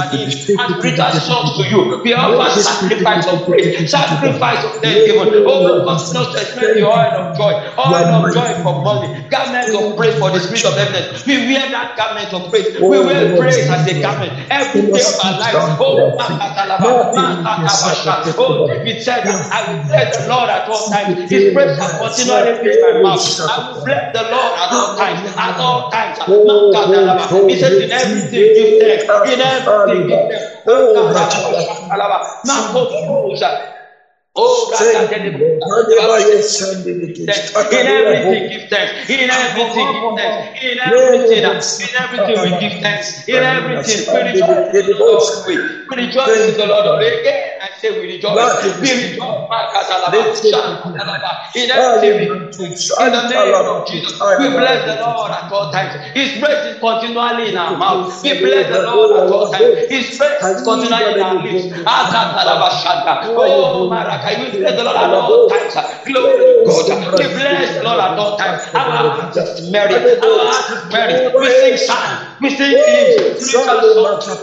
and 0.59 0.71
spiritual 0.71 1.13
songs 1.13 1.53
to 1.53 1.65
you. 1.67 1.85
We 2.05 2.13
offer 2.15 2.49
sacrifice 2.51 3.27
of 3.27 3.39
praise, 3.47 3.69
sacrifice 3.87 4.65
of 4.65 4.73
thanksgiving. 4.83 5.29
Oh, 5.47 5.77
continue 5.87 6.27
to 6.27 6.41
experience 6.41 6.75
the 6.75 6.85
oil 6.87 7.13
of 7.17 7.33
joy, 7.35 7.55
oil 7.79 8.13
of 8.13 8.31
joy 8.31 8.55
for 8.63 8.75
money, 8.75 9.11
garment 9.31 9.75
of 9.75 9.95
praise 9.97 10.17
for 10.17 10.31
the 10.31 10.41
spirit 10.41 10.65
of 10.65 10.77
heaviness. 10.77 11.09
We 11.27 11.39
wear 11.39 11.67
that 11.71 11.89
garment 11.97 12.33
of 12.33 12.45
praise. 12.51 12.71
We 12.89 13.01
wear 13.01 13.27
praise 13.37 13.69
as 13.71 13.87
a 13.87 13.95
garment 13.95 14.35
every 14.51 14.85
day 14.93 15.03
of 15.03 15.15
our 15.21 15.35
lives. 15.35 15.67
Oh. 15.79 16.13
Oh, 18.39 18.59
David 18.67 19.01
said, 19.01 19.25
I 19.51 19.63
will 19.63 19.79
bless 19.87 20.07
the 20.17 20.23
Lord 20.29 20.51
at 20.51 20.63
all 20.67 20.85
times. 20.93 21.13
His 21.29 21.45
praise 21.53 21.75
shall 21.79 21.91
continually 21.97 22.53
fill 22.63 22.77
my 22.81 22.93
mouth. 23.01 23.21
I 23.49 23.59
will 23.61 23.77
bless 23.85 24.05
the 24.13 24.25
Lord 24.31 24.53
at 24.57 24.71
all 24.73 24.91
times. 24.97 25.23
At 25.39 25.55
all 25.59 25.83
times. 25.93 26.19
Makatalaba. 26.49 27.27
He 27.47 27.57
said, 27.57 27.73
in 27.79 27.93
everything 27.93 28.45
oh, 28.47 28.57
give 28.63 28.71
thanks. 28.81 29.05
In 29.25 29.41
everything 29.41 30.01
give 30.01 30.09
thanks. 30.11 30.15
Oh, 34.37 34.69
in 34.81 34.89
everything, 36.09 36.87
give 37.07 37.15
thanks. 37.27 37.53
In 37.71 37.89
everything, 37.89 38.45
give 38.49 38.63
thanks. 38.71 38.93
In 39.09 39.31
everything, 39.31 39.89
give 39.93 40.05
thanks. 40.17 40.33
in 41.81 41.89
everything, 42.03 42.41
we 42.41 42.53
give 42.53 42.75
thanks. 42.83 43.15
In 43.27 43.43
everything, 43.45 44.01
we 44.13 44.19
rejoice 44.21 44.67
in 44.75 44.85
the 44.87 45.05
Lord. 45.07 45.31
We 45.47 45.59
we 45.91 45.97
rejoice 46.05 46.47
in 46.49 46.57
the 46.57 46.67
Lord. 46.67 47.03
Say 47.83 47.91
we 47.93 48.07
rejoice. 48.07 48.55
We 48.81 48.95
rejoice. 48.95 49.43
In 52.99 53.13
the 53.13 53.23
name 53.23 53.63
of 53.67 53.85
Jesus, 53.87 54.23
we 54.39 54.49
bless 54.55 54.85
the 54.85 54.97
Lord 54.97 55.33
at 55.33 55.45
all 55.51 55.69
times. 55.69 55.97
His 56.15 56.33
praise 56.39 56.65
is 56.65 56.77
continually 56.79 57.49
in 57.51 57.57
our 57.57 57.73
mouth. 57.77 58.03
We 58.23 58.35
bless 58.41 58.69
the 58.69 58.81
Lord 58.81 59.13
at 59.13 59.31
all 59.31 59.47
times. 59.49 59.71
His 59.89 60.15
praise 60.17 60.31
is 60.49 60.63
continually 60.65 61.13
in 61.13 61.19
our 61.21 61.37
lips. 61.43 61.67
Oh, 63.23 63.87
Maraka, 63.91 64.39
we 64.39 64.51
bless 64.51 64.77
the 64.77 64.85
Lord 64.85 64.97
at 64.97 65.13
all 65.13 65.45
times. 65.49 65.75
Glory 66.05 66.47
to 66.47 66.63
God. 66.65 67.05
We 67.19 67.29
bless 67.29 67.73
the 67.75 67.83
Lord 67.83 68.01
at 68.01 68.13
all 68.19 68.33
times. 68.33 68.57
Our 68.75 68.87
heart 68.87 69.31
is 69.37 69.55
merry. 69.61 69.97
Our 70.23 70.39
heart 70.47 70.71
is 70.71 70.85
merry. 70.91 71.17
We 71.37 71.51
sing 71.51 71.77
psalms. 71.77 72.21
We 72.43 72.51
sing 72.51 72.77
hymns. 72.87 73.17
Spiritual 73.35 73.83
songs. 73.85 74.37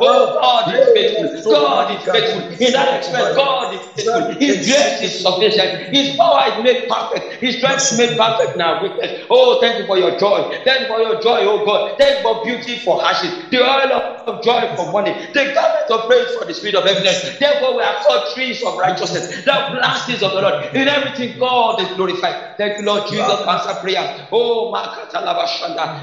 Oh, 0.00 0.28
God 0.32 0.68
is 0.70 0.90
faithful. 0.94 1.26
God 1.48 1.90
is 1.90 2.06
faithful. 2.12 2.42
In 2.60 2.72
that 2.72 2.92
experience, 2.92 3.30
God 3.34 3.72
is 3.72 3.88
faithful. 3.96 4.22
His 4.38 4.58
grace 4.60 5.02
is 5.02 5.20
sufficient. 5.20 5.72
His 5.90 6.10
power 6.20 6.46
is 6.48 6.54
made 6.58 6.78
perfect. 6.88 7.26
His 7.40 7.56
strength 7.56 7.84
is 7.84 7.92
made 7.92 8.16
perfect 8.16 8.56
now. 8.56 8.76
weakness. 8.80 9.12
Oh, 9.30 9.56
thank 9.60 9.78
you 9.78 9.84
for 9.84 9.98
your 9.98 10.12
joy. 10.12 10.44
Thank 10.64 10.80
you 10.82 10.86
for 10.86 11.00
your 11.00 11.16
joy, 11.16 11.44
oh 11.44 11.60
God. 11.60 11.82
Thank 11.98 12.16
you 12.16 12.22
for 12.22 12.40
beauty 12.42 12.78
for 12.78 12.98
ashes. 13.04 13.34
The 13.50 13.58
oil 13.62 14.00
of 14.26 14.40
joy 14.42 14.66
for 14.76 14.86
mourning. 14.86 15.14
The 15.34 15.50
garment 15.52 15.90
of 15.90 16.06
praise 16.06 16.32
for 16.32 16.44
the 16.46 16.54
spirit 16.54 16.76
of 16.76 16.84
heaviness. 16.86 17.18
Therefore, 17.38 17.74
we 17.76 17.82
are 17.82 17.94
called 18.02 18.22
trees 18.26 18.62
of 18.62 18.76
righteousness. 18.76 19.26
The 19.44 19.62
blessings 19.70 20.22
of 20.22 20.32
the 20.32 20.40
Lord. 20.40 20.56
In 20.74 20.88
everything, 20.88 21.34
God 21.38 21.80
is 21.80 21.90
glorified. 21.90 22.36
Thank 22.58 22.76
you, 22.78 22.84
Lord 22.84 23.04
Jesus. 23.06 23.40
Answer 23.48 23.74
prayer. 23.80 24.06
Oh, 24.32 24.43
Oh, 24.44 24.70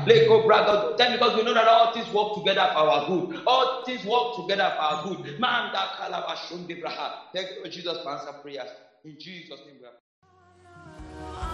let 0.08 0.28
go, 0.28 0.46
brother. 0.46 0.96
Then 0.98 1.14
because 1.14 1.38
we 1.38 1.44
know 1.44 1.54
that 1.54 1.68
all 1.68 1.94
things 1.94 2.12
work 2.14 2.36
together 2.36 2.68
for 2.74 2.80
our 2.90 3.08
good. 3.08 3.42
All 3.46 3.84
things 3.86 4.04
work 4.06 4.36
together 4.38 4.74
for 4.76 4.82
our 4.82 5.04
good. 5.04 5.40
Man, 5.40 5.72
that 5.74 5.90
Thank 7.34 7.50
you, 7.64 7.70
Jesus, 7.70 8.00
for 8.04 8.12
answer 8.12 8.34
prayers. 8.42 8.70
In 9.06 9.18
Jesus' 9.20 9.60
name 9.68 9.78
we 9.82 9.88
are. 9.88 11.51